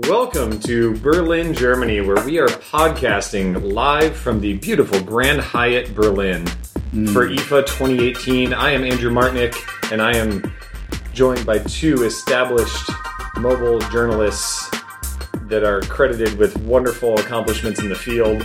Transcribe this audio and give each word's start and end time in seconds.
Welcome 0.00 0.60
to 0.60 0.94
Berlin, 0.98 1.54
Germany, 1.54 2.02
where 2.02 2.22
we 2.22 2.38
are 2.38 2.48
podcasting 2.48 3.72
live 3.72 4.14
from 4.14 4.42
the 4.42 4.52
beautiful 4.58 5.02
Grand 5.02 5.40
Hyatt 5.40 5.94
Berlin 5.94 6.46
hmm. 6.90 7.06
for 7.06 7.26
IFA 7.26 7.64
2018. 7.64 8.52
I 8.52 8.72
am 8.72 8.84
Andrew 8.84 9.10
Martonik, 9.10 9.56
and 9.90 10.02
I 10.02 10.14
am 10.14 10.52
joined 11.14 11.46
by 11.46 11.60
two 11.60 12.04
established 12.04 12.90
mobile 13.38 13.78
journalists 13.88 14.70
that 15.44 15.64
are 15.64 15.80
credited 15.80 16.36
with 16.36 16.58
wonderful 16.58 17.18
accomplishments 17.18 17.80
in 17.80 17.88
the 17.88 17.94
field. 17.94 18.42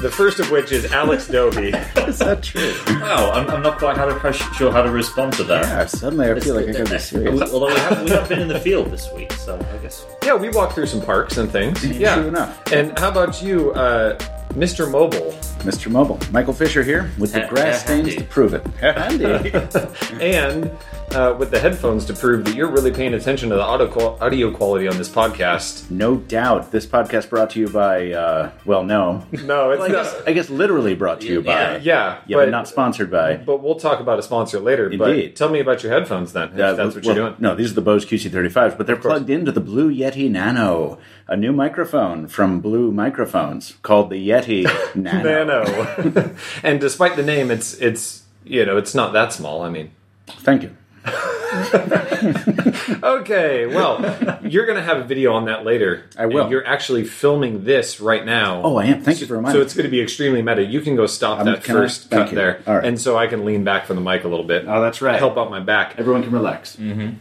The 0.00 0.10
first 0.10 0.40
of 0.40 0.50
which 0.50 0.72
is 0.72 0.92
Alex 0.92 1.26
Dobie. 1.26 1.68
Is 2.06 2.18
that 2.18 2.42
true? 2.42 2.74
Wow, 3.00 3.30
I'm, 3.32 3.48
I'm 3.48 3.62
not 3.62 3.78
quite 3.78 3.96
how 3.96 4.04
to, 4.04 4.32
sure 4.54 4.70
how 4.70 4.82
to 4.82 4.90
respond 4.90 5.32
to 5.34 5.44
that. 5.44 5.62
Yeah, 5.64 5.86
suddenly 5.86 6.30
I 6.30 6.38
feel 6.38 6.54
like 6.54 6.68
I 6.68 6.72
gotta 6.72 6.90
be 6.90 6.98
serious. 6.98 7.50
Although 7.50 7.68
we 7.68 7.80
have, 7.80 8.04
we 8.04 8.10
have 8.10 8.28
been 8.28 8.40
in 8.40 8.48
the 8.48 8.60
field 8.60 8.90
this 8.90 9.10
week, 9.12 9.32
so 9.32 9.56
I 9.56 9.78
guess. 9.78 10.04
yeah, 10.22 10.34
we 10.34 10.50
walked 10.50 10.74
through 10.74 10.86
some 10.86 11.00
parks 11.00 11.38
and 11.38 11.50
things. 11.50 11.82
Yeah. 11.86 12.16
True 12.16 12.28
enough. 12.28 12.72
And 12.72 12.98
how 12.98 13.08
about 13.08 13.40
you, 13.42 13.72
uh, 13.72 14.18
Mr. 14.50 14.90
Mobile? 14.90 15.32
Mr. 15.60 15.90
Mobile, 15.90 16.20
Michael 16.30 16.52
Fisher 16.52 16.82
here 16.82 17.10
with 17.18 17.32
the 17.32 17.46
grass 17.48 17.82
stains 17.82 18.14
to 18.16 18.24
prove 18.24 18.52
it. 18.52 18.66
Handy. 18.78 19.50
and 20.20 20.70
uh, 21.12 21.34
with 21.38 21.50
the 21.50 21.58
headphones 21.58 22.04
to 22.06 22.12
prove 22.12 22.44
that 22.44 22.54
you're 22.54 22.70
really 22.70 22.90
paying 22.90 23.14
attention 23.14 23.48
to 23.48 23.54
the 23.54 23.62
audio, 23.62 23.86
qual- 23.88 24.18
audio 24.20 24.50
quality 24.50 24.86
on 24.88 24.96
this 24.98 25.08
podcast. 25.08 25.90
no 25.90 26.16
doubt. 26.16 26.72
This 26.72 26.84
podcast 26.86 27.30
brought 27.30 27.50
to 27.50 27.60
you 27.60 27.68
by, 27.68 28.12
uh, 28.12 28.50
well, 28.64 28.84
no. 28.84 29.24
No, 29.46 29.70
it's 29.70 29.82
I 29.82 29.88
not. 29.88 29.92
guess, 30.04 30.22
I 30.26 30.32
guess 30.32 30.50
literally 30.50 30.94
brought 30.94 31.20
to 31.22 31.26
you 31.26 31.40
by. 31.42 31.76
Yeah, 31.78 31.78
Yeah, 31.78 32.20
but, 32.28 32.36
but 32.46 32.50
not 32.50 32.68
sponsored 32.68 33.10
by. 33.10 33.36
but 33.36 33.62
we'll 33.62 33.76
talk 33.76 34.00
about 34.00 34.18
a 34.18 34.22
sponsor 34.22 34.58
later. 34.60 34.90
But 34.90 35.10
Indeed. 35.10 35.36
tell 35.36 35.48
me 35.48 35.60
about 35.60 35.82
your 35.82 35.92
headphones 35.92 36.32
then, 36.32 36.48
if 36.48 36.54
Uh, 36.60 36.72
that's 36.74 36.94
what 36.96 37.04
well, 37.04 37.14
you're 37.16 37.24
doing. 37.30 37.36
No, 37.38 37.54
these 37.54 37.70
are 37.70 37.74
the 37.74 37.80
Bose 37.82 38.04
QC35s, 38.04 38.76
but 38.76 38.86
they're 38.86 38.96
plugged 38.96 39.30
into 39.30 39.52
the 39.52 39.60
Blue 39.60 39.90
Yeti 39.92 40.30
Nano, 40.30 40.98
a 41.28 41.36
new 41.36 41.52
microphone 41.52 42.26
from 42.26 42.60
Blue 42.60 42.90
Microphones 42.90 43.74
called 43.82 44.10
the 44.10 44.28
Yeti 44.28 44.64
Nano. 44.94 45.44
Nano. 45.44 46.34
and 46.62 46.80
despite 46.80 47.16
the 47.16 47.22
name, 47.22 47.50
it's 47.50 47.74
it's 47.74 48.24
you 48.44 48.64
know 48.66 48.76
it's 48.76 48.94
not 48.94 49.12
that 49.12 49.32
small. 49.32 49.62
I 49.62 49.70
mean, 49.70 49.92
Thank 50.28 50.62
you. 50.64 50.76
okay, 53.02 53.66
well, 53.66 54.00
you're 54.42 54.66
going 54.66 54.76
to 54.76 54.82
have 54.82 54.98
a 54.98 55.04
video 55.04 55.32
on 55.32 55.44
that 55.46 55.64
later. 55.64 56.04
I 56.18 56.26
will. 56.26 56.42
And 56.42 56.50
you're 56.50 56.66
actually 56.66 57.04
filming 57.04 57.64
this 57.64 58.00
right 58.00 58.24
now. 58.24 58.62
Oh, 58.62 58.76
I 58.76 58.86
am. 58.86 59.02
Thank 59.02 59.20
you 59.20 59.26
for 59.26 59.34
reminding 59.36 59.60
So 59.60 59.64
it's 59.64 59.74
going 59.74 59.84
to 59.84 59.90
be 59.90 60.00
extremely 60.00 60.42
meta. 60.42 60.64
You 60.64 60.80
can 60.80 60.96
go 60.96 61.06
stop 61.06 61.40
Um, 61.40 61.46
that 61.46 61.64
can 61.64 61.76
I? 61.76 61.80
first 61.80 62.10
cut 62.10 62.30
you. 62.30 62.34
there, 62.36 62.62
All 62.66 62.74
right. 62.76 62.84
and 62.84 63.00
so 63.00 63.16
I 63.16 63.26
can 63.26 63.44
lean 63.44 63.64
back 63.64 63.86
from 63.86 63.96
the 63.96 64.02
mic 64.02 64.24
a 64.24 64.28
little 64.28 64.44
bit. 64.44 64.64
Oh, 64.66 64.80
that's 64.82 65.00
right. 65.02 65.18
Help 65.18 65.36
out 65.36 65.50
my 65.50 65.60
back. 65.60 65.94
Everyone 65.98 66.22
can 66.22 66.32
relax. 66.32 66.76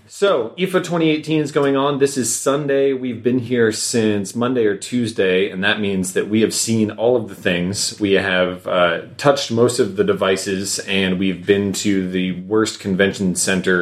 So, 0.07 0.49
IFA 0.57 0.83
2018 0.83 1.41
is 1.41 1.51
going 1.51 1.75
on. 1.75 1.99
This 1.99 2.17
is 2.17 2.33
Sunday. 2.35 2.93
We've 2.93 3.21
been 3.23 3.39
here 3.39 3.71
since 3.71 4.35
Monday 4.35 4.65
or 4.65 4.75
Tuesday, 4.75 5.49
and 5.49 5.63
that 5.63 5.79
means 5.79 6.13
that 6.13 6.27
we 6.29 6.41
have 6.41 6.53
seen 6.53 6.91
all 6.91 7.15
of 7.15 7.29
the 7.29 7.35
things. 7.35 7.99
We 7.99 8.13
have 8.13 8.67
uh, 8.67 9.01
touched 9.17 9.51
most 9.51 9.79
of 9.79 9.95
the 9.95 10.03
devices, 10.03 10.79
and 10.79 11.19
we've 11.19 11.45
been 11.45 11.73
to 11.73 12.09
the 12.09 12.41
worst 12.41 12.79
convention 12.79 13.35
center 13.35 13.74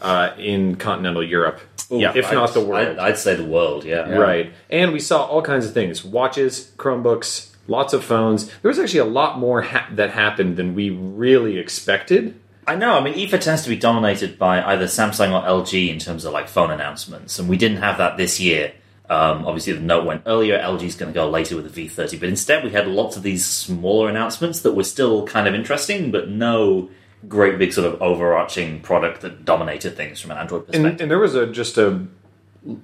uh, 0.00 0.34
in 0.36 0.76
continental 0.76 1.22
Europe, 1.22 1.60
Yeah, 1.90 2.12
if 2.14 2.32
not 2.32 2.52
the 2.54 2.60
world. 2.60 2.98
I'd, 2.98 2.98
I'd 2.98 3.18
say 3.18 3.34
the 3.34 3.44
world, 3.44 3.84
yeah. 3.84 4.10
Right. 4.10 4.52
And 4.68 4.92
we 4.92 4.98
saw 5.00 5.24
all 5.24 5.42
kinds 5.42 5.64
of 5.64 5.72
things 5.72 6.04
watches, 6.04 6.72
Chromebooks, 6.76 7.54
lots 7.68 7.92
of 7.92 8.04
phones. 8.04 8.46
There 8.60 8.68
was 8.68 8.78
actually 8.78 9.00
a 9.00 9.04
lot 9.04 9.38
more 9.38 9.62
ha- 9.62 9.88
that 9.92 10.10
happened 10.10 10.56
than 10.56 10.74
we 10.74 10.90
really 10.90 11.58
expected. 11.58 12.38
I 12.66 12.76
know. 12.76 12.94
I 12.94 13.02
mean, 13.02 13.14
IFA 13.14 13.40
tends 13.40 13.62
to 13.62 13.68
be 13.68 13.76
dominated 13.76 14.38
by 14.38 14.62
either 14.62 14.86
Samsung 14.86 15.32
or 15.32 15.46
LG 15.46 15.88
in 15.88 15.98
terms 15.98 16.24
of 16.24 16.32
like 16.32 16.48
phone 16.48 16.70
announcements, 16.70 17.38
and 17.38 17.48
we 17.48 17.56
didn't 17.56 17.78
have 17.78 17.98
that 17.98 18.16
this 18.16 18.38
year. 18.38 18.72
Um, 19.10 19.44
obviously, 19.46 19.72
the 19.74 19.80
note 19.80 20.06
went 20.06 20.22
earlier. 20.26 20.58
LG's 20.58 20.96
going 20.96 21.12
to 21.12 21.14
go 21.14 21.28
later 21.28 21.56
with 21.56 21.72
the 21.72 21.88
V30, 21.88 22.20
but 22.20 22.28
instead 22.28 22.64
we 22.64 22.70
had 22.70 22.86
lots 22.86 23.16
of 23.16 23.22
these 23.22 23.44
smaller 23.44 24.08
announcements 24.08 24.60
that 24.60 24.72
were 24.72 24.84
still 24.84 25.26
kind 25.26 25.48
of 25.48 25.54
interesting, 25.54 26.10
but 26.12 26.28
no 26.28 26.88
great 27.28 27.58
big 27.58 27.72
sort 27.72 27.86
of 27.92 28.00
overarching 28.02 28.80
product 28.80 29.20
that 29.22 29.44
dominated 29.44 29.96
things 29.96 30.20
from 30.20 30.30
an 30.32 30.38
Android 30.38 30.66
perspective. 30.66 30.90
and, 30.92 31.00
and 31.02 31.10
there 31.10 31.18
was 31.18 31.34
a 31.34 31.46
just 31.46 31.78
a 31.78 32.06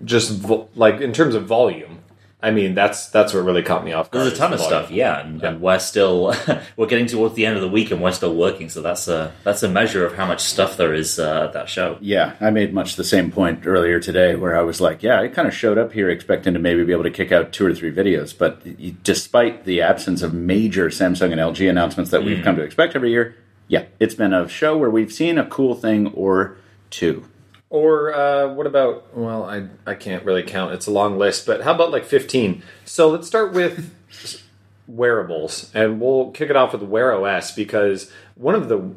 just 0.04 0.32
vo- 0.32 0.69
like 0.75 1.00
in 1.00 1.12
terms 1.12 1.34
of 1.37 1.44
volume 1.47 1.99
i 2.43 2.50
mean 2.50 2.75
that's 2.75 3.09
that's 3.10 3.32
what 3.34 3.41
really 3.44 3.62
caught 3.62 3.84
me 3.84 3.93
off 3.93 4.10
guard 4.10 4.27
There's 4.27 4.34
a 4.34 4.37
ton 4.37 4.53
of 4.53 4.59
volume. 4.60 4.78
stuff, 4.82 4.91
yeah, 4.93 5.21
and, 5.21 5.43
and 5.43 5.60
we're 5.60 5.78
still 5.81 6.34
we're 6.77 6.87
getting 6.87 7.06
towards 7.06 7.34
the 7.34 7.44
end 7.47 7.56
of 7.56 7.62
the 7.62 7.69
week, 7.69 7.91
and 7.91 8.00
we're 8.00 8.12
still 8.12 8.34
working. 8.34 8.69
So 8.69 8.81
that's 8.81 9.09
a 9.09 9.32
that's 9.43 9.62
a 9.65 9.69
measure 9.69 10.06
of 10.06 10.15
how 10.15 10.25
much 10.27 10.41
stuff 10.41 10.77
there 10.77 10.94
is 10.94 11.19
uh, 11.19 11.44
at 11.47 11.53
that 11.54 11.69
show. 11.69 11.98
Yeah, 12.00 12.34
I 12.41 12.50
made 12.50 12.72
much 12.72 12.94
the 12.94 13.03
same 13.03 13.32
point 13.32 13.66
earlier 13.66 13.98
today 13.98 14.37
where 14.37 14.56
I 14.56 14.62
was 14.62 14.81
like, 14.81 15.03
yeah, 15.03 15.21
I 15.21 15.27
kind 15.27 15.48
of 15.48 15.54
showed 15.54 15.78
up 15.78 15.93
here 15.93 16.09
expecting 16.10 16.54
to 16.54 16.60
maybe 16.60 16.84
be 16.84 16.93
able 16.93 17.03
to 17.04 17.10
kick 17.10 17.32
out 17.32 17.53
two 17.53 17.66
or 17.66 17.75
three 17.75 17.93
videos, 17.93 18.37
but 18.37 18.62
despite 19.03 19.65
the 19.65 19.82
absence 19.82 20.22
of 20.22 20.32
major 20.32 20.91
Samsung 20.91 21.32
and 21.32 21.41
LG 21.41 21.69
announcements 21.69 22.12
that 22.12 22.22
we've 22.22 22.44
come 22.44 22.54
to 22.56 22.62
expect 22.62 22.94
every 22.94 23.10
year, 23.10 23.34
yeah, 23.68 23.84
it's 24.00 24.14
been 24.14 24.32
a 24.32 24.48
show 24.48 24.76
where 24.76 24.90
we've 24.90 25.12
seen 25.12 25.38
a 25.38 25.46
cool 25.46 25.74
thing 25.74 26.08
or 26.14 26.56
two. 26.90 27.24
or 27.70 28.14
uh, 28.14 28.48
what 28.54 28.66
about 28.66 29.14
well 29.16 29.44
I, 29.44 29.68
I 29.86 29.94
can't 29.94 30.24
really 30.24 30.42
count 30.42 30.72
it's 30.72 30.86
a 30.86 30.90
long 30.90 31.18
list 31.18 31.44
but 31.46 31.62
how 31.62 31.74
about 31.74 31.90
like 31.90 32.04
15 32.06 32.62
so 32.86 33.10
let's 33.10 33.26
start 33.26 33.52
with 33.52 33.94
wearables 34.88 35.70
and 35.74 36.00
we'll 36.00 36.30
kick 36.30 36.48
it 36.50 36.56
off 36.56 36.72
with 36.72 36.82
wear 36.82 37.12
os 37.12 37.52
because 37.54 38.10
one 38.36 38.54
of 38.54 38.68
the 38.68 38.90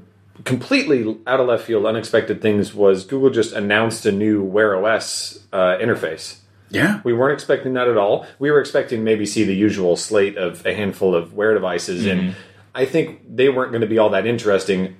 completely 0.45 1.17
out 1.27 1.39
of 1.41 1.47
left 1.47 1.65
field 1.65 1.85
unexpected 1.85 2.41
things 2.41 2.73
was 2.73 3.03
google 3.03 3.29
just 3.29 3.53
announced 3.53 4.05
a 4.05 4.11
new 4.11 4.41
wear 4.41 4.75
os 4.85 5.39
uh, 5.51 5.77
interface 5.81 6.37
Yeah. 6.69 7.01
We 7.03 7.11
weren't 7.11 7.33
expecting 7.33 7.73
that 7.73 7.89
at 7.89 7.97
all. 7.97 8.25
We 8.39 8.49
were 8.49 8.61
expecting 8.61 9.03
maybe 9.03 9.25
see 9.25 9.43
the 9.43 9.53
usual 9.53 9.97
slate 9.97 10.37
of 10.37 10.65
a 10.65 10.73
handful 10.73 11.13
of 11.13 11.33
wear 11.33 11.53
devices, 11.53 12.05
and 12.05 12.33
I 12.73 12.85
think 12.85 13.35
they 13.35 13.49
weren't 13.49 13.71
going 13.71 13.81
to 13.81 13.87
be 13.87 13.97
all 13.97 14.09
that 14.09 14.25
interesting 14.25 14.95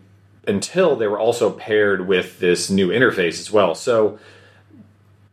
until 0.48 0.96
they 0.96 1.08
were 1.08 1.20
also 1.20 1.52
paired 1.52 2.08
with 2.08 2.40
this 2.40 2.70
new 2.70 2.90
interface 2.90 3.40
as 3.40 3.52
well. 3.52 3.76
So, 3.76 4.20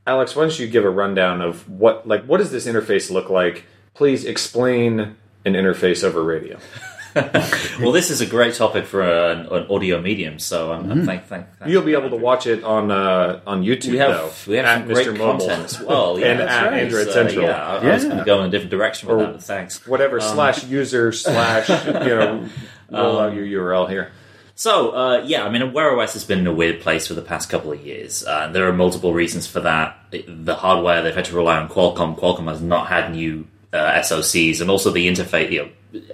Alex, 0.06 0.36
why 0.36 0.42
don't 0.42 0.58
you 0.58 0.66
give 0.66 0.84
a 0.84 0.90
rundown 0.90 1.40
of 1.40 1.68
what 1.68 2.06
like 2.06 2.24
what 2.24 2.38
does 2.38 2.50
this 2.50 2.66
interface 2.66 3.10
look 3.10 3.28
like? 3.28 3.64
Please 3.94 4.24
explain 4.24 5.16
an 5.44 5.54
interface 5.54 6.04
over 6.04 6.22
radio. 6.22 6.58
Well, 7.80 7.92
this 7.92 8.10
is 8.10 8.20
a 8.20 8.26
great 8.26 8.54
topic 8.54 8.86
for 8.86 9.02
an, 9.02 9.46
an 9.46 9.66
audio 9.70 10.00
medium, 10.00 10.38
so 10.38 10.72
I'm, 10.72 10.90
I'm 10.90 11.06
thank, 11.06 11.26
thank, 11.26 11.46
thank 11.58 11.70
You'll 11.70 11.82
be 11.84 11.94
able 11.94 12.10
to 12.10 12.16
watch 12.16 12.46
it 12.46 12.64
on 12.64 12.90
uh, 12.90 13.40
on 13.46 13.62
YouTube. 13.62 13.92
We 13.92 13.98
have 13.98 14.10
though, 14.10 14.30
we 14.50 14.56
have 14.56 14.66
at 14.66 14.78
some 14.80 14.86
great 14.88 15.06
Mr. 15.06 15.16
Mobile. 15.16 15.46
content 15.46 15.64
as 15.64 15.80
well, 15.80 16.18
yeah, 16.20 16.26
And 16.26 16.40
at 16.42 16.66
right. 16.70 16.82
Android 16.82 17.06
So, 17.06 17.12
Central. 17.12 17.44
Yeah, 17.46 17.66
I, 17.66 17.76
I 17.78 17.94
was 17.94 18.04
going 18.04 18.18
to 18.18 18.24
go 18.24 18.40
in 18.40 18.48
a 18.48 18.50
different 18.50 18.70
direction 18.70 19.08
with 19.08 19.18
Or- 19.18 19.22
that, 19.22 19.32
but 19.34 19.42
thanks. 19.42 19.86
Whatever 19.86 20.20
slash 20.20 20.64
user 20.64 21.12
slash 21.24 21.68
you 21.68 21.92
know 21.92 22.48
roll 22.90 23.18
out 23.20 23.34
your 23.34 23.44
URL 23.46 23.88
here. 23.88 24.12
So, 24.54 24.90
uh, 24.90 25.22
yeah, 25.24 25.44
I 25.44 25.50
mean, 25.50 25.72
Wear 25.72 25.96
OS 26.00 26.14
has 26.14 26.24
been 26.24 26.40
in 26.40 26.46
a 26.48 26.52
weird 26.52 26.80
place 26.80 27.06
for 27.06 27.14
the 27.14 27.22
past 27.22 27.48
couple 27.48 27.70
of 27.70 27.80
years. 27.86 28.24
Uh, 28.26 28.48
there 28.48 28.66
are 28.68 28.72
multiple 28.72 29.14
reasons 29.14 29.46
for 29.46 29.60
that. 29.60 29.96
The 30.10 30.56
hardware, 30.56 31.00
they've 31.00 31.14
had 31.14 31.26
to 31.26 31.36
rely 31.36 31.58
on 31.58 31.68
Qualcomm. 31.68 32.18
Qualcomm 32.18 32.48
has 32.48 32.60
not 32.60 32.88
had 32.88 33.12
new 33.12 33.46
uh, 33.72 33.92
SoCs, 34.00 34.60
and 34.60 34.68
also 34.68 34.90
the 34.90 35.06
interface, 35.06 35.52
you 35.52 35.62
know, 35.62 35.68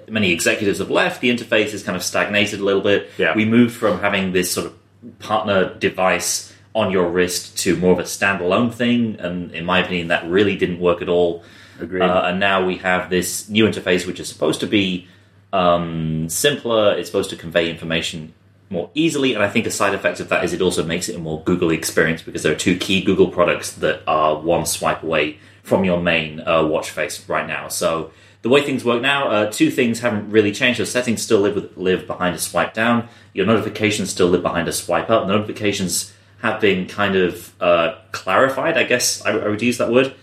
many 0.08 0.32
executives 0.32 0.78
have 0.78 0.90
left. 0.90 1.20
The 1.20 1.30
interface 1.30 1.72
has 1.72 1.82
kind 1.82 1.96
of 1.96 2.02
stagnated 2.02 2.60
a 2.60 2.64
little 2.64 2.82
bit. 2.82 3.10
Yeah. 3.18 3.34
We 3.34 3.44
moved 3.44 3.74
from 3.74 4.00
having 4.00 4.32
this 4.32 4.50
sort 4.52 4.66
of 4.66 5.18
partner 5.18 5.74
device 5.74 6.52
on 6.74 6.90
your 6.90 7.08
wrist 7.08 7.56
to 7.58 7.76
more 7.76 7.92
of 7.92 7.98
a 7.98 8.02
standalone 8.02 8.72
thing, 8.72 9.16
and 9.20 9.52
in 9.52 9.64
my 9.64 9.78
opinion, 9.78 10.08
that 10.08 10.28
really 10.28 10.56
didn't 10.56 10.80
work 10.80 11.02
at 11.02 11.08
all. 11.08 11.44
Agreed. 11.80 12.02
Uh, 12.02 12.22
and 12.26 12.40
now 12.40 12.64
we 12.64 12.76
have 12.78 13.10
this 13.10 13.48
new 13.48 13.66
interface, 13.66 14.06
which 14.06 14.20
is 14.20 14.28
supposed 14.28 14.60
to 14.60 14.66
be 14.66 15.06
um, 15.52 16.28
simpler. 16.28 16.96
It's 16.96 17.08
supposed 17.08 17.30
to 17.30 17.36
convey 17.36 17.70
information 17.70 18.32
more 18.70 18.90
easily, 18.94 19.34
and 19.34 19.42
I 19.42 19.48
think 19.48 19.66
a 19.66 19.70
side 19.70 19.94
effect 19.94 20.20
of 20.20 20.28
that 20.30 20.44
is 20.44 20.52
it 20.52 20.60
also 20.60 20.84
makes 20.84 21.08
it 21.08 21.16
a 21.16 21.18
more 21.18 21.42
Google 21.42 21.70
experience 21.70 22.22
because 22.22 22.42
there 22.42 22.52
are 22.52 22.56
two 22.56 22.76
key 22.76 23.02
Google 23.02 23.28
products 23.28 23.72
that 23.74 24.02
are 24.06 24.36
one 24.36 24.66
swipe 24.66 25.02
away 25.02 25.38
from 25.62 25.84
your 25.84 26.00
main 26.00 26.40
uh, 26.40 26.64
watch 26.64 26.90
face 26.90 27.28
right 27.28 27.46
now. 27.46 27.68
So 27.68 28.10
the 28.44 28.50
way 28.50 28.62
things 28.62 28.84
work 28.84 29.00
now, 29.00 29.30
uh, 29.30 29.50
two 29.50 29.70
things 29.70 30.00
haven't 30.00 30.30
really 30.30 30.52
changed. 30.52 30.78
Your 30.78 30.84
settings 30.84 31.22
still 31.22 31.40
live 31.40 31.54
with, 31.54 31.78
live 31.78 32.06
behind 32.06 32.36
a 32.36 32.38
swipe 32.38 32.74
down. 32.74 33.08
Your 33.32 33.46
notifications 33.46 34.10
still 34.10 34.26
live 34.26 34.42
behind 34.42 34.68
a 34.68 34.72
swipe 34.72 35.08
up. 35.08 35.26
The 35.26 35.32
notifications 35.32 36.12
have 36.42 36.60
been 36.60 36.86
kind 36.86 37.16
of 37.16 37.54
uh, 37.58 37.94
clarified. 38.12 38.76
I 38.76 38.82
guess 38.82 39.24
I, 39.24 39.30
I 39.30 39.48
would 39.48 39.62
use 39.62 39.78
that 39.78 39.90
word. 39.90 40.14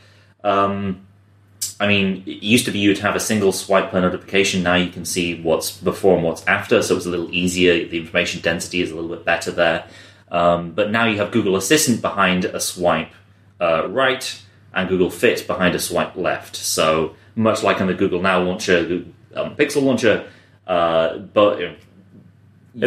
Um, 0.43 1.07
I 1.79 1.87
mean, 1.87 2.21
it 2.27 2.43
used 2.43 2.65
to 2.65 2.71
be 2.71 2.77
you'd 2.77 2.99
have 2.99 3.15
a 3.15 3.19
single 3.19 3.51
swipe 3.51 3.89
per 3.89 3.99
notification. 3.99 4.61
Now 4.61 4.75
you 4.75 4.91
can 4.91 5.03
see 5.03 5.41
what's 5.41 5.71
before 5.71 6.13
and 6.13 6.23
what's 6.23 6.45
after, 6.45 6.83
so 6.83 6.95
it's 6.97 7.07
a 7.07 7.09
little 7.09 7.33
easier. 7.33 7.87
The 7.87 7.97
information 7.97 8.39
density 8.41 8.83
is 8.83 8.91
a 8.91 8.95
little 8.95 9.09
bit 9.09 9.25
better 9.25 9.49
there. 9.49 9.87
Um, 10.29 10.73
but 10.73 10.91
now 10.91 11.07
you 11.07 11.17
have 11.17 11.31
Google 11.31 11.55
Assistant 11.55 12.03
behind 12.03 12.45
a 12.45 12.59
swipe 12.59 13.13
uh, 13.59 13.87
right 13.89 14.43
and 14.75 14.87
Google 14.87 15.09
Fit 15.09 15.47
behind 15.47 15.73
a 15.73 15.79
swipe 15.79 16.15
left. 16.15 16.55
So 16.55 17.15
much 17.35 17.63
like 17.63 17.81
on 17.81 17.87
the 17.87 17.93
Google 17.93 18.21
Now 18.21 18.41
launcher, 18.41 19.03
um, 19.35 19.55
Pixel 19.55 19.83
launcher, 19.83 20.25
uh, 20.67 21.17
but 21.17 21.59
you 21.59 21.67
know, 21.67 21.75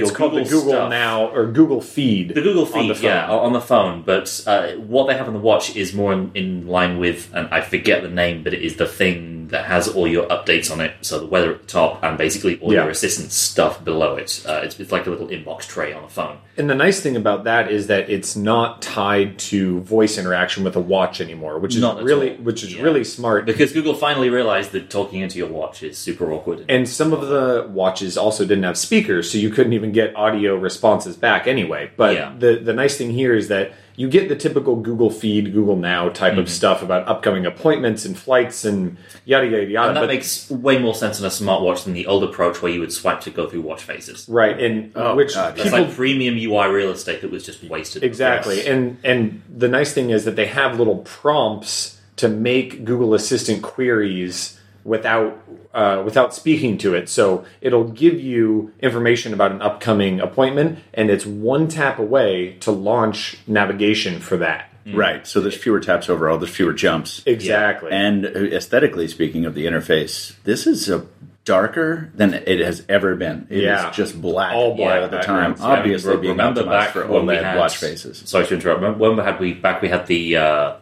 It's 0.00 0.10
called 0.10 0.32
the 0.34 0.44
Google 0.44 0.72
stuff- 0.72 0.90
Now 0.90 1.28
or 1.28 1.46
Google 1.46 1.80
Feed. 1.80 2.28
The 2.30 2.40
Google 2.40 2.64
on 2.66 2.72
Feed, 2.72 2.96
the 2.96 3.02
yeah, 3.02 3.28
on 3.30 3.52
the 3.52 3.60
phone. 3.60 4.02
But 4.02 4.42
uh, 4.46 4.68
what 4.76 5.06
they 5.08 5.14
have 5.14 5.26
on 5.28 5.34
the 5.34 5.40
watch 5.40 5.76
is 5.76 5.92
more 5.92 6.12
in, 6.12 6.30
in 6.34 6.66
line 6.66 6.98
with, 6.98 7.30
and 7.34 7.48
I 7.50 7.60
forget 7.60 8.02
the 8.02 8.08
name, 8.08 8.42
but 8.42 8.54
it 8.54 8.62
is 8.62 8.76
the 8.76 8.86
thing 8.86 9.43
that 9.48 9.64
has 9.66 9.88
all 9.88 10.06
your 10.06 10.26
updates 10.26 10.70
on 10.70 10.80
it. 10.80 10.92
So 11.02 11.18
the 11.18 11.26
weather 11.26 11.52
at 11.54 11.62
the 11.62 11.66
top, 11.66 12.02
and 12.02 12.16
basically 12.18 12.58
all 12.60 12.72
Yeah. 12.72 12.82
your 12.82 12.90
assistant 12.90 13.32
stuff 13.32 13.84
below 13.84 14.16
it. 14.16 14.42
Uh, 14.46 14.60
it's, 14.64 14.78
it's 14.80 14.92
like 14.92 15.06
a 15.06 15.10
little 15.10 15.28
inbox 15.28 15.62
tray 15.68 15.92
on 15.92 16.04
a 16.04 16.08
phone. 16.08 16.38
And 16.56 16.70
the 16.70 16.74
nice 16.74 17.00
thing 17.00 17.16
about 17.16 17.44
that 17.44 17.70
is 17.70 17.88
that 17.88 18.08
it's 18.08 18.36
not 18.36 18.80
tied 18.80 19.38
to 19.40 19.80
voice 19.80 20.16
interaction 20.18 20.62
with 20.64 20.76
a 20.76 20.80
watch 20.80 21.20
anymore, 21.20 21.58
which 21.58 21.74
is 21.74 21.80
Not 21.80 22.02
really 22.02 22.30
all. 22.32 22.36
which 22.36 22.62
is 22.62 22.74
Yeah. 22.74 22.82
really 22.82 23.04
smart. 23.04 23.44
Because 23.46 23.72
Google 23.72 23.94
finally 23.94 24.30
realized 24.30 24.72
that 24.72 24.88
talking 24.90 25.20
into 25.20 25.38
your 25.38 25.48
watch 25.48 25.82
is 25.82 25.98
super 25.98 26.32
awkward. 26.32 26.64
And 26.68 26.88
some 26.88 27.12
of 27.12 27.28
the 27.28 27.66
watches 27.68 28.16
also 28.16 28.44
didn't 28.44 28.64
have 28.64 28.78
speakers, 28.78 29.30
so 29.30 29.38
you 29.38 29.50
couldn't 29.50 29.72
even 29.72 29.90
get 29.92 30.14
audio 30.16 30.54
responses 30.56 31.16
back 31.16 31.46
anyway. 31.46 31.90
But 31.96 32.14
Yeah. 32.14 32.32
the 32.38 32.56
the 32.56 32.72
nice 32.72 32.96
thing 32.96 33.10
here 33.10 33.34
is 33.34 33.48
that 33.48 33.72
you 33.96 34.08
get 34.08 34.28
the 34.28 34.34
typical 34.36 34.76
Google 34.76 35.08
Feed, 35.10 35.52
Google 35.52 35.76
Now 35.76 36.08
type 36.08 36.32
Mm-hmm. 36.32 36.40
of 36.40 36.50
stuff 36.50 36.82
about 36.82 37.06
upcoming 37.06 37.46
appointments 37.46 38.04
and 38.04 38.18
flights 38.18 38.64
and 38.64 38.96
yada 39.24 39.46
yada 39.46 39.64
yada. 39.66 39.88
and 39.88 39.96
that 39.96 40.00
but 40.00 40.08
makes 40.08 40.50
way 40.50 40.78
more 40.78 40.94
sense 40.94 41.20
in 41.20 41.24
a 41.24 41.28
smartwatch 41.28 41.84
than 41.84 41.92
the 41.94 42.06
old 42.06 42.24
approach 42.24 42.60
where 42.60 42.72
you 42.72 42.80
would 42.80 42.92
swipe 42.92 43.20
to 43.20 43.30
go 43.30 43.48
through 43.48 43.60
watch 43.60 43.82
faces. 43.82 44.28
right, 44.28 44.58
and 44.60 44.90
Oh, 44.96 45.14
which 45.14 45.34
God, 45.34 45.54
It's 45.54 45.64
people 45.64 45.84
like 45.84 45.94
premium 45.94 46.34
UI 46.36 46.68
real 46.70 46.90
estate 46.90 47.20
that 47.20 47.30
was 47.30 47.44
just 47.46 47.62
wasted. 47.64 48.02
Exactly. 48.02 48.56
Yes. 48.56 48.66
And 48.66 48.98
and 49.04 49.42
the 49.48 49.68
nice 49.68 49.92
thing 49.92 50.10
is 50.10 50.24
that 50.24 50.34
they 50.36 50.46
have 50.46 50.78
little 50.78 50.98
prompts 50.98 52.00
to 52.16 52.28
make 52.28 52.84
Google 52.84 53.14
Assistant 53.14 53.62
queries 53.62 54.58
without 54.84 55.42
uh, 55.72 56.02
without 56.04 56.32
speaking 56.34 56.78
to 56.78 56.94
it. 56.94 57.08
So 57.08 57.44
it'll 57.60 57.88
give 57.88 58.20
you 58.20 58.72
information 58.80 59.34
about 59.34 59.50
an 59.50 59.60
upcoming 59.62 60.20
appointment, 60.20 60.78
and 60.92 61.10
it's 61.10 61.26
one 61.26 61.66
tap 61.68 61.98
away 61.98 62.52
to 62.60 62.70
launch 62.70 63.38
navigation 63.46 64.20
for 64.20 64.36
that. 64.36 64.70
Right. 64.86 65.26
So 65.26 65.40
there's 65.40 65.56
fewer 65.56 65.80
taps 65.80 66.08
overall. 66.10 66.36
There's 66.38 66.54
fewer 66.54 66.74
jumps. 66.74 67.22
Exactly. 67.26 67.90
And 67.90 68.26
aesthetically 68.26 69.08
speaking 69.08 69.46
of 69.46 69.54
the 69.54 69.64
interface, 69.64 70.34
this 70.44 70.66
is 70.66 70.90
a 70.90 71.06
darker 71.46 72.10
than 72.14 72.34
it 72.34 72.60
has 72.60 72.84
ever 72.88 73.14
been. 73.16 73.46
It 73.50 73.58
is 73.58 73.62
Yeah. 73.64 73.90
just 73.90 74.20
black 74.20 74.54
All 74.54 74.74
black 74.76 75.02
all 75.02 75.08
the 75.08 75.18
time. 75.20 75.52
backgrounds, 75.54 75.60
yeah. 75.60 75.66
Obviously 75.66 76.14
Re- 76.16 76.20
being 76.20 76.30
remember 76.32 76.62
optimized 76.62 76.70
back 76.70 76.90
for 76.90 77.06
when 77.06 77.26
we 77.26 77.34
OLED 77.34 77.42
had- 77.42 77.58
watch 77.58 77.76
faces. 77.78 78.22
Sorry 78.26 78.46
to 78.46 78.54
interrupt. 78.54 78.80
Remember 78.82 78.98
when 78.98 79.16
we 79.16 79.22
had 79.22 79.40
we 79.40 79.52
back 79.54 79.80
we 79.82 79.88
had 79.88 80.06
the 80.06 80.36
uh, 80.36 80.72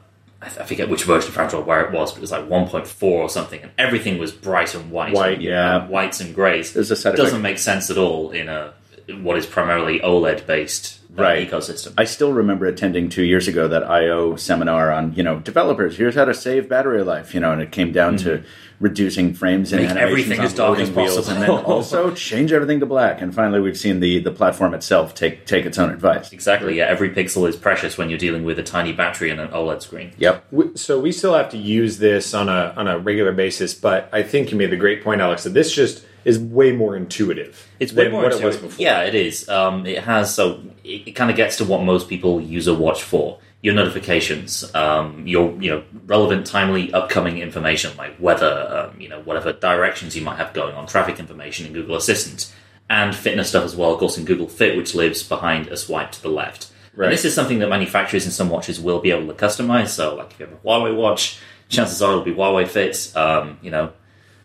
I 0.42 0.48
forget 0.48 0.88
which 0.88 1.04
version 1.04 1.30
of 1.30 1.38
Android 1.38 1.66
where 1.66 1.84
it 1.84 1.92
was, 1.92 2.10
but 2.10 2.18
it 2.18 2.20
was 2.20 2.32
like 2.32 2.48
1.4 2.48 3.02
or 3.02 3.28
something, 3.28 3.60
and 3.60 3.70
everything 3.78 4.18
was 4.18 4.32
bright 4.32 4.74
and 4.74 4.90
white, 4.90 5.12
White, 5.12 5.34
and, 5.34 5.42
yeah. 5.42 5.82
and 5.82 5.90
whites 5.90 6.20
and 6.20 6.34
greys. 6.34 6.72
There's 6.72 6.90
a 6.90 6.96
set 6.96 7.14
it 7.14 7.16
doesn't 7.16 7.42
make 7.42 7.58
sense 7.58 7.90
at 7.90 7.98
all 7.98 8.30
in 8.32 8.48
a 8.48 8.74
what 9.20 9.36
is 9.36 9.46
primarily 9.46 10.00
OLED 10.00 10.46
based 10.46 11.00
Right. 11.14 11.48
ecosystem. 11.50 11.92
I 11.98 12.04
still 12.04 12.32
remember 12.32 12.66
attending 12.66 13.08
two 13.08 13.22
years 13.22 13.46
ago 13.46 13.68
that 13.68 13.82
I/O 13.84 14.36
seminar 14.36 14.90
on 14.90 15.14
you 15.14 15.22
know 15.22 15.40
developers. 15.40 15.96
Here's 15.96 16.14
how 16.14 16.24
to 16.24 16.34
save 16.34 16.68
battery 16.68 17.02
life. 17.02 17.34
You 17.34 17.40
know, 17.40 17.52
and 17.52 17.60
it 17.60 17.70
came 17.70 17.92
down 17.92 18.16
to 18.18 18.38
mm-hmm. 18.38 18.46
reducing 18.80 19.34
frames 19.34 19.72
and 19.72 19.82
Make 19.82 19.90
animations 19.90 20.10
everything 20.10 20.40
on 20.40 20.46
as 20.46 20.54
dark 20.54 20.68
loading 20.70 20.88
as 20.88 20.96
wheels, 20.96 21.16
possible. 21.16 21.34
and 21.34 21.42
then 21.42 21.64
also 21.64 22.10
change 22.14 22.52
everything 22.52 22.80
to 22.80 22.86
black. 22.86 23.20
And 23.20 23.34
finally, 23.34 23.60
we've 23.60 23.76
seen 23.78 24.00
the 24.00 24.20
the 24.20 24.30
platform 24.30 24.72
itself 24.72 25.14
take 25.14 25.44
take 25.44 25.66
its 25.66 25.78
own 25.78 25.90
advice. 25.90 26.32
exactly. 26.32 26.78
Yeah, 26.78 26.86
every 26.86 27.10
pixel 27.10 27.48
is 27.48 27.56
precious 27.56 27.98
when 27.98 28.08
you're 28.08 28.18
dealing 28.18 28.44
with 28.44 28.58
a 28.58 28.62
tiny 28.62 28.92
battery 28.92 29.28
and 29.30 29.40
an 29.40 29.48
OLED 29.48 29.82
screen. 29.82 30.12
Yep. 30.16 30.44
We- 30.50 30.76
so 30.76 30.98
we 30.98 31.12
still 31.12 31.34
have 31.34 31.50
to 31.50 31.58
use 31.58 31.98
this 31.98 32.32
on 32.32 32.48
a 32.48 32.72
on 32.76 32.88
a 32.88 32.98
regular 32.98 33.32
basis, 33.32 33.74
but 33.74 34.08
I 34.12 34.22
think 34.22 34.50
you 34.50 34.56
made 34.56 34.70
the 34.70 34.76
great 34.76 35.04
point, 35.04 35.20
Alex, 35.20 35.44
that 35.44 35.50
this 35.54 35.74
just 35.74 36.04
is 36.24 36.38
way 36.38 36.72
more 36.72 36.96
intuitive. 36.96 37.68
It's 37.80 37.92
way 37.92 38.08
more 38.08 38.22
what 38.22 38.32
it 38.32 38.36
was 38.36 38.56
intuitive. 38.56 38.62
before. 38.62 38.82
Yeah, 38.82 39.02
it 39.02 39.14
is. 39.14 39.48
Um, 39.48 39.86
it 39.86 40.02
has 40.04 40.34
so 40.34 40.62
it, 40.84 41.08
it 41.08 41.12
kind 41.12 41.30
of 41.30 41.36
gets 41.36 41.56
to 41.58 41.64
what 41.64 41.82
most 41.82 42.08
people 42.08 42.40
use 42.40 42.66
a 42.66 42.74
watch 42.74 43.02
for. 43.02 43.38
Your 43.62 43.74
notifications, 43.74 44.74
um, 44.74 45.24
your 45.24 45.52
you 45.62 45.70
know 45.70 45.84
relevant, 46.06 46.46
timely, 46.46 46.92
upcoming 46.92 47.38
information 47.38 47.96
like 47.96 48.16
weather, 48.18 48.90
um, 48.92 49.00
you 49.00 49.08
know 49.08 49.22
whatever 49.22 49.52
directions 49.52 50.16
you 50.16 50.22
might 50.22 50.36
have 50.36 50.52
going 50.52 50.74
on, 50.74 50.86
traffic 50.88 51.20
information 51.20 51.66
in 51.66 51.72
Google 51.72 51.94
Assistant, 51.94 52.52
and 52.90 53.14
fitness 53.14 53.50
stuff 53.50 53.64
as 53.64 53.76
well. 53.76 53.92
Of 53.92 54.00
course, 54.00 54.18
in 54.18 54.24
Google 54.24 54.48
Fit, 54.48 54.76
which 54.76 54.96
lives 54.96 55.22
behind 55.22 55.68
a 55.68 55.76
swipe 55.76 56.10
to 56.12 56.22
the 56.22 56.28
left. 56.28 56.72
Right. 56.94 57.06
And 57.06 57.12
this 57.12 57.24
is 57.24 57.34
something 57.34 57.60
that 57.60 57.68
manufacturers 57.68 58.26
in 58.26 58.32
some 58.32 58.50
watches 58.50 58.80
will 58.80 59.00
be 59.00 59.12
able 59.12 59.26
to 59.28 59.34
customize. 59.34 59.88
So, 59.88 60.16
like 60.16 60.32
if 60.32 60.40
you 60.40 60.46
have 60.46 60.54
a 60.54 60.58
Huawei 60.58 60.94
watch, 60.94 61.38
chances 61.68 62.02
are 62.02 62.10
it'll 62.10 62.24
be 62.24 62.34
Huawei 62.34 62.68
Fit. 62.68 63.16
Um, 63.16 63.58
you 63.62 63.70
know, 63.70 63.92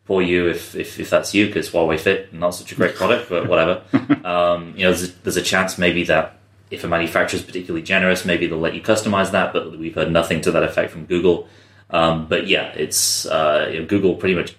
for 0.08 0.22
you 0.22 0.48
if, 0.48 0.74
if, 0.74 1.00
if 1.00 1.10
that's 1.10 1.34
you 1.36 1.48
because 1.48 1.70
Huawei 1.70 2.00
Fit 2.00 2.34
not 2.34 2.52
such 2.52 2.72
a 2.72 2.76
great 2.76 2.96
product, 2.96 3.30
but 3.30 3.48
whatever. 3.50 3.84
um, 4.26 4.74
you 4.76 4.84
know, 4.84 4.94
there's 4.94 5.10
a, 5.10 5.12
there's 5.24 5.38
a 5.38 5.42
chance 5.42 5.78
maybe 5.78 6.04
that 6.06 6.40
if 6.72 6.84
a 6.84 6.88
manufacturer 6.88 7.40
is 7.40 7.46
particularly 7.46 7.84
generous, 7.84 8.26
maybe 8.26 8.48
they'll 8.48 8.58
let 8.58 8.74
you 8.74 8.82
customize 8.82 9.32
that. 9.32 9.54
But 9.54 9.78
we've 9.78 9.94
heard 9.94 10.12
nothing 10.12 10.42
to 10.42 10.52
that 10.52 10.64
effect 10.64 10.92
from 10.92 11.06
Google. 11.06 11.48
Um, 11.90 12.28
but 12.28 12.48
yeah, 12.48 12.70
it's 12.70 13.26
uh, 13.26 13.70
you 13.72 13.80
know, 13.82 13.86
Google 13.86 14.16
pretty 14.16 14.36
much 14.36 14.56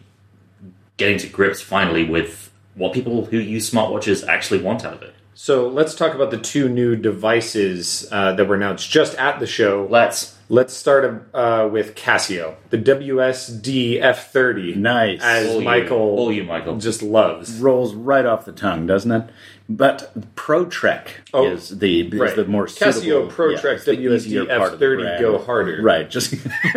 getting 0.96 1.18
to 1.18 1.26
grips 1.28 1.60
finally 1.60 2.04
with 2.04 2.50
what 2.74 2.92
people 2.92 3.24
who 3.26 3.38
use 3.38 3.70
smartwatches 3.70 4.26
actually 4.26 4.62
want 4.62 4.84
out 4.84 4.94
of 4.94 5.02
it. 5.02 5.14
So 5.34 5.68
let's 5.68 5.94
talk 5.94 6.14
about 6.14 6.30
the 6.30 6.38
two 6.38 6.68
new 6.68 6.96
devices 6.96 8.08
uh, 8.10 8.32
that 8.32 8.46
were 8.46 8.56
announced 8.56 8.90
just 8.90 9.14
at 9.16 9.38
the 9.38 9.46
show. 9.46 9.86
Let's 9.88 10.37
Let's 10.50 10.72
start 10.72 11.28
uh, 11.34 11.68
with 11.70 11.94
Casio, 11.94 12.54
the 12.70 12.78
WSD 12.78 14.00
F30. 14.02 14.76
Nice. 14.76 15.20
As 15.22 15.46
All 15.48 15.58
you- 15.58 15.60
Michael 15.62 15.98
all 15.98 16.32
you, 16.32 16.42
Michael. 16.42 16.78
just 16.78 17.02
loves. 17.02 17.60
rolls 17.60 17.94
right 17.94 18.24
off 18.24 18.46
the 18.46 18.52
tongue, 18.52 18.86
doesn't 18.86 19.12
it? 19.12 19.24
But 19.68 20.34
ProTrek 20.36 21.08
Oh, 21.34 21.46
is 21.50 21.78
the 21.78 22.00
is 22.08 22.14
right. 22.18 22.34
the 22.34 22.46
more 22.46 22.64
Casio 22.64 22.92
suitable, 22.94 23.30
ProTrek 23.30 23.62
yeah, 23.64 23.70
it's 23.72 23.84
the 23.84 23.92
easier 24.00 24.44
WSD 24.46 24.56
part 24.58 24.72
of 24.72 24.78
the 24.78 24.86
F30 24.86 24.96
brand. 25.02 25.20
go 25.20 25.38
harder. 25.38 25.82
Right. 25.82 26.08
Just 26.10 26.32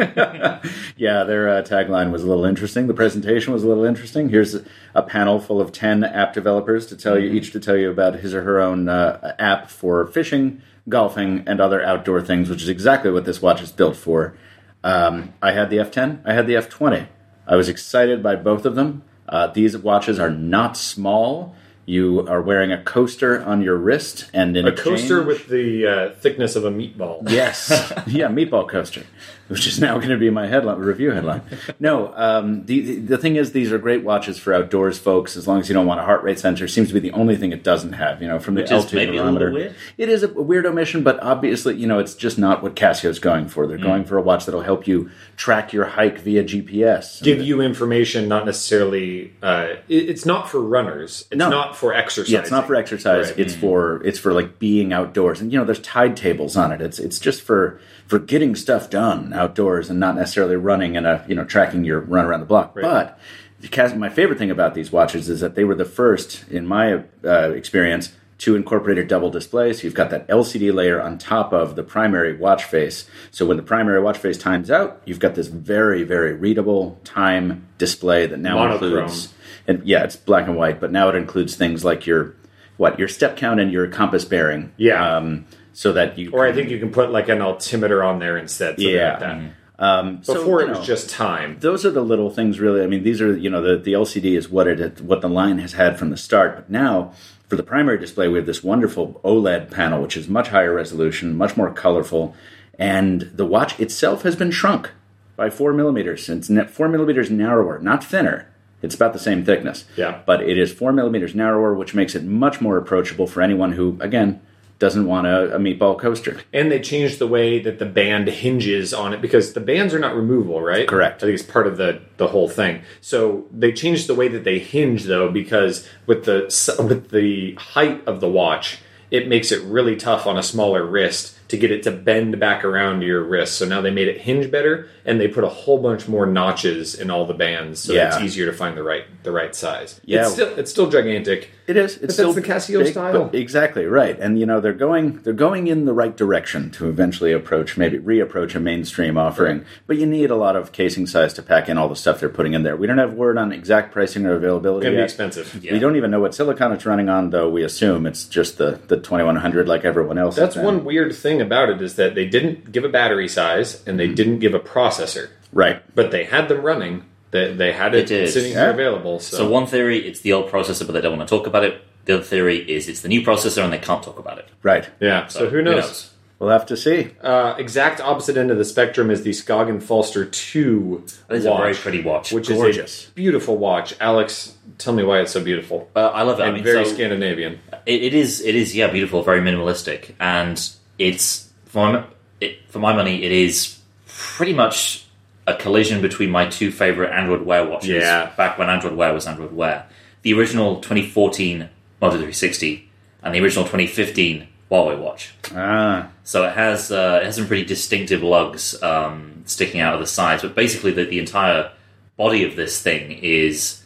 yeah, 0.98 1.24
their 1.24 1.48
uh, 1.48 1.62
tagline 1.64 2.12
was 2.12 2.24
a 2.24 2.28
little 2.28 2.44
interesting. 2.44 2.88
The 2.88 2.94
presentation 2.94 3.54
was 3.54 3.64
a 3.64 3.68
little 3.70 3.86
interesting. 3.86 4.28
Here's 4.28 4.56
a, 4.56 4.66
a 4.94 5.02
panel 5.04 5.40
full 5.40 5.62
of 5.62 5.72
ten 5.72 6.04
app 6.04 6.34
developers 6.34 6.86
to 6.88 6.98
tell 6.98 7.16
Mm-hmm. 7.16 7.34
you 7.34 7.40
each 7.40 7.52
to 7.54 7.62
tell 7.62 7.78
you 7.78 7.90
about 7.90 8.16
his 8.16 8.34
or 8.34 8.44
her 8.44 8.60
own 8.60 8.90
uh, 8.90 9.36
app 9.40 9.70
for 9.70 10.06
fishing, 10.08 10.62
golfing, 10.90 11.44
and 11.48 11.60
other 11.62 11.84
outdoor 11.84 12.22
things, 12.22 12.50
which 12.50 12.62
is 12.62 12.70
exactly 12.70 13.12
what 13.12 13.26
this 13.26 13.42
watch 13.42 13.62
is 13.62 13.72
built 13.72 13.96
for. 13.96 14.36
Um, 14.84 15.34
I 15.42 15.52
had 15.52 15.70
the 15.70 15.78
F10. 15.78 16.22
I 16.26 16.34
had 16.34 16.48
the 16.48 16.56
F20. 16.56 17.08
I 17.48 17.56
was 17.56 17.70
excited 17.70 18.24
by 18.24 18.36
both 18.36 18.66
of 18.66 18.76
them. 18.76 19.04
Uh, 19.28 19.48
these 19.48 19.78
watches 19.78 20.20
are 20.20 20.30
not 20.30 20.76
small. 20.76 21.56
You 21.86 22.28
are 22.28 22.42
wearing 22.42 22.72
a 22.72 22.82
coaster 22.82 23.42
on 23.44 23.62
your 23.62 23.76
wrist, 23.76 24.30
and 24.34 24.56
in 24.56 24.68
A 24.68 24.72
coaster 24.72 25.24
with 25.24 25.48
the 25.48 25.88
uh, 25.88 26.10
thickness 26.16 26.56
of 26.56 26.64
a 26.64 26.72
meatball. 26.72 27.30
Yes, 27.30 27.70
yeah, 28.08 28.28
meatball 28.28 28.70
coaster, 28.70 29.04
which 29.52 29.68
is 29.68 29.80
now 29.80 29.98
going 29.98 30.10
to 30.10 30.18
be 30.18 30.30
my 30.30 30.48
headline 30.48 30.80
review 30.80 31.12
headline. 31.12 31.42
No, 31.80 32.14
um, 32.16 32.66
the, 32.66 32.80
the 32.82 32.96
the 33.00 33.18
thing 33.18 33.36
is, 33.36 33.52
these 33.52 33.72
are 33.72 33.78
great 33.78 34.04
watches 34.04 34.38
for 34.40 34.54
outdoors 34.54 34.98
folks. 35.00 35.36
As 35.36 35.48
long 35.48 35.60
as 35.60 35.68
you 35.70 35.74
don't 35.74 35.86
want 35.86 36.00
a 36.00 36.04
heart 36.04 36.24
rate 36.24 36.40
sensor, 36.40 36.68
seems 36.68 36.88
to 36.90 36.94
be 36.94 37.00
the 37.00 37.12
only 37.12 37.36
thing 37.36 37.52
it 37.52 37.64
doesn't 37.64 37.94
have. 37.94 38.22
You 38.22 38.28
know, 38.28 38.40
from 38.40 38.56
the 38.56 38.62
Which 38.62 38.72
is 38.72 38.86
L2 38.86 38.94
maybe 38.94 39.18
a 39.18 39.22
barometer, 39.22 39.76
it 39.98 40.10
is 40.10 40.24
a 40.24 40.28
weird 40.30 40.66
omission, 40.66 41.04
but 41.04 41.22
obviously, 41.22 41.76
you 41.76 41.88
know, 41.88 42.00
it's 42.00 42.14
just 42.16 42.38
not 42.38 42.62
what 42.64 42.76
Casio's 42.76 43.20
going 43.20 43.48
for. 43.48 43.66
Mm. 43.66 43.70
They're 43.70 43.78
going 43.78 44.06
for 44.06 44.18
a 44.18 44.22
watch 44.22 44.46
that'll 44.46 44.62
help 44.62 44.88
you 44.88 45.10
track 45.38 45.74
your 45.74 45.86
hike 45.86 46.20
via 46.20 46.44
GPS. 46.44 47.22
Give 47.24 47.42
you 47.42 47.62
information, 47.62 48.28
not 48.28 48.46
necessarily. 48.46 49.34
Uh, 49.42 49.76
it- 49.90 50.10
it's 50.12 50.26
not 50.26 50.50
for 50.50 50.60
runners. 50.62 51.26
It's 51.32 51.38
No. 51.40 51.50
not 51.50 51.76
for 51.76 51.94
exercise. 51.94 52.32
Yeah, 52.32 52.40
it's 52.40 52.52
not 52.52 52.68
for 52.68 52.76
exercise. 52.76 53.30
Right. 53.32 53.40
It's 53.40 53.56
for 53.56 54.02
it's 54.04 54.20
for 54.20 54.34
like 54.34 54.60
being 54.60 54.94
outdoors, 54.94 55.42
and 55.42 55.52
you 55.52 55.58
know, 55.60 55.66
there's 55.66 55.80
tide 55.80 56.16
tables 56.16 56.56
on 56.58 56.72
it. 56.72 56.82
It's 56.82 57.00
it's 57.00 57.20
just 57.20 57.42
for 57.42 57.80
for 58.08 58.20
getting 58.20 58.56
stuff 58.56 58.90
done 58.90 59.32
outdoors, 59.42 59.90
and 59.90 60.00
not 60.00 60.16
necessarily 60.16 60.56
running 60.56 60.96
and 60.98 61.06
a 61.06 61.26
you 61.28 61.36
know 61.36 61.44
tracking 61.46 61.84
your 61.84 62.00
run 62.00 62.26
around 62.26 62.40
the 62.42 62.46
block. 62.46 62.74
But 62.76 63.20
the 63.60 63.68
Cas- 63.68 63.96
my 63.96 64.10
favorite 64.10 64.38
thing 64.40 64.52
about 64.52 64.74
these 64.74 64.92
watches 64.92 65.30
is 65.30 65.40
that 65.42 65.56
they 65.56 65.64
were 65.64 65.76
the 65.76 65.86
first, 65.86 66.46
in 66.50 66.66
my 66.66 67.04
uh, 67.24 67.52
experience, 67.52 68.12
to 68.40 68.56
incorporate 68.56 68.98
a 68.98 69.06
double 69.06 69.30
display. 69.30 69.72
So 69.74 69.84
you've 69.84 69.94
got 69.94 70.10
that 70.10 70.28
LCD 70.28 70.74
layer 70.74 71.00
on 71.02 71.18
top 71.20 71.54
of 71.54 71.76
the 71.76 71.84
primary 71.84 72.36
watch 72.36 72.64
face. 72.64 73.08
So 73.30 73.46
when 73.46 73.58
the 73.58 73.64
primary 73.64 74.02
watch 74.02 74.18
face 74.18 74.38
times 74.38 74.72
out, 74.72 75.02
you've 75.06 75.20
got 75.20 75.36
this 75.36 75.48
very 75.48 76.04
very 76.04 76.34
readable 76.34 77.00
time 77.04 77.68
display 77.78 78.26
that 78.28 78.40
now 78.40 78.56
Monochrome. 78.56 78.94
includes 78.94 79.34
and 79.68 79.84
yeah, 79.86 80.04
it's 80.04 80.16
black 80.16 80.48
and 80.48 80.56
white, 80.58 80.80
but 80.80 80.92
now 80.92 81.10
it 81.10 81.16
includes 81.16 81.56
things 81.56 81.86
like 81.86 82.08
your 82.08 82.36
what 82.78 82.98
your 82.98 83.08
step 83.08 83.38
count 83.38 83.60
and 83.60 83.72
your 83.72 83.88
compass 83.88 84.26
bearing. 84.26 84.72
Yeah. 84.78 85.18
um, 85.18 85.46
so 85.82 85.92
that 85.94 86.16
you 86.16 86.30
Or 86.32 86.46
I 86.46 86.52
think 86.54 86.70
you 86.70 86.78
can 86.78 86.92
put 86.92 87.10
like 87.12 87.28
an 87.28 87.42
altimeter 87.42 88.04
on 88.04 88.20
there 88.20 88.38
instead. 88.38 88.78
Yeah. 88.78 89.12
like 89.14 89.20
that. 89.20 89.52
um, 89.80 90.18
Before 90.18 90.62
you 90.62 90.68
it 90.68 90.70
was 90.70 90.78
know, 90.78 90.84
just 90.86 91.10
time. 91.10 91.58
those 91.60 91.88
are 91.88 91.90
the 91.90 92.04
little 92.04 92.30
things 92.30 92.60
really. 92.60 92.84
I 92.84 92.88
mean, 92.88 93.02
these 93.02 93.20
are 93.20 93.36
you 93.36 93.50
know 93.50 93.64
the 93.64 93.78
the 93.78 93.94
LCD 93.94 94.38
is 94.38 94.48
what 94.48 94.68
it 94.68 95.02
what 95.02 95.22
the 95.22 95.28
line 95.30 95.58
has 95.58 95.74
had 95.74 95.98
from 95.98 96.12
the 96.12 96.18
start, 96.18 96.56
but 96.56 96.70
now. 96.70 97.14
For 97.50 97.58
the 97.58 97.64
primary 97.64 97.98
display, 98.00 98.30
we 98.30 98.38
have 98.38 98.46
this 98.46 98.64
wonderful 98.64 99.20
OLED 99.26 99.72
panel, 99.72 100.02
which 100.02 100.16
is 100.16 100.30
much 100.30 100.48
higher 100.56 100.74
resolution, 100.74 101.36
much 101.36 101.58
more 101.58 101.70
colorful, 101.70 102.34
and 102.80 103.24
the 103.36 103.46
watch 103.46 103.78
itself 103.78 104.22
has 104.24 104.38
been 104.38 104.52
shrunk 104.52 104.90
by 105.36 105.50
four 105.50 105.74
millimeters. 105.74 106.30
It's 106.30 106.50
four 106.72 106.88
millimeters 106.88 107.30
narrower, 107.30 107.78
not 107.80 108.06
thinner, 108.06 108.48
It's 108.82 108.96
about 108.96 109.12
the 109.12 109.20
same 109.20 109.44
thickness. 109.44 109.84
Yeah. 109.98 110.22
But 110.26 110.42
it 110.44 110.58
is 110.58 110.72
four 110.72 110.94
millimeters 110.94 111.36
narrower, 111.36 111.74
which 111.74 111.94
makes 111.94 112.16
it 112.16 112.24
much 112.24 112.62
more 112.62 112.78
approachable 112.78 113.28
for 113.28 113.42
anyone 113.42 113.74
who, 113.74 113.98
again, 114.00 114.40
doesn't 114.82 115.06
want 115.06 115.28
a, 115.28 115.56
a 115.56 115.60
meatball 115.60 115.98
coaster. 115.98 116.42
And 116.52 116.72
they 116.72 116.80
changed 116.80 117.20
the 117.20 117.28
way 117.28 117.60
that 117.60 117.78
the 117.78 117.86
band 117.86 118.28
hinges 118.28 118.96
on 118.96 119.14
it 119.14 119.22
because 119.22 119.54
the 119.54 119.60
bands 119.60 119.94
are 119.94 120.00
not 120.00 120.16
removable, 120.16 120.60
right? 120.60 120.88
Correct. 120.88 121.22
I 121.22 121.28
think 121.28 121.40
it's 121.40 121.50
part 121.50 121.68
of 121.68 121.78
the 121.78 122.02
the 122.18 122.30
whole 122.30 122.50
thing. 122.50 122.82
So 123.00 123.46
they 123.52 123.72
changed 123.74 124.08
the 124.08 124.16
way 124.16 124.28
that 124.30 124.44
they 124.44 124.58
hinge 124.58 125.04
though 125.04 125.30
because 125.30 125.88
with 126.08 126.26
the 126.26 126.42
with 126.90 127.12
the 127.12 127.54
height 127.54 128.02
of 128.08 128.22
the 128.22 128.28
watch, 128.28 128.80
it 129.12 129.28
makes 129.28 129.52
it 129.52 129.62
really 129.66 129.96
tough 129.96 130.26
on 130.26 130.36
a 130.36 130.44
smaller 130.44 130.84
wrist 130.84 131.38
to 131.50 131.58
get 131.58 131.70
it 131.70 131.84
to 131.84 131.92
bend 131.92 132.40
back 132.40 132.64
around 132.64 133.02
your 133.04 133.22
wrist. 133.22 133.58
So 133.58 133.66
now 133.66 133.82
they 133.82 133.92
made 133.92 134.08
it 134.08 134.22
hinge 134.22 134.50
better 134.50 134.88
and 135.06 135.20
they 135.20 135.28
put 135.28 135.44
a 135.44 135.50
whole 135.50 135.80
bunch 135.80 136.08
more 136.08 136.26
notches 136.26 136.96
in 136.96 137.12
all 137.12 137.26
the 137.26 137.34
bands 137.34 137.82
so 137.82 137.92
Yeah. 137.94 138.08
it's 138.08 138.24
easier 138.24 138.46
to 138.46 138.54
find 138.54 138.76
the 138.78 138.84
right 138.84 139.04
the 139.24 139.32
right 139.32 139.54
size. 139.54 140.02
Yeah. 140.06 140.22
It's 140.24 140.32
still 140.34 140.58
it's 140.58 140.72
still 140.72 140.90
gigantic. 140.90 141.52
It 141.72 141.78
is. 141.78 141.94
It's 141.94 142.02
that's 142.02 142.14
still 142.14 142.34
the 142.34 142.42
Casio 142.42 142.84
big, 142.84 142.92
style. 142.94 143.26
but- 143.26 143.36
exactly 143.36 143.86
right. 143.86 144.18
And 144.20 144.40
you 144.40 144.46
know 144.46 144.60
they're 144.62 144.74
going 144.74 145.22
they're 145.24 145.34
going 145.34 145.68
in 145.68 145.86
the 145.86 145.94
right 145.94 146.16
direction 146.16 146.70
to 146.72 146.88
eventually 146.90 147.32
approach 147.34 147.78
maybe 147.78 147.98
reapproach 147.98 148.54
a 148.56 148.60
mainstream 148.60 149.18
offering. 149.18 149.66
But 149.88 149.98
you 149.98 150.06
need 150.06 150.30
a 150.32 150.36
lot 150.36 150.56
of 150.56 150.72
casing 150.72 151.08
size 151.08 151.34
to 151.36 151.42
pack 151.42 151.68
in 151.70 151.78
all 151.78 151.90
the 151.90 151.96
stuff 151.96 152.20
they're 152.20 152.30
putting 152.30 152.54
in 152.54 152.64
there. 152.64 152.76
We 152.76 152.88
don't 152.88 152.98
have 153.00 153.14
word 153.14 153.38
on 153.38 153.52
exact 153.52 153.92
pricing 153.92 154.26
or 154.26 154.34
availability. 154.34 154.86
It's 154.88 154.92
gonna 154.92 155.02
be 155.02 155.04
expensive. 155.04 155.64
Yeah. 155.64 155.74
We 155.74 155.80
don't 155.80 155.96
even 155.96 156.12
know 156.12 156.20
what 156.20 156.36
silicon 156.36 156.72
it's 156.74 156.86
running 156.86 157.10
on, 157.10 157.30
though. 157.32 157.50
We 157.50 157.64
assume 157.64 158.06
it's 158.06 158.26
just 158.26 158.58
the 158.58 158.80
the 158.88 158.98
twenty 158.98 159.24
one 159.24 159.38
hundred 159.38 159.68
like 159.68 159.86
everyone 159.86 160.18
else. 160.18 160.36
That's 160.36 160.56
one 160.56 160.84
weird 160.86 161.16
thing 161.16 161.42
about 161.42 161.70
it 161.70 161.82
is 161.82 161.96
that 161.96 162.14
they 162.16 162.26
didn't 162.28 162.72
give 162.72 162.84
a 162.84 162.90
battery 162.90 163.28
size 163.28 163.82
and 163.88 164.00
they 164.00 164.06
Mm-hmm. 164.08 164.16
didn't 164.16 164.40
give 164.40 164.54
a 164.54 164.60
processor, 164.60 165.30
right. 165.54 165.82
but 165.96 166.12
they 166.12 166.26
had 166.26 166.50
them 166.50 166.62
running. 166.62 167.06
They, 167.32 167.54
they 167.54 167.72
had 167.72 167.96
it 167.96 168.08
They 168.08 168.16
did. 168.26 168.30
sitting 168.34 168.54
there 168.54 168.72
available. 168.72 169.20
So, 169.20 169.38
So 169.38 169.50
one 169.50 169.66
theory, 169.66 170.00
it's 170.08 170.20
the 170.22 170.34
old 170.34 170.52
processor, 170.52 170.86
but 170.86 170.94
they 170.94 171.02
don't 171.02 171.18
want 171.18 171.28
to 171.28 171.36
talk 171.38 171.48
about 171.48 171.64
it. 171.64 171.82
The 172.06 172.16
other 172.16 172.24
theory 172.24 172.58
is 172.70 172.88
it's 172.90 173.02
the 173.02 173.08
new 173.10 173.22
processor 173.22 173.64
and 173.64 173.72
they 173.72 173.78
can't 173.78 174.04
talk 174.04 174.20
about 174.20 174.38
it. 174.40 174.48
Right. 174.64 174.90
yeah. 175.00 175.28
So, 175.28 175.50
who 175.50 175.62
knows? 175.62 176.10
We'll 176.40 176.50
have 176.50 176.66
to 176.66 176.76
see. 176.76 177.12
Uh, 177.22 177.54
exact 177.60 178.02
opposite 178.02 178.36
end 178.36 178.50
of 178.50 178.58
the 178.58 178.66
spectrum 178.66 179.12
is 179.12 179.22
the 179.22 179.30
Skagen 179.30 179.80
Falster 179.82 180.26
Two 180.26 181.04
That 181.28 181.36
is 181.36 181.46
a 181.46 181.52
watch, 181.52 181.60
very 181.62 181.76
pretty 181.76 182.02
watch. 182.02 182.32
which 182.34 182.48
Gorgeous. 182.48 183.04
is 183.04 183.10
a 183.10 183.12
beautiful 183.14 183.58
watch. 183.58 183.94
Alex, 184.02 184.56
tell 184.80 184.92
me 184.94 185.04
why 185.04 185.20
it's 185.22 185.32
so 185.32 185.44
beautiful 185.44 185.88
Uh, 185.96 186.08
I 186.08 186.24
love 186.24 186.40
it. 186.40 186.44
I 186.44 186.46
and 186.48 186.56
mean, 186.56 186.64
very 186.64 186.84
so- 186.84 186.94
Scandinavian. 186.96 187.60
It, 187.86 188.02
it 188.02 188.14
is. 188.16 188.42
It 188.42 188.56
is. 188.56 188.76
Yeah, 188.76 188.88
beautiful. 188.88 189.22
Very 189.22 189.40
minimalistic, 189.40 190.14
and 190.20 190.60
it's 190.98 191.52
for 191.66 191.94
my, 191.94 192.04
it, 192.42 192.58
for 192.70 192.80
my 192.80 192.94
money. 192.96 193.24
It 193.24 193.32
is 193.32 193.78
pretty 194.08 194.54
much 194.54 195.06
a 195.48 195.56
collision 195.56 196.02
between 196.02 196.30
my 196.30 196.48
two 196.48 196.72
favorite 196.72 197.12
Android 197.12 197.42
Wear 197.44 197.66
watches. 197.66 197.90
Yeah. 197.90 198.32
Back 198.38 198.58
when 198.58 198.70
Android 198.70 198.94
Wear 198.94 199.14
was 199.14 199.28
Android 199.28 199.52
Wear, 199.54 199.86
the 200.22 200.34
original 200.34 200.82
2014 200.82 201.70
Moto 202.02 202.14
360 202.16 202.90
and 203.24 203.36
the 203.36 203.40
original 203.42 203.66
2015 203.66 204.48
Huawei 204.72 204.98
watch. 204.98 205.34
Ah, 205.54 206.10
So 206.24 206.46
it 206.46 206.54
has 206.54 206.92
uh, 206.92 207.20
it 207.22 207.26
has 207.26 207.36
some 207.36 207.48
pretty 207.48 207.66
distinctive 207.66 208.24
lugs 208.24 208.82
um, 208.82 209.44
sticking 209.46 209.82
out 209.82 209.94
of 209.94 210.00
the 210.00 210.08
sides, 210.08 210.42
but 210.44 210.56
basically 210.56 210.92
the, 210.92 211.06
the 211.06 211.20
entire 211.20 211.72
body 212.18 212.44
of 212.46 212.56
this 212.56 212.82
thing 212.82 213.12
is 213.12 213.81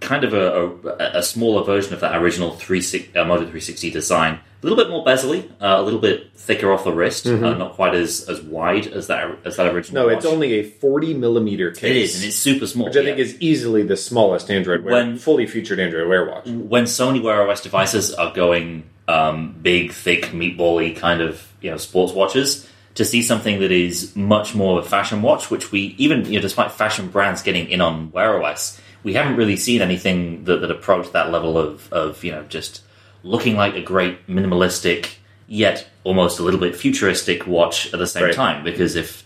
kind 0.00 0.24
of 0.24 0.32
a, 0.32 0.88
a, 1.14 1.18
a 1.18 1.22
smaller 1.22 1.64
version 1.64 1.94
of 1.94 2.00
that 2.00 2.16
original 2.20 2.52
36, 2.52 3.16
uh, 3.16 3.24
Moto 3.24 3.40
360 3.42 3.90
design. 3.90 4.34
A 4.62 4.66
little 4.66 4.76
bit 4.76 4.90
more 4.90 5.02
bezelly, 5.04 5.48
uh, 5.60 5.76
a 5.78 5.82
little 5.82 6.00
bit 6.00 6.32
thicker 6.34 6.70
off 6.70 6.84
the 6.84 6.92
wrist, 6.92 7.26
uh, 7.26 7.36
not 7.54 7.72
quite 7.74 7.94
as, 7.94 8.28
as 8.28 8.42
wide 8.42 8.86
as 8.88 9.06
that 9.06 9.38
as 9.46 9.56
that 9.56 9.72
original. 9.74 10.02
No, 10.02 10.08
it's 10.10 10.26
only 10.26 10.60
a 10.60 10.62
40 10.62 11.14
millimeter 11.14 11.70
case. 11.70 11.90
it 11.90 11.96
is, 11.96 12.16
and 12.16 12.24
it's 12.26 12.36
super 12.36 12.66
small. 12.66 12.86
which 12.86 12.96
I 12.96 13.02
think 13.04 13.18
is 13.18 13.40
easily 13.40 13.82
the 13.84 13.96
smallest 13.96 14.50
Android 14.50 14.84
Wear, 14.84 14.92
When- 14.94 15.16
fully 15.18 15.46
featured 15.46 15.80
Android 15.80 16.08
Wear 16.08 16.26
watch. 16.28 16.46
when 16.46 16.84
Sony 16.84 17.22
Wear 17.22 17.48
OS 17.48 17.62
devices 17.62 18.12
are 18.12 18.34
going 18.34 18.84
um, 19.08 19.56
big, 19.62 19.92
thick, 19.92 20.24
meatbally 20.26 20.94
kind 20.96 21.22
of 21.22 21.50
you 21.62 21.70
know 21.70 21.78
sports 21.78 22.12
watches, 22.12 22.68
to 22.96 23.04
see 23.06 23.22
something 23.22 23.60
that 23.60 23.72
is 23.72 24.14
much 24.14 24.54
more 24.54 24.78
of 24.78 24.84
a 24.84 24.88
fashion 24.88 25.22
watch, 25.22 25.50
which 25.50 25.72
we 25.72 25.94
even 25.96 26.26
you 26.26 26.32
know 26.34 26.42
despite 26.42 26.70
fashion 26.72 27.08
brands 27.08 27.40
getting 27.42 27.66
in 27.70 27.80
on 27.80 28.12
Wear 28.12 28.42
OS, 28.42 28.78
we 29.02 29.14
haven't 29.14 29.36
really 29.36 29.56
seen 29.56 29.80
anything 29.82 30.44
that, 30.44 30.60
that 30.60 30.70
approached 30.70 31.12
that 31.12 31.30
level 31.30 31.56
of 31.58 31.92
of 31.92 32.22
you 32.24 32.32
know 32.32 32.44
just 32.44 32.82
looking 33.22 33.56
like 33.56 33.74
a 33.74 33.82
great 33.82 34.26
minimalistic 34.26 35.14
yet 35.46 35.86
almost 36.04 36.38
a 36.38 36.42
little 36.42 36.60
bit 36.60 36.74
futuristic 36.76 37.46
watch 37.46 37.92
at 37.92 37.98
the 37.98 38.06
same 38.06 38.24
Right. 38.24 38.34
time. 38.34 38.64
Because 38.64 38.96
if 38.96 39.24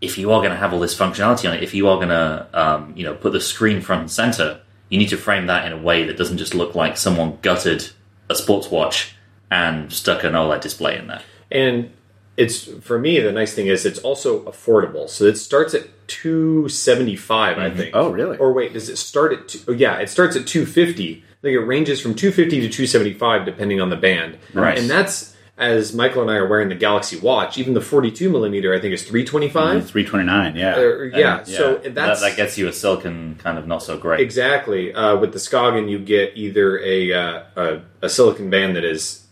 if 0.00 0.18
you 0.18 0.30
are 0.30 0.40
going 0.40 0.50
to 0.52 0.56
have 0.56 0.72
all 0.72 0.80
this 0.80 0.94
functionality 0.96 1.48
on 1.48 1.56
it, 1.56 1.62
if 1.62 1.74
you 1.74 1.88
are 1.88 1.96
going 1.96 2.10
to, 2.10 2.46
um, 2.52 2.92
you 2.94 3.02
know, 3.02 3.14
put 3.14 3.32
the 3.32 3.40
screen 3.40 3.80
front 3.80 4.02
and 4.02 4.10
center, 4.10 4.60
you 4.90 4.98
need 4.98 5.08
to 5.08 5.16
frame 5.16 5.46
that 5.46 5.66
in 5.66 5.72
a 5.72 5.76
way 5.78 6.04
that 6.04 6.18
doesn't 6.18 6.36
just 6.38 6.54
look 6.54 6.74
like 6.74 6.96
someone 6.98 7.38
gutted 7.42 7.88
a 8.28 8.34
sports 8.34 8.70
watch 8.70 9.14
and 9.50 9.90
stuck 9.92 10.22
an 10.22 10.34
OLED 10.34 10.60
display 10.60 10.98
in 10.98 11.06
there. 11.06 11.22
And 11.50 11.90
it's 12.36 12.64
for 12.82 12.98
me 12.98 13.18
the 13.20 13.32
nice 13.32 13.54
thing 13.54 13.66
is 13.68 13.86
it's 13.86 13.98
also 14.00 14.42
affordable. 14.44 15.08
So 15.08 15.24
it 15.24 15.36
starts 15.38 15.74
at 15.74 15.88
275, 16.08 17.58
I 17.58 17.70
think. 17.70 17.90
Oh, 17.94 18.10
really? 18.10 18.36
Or 18.38 18.52
wait, 18.52 18.72
does 18.72 18.88
it 18.88 18.96
start 18.96 19.32
at 19.32 19.48
two, 19.48 19.58
oh, 19.68 19.72
yeah, 19.72 19.98
it 19.98 20.08
starts 20.08 20.36
at 20.36 20.46
250. 20.46 21.22
I 21.22 21.42
think 21.42 21.54
it 21.54 21.60
ranges 21.60 22.00
from 22.00 22.14
250 22.14 22.60
to 22.62 22.68
275 22.68 23.44
depending 23.44 23.80
on 23.80 23.90
the 23.90 23.96
band. 23.96 24.38
Right. 24.52 24.78
And 24.78 24.88
that's 24.90 25.34
as 25.58 25.94
Michael 25.94 26.22
and 26.22 26.30
I 26.30 26.34
are 26.34 26.46
wearing 26.46 26.68
the 26.68 26.74
Galaxy 26.74 27.18
Watch, 27.18 27.56
even 27.56 27.72
the 27.74 27.80
42 27.80 28.28
millimeter 28.28 28.74
I 28.74 28.80
think 28.80 28.92
is 28.92 29.02
325. 29.04 29.88
three 29.88 30.04
twenty 30.04 30.26
nine. 30.26 30.54
Yeah. 30.56 30.74
Uh, 30.76 31.02
yeah, 31.14 31.38
And- 31.38 31.46
so 31.48 31.74
That, 31.76 31.94
that's 31.94 32.20
that 32.20 32.36
gets 32.36 32.58
you 32.58 32.68
a 32.68 32.72
silicon 32.72 33.36
kind 33.36 33.56
of 33.58 33.66
not 33.66 33.82
so 33.82 33.96
great. 33.96 34.20
Exactly. 34.20 34.92
Uh, 34.92 35.16
with 35.16 35.32
the 35.32 35.38
Skagen, 35.38 35.88
you 35.88 35.98
get 35.98 36.32
either 36.36 36.78
a, 36.80 37.12
uh, 37.12 37.42
a 37.56 37.80
a 38.02 38.08
silicon 38.08 38.50
band 38.50 38.76
that 38.76 38.84
is 38.84 39.22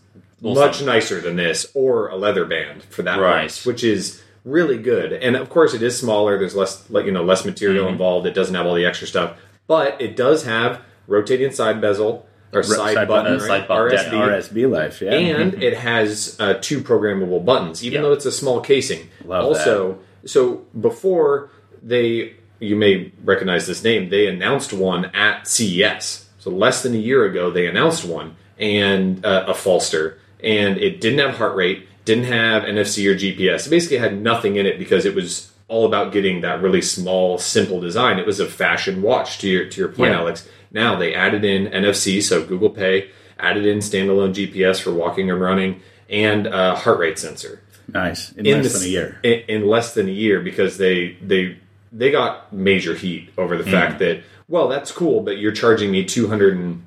much 0.41 0.83
nicer 0.83 1.19
than 1.21 1.35
this, 1.37 1.65
or 1.73 2.07
a 2.09 2.15
leather 2.15 2.45
band 2.45 2.83
for 2.83 3.01
that 3.03 3.19
Right. 3.19 3.31
price, 3.41 3.65
which 3.65 3.83
is 3.83 4.21
really 4.45 4.77
good. 4.77 5.11
And 5.11 5.35
of 5.35 5.49
course, 5.49 5.73
it 5.73 5.81
is 5.83 5.99
smaller. 5.99 6.37
There's 6.39 6.55
less, 6.55 6.89
like 6.89 7.05
you 7.05 7.11
know, 7.11 7.23
less 7.23 7.43
material 7.43 7.85
Mm-hmm. 7.85 7.93
involved. 7.93 8.27
It 8.27 8.33
doesn't 8.33 8.55
have 8.55 8.65
all 8.65 8.75
the 8.75 8.85
extra 8.85 9.07
stuff, 9.07 9.37
but 9.67 9.99
it 9.99 10.15
does 10.15 10.45
have 10.45 10.81
rotating 11.07 11.51
side 11.51 11.81
bezel 11.81 12.25
or 12.53 12.63
side, 12.63 12.93
side 12.93 13.07
button, 13.07 13.33
uh, 13.33 13.37
right? 13.39 13.47
side 13.47 13.67
button, 13.67 13.97
RSB. 13.97 14.11
RSB 14.11 14.69
life. 14.71 15.01
Yeah. 15.01 15.11
And 15.13 15.61
it 15.61 15.75
has 15.77 16.37
uh, 16.39 16.53
two 16.61 16.81
programmable 16.81 17.43
buttons, 17.43 17.83
even 17.83 17.95
Yeah. 17.97 18.01
though 18.03 18.13
it's 18.13 18.25
a 18.25 18.31
small 18.31 18.61
casing. 18.61 19.09
Love 19.25 19.43
also, 19.43 19.99
so 20.25 20.65
before 20.79 21.49
they, 21.83 22.35
you 22.59 22.75
may 22.75 23.11
recognize 23.23 23.67
this 23.67 23.83
name, 23.83 24.09
they 24.09 24.27
announced 24.27 24.71
one 24.73 25.05
at 25.13 25.47
CES. 25.47 26.29
So 26.39 26.49
less 26.51 26.81
than 26.83 26.93
a 26.93 26.97
year 26.97 27.25
ago, 27.25 27.51
they 27.51 27.67
announced 27.67 28.05
one 28.05 28.35
and 28.57 29.25
uh, 29.25 29.45
a 29.47 29.53
Falster, 29.53 30.17
and 30.41 30.77
it 30.77 31.01
didn't 31.01 31.19
have 31.19 31.35
heart 31.37 31.55
rate, 31.55 31.87
didn't 32.05 32.25
have 32.25 32.63
NFC 32.63 33.05
or 33.09 33.15
GPS. 33.15 33.67
It 33.67 33.69
basically 33.71 33.97
had 33.97 34.21
nothing 34.21 34.55
in 34.55 34.65
it 34.65 34.77
because 34.79 35.05
it 35.05 35.15
was 35.15 35.51
all 35.67 35.85
about 35.85 36.13
getting 36.13 36.41
that 36.41 36.61
really 36.61 36.81
small, 36.81 37.37
simple 37.39 37.79
design. 37.81 38.19
It 38.19 38.25
was 38.25 38.39
a 38.39 38.45
fashion 38.45 39.01
watch. 39.01 39.39
To 39.39 39.49
your 39.49 39.65
to 39.65 39.81
your 39.81 39.89
point, 39.89 40.11
Yeah. 40.11 40.19
Alex. 40.19 40.47
Now 40.71 40.95
they 40.95 41.13
added 41.15 41.43
in 41.43 41.67
NFC, 41.67 42.21
so 42.21 42.45
Google 42.45 42.69
Pay 42.69 43.09
added 43.39 43.65
in 43.65 43.79
standalone 43.79 44.33
GPS 44.33 44.79
for 44.79 44.91
walking 44.91 45.29
and 45.31 45.41
running, 45.41 45.81
and 46.09 46.47
a 46.47 46.75
heart 46.75 46.99
rate 46.99 47.17
sensor 47.19 47.61
nice. 47.91 48.31
In, 48.33 48.45
in 48.45 48.61
less 48.63 48.73
than 48.73 48.83
a 48.83 48.91
year. 48.91 49.19
In, 49.23 49.39
in 49.47 49.67
less 49.67 49.93
than 49.93 50.07
a 50.07 50.11
year, 50.11 50.41
because 50.41 50.77
they 50.77 51.17
they 51.21 51.57
they 51.91 52.11
got 52.11 52.51
major 52.53 52.93
heat 52.93 53.29
over 53.37 53.57
the 53.57 53.63
Hmm. 53.63 53.71
fact 53.71 53.99
that 53.99 54.21
well, 54.47 54.67
that's 54.67 54.91
cool, 54.91 55.21
but 55.21 55.37
you're 55.39 55.51
charging 55.53 55.89
me 55.91 56.03
two 56.05 56.27
hundred 56.27 56.55
and 56.55 56.85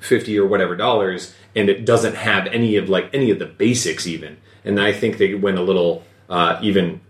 fifty 0.00 0.36
or 0.38 0.46
whatever 0.46 0.74
dollars, 0.74 1.34
and 1.54 1.68
it 1.68 1.84
doesn't 1.84 2.16
have 2.16 2.46
any 2.48 2.76
of 2.76 2.88
like 2.88 3.08
any 3.12 3.30
of 3.30 3.38
the 3.38 3.46
basics 3.46 4.06
even. 4.08 4.38
And 4.66 4.80
I 4.80 4.92
think 4.92 5.16
they 5.18 5.34
went 5.34 5.58
a 5.58 5.62
little 5.62 6.04
uh, 6.28 6.58
even 6.60 7.00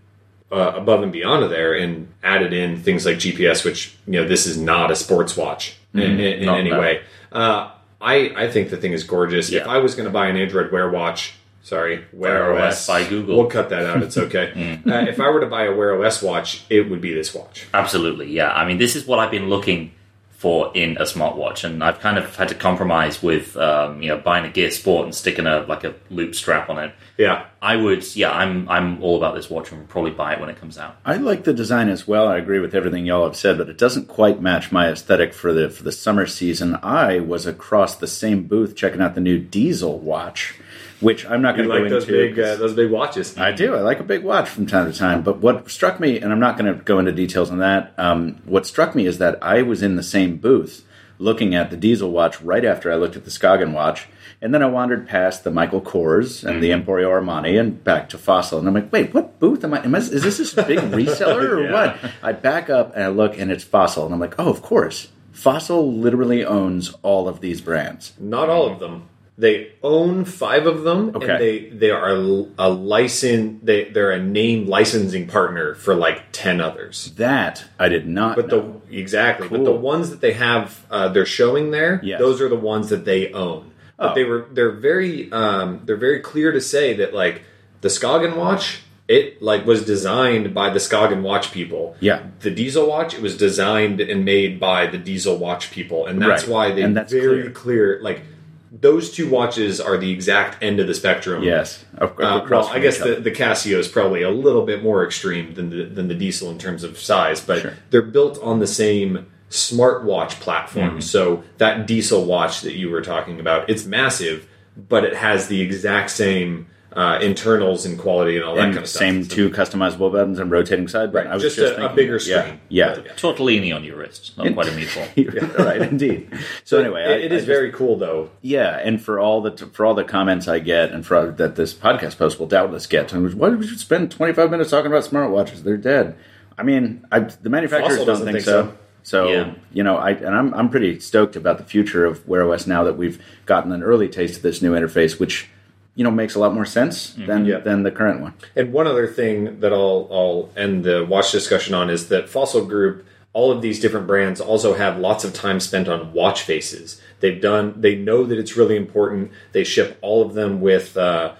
uh, 0.51 0.73
above 0.75 1.03
and 1.03 1.11
beyond 1.11 1.43
of 1.43 1.49
there 1.49 1.73
and 1.73 2.13
added 2.23 2.53
in 2.53 2.81
things 2.81 3.05
like 3.05 3.17
GPS, 3.17 3.65
which 3.65 3.97
you 4.05 4.13
know 4.13 4.27
this 4.27 4.45
is 4.45 4.57
not 4.57 4.91
a 4.91 4.95
sports 4.95 5.35
watch 5.35 5.75
in, 5.93 6.01
in, 6.01 6.19
in 6.19 6.49
any 6.49 6.69
that. 6.69 6.79
way. 6.79 7.01
Uh, 7.31 7.71
I 7.99 8.31
I 8.35 8.51
think 8.51 8.69
the 8.69 8.77
thing 8.77 8.93
is 8.93 9.03
gorgeous. 9.03 9.51
If 9.51 9.67
I 9.67 9.79
was 9.79 9.95
going 9.95 10.05
to 10.05 10.13
buy 10.13 10.27
an 10.27 10.37
Android 10.37 10.71
Wear 10.71 10.89
watch, 10.89 11.33
sorry, 11.63 12.05
Wear, 12.13 12.53
Wear 12.53 12.67
OS 12.67 12.73
OS 12.73 12.87
by 12.87 13.09
Google. 13.09 13.37
we'll 13.37 13.47
cut 13.47 13.69
that 13.69 13.85
out. 13.85 14.03
It's 14.03 14.17
okay. 14.17 14.79
uh, 14.87 15.05
if 15.07 15.19
I 15.19 15.29
were 15.29 15.41
to 15.41 15.47
buy 15.47 15.65
a 15.65 15.75
Wear 15.75 16.01
OS 16.01 16.21
watch, 16.21 16.63
it 16.69 16.89
would 16.89 17.01
be 17.01 17.13
this 17.13 17.33
watch. 17.33 17.67
Absolutely, 17.73 18.31
yeah. 18.31 18.51
I 18.51 18.65
mean, 18.65 18.77
this 18.77 18.95
is 18.95 19.05
what 19.05 19.19
I've 19.19 19.31
been 19.31 19.49
looking 19.49 19.91
for 20.37 20.71
in 20.75 20.97
a 20.97 21.01
smartwatch, 21.01 21.63
and 21.63 21.83
I've 21.83 21.99
kind 21.99 22.15
of 22.19 22.35
had 22.35 22.49
to 22.49 22.55
compromise 22.55 23.23
with, 23.23 23.57
um, 23.57 24.03
you 24.03 24.09
know, 24.09 24.19
buying 24.19 24.45
a 24.45 24.49
Gear 24.49 24.69
Sport 24.69 25.05
and 25.05 25.15
sticking 25.15 25.47
a 25.47 25.61
like 25.61 25.83
a 25.83 25.95
loop 26.11 26.35
strap 26.35 26.69
on 26.69 26.77
it. 26.77 26.93
Yeah, 27.17 27.47
I 27.59 27.75
would, 27.75 28.15
yeah, 28.15 28.31
I'm 28.31 28.69
I'm 28.69 29.01
all 29.01 29.17
about 29.17 29.33
this 29.33 29.49
watch 29.49 29.71
and 29.71 29.81
will 29.81 29.87
probably 29.87 30.11
buy 30.11 30.33
it 30.33 30.39
when 30.39 30.49
it 30.49 30.59
comes 30.59 30.77
out. 30.77 30.97
I 31.03 31.17
like 31.17 31.43
the 31.43 31.53
design 31.53 31.89
as 31.89 32.07
well. 32.07 32.27
I 32.27 32.37
agree 32.37 32.59
with 32.59 32.75
everything 32.75 33.07
y'all 33.07 33.23
have 33.23 33.35
said, 33.35 33.57
but 33.57 33.67
it 33.67 33.79
doesn't 33.79 34.07
quite 34.07 34.39
match 34.39 34.71
my 34.71 34.87
aesthetic 34.87 35.33
for 35.33 35.53
the 35.53 35.71
for 35.71 35.81
the 35.81 35.91
summer 35.91 36.27
season. 36.27 36.77
I 36.83 37.19
was 37.19 37.47
across 37.47 37.95
the 37.95 38.05
same 38.05 38.43
booth 38.43 38.75
checking 38.75 39.01
out 39.01 39.15
the 39.15 39.21
new 39.21 39.39
Diesel 39.39 39.97
watch, 39.97 40.53
which 40.99 41.25
I'm 41.25 41.41
not 41.41 41.55
going 41.55 41.67
to 41.69 41.75
go 41.75 41.81
like 41.81 41.89
those 41.89 42.03
into. 42.07 42.13
big 42.33 42.39
uh, 42.39 42.55
those 42.55 42.73
big 42.73 42.89
watches? 42.91 43.37
I 43.37 43.51
do. 43.51 43.75
I 43.75 43.79
like 43.81 43.99
a 43.99 44.03
big 44.03 44.23
watch 44.23 44.49
from 44.49 44.65
time 44.65 44.91
to 44.91 44.97
time. 44.97 45.21
But 45.23 45.37
what 45.37 45.69
struck 45.69 45.99
me, 45.99 46.19
and 46.19 46.31
I'm 46.31 46.39
not 46.39 46.57
going 46.57 46.73
to 46.75 46.81
go 46.83 46.99
into 46.99 47.11
details 47.11 47.51
on 47.51 47.59
that, 47.59 47.93
um, 47.97 48.41
what 48.45 48.65
struck 48.65 48.95
me 48.95 49.05
is 49.05 49.17
that 49.19 49.37
I 49.43 49.61
was 49.61 49.81
in 49.83 49.95
the 49.95 50.03
same 50.03 50.37
booth 50.37 50.83
looking 51.19 51.55
at 51.55 51.71
the 51.71 51.77
diesel 51.77 52.11
watch 52.11 52.39
right 52.41 52.63
after 52.63 52.91
I 52.91 52.95
looked 52.95 53.15
at 53.15 53.25
the 53.25 53.31
Skagen 53.31 53.73
watch. 53.73 54.07
And 54.39 54.53
then 54.53 54.61
I 54.61 54.67
wandered 54.67 55.07
past 55.07 55.43
the 55.43 55.49
Michael 55.49 55.81
Kors 55.81 56.43
and 56.47 56.61
the 56.61 56.69
Emporio 56.69 57.09
Armani 57.09 57.59
and 57.59 57.83
back 57.83 58.07
to 58.09 58.19
Fossil. 58.19 58.59
And 58.59 58.67
I'm 58.67 58.73
like, 58.75 58.91
wait, 58.93 59.11
what 59.11 59.39
booth 59.39 59.63
am 59.63 59.73
I? 59.73 59.83
Am 59.83 59.95
I 59.95 59.97
is 59.97 60.11
this 60.21 60.37
this 60.37 60.53
big 60.53 60.77
reseller 60.93 61.49
or 61.49 61.63
Yeah. 61.63 61.71
what? 61.73 62.11
I 62.21 62.33
back 62.33 62.69
up 62.69 62.93
and 62.93 63.03
I 63.03 63.07
look 63.07 63.35
and 63.35 63.51
it's 63.51 63.63
Fossil. 63.63 64.05
And 64.05 64.13
I'm 64.13 64.19
like, 64.19 64.35
oh, 64.37 64.49
of 64.49 64.61
course. 64.61 65.07
Fossil 65.31 65.91
literally 65.91 66.45
owns 66.45 66.93
all 67.01 67.27
of 67.27 67.41
these 67.41 67.61
brands. 67.61 68.13
Not 68.19 68.47
all 68.49 68.71
of 68.71 68.79
them. 68.79 69.07
They 69.39 69.73
own 69.83 70.25
five 70.25 70.65
of 70.65 70.81
them, 70.83 71.11
Okay. 71.15 71.29
and 71.31 71.39
they 71.41 71.59
they 71.69 71.91
are 71.91 72.09
a 72.57 72.69
license. 72.69 73.59
They 73.63 73.83
they're 73.85 74.11
a 74.11 74.19
name 74.21 74.65
licensing 74.67 75.27
partner 75.27 75.75
for 75.75 75.93
like 75.93 76.23
ten 76.31 76.59
others. 76.59 77.13
That 77.17 77.65
I 77.79 77.87
did 77.87 78.07
not 78.07 78.35
But 78.35 78.47
know. 78.47 78.81
the 78.89 78.97
exactly, 78.97 79.47
but 79.47 79.63
the 79.63 79.71
ones 79.71 80.09
that 80.09 80.21
they 80.21 80.33
have, 80.33 80.85
uh, 80.89 81.09
they're 81.09 81.25
showing 81.25 81.69
there. 81.69 81.99
Yes. 82.03 82.19
Those 82.19 82.41
are 82.41 82.49
the 82.49 82.55
ones 82.55 82.89
that 82.89 83.05
they 83.05 83.31
own. 83.31 83.71
But 83.97 84.11
Oh. 84.11 84.15
they 84.15 84.23
were 84.23 84.45
they're 84.51 84.71
very 84.71 85.31
um, 85.31 85.81
they're 85.85 85.97
very 85.97 86.19
clear 86.19 86.51
to 86.51 86.61
say 86.61 86.93
that 86.95 87.13
like 87.13 87.43
the 87.81 87.89
Skagen 87.89 88.35
watch, 88.37 88.79
it 89.07 89.39
like 89.41 89.67
was 89.67 89.85
designed 89.85 90.55
by 90.55 90.71
the 90.71 90.79
Skagen 90.79 91.21
watch 91.21 91.51
people. 91.51 91.95
Yeah. 91.99 92.21
The 92.39 92.49
Diesel 92.49 92.87
watch, 92.87 93.13
it 93.13 93.21
was 93.21 93.37
designed 93.37 94.01
and 94.01 94.25
made 94.25 94.59
by 94.59 94.87
the 94.87 94.97
Diesel 94.97 95.37
watch 95.37 95.69
people, 95.69 96.07
and 96.07 96.19
that's 96.19 96.45
Right. 96.45 96.51
why 96.51 96.71
they 96.75 96.81
And 96.81 96.97
that's 96.97 97.13
very 97.13 97.43
clear. 97.43 97.51
clear. 97.51 97.99
Like 98.01 98.21
those 98.71 99.11
two 99.11 99.29
watches 99.29 99.79
are 99.79 99.97
the 99.97 100.11
exact 100.11 100.61
end 100.63 100.79
of 100.79 100.87
the 100.87 100.93
spectrum. 100.93 101.43
Yes. 101.43 101.85
Uh, 101.97 102.09
well, 102.17 102.67
I 102.67 102.79
guess 102.79 102.97
the, 102.97 103.15
the 103.15 103.31
Casio 103.31 103.77
is 103.77 103.87
probably 103.87 104.21
a 104.21 104.29
little 104.29 104.65
bit 104.65 104.83
more 104.83 105.05
extreme 105.05 105.53
than 105.53 105.69
the 105.69 105.83
than 105.85 106.07
the 106.07 106.15
Diesel 106.15 106.49
in 106.51 106.57
terms 106.57 106.83
of 106.83 106.97
size, 106.97 107.39
but 107.41 107.61
Sure. 107.61 107.73
they're 107.89 108.01
built 108.01 108.41
on 108.41 108.59
the 108.59 108.67
same 108.67 109.27
smartwatch 109.49 110.39
platform. 110.41 110.89
Mm-hmm. 110.91 110.99
So 110.99 111.43
that 111.57 111.87
Diesel 111.87 112.25
watch 112.25 112.61
that 112.61 112.73
you 112.73 112.89
were 112.89 113.01
talking 113.01 113.39
about, 113.39 113.69
it's 113.69 113.85
massive, 113.85 114.47
but 114.75 115.03
it 115.05 115.15
has 115.15 115.47
the 115.47 115.61
exact 115.61 116.11
same 116.11 116.67
uh, 116.93 117.19
internals 117.21 117.85
and 117.85 117.99
quality 117.99 118.37
and 118.37 118.45
all 118.45 118.55
that 118.55 118.63
and 118.65 118.73
kind 118.73 118.83
of 118.83 118.89
stuff. 118.89 118.99
same 118.99 119.23
So- 119.23 119.35
two 119.35 119.49
customizable 119.49 120.11
buttons 120.11 120.39
and 120.39 120.49
rotating 120.49 120.87
side 120.87 121.11
button. 121.11 121.27
Right, 121.27 121.31
I 121.31 121.35
was 121.35 121.43
just 121.43 121.57
just, 121.57 121.77
a- 121.77 121.91
a 121.91 121.93
bigger 121.93 122.17
screen. 122.17 122.59
Yeah, 122.69 122.95
But, 122.95 123.05
yeah. 123.05 123.11
Tortellini 123.13 123.75
on 123.75 123.83
your 123.83 123.97
wrist, 123.97 124.37
not 124.37 124.51
quite 124.53 124.67
a 124.67 124.71
meatball. 124.71 125.57
right, 125.65 125.81
indeed. 125.81 126.29
So 126.63 126.79
anyway, 126.79 127.03
It- 127.03 127.07
I- 127.09 127.25
it 127.25 127.31
I 127.31 127.35
just- 127.35 127.45
very 127.45 127.71
cool 127.71 127.97
though. 127.97 128.29
yeah, 128.41 128.79
and 128.83 129.01
for 129.01 129.19
all 129.19 129.41
the 129.41 129.51
for 129.73 129.85
all 129.85 129.93
the 129.93 130.03
comments 130.05 130.47
I 130.47 130.59
get, 130.59 130.91
and 130.91 131.05
for 131.05 131.29
that 131.31 131.55
this 131.55 131.73
podcast 131.73 132.17
post 132.17 132.39
will 132.39 132.47
doubtless 132.47 132.87
get, 132.87 133.13
and 133.13 133.31
why 133.35 133.49
did 133.49 133.59
we 133.59 133.67
spend 133.67 134.09
twenty 134.09 134.33
five 134.33 134.49
minutes 134.49 134.71
talking 134.71 134.91
about 134.91 135.03
smartwatches? 135.03 135.63
They're 135.63 135.77
dead. 135.77 136.15
I 136.57 136.63
mean, 136.63 137.05
I, 137.11 137.19
the 137.19 137.49
manufacturers 137.51 137.97
don't 137.97 138.07
doesn't 138.07 138.25
think, 138.25 138.37
think 138.37 138.45
so. 138.45 138.63
so. 138.63 138.73
So 139.03 139.29
Yeah. 139.29 139.53
you 139.71 139.83
know, 139.83 139.97
I 139.97 140.11
and 140.11 140.33
I'm 140.35 140.53
I'm 140.53 140.69
pretty 140.69 140.99
stoked 140.99 141.35
about 141.35 141.57
the 141.59 141.63
future 141.63 142.05
of 142.05 142.27
Wear 142.27 142.49
OS 142.51 142.65
now 142.65 142.83
that 142.85 142.97
we've 142.97 143.21
gotten 143.45 143.71
an 143.71 143.83
early 143.83 144.07
taste 144.07 144.37
of 144.37 144.41
this 144.41 144.61
new 144.61 144.73
interface, 144.73 145.19
which 145.19 145.49
you 145.97 146.03
know 146.03 146.11
makes 146.11 146.35
a 146.35 146.39
lot 146.39 146.53
more 146.53 146.65
sense 146.65 147.13
than 147.29 147.43
Yeah. 147.45 147.59
than 147.59 147.81
the 147.83 147.91
current 147.91 148.21
one. 148.21 148.33
And 148.55 148.71
one 148.71 148.85
other 148.87 149.07
thing 149.07 149.59
that 149.61 149.73
I'll, 149.73 150.07
I'll 150.11 150.49
end 150.55 150.83
the 150.85 151.03
watch 151.03 151.31
discussion 151.31 151.73
on 151.73 151.89
is 151.89 152.07
that 152.09 152.29
Fossil 152.29 152.63
Group, 152.65 153.03
all 153.33 153.51
of 153.51 153.61
these 153.63 153.79
different 153.79 154.05
brands 154.05 154.39
also 154.39 154.75
have 154.75 154.99
lots 154.99 155.23
of 155.25 155.33
time 155.33 155.59
spent 155.59 155.87
on 155.89 156.13
watch 156.13 156.43
faces. 156.43 157.01
They've 157.19 157.41
done, 157.41 157.73
they 157.81 157.95
know 157.95 158.23
that 158.25 158.37
it's 158.37 158.55
really 158.55 158.75
important. 158.75 159.31
They 159.53 159.63
ship 159.63 159.97
all 160.01 160.21
of 160.23 160.35
them 160.35 160.61
with 160.61 160.95
uh, 160.95 161.33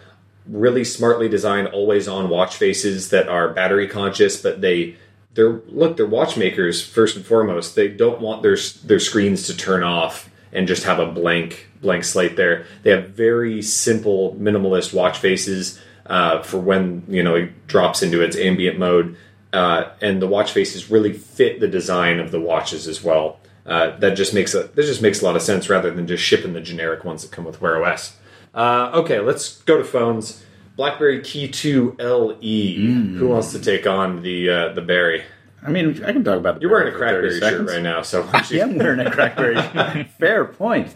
really 0.47 0.83
smartly 0.83 1.29
designed, 1.29 1.67
always 1.67 2.07
on 2.07 2.27
watch 2.29 2.55
faces 2.55 3.09
that 3.11 3.29
are 3.29 3.49
battery 3.53 3.87
conscious, 3.87 4.41
but 4.41 4.61
they, 4.61 4.95
they're, 5.35 5.61
look, 5.67 5.97
they're 5.97 6.07
watchmakers 6.07 6.83
first 6.83 7.15
and 7.15 7.23
foremost. 7.25 7.75
They 7.75 7.89
don't 7.89 8.21
want 8.21 8.41
their, 8.41 8.57
their 8.83 8.99
screens 8.99 9.45
to 9.47 9.55
turn 9.55 9.83
off 9.83 10.31
and 10.51 10.67
just 10.67 10.83
have 10.85 10.97
a 10.97 11.05
blank 11.11 11.66
blank 11.81 12.03
slate 12.03 12.35
there. 12.35 12.65
They 12.83 12.91
have 12.91 13.09
very 13.09 13.61
simple 13.61 14.35
minimalist 14.39 14.93
watch 14.93 15.17
faces 15.19 15.79
uh, 16.05 16.41
for 16.41 16.59
when 16.59 17.03
you 17.07 17.23
know 17.23 17.35
it 17.35 17.67
drops 17.67 18.01
into 18.01 18.21
its 18.21 18.37
ambient 18.37 18.79
mode, 18.79 19.17
uh, 19.53 19.89
and 20.01 20.21
the 20.21 20.27
watch 20.27 20.51
faces 20.51 20.89
really 20.89 21.13
fit 21.13 21.59
the 21.59 21.67
design 21.67 22.19
of 22.19 22.31
the 22.31 22.39
watches 22.39 22.87
as 22.87 23.03
well. 23.03 23.39
Uh, 23.65 23.97
that 23.97 24.15
just 24.15 24.33
makes 24.33 24.53
a 24.53 24.63
that 24.63 24.83
just 24.83 25.01
makes 25.01 25.21
a 25.21 25.25
lot 25.25 25.35
of 25.35 25.41
sense 25.41 25.69
rather 25.69 25.91
than 25.91 26.07
just 26.07 26.23
shipping 26.23 26.53
the 26.53 26.61
generic 26.61 27.03
ones 27.03 27.23
that 27.23 27.31
come 27.31 27.43
with 27.43 27.61
Wear 27.61 27.83
OS. 27.83 28.15
Uh, 28.53 28.91
okay, 28.93 29.19
let's 29.19 29.57
go 29.63 29.77
to 29.77 29.83
phones. 29.83 30.43
BlackBerry 30.77 31.21
Key 31.21 31.47
2 31.47 31.95
LE. 31.99 33.17
Who 33.17 33.27
wants 33.27 33.51
to 33.51 33.59
take 33.59 33.87
on 33.87 34.21
the 34.21 34.49
uh, 34.49 34.73
the 34.73 34.81
berry? 34.81 35.23
I 35.61 35.71
mean, 35.71 36.03
I 36.03 36.13
can 36.13 36.23
talk 36.23 36.37
about. 36.37 36.55
the 36.55 36.61
You're 36.61 36.71
wearing 36.71 36.93
a 36.93 36.97
crackberry 36.97 37.39
shirt 37.39 37.67
right 37.67 37.81
now, 37.81 38.03
so 38.03 38.23
I 38.33 38.45
am 38.53 38.77
wearing 38.77 39.05
a 39.05 39.09
crackberry. 39.09 40.07
Fair 40.19 40.45
point. 40.45 40.95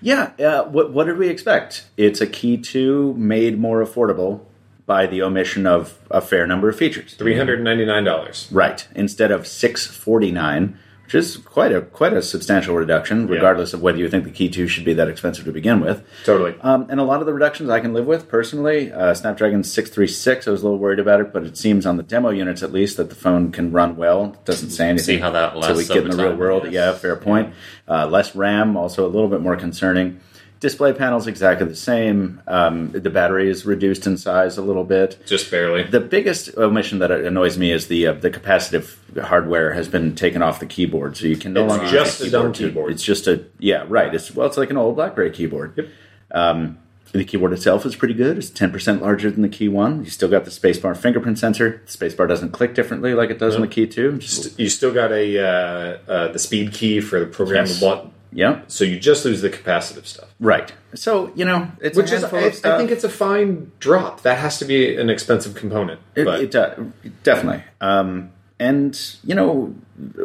Yeah. 0.00 0.30
Uh, 0.38 0.64
what 0.64 0.92
What 0.92 1.06
did 1.06 1.18
we 1.18 1.28
expect? 1.28 1.86
It's 1.96 2.20
a 2.20 2.26
Key 2.26 2.56
Two 2.56 3.14
made 3.16 3.58
more 3.58 3.84
affordable 3.84 4.40
by 4.86 5.06
the 5.06 5.22
omission 5.22 5.66
of 5.66 5.98
a 6.10 6.20
fair 6.20 6.46
number 6.46 6.68
of 6.68 6.76
features. 6.76 7.14
three 7.14 7.36
hundred 7.36 7.62
ninety 7.62 7.84
nine 7.84 8.04
dollars. 8.04 8.48
Right. 8.50 8.86
Instead 8.94 9.30
of 9.30 9.46
six 9.46 9.86
forty 9.86 10.30
nine, 10.32 10.78
which 11.10 11.24
is 11.24 11.38
quite 11.38 11.72
a 11.72 11.82
quite 11.82 12.12
a 12.12 12.22
substantial 12.22 12.76
reduction, 12.76 13.26
regardless 13.26 13.74
of 13.74 13.82
whether 13.82 13.98
you 13.98 14.08
think 14.08 14.22
the 14.22 14.30
Key 14.30 14.48
Two 14.48 14.68
should 14.68 14.84
be 14.84 14.94
that 14.94 15.08
expensive 15.08 15.44
to 15.44 15.50
begin 15.50 15.80
with. 15.80 16.06
Totally. 16.24 16.54
Um, 16.60 16.86
and 16.88 17.00
a 17.00 17.02
lot 17.02 17.18
of 17.18 17.26
the 17.26 17.34
reductions 17.34 17.68
I 17.68 17.80
can 17.80 17.92
live 17.92 18.06
with 18.06 18.28
personally. 18.28 18.92
Uh, 18.92 19.12
Snapdragon 19.12 19.64
636, 19.64 20.46
I 20.46 20.50
was 20.52 20.62
a 20.62 20.64
little 20.64 20.78
worried 20.78 21.00
about 21.00 21.20
it, 21.20 21.32
but 21.32 21.42
it 21.42 21.56
seems 21.56 21.84
on 21.84 21.96
the 21.96 22.04
demo 22.04 22.30
units 22.30 22.62
at 22.62 22.70
least 22.70 22.96
that 22.96 23.08
the 23.08 23.16
phone 23.16 23.50
can 23.50 23.72
run 23.72 23.96
well. 23.96 24.26
It 24.26 24.44
doesn't 24.44 24.70
say 24.70 24.88
anything. 24.88 25.16
See 25.16 25.18
how 25.18 25.30
that 25.30 25.56
until 25.56 25.76
we 25.76 25.84
get 25.84 25.96
in 25.96 26.10
the 26.10 26.16
real 26.16 26.36
world. 26.36 26.62
yes. 26.66 26.72
Yeah, 26.74 26.94
fair 26.94 27.16
point. 27.16 27.54
Uh, 27.88 28.06
less 28.06 28.36
RAM, 28.36 28.76
also 28.76 29.04
a 29.04 29.10
little 29.10 29.28
bit 29.28 29.40
more 29.40 29.56
concerning. 29.56 30.20
Display 30.60 30.92
panel's 30.92 31.26
exactly 31.26 31.66
the 31.66 31.74
same. 31.74 32.42
Um, 32.46 32.90
the 32.90 33.08
battery 33.08 33.48
is 33.48 33.64
reduced 33.64 34.06
in 34.06 34.18
size 34.18 34.58
a 34.58 34.62
little 34.62 34.84
bit. 34.84 35.18
Just 35.26 35.50
barely. 35.50 35.84
The 35.84 36.00
biggest 36.00 36.54
omission 36.58 36.98
that 36.98 37.10
annoys 37.10 37.56
me 37.56 37.72
is 37.72 37.86
the 37.86 38.08
uh, 38.08 38.12
the 38.12 38.30
capacitive 38.30 38.94
hardware 39.18 39.72
has 39.72 39.88
been 39.88 40.14
taken 40.14 40.42
off 40.42 40.60
the 40.60 40.66
keyboard, 40.66 41.16
so 41.16 41.26
you 41.26 41.36
can 41.36 41.54
no 41.54 41.64
It's 41.64 41.70
longer 41.70 41.90
just 41.90 42.20
use 42.20 42.28
a 42.28 42.30
the 42.30 42.42
dumb 42.42 42.52
keyboard. 42.52 42.92
It's 42.92 43.02
just 43.02 43.26
a 43.26 43.42
yeah, 43.58 43.86
right. 43.88 44.14
It's 44.14 44.34
well, 44.34 44.46
it's 44.46 44.58
like 44.58 44.68
an 44.68 44.76
old 44.76 44.96
BlackBerry 44.96 45.30
keyboard. 45.30 45.72
Yep. 45.78 45.88
Um, 46.32 46.78
the 47.12 47.24
keyboard 47.24 47.52
itself 47.54 47.86
is 47.86 47.96
pretty 47.96 48.14
good. 48.14 48.36
It's 48.36 48.50
ten 48.50 48.70
percent 48.70 49.00
larger 49.00 49.30
than 49.30 49.40
the 49.40 49.48
Key 49.48 49.68
One. 49.68 50.04
You 50.04 50.10
still 50.10 50.28
got 50.28 50.44
the 50.44 50.50
spacebar 50.50 50.94
fingerprint 50.94 51.38
sensor. 51.38 51.82
The 51.86 51.90
spacebar 51.90 52.28
doesn't 52.28 52.50
click 52.50 52.74
differently 52.74 53.14
like 53.14 53.30
it 53.30 53.38
does 53.38 53.54
on 53.54 53.62
the 53.62 53.66
Key 53.66 53.86
Two. 53.86 54.18
Just, 54.18 54.60
You 54.60 54.68
still 54.68 54.92
got 54.92 55.10
a 55.10 55.38
uh, 55.38 55.98
uh, 56.06 56.32
the 56.32 56.38
speed 56.38 56.74
key 56.74 57.00
for 57.00 57.18
the 57.18 57.26
programmable 57.26 58.04
Yes. 58.04 58.12
Yeah, 58.32 58.62
so 58.68 58.84
you 58.84 58.98
just 58.98 59.24
lose 59.24 59.42
the 59.42 59.50
capacitive 59.50 60.06
stuff. 60.06 60.34
right. 60.38 60.72
So 60.94 61.32
you 61.34 61.44
know, 61.44 61.70
it's 61.80 61.96
Which 61.96 62.10
a 62.12 62.16
is, 62.36 62.64
I. 62.64 62.74
I 62.74 62.78
think 62.78 62.90
it's 62.90 63.04
a 63.04 63.08
fine 63.08 63.72
drop. 63.78 64.22
That 64.22 64.38
has 64.38 64.58
to 64.58 64.64
be 64.64 64.96
an 64.96 65.10
expensive 65.10 65.54
component. 65.54 66.00
It, 66.14 66.24
but 66.24 66.40
it, 66.40 66.54
uh, 66.54 66.74
definitely. 67.22 67.64
Um, 67.80 68.32
and 68.58 69.00
you 69.24 69.34
know, 69.34 69.74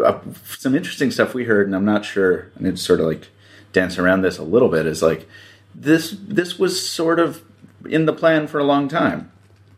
uh, 0.03 0.19
some 0.57 0.75
interesting 0.75 1.09
stuff 1.11 1.33
we 1.33 1.45
heard, 1.45 1.67
and 1.67 1.75
I'm 1.75 1.85
not 1.85 2.05
sure. 2.05 2.51
I 2.59 2.63
need 2.63 2.77
to 2.77 2.81
sort 2.81 2.99
of 2.99 3.07
like 3.07 3.29
dance 3.73 3.97
around 3.97 4.21
this 4.21 4.37
a 4.37 4.43
little 4.43 4.69
bit. 4.69 4.85
Is 4.85 5.01
like 5.01 5.27
this. 5.73 6.15
This 6.27 6.59
was 6.59 6.87
sort 6.87 7.19
of 7.19 7.43
in 7.87 8.05
the 8.05 8.13
plan 8.13 8.47
for 8.47 8.59
a 8.59 8.63
long 8.63 8.87
time. 8.87 9.31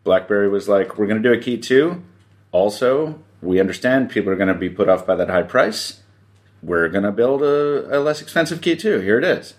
BlackBerry 0.03 0.49
was 0.49 0.67
like, 0.67 0.97
"We're 0.97 1.07
going 1.07 1.21
to 1.21 1.29
do 1.29 1.37
a 1.37 1.41
Key 1.41 1.57
two. 1.57 2.03
Also, 2.51 3.19
we 3.41 3.59
understand 3.59 4.09
people 4.09 4.31
are 4.31 4.35
going 4.35 4.47
to 4.47 4.53
be 4.53 4.69
put 4.69 4.89
off 4.89 5.05
by 5.05 5.15
that 5.15 5.29
high 5.29 5.43
price. 5.43 6.01
We're 6.61 6.89
going 6.89 7.03
to 7.03 7.11
build 7.11 7.41
a, 7.41 7.97
a 7.97 7.99
less 7.99 8.21
expensive 8.21 8.61
Key 8.61 8.75
2. 8.75 8.99
Here 8.99 9.17
it 9.17 9.23
is." 9.23 9.53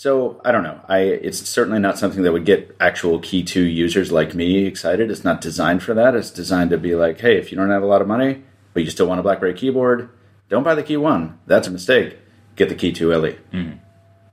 So 0.00 0.40
I 0.46 0.50
don't 0.50 0.62
know. 0.62 0.80
I 0.88 1.00
it's 1.00 1.46
certainly 1.46 1.78
not 1.78 1.98
something 1.98 2.22
that 2.22 2.32
would 2.32 2.46
get 2.46 2.74
actual 2.80 3.18
Key 3.18 3.42
Two 3.42 3.64
users 3.64 4.10
like 4.10 4.34
me 4.34 4.64
excited. 4.64 5.10
It's 5.10 5.24
not 5.24 5.42
designed 5.42 5.82
for 5.82 5.92
that. 5.92 6.14
It's 6.14 6.30
designed 6.30 6.70
to 6.70 6.78
be 6.78 6.94
like, 6.94 7.20
hey, 7.20 7.36
if 7.36 7.52
you 7.52 7.58
don't 7.58 7.68
have 7.68 7.82
a 7.82 7.86
lot 7.86 8.00
of 8.00 8.08
money, 8.08 8.42
but 8.72 8.82
you 8.82 8.88
still 8.88 9.06
want 9.06 9.20
a 9.20 9.22
BlackBerry 9.22 9.52
keyboard, 9.52 10.08
don't 10.48 10.62
buy 10.62 10.74
the 10.74 10.82
Key 10.82 10.96
One. 10.96 11.38
That's 11.46 11.68
a 11.68 11.70
mistake. 11.70 12.16
Get 12.56 12.70
the 12.70 12.76
Key 12.76 12.92
Two 12.92 13.10
LE. 13.10 13.32
Mm-hmm. 13.52 13.72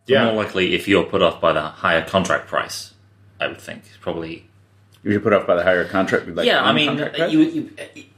yeah, 0.06 0.23
More 0.23 0.41
likely, 0.45 0.73
if 0.73 0.88
you're 0.88 1.03
put 1.03 1.21
off 1.21 1.41
by 1.41 1.51
the 1.51 1.63
higher 1.63 2.06
contract 2.06 2.47
price, 2.47 2.93
I 3.38 3.47
would 3.47 3.60
think 3.60 3.84
probably. 3.99 4.49
You 5.03 5.12
should 5.12 5.23
put 5.23 5.34
off 5.34 5.45
by 5.45 5.56
the 5.56 5.63
higher 5.63 5.84
contract. 5.84 6.30
Like 6.30 6.45
yeah, 6.45 6.63
I 6.63 6.71
mean, 6.71 6.86
non-contract 6.86 7.17
price? 7.17 7.34
you, 7.34 7.41
you 7.41 7.71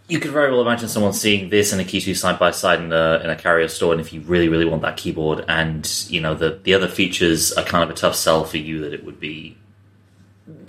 you 0.10 0.20
could 0.20 0.32
very 0.32 0.52
well 0.52 0.62
imagine 0.62 0.90
someone 0.90 1.14
seeing 1.14 1.50
this 1.50 1.72
and 1.72 1.80
a 1.80 1.86
Key 1.86 2.02
2 2.02 2.16
side 2.16 2.40
by 2.40 2.52
side 2.52 2.80
in 2.80 2.92
a 2.92 3.22
in 3.24 3.30
a 3.30 3.36
carrier 3.36 3.68
store, 3.68 3.92
and 3.92 4.02
if 4.02 4.12
you 4.12 4.22
really 4.22 4.50
really 4.50 4.66
want 4.66 4.82
that 4.82 4.98
keyboard, 4.98 5.46
and 5.48 5.88
you 6.10 6.20
know 6.20 6.34
the 6.34 6.60
the 6.64 6.74
other 6.74 6.88
features 6.88 7.54
are 7.54 7.64
kind 7.64 7.84
of 7.84 7.90
a 7.90 7.94
tough 7.94 8.16
sell 8.16 8.44
for 8.44 8.58
you, 8.58 8.82
that 8.82 8.94
it 8.94 9.06
would 9.06 9.20
be. 9.20 9.56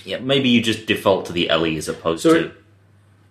Yeah, 0.05 0.18
maybe 0.18 0.50
you 0.50 0.62
just 0.62 0.87
default 0.87 1.26
to 1.26 1.33
the 1.33 1.48
LE 1.48 1.76
as 1.76 1.88
opposed 1.88 2.22
So 2.22 2.35
to. 2.35 2.55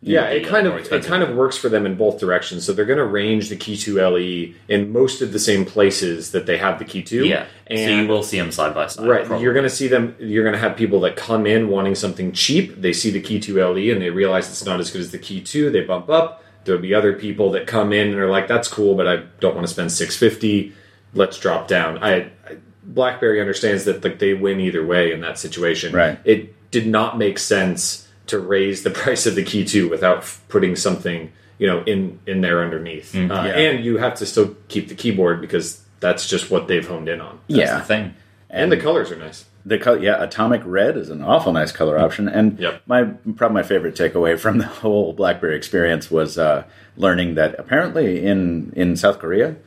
Yeah, 0.02 0.26
it 0.28 0.48
kind 0.48 0.66
of 0.66 0.76
it 0.92 1.04
kind 1.04 1.24
of 1.24 1.36
works 1.36 1.58
for 1.58 1.68
them 1.68 1.86
in 1.86 1.96
both 1.96 2.20
directions. 2.20 2.66
So 2.66 2.72
they're 2.72 2.86
going 2.86 3.00
to 3.00 3.06
range 3.06 3.50
the 3.50 3.58
Key 3.58 3.76
2 3.76 3.96
LE 4.00 4.54
in 4.70 4.94
most 4.94 5.22
of 5.22 5.34
the 5.34 5.40
same 5.40 5.66
places 5.66 6.32
that 6.32 6.46
they 6.46 6.58
have 6.58 6.80
the 6.80 6.86
Key 6.86 7.04
2. 7.04 7.26
yeah. 7.26 7.48
and 7.68 7.80
so 7.80 8.02
you 8.02 8.08
will 8.08 8.24
see 8.24 8.38
them 8.38 8.52
side 8.52 8.74
by 8.74 8.88
side. 8.88 9.08
Right, 9.08 9.26
probably. 9.26 9.44
you're 9.44 9.54
going 9.54 9.64
to 9.66 9.70
see 9.70 9.90
them. 9.90 10.16
You're 10.20 10.44
going 10.44 10.54
to 10.54 10.60
have 10.60 10.78
people 10.78 11.02
that 11.02 11.18
come 11.18 11.46
in 11.46 11.68
wanting 11.68 11.96
something 11.96 12.32
cheap. 12.32 12.80
They 12.80 12.94
see 12.94 13.12
the 13.12 13.20
Key 13.20 13.42
2 13.42 13.62
LE 13.62 13.92
and 13.92 14.02
they 14.02 14.10
realize 14.10 14.50
it's 14.50 14.66
not 14.66 14.80
as 14.80 14.90
good 14.90 15.02
as 15.02 15.12
the 15.12 15.20
Key 15.20 15.42
2. 15.42 15.70
They 15.70 15.82
bump 15.82 16.10
up. 16.10 16.44
There'll 16.64 16.82
be 16.82 16.94
other 16.94 17.14
people 17.14 17.52
that 17.52 17.68
come 17.68 17.92
in 17.92 18.08
and 18.08 18.18
are 18.18 18.30
like, 18.30 18.48
"That's 18.48 18.68
cool, 18.68 18.96
but 18.96 19.08
I 19.08 19.24
don't 19.40 19.56
want 19.56 19.66
to 19.68 19.74
spend 19.74 19.92
650. 19.92 20.74
Let's 21.14 21.38
drop 21.40 21.68
down." 21.68 21.98
I, 22.04 22.16
I 22.16 22.58
BlackBerry 22.84 23.40
understands 23.40 23.86
that 23.86 24.04
like 24.04 24.20
they 24.20 24.34
win 24.34 24.60
either 24.60 24.86
way 24.86 25.12
in 25.12 25.22
that 25.22 25.38
situation. 25.38 25.94
Right. 25.94 26.20
It 26.26 26.72
did 26.72 26.88
not 26.88 27.18
make 27.18 27.40
sense 27.40 28.09
to 28.30 28.40
raise 28.40 28.84
the 28.84 28.90
price 29.04 29.26
of 29.26 29.36
the 29.36 29.44
Key 29.44 29.66
2 29.66 29.90
without 29.90 30.26
putting 30.48 30.76
something 30.76 31.32
you 31.58 31.68
know 31.68 31.84
in 31.84 32.20
in 32.26 32.42
there 32.42 32.64
underneath. 32.64 33.14
uh, 33.16 33.20
yeah. 33.20 33.58
And 33.58 33.84
you 33.84 33.98
have 33.98 34.16
to 34.16 34.26
still 34.26 34.56
keep 34.70 34.88
the 34.88 34.96
keyboard 34.96 35.42
because 35.42 35.84
that's 36.00 36.28
just 36.28 36.50
what 36.50 36.68
they've 36.68 36.88
honed 36.88 37.10
in 37.10 37.20
on. 37.22 37.40
That's 37.50 37.60
yeah. 37.60 37.78
the 37.80 37.86
thing. 37.86 38.14
And 38.50 38.72
the 38.72 38.78
colors 38.78 39.12
are 39.12 39.16
nice. 39.16 39.46
The 39.66 39.78
color, 39.78 40.00
yeah, 40.00 40.24
atomic 40.24 40.62
red 40.66 40.98
is 40.98 41.10
an 41.10 41.22
awful 41.22 41.52
nice 41.52 41.72
color 41.72 42.00
option. 42.00 42.28
And 42.30 42.58
Yep. 42.58 42.82
my 42.88 43.04
probably 43.36 43.54
my 43.56 43.64
favorite 43.64 43.96
takeaway 43.96 44.40
from 44.40 44.58
the 44.58 44.66
whole 44.82 45.14
BlackBerry 45.14 45.56
experience 45.56 46.10
was 46.10 46.38
uh, 46.38 46.64
learning 46.96 47.36
that 47.36 47.60
apparently 47.60 48.26
in 48.26 48.72
in 48.76 48.96
South 48.96 49.20
Korea, 49.20 49.58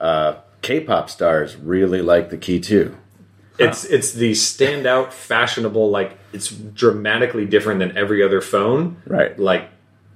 uh, 0.00 0.36
K-pop 0.62 1.10
stars 1.10 1.56
really 1.56 2.00
like 2.00 2.30
the 2.30 2.36
Key 2.38 2.60
2. 2.60 2.96
It's 3.60 3.84
it's 3.84 4.12
the 4.12 4.32
standout, 4.32 5.12
fashionable, 5.12 5.90
like 5.90 6.18
it's 6.32 6.48
dramatically 6.50 7.46
different 7.46 7.80
than 7.80 7.96
every 7.96 8.22
other 8.22 8.40
phone. 8.40 8.96
Right. 9.06 9.38
Like 9.38 9.68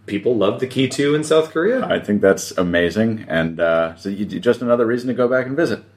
people 0.06 0.36
love 0.36 0.60
the 0.60 0.66
Key 0.66 0.88
2 0.88 1.14
in 1.14 1.24
South 1.24 1.50
Korea. 1.50 1.84
I 1.86 1.98
think 1.98 2.20
that's 2.20 2.50
amazing, 2.52 3.24
and 3.28 3.60
uh, 3.60 3.96
so 3.96 4.08
you, 4.08 4.24
just 4.26 4.62
another 4.62 4.86
reason 4.86 5.08
to 5.08 5.14
go 5.14 5.28
back 5.28 5.46
and 5.46 5.56
visit. 5.56 5.82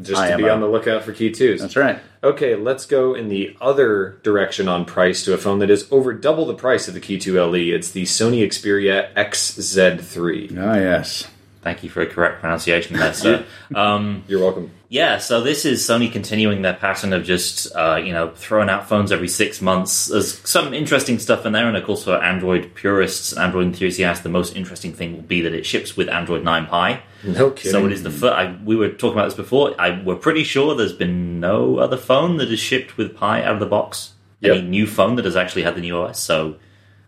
Just 0.00 0.20
I 0.22 0.30
to 0.30 0.36
be 0.38 0.44
a- 0.44 0.52
on 0.52 0.60
the 0.60 0.68
lookout 0.68 1.02
for 1.02 1.12
Key 1.12 1.30
2s. 1.30 1.58
That's 1.58 1.76
right. 1.76 1.98
Okay, 2.22 2.54
let's 2.54 2.86
go 2.86 3.12
in 3.12 3.28
the 3.28 3.54
other 3.60 4.18
direction 4.22 4.66
on 4.66 4.86
price 4.86 5.24
to 5.24 5.34
a 5.34 5.36
phone 5.36 5.58
that 5.58 5.68
is 5.68 5.86
over 5.90 6.14
double 6.14 6.46
the 6.46 6.54
price 6.54 6.88
of 6.88 6.94
the 6.94 7.00
Key 7.00 7.18
2 7.18 7.38
LE. 7.38 7.54
It's 7.74 7.90
the 7.90 8.04
Sony 8.04 8.42
Xperia 8.46 9.12
XZ3. 9.14 10.56
Ah, 10.58 10.76
yes. 10.76 11.28
Thank 11.64 11.82
you 11.82 11.88
for 11.88 12.02
a 12.02 12.06
correct 12.06 12.40
pronunciation 12.40 12.98
there, 12.98 13.14
sir. 13.14 13.46
um, 13.74 14.22
You're 14.28 14.42
welcome. 14.42 14.70
yeah, 14.90 15.16
so 15.16 15.40
this 15.40 15.64
is 15.64 15.80
Sony 15.82 16.12
continuing 16.12 16.60
their 16.60 16.74
pattern 16.74 17.14
of 17.14 17.24
just, 17.24 17.74
uh, 17.74 17.96
you 17.96 18.12
know, 18.12 18.32
throwing 18.36 18.68
out 18.68 18.86
phones 18.86 19.10
every 19.10 19.28
six 19.28 19.62
months. 19.62 20.08
There's 20.08 20.46
some 20.46 20.74
interesting 20.74 21.18
stuff 21.18 21.46
in 21.46 21.54
there, 21.54 21.66
and 21.66 21.74
of 21.74 21.82
course, 21.84 22.04
for 22.04 22.22
Android 22.22 22.74
purists 22.74 23.32
and 23.32 23.40
Android 23.40 23.64
enthusiasts, 23.68 24.22
the 24.22 24.28
most 24.28 24.54
interesting 24.54 24.92
thing 24.92 25.14
will 25.14 25.22
be 25.22 25.40
that 25.40 25.54
it 25.54 25.64
ships 25.64 25.96
with 25.96 26.10
Android 26.10 26.44
9 26.44 26.66
Pie. 26.66 27.02
No 27.24 27.50
kidding. 27.50 27.72
So 27.72 27.86
it 27.86 27.92
is 27.92 28.02
the 28.02 28.10
first. 28.10 28.60
We 28.62 28.76
were 28.76 28.90
talking 28.90 29.18
about 29.18 29.24
this 29.24 29.34
before. 29.34 29.74
I, 29.80 30.02
we're 30.02 30.16
pretty 30.16 30.44
sure 30.44 30.74
there's 30.74 30.92
been 30.92 31.40
no 31.40 31.78
other 31.78 31.96
phone 31.96 32.36
that 32.36 32.52
is 32.52 32.60
shipped 32.60 32.98
with 32.98 33.16
Pie 33.16 33.42
out 33.42 33.54
of 33.54 33.60
the 33.60 33.66
box. 33.66 34.12
Any 34.42 34.60
new 34.60 34.86
phone 34.86 35.16
that 35.16 35.24
has 35.24 35.36
actually 35.36 35.62
had 35.62 35.74
the 35.74 35.80
new 35.80 35.96
OS. 35.96 36.20
So 36.20 36.56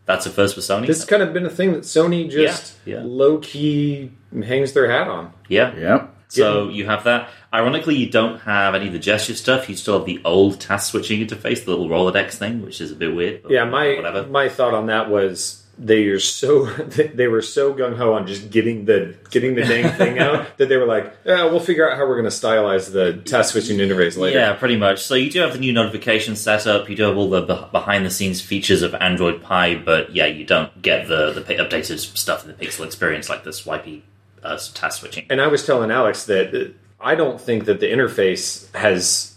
that's 0.06 0.24
a 0.26 0.30
first 0.30 0.54
for 0.54 0.60
Sony. 0.62 0.86
This 0.86 0.98
has 0.98 1.04
kind 1.04 1.22
of 1.22 1.32
been 1.34 1.44
a 1.46 1.50
thing 1.50 1.72
that 1.72 1.82
Sony 1.82 2.30
just 2.30 2.76
Yeah, 2.84 2.96
yeah. 2.98 3.02
low 3.04 3.38
key 3.38 4.12
hangs 4.44 4.72
their 4.72 4.90
hat 4.90 5.08
on. 5.08 5.32
yeah. 5.48 5.74
Yeah. 5.76 6.06
So 6.28 6.68
you 6.70 6.86
have 6.86 7.04
that. 7.04 7.28
Ironically, 7.54 7.94
you 7.94 8.10
don't 8.10 8.40
have 8.40 8.74
any 8.74 8.88
of 8.88 8.92
the 8.92 8.98
gesture 8.98 9.34
stuff. 9.34 9.68
You 9.68 9.76
still 9.76 9.96
have 9.98 10.06
the 10.06 10.20
old 10.24 10.60
task 10.60 10.90
switching 10.90 11.24
interface, 11.24 11.64
the 11.64 11.70
little 11.70 11.88
Rolodex 11.88 12.34
thing, 12.34 12.62
which 12.64 12.80
is 12.80 12.90
a 12.90 12.96
bit 12.96 13.14
weird. 13.14 13.44
but 13.44 13.52
Yeah, 13.52 13.64
my 13.64 13.94
whatever. 13.94 14.26
my 14.26 14.48
thought 14.48 14.74
on 14.74 14.86
that 14.86 15.08
was 15.08 15.62
they 15.78 16.06
are 16.06 16.18
so 16.18 16.64
they 17.14 17.28
were 17.28 17.42
so 17.42 17.74
gung 17.74 17.96
ho 17.96 18.14
on 18.14 18.26
just 18.26 18.50
getting 18.50 18.86
the 18.86 19.14
getting 19.30 19.54
the 19.54 19.62
dang 19.62 19.92
thing 19.92 20.18
out 20.26 20.56
that 20.58 20.68
they 20.68 20.76
were 20.76 20.86
like, 20.86 21.14
yeah, 21.24 21.44
we'll 21.44 21.60
figure 21.60 21.88
out 21.88 21.96
how 21.98 22.06
we're 22.06 22.20
going 22.20 22.30
to 22.30 22.36
stylize 22.36 22.92
the 22.92 23.20
task 23.22 23.52
switching 23.52 23.78
interface 23.78 24.16
later. 24.16 24.38
Yeah, 24.38 24.54
pretty 24.54 24.76
much. 24.76 25.02
So 25.02 25.14
you 25.14 25.30
do 25.30 25.40
have 25.40 25.52
the 25.52 25.58
new 25.58 25.72
notification 25.72 26.36
setup. 26.36 26.88
You 26.88 26.96
do 26.96 27.02
have 27.04 27.16
all 27.16 27.28
the 27.28 27.42
behind 27.70 28.06
the 28.06 28.10
scenes 28.10 28.40
features 28.40 28.82
of 28.82 28.94
Android 28.94 29.42
Pie, 29.42 29.76
but 29.76 30.14
yeah, 30.14 30.26
you 30.26 30.44
don't 30.44 30.80
get 30.80 31.08
the 31.08 31.32
the 31.32 31.42
updated 31.42 31.98
stuff 32.16 32.44
in 32.44 32.48
the 32.48 32.54
Pixel 32.54 32.84
experience 32.84 33.28
like 33.28 33.44
the 33.44 33.52
swipey 33.52 34.04
uh, 34.42 34.58
task 34.74 35.00
switching. 35.00 35.26
And 35.28 35.40
I 35.40 35.48
was 35.48 35.66
telling 35.66 35.90
Alex 35.90 36.24
that 36.24 36.54
uh, 36.54 36.72
I 37.00 37.14
don't 37.14 37.40
think 37.40 37.66
that 37.66 37.80
the 37.80 37.86
interface 37.86 38.74
has 38.74 39.36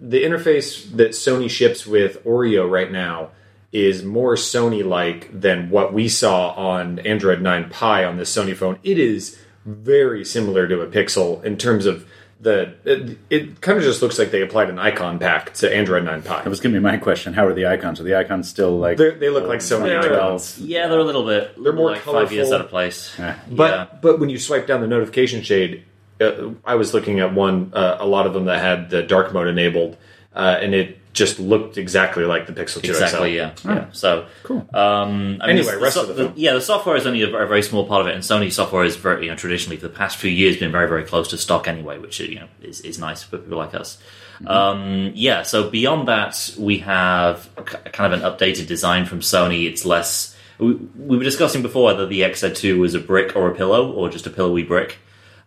the 0.00 0.22
interface 0.24 0.90
that 0.96 1.10
Sony 1.10 1.48
ships 1.48 1.86
with 1.86 2.24
Oreo 2.24 2.68
right 2.68 2.90
now 2.90 3.30
is 3.72 4.02
more 4.04 4.34
Sony 4.34 4.84
like 4.84 5.28
than 5.38 5.70
what 5.70 5.92
we 5.92 6.08
saw 6.08 6.50
on 6.50 6.98
Android 7.00 7.40
9 7.40 7.70
Pie 7.70 8.04
on 8.04 8.16
this 8.16 8.34
Sony 8.34 8.56
phone. 8.56 8.78
It 8.82 8.98
is 8.98 9.38
very 9.64 10.24
similar 10.24 10.66
to 10.66 10.80
a 10.80 10.86
Pixel 10.86 11.42
in 11.44 11.56
terms 11.56 11.86
of 11.86 12.06
the 12.40 12.74
it, 12.84 13.18
it 13.28 13.60
kind 13.60 13.76
of 13.76 13.84
just 13.84 14.00
looks 14.00 14.18
like 14.18 14.30
they 14.30 14.40
applied 14.40 14.70
an 14.70 14.78
icon 14.78 15.18
pack 15.18 15.52
to 15.54 15.74
Android 15.74 16.04
9 16.04 16.22
Pie. 16.22 16.42
That 16.42 16.48
was 16.48 16.60
going 16.60 16.72
to 16.74 16.80
be 16.80 16.82
my 16.82 16.96
question. 16.96 17.34
How 17.34 17.46
are 17.46 17.52
the 17.52 17.66
icons? 17.66 18.00
Are 18.00 18.02
the 18.02 18.16
icons 18.16 18.48
still 18.48 18.78
like? 18.78 18.96
They're, 18.96 19.12
they 19.12 19.28
look 19.28 19.46
like 19.46 19.60
Sony 19.60 19.84
They're- 19.84 20.14
icons. 20.14 20.58
Yeah, 20.58 20.88
they're 20.88 20.98
a 20.98 21.04
little 21.04 21.26
bit. 21.26 21.62
They're 21.62 21.74
more 21.74 21.90
like 21.90 22.00
five 22.00 22.32
years 22.32 22.50
out 22.50 22.62
of 22.62 22.68
place. 22.68 23.18
Eh. 23.20 23.34
But 23.50 23.70
yeah. 23.70 23.98
but 24.00 24.18
when 24.18 24.30
you 24.30 24.38
swipe 24.38 24.66
down 24.66 24.80
the 24.80 24.86
notification 24.86 25.42
shade, 25.42 25.84
uh, 26.20 26.50
I 26.64 26.76
was 26.76 26.94
looking 26.94 27.20
at 27.20 27.34
one, 27.34 27.72
uh, 27.74 27.98
a 28.00 28.06
lot 28.06 28.26
of 28.26 28.32
them 28.32 28.46
that 28.46 28.60
had 28.60 28.88
the 28.90 29.02
dark 29.02 29.34
mode 29.34 29.46
enabled, 29.46 29.98
uh, 30.34 30.58
and 30.60 30.74
it 30.74 30.98
just 31.12 31.40
looked 31.40 31.76
exactly 31.76 32.24
like 32.24 32.46
the 32.46 32.52
Pixel 32.52 32.82
2 32.82 32.90
Exactly. 32.90 33.30
XL. 33.32 33.36
Yeah. 33.36 33.52
Yeah. 33.64 33.86
So 33.92 34.26
Cool. 34.44 34.58
Um, 34.72 35.38
I 35.40 35.50
Anyway, 35.50 35.72
the, 35.72 35.78
rest 35.78 35.94
so- 35.94 36.02
of 36.02 36.08
the 36.08 36.14
film. 36.14 36.32
yeah, 36.36 36.54
the 36.54 36.60
software 36.60 36.94
is 36.96 37.06
only 37.06 37.22
a 37.22 37.28
very, 37.30 37.48
very 37.48 37.62
small 37.62 37.84
part 37.86 38.02
of 38.02 38.06
it, 38.06 38.14
and 38.14 38.22
Sony 38.22 38.52
software 38.52 38.84
is 38.84 38.96
very, 38.96 39.24
you 39.24 39.30
know, 39.30 39.36
traditionally 39.36 39.76
for 39.76 39.88
the 39.88 39.94
past 39.94 40.18
few 40.18 40.30
years 40.30 40.56
been 40.56 40.70
very, 40.70 40.88
very 40.88 41.02
close 41.04 41.28
to 41.28 41.38
stock 41.38 41.66
anyway, 41.66 41.98
which 41.98 42.20
you 42.20 42.36
know 42.40 42.46
is, 42.62 42.80
is 42.82 42.98
nice 42.98 43.22
for 43.24 43.38
people 43.38 43.58
like 43.58 43.74
us. 43.74 43.98
Mm-hmm. 44.36 44.46
Um, 44.48 45.12
yeah, 45.14 45.42
so 45.42 45.68
beyond 45.68 46.08
that, 46.08 46.54
we 46.58 46.78
have 46.78 47.48
a 47.56 47.62
k- 47.64 47.90
kind 47.92 48.12
of 48.12 48.22
an 48.22 48.30
updated 48.30 48.66
design 48.68 49.04
from 49.04 49.20
Sony. 49.20 49.66
It's 49.68 49.84
less. 49.84 50.36
We, 50.58 50.74
we 50.74 51.16
were 51.18 51.24
discussing 51.24 51.62
before 51.62 51.84
whether 51.86 52.06
the 52.06 52.20
XZ2 52.20 52.78
was 52.78 52.94
a 52.94 53.00
brick 53.00 53.34
or 53.34 53.50
a 53.50 53.54
pillow, 53.54 53.90
or 53.92 54.08
just 54.08 54.26
a 54.26 54.30
pillowy 54.30 54.62
brick. 54.62 54.98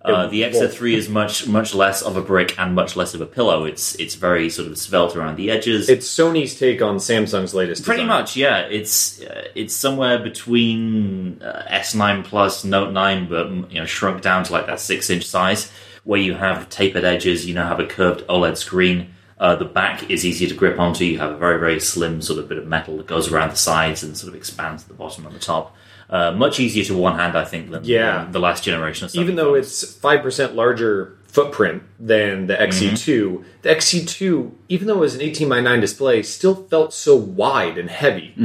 Uh, 0.06 0.28
the 0.28 0.44
both. 0.44 0.54
XZ3 0.56 0.96
is 0.96 1.08
much 1.08 1.48
much 1.48 1.74
less 1.74 2.02
of 2.02 2.18
a 2.18 2.22
brick 2.22 2.60
and 2.60 2.76
much 2.76 2.98
less 2.98 3.14
of 3.14 3.22
a 3.22 3.26
pillow. 3.26 3.64
It's 3.64 3.96
it's 3.96 4.16
very 4.16 4.50
sort 4.50 4.68
of 4.68 4.78
svelte 4.78 5.16
around 5.16 5.38
the 5.38 5.50
edges. 5.50 5.88
It's 5.88 6.08
Sony's 6.08 6.60
take 6.60 6.82
on 6.82 6.98
Samsung's 6.98 7.54
latest. 7.54 7.86
Pretty 7.86 8.02
design. 8.02 8.20
much, 8.20 8.36
yeah. 8.36 8.60
It's 8.60 9.22
uh, 9.22 9.48
it's 9.56 9.74
somewhere 9.74 10.20
between 10.20 11.42
uh, 11.42 11.66
S9 11.72 12.26
Plus, 12.26 12.66
Note 12.66 12.92
9, 12.92 13.30
but 13.30 13.72
you 13.72 13.80
know 13.80 13.86
shrunk 13.86 14.22
down 14.22 14.44
to 14.44 14.52
like 14.52 14.68
that 14.68 14.82
six 14.82 15.10
inch 15.10 15.26
size, 15.26 15.72
where 16.04 16.20
you 16.20 16.34
have 16.34 16.70
tapered 16.70 17.06
edges. 17.06 17.46
You 17.46 17.54
now 17.54 17.68
have 17.70 17.80
a 17.80 17.88
curved 17.88 18.28
OLED 18.28 18.58
screen. 18.58 19.14
Uh, 19.38 19.56
the 19.56 19.66
back 19.66 20.10
is 20.10 20.26
easier 20.26 20.50
to 20.50 20.56
grip 20.56 20.80
onto. 20.80 21.06
You 21.06 21.20
have 21.20 21.32
a 21.32 21.38
very 21.38 21.60
very 21.60 21.80
slim 21.80 22.22
sort 22.22 22.40
of 22.40 22.50
bit 22.50 22.58
of 22.58 22.68
metal 22.68 22.98
that 22.98 23.08
goes 23.08 23.32
around 23.32 23.52
the 23.52 23.58
sides 23.58 24.04
and 24.04 24.18
sort 24.18 24.34
of 24.34 24.36
expands 24.36 24.84
at 24.84 24.90
the 24.90 24.96
bottom 24.96 25.26
and 25.26 25.34
the 25.34 25.40
top. 25.40 25.74
Uh, 26.14 26.32
much 26.32 26.60
easier 26.60 26.84
to 26.84 26.96
one 26.96 27.18
hand, 27.18 27.36
I 27.36 27.44
think, 27.44 27.72
than, 27.72 27.84
Yeah. 27.84 28.28
the 28.32 28.40
last 28.40 28.64
generation 28.64 29.06
of 29.06 29.10
stuff. 29.12 29.22
Even 29.24 29.36
though 29.36 29.56
it's 29.56 29.96
five 29.96 30.22
percent 30.22 30.54
larger 30.56 31.18
footprint 31.26 31.82
than 32.00 32.46
the 32.46 32.54
XZ2, 32.56 33.44
the 33.64 33.70
XZ2, 33.70 34.52
even 34.70 34.88
though 34.88 34.94
it 34.98 35.00
was 35.00 35.16
an 35.16 35.22
18 35.22 35.50
by 35.50 35.60
9 35.62 35.80
display, 35.80 36.22
still 36.22 36.54
felt 36.70 36.94
so 36.94 37.16
wide 37.16 37.80
and 37.80 37.90
heavy. 37.90 38.36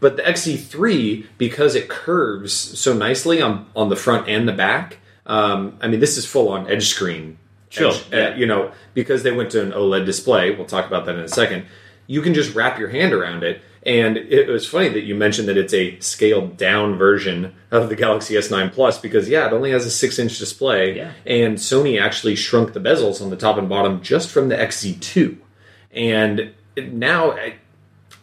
But 0.00 0.16
the 0.18 0.22
XZ3, 0.22 1.24
because 1.38 1.74
it 1.74 1.88
curves 1.88 2.52
so 2.52 2.92
nicely 2.92 3.40
on 3.40 3.66
on 3.74 3.88
the 3.88 3.96
front 3.96 4.28
and 4.28 4.46
the 4.46 4.52
back, 4.52 4.98
um, 5.26 5.78
I 5.80 5.88
mean, 5.88 6.00
this 6.00 6.18
is 6.18 6.26
full 6.26 6.48
on 6.50 6.70
edge 6.70 6.86
screen. 6.88 7.38
Sure, 7.70 7.92
Edge- 8.12 8.34
uh, 8.34 8.36
you 8.36 8.46
know, 8.46 8.70
because 8.92 9.22
they 9.22 9.32
went 9.32 9.50
to 9.52 9.62
an 9.62 9.72
OLED 9.72 10.04
display. 10.04 10.54
We'll 10.54 10.66
talk 10.66 10.86
about 10.86 11.06
that 11.06 11.14
in 11.16 11.22
a 11.24 11.28
second. 11.28 11.64
You 12.06 12.20
can 12.20 12.34
just 12.34 12.54
wrap 12.54 12.78
your 12.78 12.90
hand 12.90 13.12
around 13.14 13.42
it. 13.42 13.62
And 13.86 14.16
it 14.16 14.48
was 14.48 14.66
funny 14.66 14.88
that 14.88 15.02
you 15.02 15.14
mentioned 15.14 15.46
that 15.48 15.58
it's 15.58 15.74
a 15.74 15.98
scaled 16.00 16.56
down 16.56 16.96
version 16.96 17.54
of 17.70 17.90
the 17.90 17.96
Galaxy 17.96 18.34
S9 18.34 18.72
Plus 18.72 18.98
because, 18.98 19.28
yeah, 19.28 19.46
it 19.46 19.52
only 19.52 19.72
has 19.72 19.84
a 19.84 19.90
six 19.90 20.18
inch 20.18 20.38
display. 20.38 20.96
Yeah. 20.96 21.12
And 21.26 21.58
Sony 21.58 22.00
actually 22.00 22.34
shrunk 22.34 22.72
the 22.72 22.80
bezels 22.80 23.20
on 23.20 23.28
the 23.28 23.36
top 23.36 23.58
and 23.58 23.68
bottom 23.68 24.00
just 24.00 24.30
from 24.30 24.48
the 24.48 24.56
XZ2. 24.56 25.36
And 25.92 26.52
now 26.76 27.36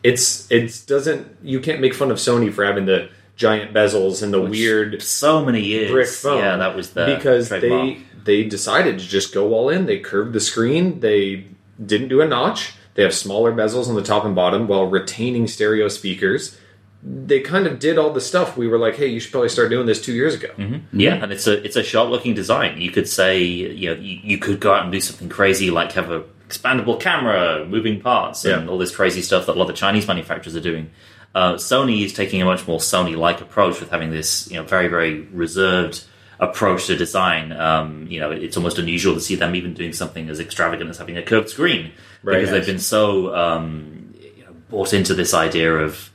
it's 0.03 0.49
it 0.51 0.83
doesn't 0.87 1.37
you 1.43 1.59
can't 1.59 1.79
make 1.79 1.93
fun 1.93 2.11
of 2.11 2.17
Sony 2.17 2.51
for 2.51 2.65
having 2.65 2.85
the 2.85 3.09
giant 3.35 3.73
bezels 3.73 4.21
and 4.23 4.33
the 4.33 4.41
weird 4.41 5.01
so 5.01 5.45
many 5.45 5.61
years. 5.61 5.91
brick 5.91 6.07
phone. 6.07 6.39
Yeah, 6.39 6.57
that 6.57 6.75
was 6.75 6.91
the 6.91 7.05
because 7.05 7.49
trademark. 7.49 7.97
they 7.97 8.03
they 8.23 8.43
decided 8.43 8.99
to 8.99 9.05
just 9.07 9.33
go 9.33 9.53
all 9.53 9.69
in. 9.69 9.85
They 9.85 9.99
curved 9.99 10.33
the 10.33 10.39
screen. 10.39 10.99
They 10.99 11.47
didn't 11.83 12.09
do 12.09 12.21
a 12.21 12.27
notch. 12.27 12.73
They 12.95 13.03
have 13.03 13.13
smaller 13.13 13.51
bezels 13.53 13.87
on 13.87 13.95
the 13.95 14.03
top 14.03 14.25
and 14.25 14.35
bottom 14.35 14.67
while 14.67 14.85
retaining 14.85 15.47
stereo 15.47 15.87
speakers. 15.87 16.57
They 17.03 17.39
kind 17.39 17.65
of 17.65 17.79
did 17.79 17.97
all 17.97 18.11
the 18.13 18.21
stuff 18.21 18.55
we 18.57 18.67
were 18.67 18.77
like, 18.77 18.95
hey, 18.95 19.07
you 19.07 19.19
should 19.19 19.31
probably 19.31 19.49
start 19.49 19.69
doing 19.69 19.87
this 19.87 20.01
two 20.01 20.13
years 20.13 20.35
ago. 20.35 20.49
Yeah, 20.93 21.15
and 21.15 21.31
it's 21.31 21.47
a 21.47 21.63
it's 21.65 21.75
a 21.75 21.81
sharp 21.83 22.09
looking 22.11 22.35
design. 22.35 22.79
You 22.79 22.91
could 22.91 23.07
say 23.07 23.41
you 23.41 23.89
know 23.95 23.99
you, 24.01 24.19
you 24.23 24.37
could 24.37 24.59
go 24.59 24.73
out 24.73 24.83
and 24.83 24.91
do 24.91 25.01
something 25.01 25.27
crazy 25.29 25.71
like 25.71 25.93
have 25.93 26.11
a 26.11 26.23
expandable 26.47 26.99
camera, 26.99 27.65
moving 27.65 28.01
parts, 28.01 28.43
and 28.45 28.65
Yeah. 28.65 28.69
all 28.69 28.77
this 28.77 28.93
crazy 28.95 29.21
stuff 29.21 29.45
that 29.47 29.55
a 29.55 29.59
lot 29.59 29.69
of 29.69 29.75
Chinese 29.75 30.05
manufacturers 30.07 30.55
are 30.55 30.59
doing. 30.61 30.91
Uh, 31.33 31.53
Sony 31.53 32.03
is 32.03 32.11
taking 32.11 32.41
a 32.41 32.45
much 32.45 32.67
more 32.67 32.77
Sony-like 32.79 33.39
approach 33.39 33.79
with 33.79 33.89
having 33.89 34.11
this, 34.11 34.51
you 34.51 34.57
know, 34.57 34.63
very 34.63 34.87
very 34.89 35.21
reserved 35.31 36.03
approach 36.41 36.87
to 36.87 36.97
design. 36.97 37.51
Um, 37.53 38.07
you 38.09 38.19
know, 38.19 38.31
it's 38.31 38.57
almost 38.57 38.77
unusual 38.79 39.13
to 39.13 39.21
see 39.21 39.35
them 39.35 39.55
even 39.55 39.73
doing 39.73 39.93
something 39.93 40.27
as 40.29 40.39
extravagant 40.39 40.89
as 40.89 40.97
having 40.97 41.15
a 41.17 41.21
curved 41.21 41.49
screen 41.49 41.91
Right, 42.23 42.33
because 42.39 42.49
yes. 42.49 42.51
they've 42.51 42.65
been 42.65 42.79
so 42.79 43.33
um, 43.35 44.13
you 44.19 44.43
know, 44.45 44.53
bought 44.69 44.91
into 44.93 45.13
this 45.13 45.33
idea 45.33 45.71
of 45.77 46.09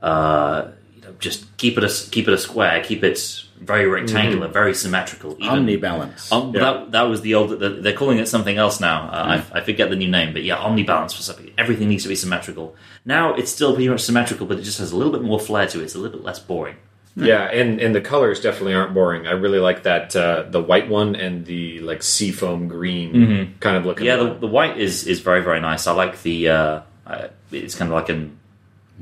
uh, 0.00 0.68
you 0.94 1.02
know 1.02 1.14
just 1.18 1.56
keep 1.56 1.78
it 1.78 1.84
a 1.84 2.10
keep 2.10 2.28
it 2.28 2.34
a 2.34 2.38
square, 2.38 2.82
keep 2.84 3.02
it 3.02 3.18
very 3.60 3.86
rectangular, 3.86 4.48
very 4.48 4.74
symmetrical. 4.74 5.36
Even, 5.38 5.64
Omnibalance. 5.66 6.32
um, 6.32 6.52
Yeah. 6.52 6.60
that, 6.60 6.92
that 6.92 7.02
was 7.02 7.20
the 7.20 7.34
old. 7.34 7.50
the- 7.60 7.68
They're 7.80 7.92
calling 7.96 8.18
it 8.18 8.26
something 8.28 8.56
else 8.58 8.80
now. 8.80 9.08
Uh, 9.08 9.42
I, 9.54 9.58
I 9.58 9.60
forget 9.62 9.88
the 9.88 9.94
new 9.96 10.08
name, 10.10 10.32
but 10.32 10.42
yeah, 10.42 10.56
omnibalance 10.56 11.14
for 11.14 11.22
something. 11.22 11.50
Everything 11.56 11.88
needs 11.88 12.02
to 12.02 12.08
be 12.08 12.16
symmetrical. 12.16 12.74
Now 13.04 13.34
it's 13.34 13.52
still 13.52 13.72
pretty 13.74 13.88
much 13.88 14.00
symmetrical, 14.02 14.46
but 14.46 14.58
it 14.58 14.62
just 14.62 14.80
has 14.80 14.90
a 14.90 14.96
little 14.96 15.12
bit 15.12 15.22
more 15.22 15.38
flair 15.38 15.66
to 15.68 15.80
it. 15.80 15.84
It's 15.84 15.94
a 15.94 15.98
little 15.98 16.16
bit 16.18 16.24
less 16.24 16.40
boring. 16.40 16.76
Yeah, 17.14 17.42
and 17.44 17.80
and 17.80 17.94
the 17.94 18.00
colors 18.00 18.40
definitely 18.40 18.74
aren't 18.74 18.94
boring. 18.94 19.26
I 19.26 19.32
really 19.32 19.58
like 19.58 19.82
that 19.82 20.16
uh, 20.16 20.44
the 20.48 20.62
white 20.62 20.88
one 20.88 21.14
and 21.14 21.44
the 21.44 21.80
like 21.80 22.02
seafoam 22.02 22.68
green 22.68 23.12
kind 23.60 23.76
of 23.76 23.84
looking. 23.84 24.06
Yeah, 24.06 24.16
the, 24.16 24.34
the 24.34 24.46
white 24.46 24.78
is 24.78 25.06
is 25.06 25.20
very 25.20 25.42
very 25.42 25.60
nice. 25.60 25.86
I 25.86 25.92
like 25.92 26.22
the. 26.22 26.48
Uh, 26.48 26.80
uh, 27.06 27.28
it's 27.50 27.74
kind 27.74 27.90
of 27.90 27.94
like 27.94 28.08
an 28.08 28.38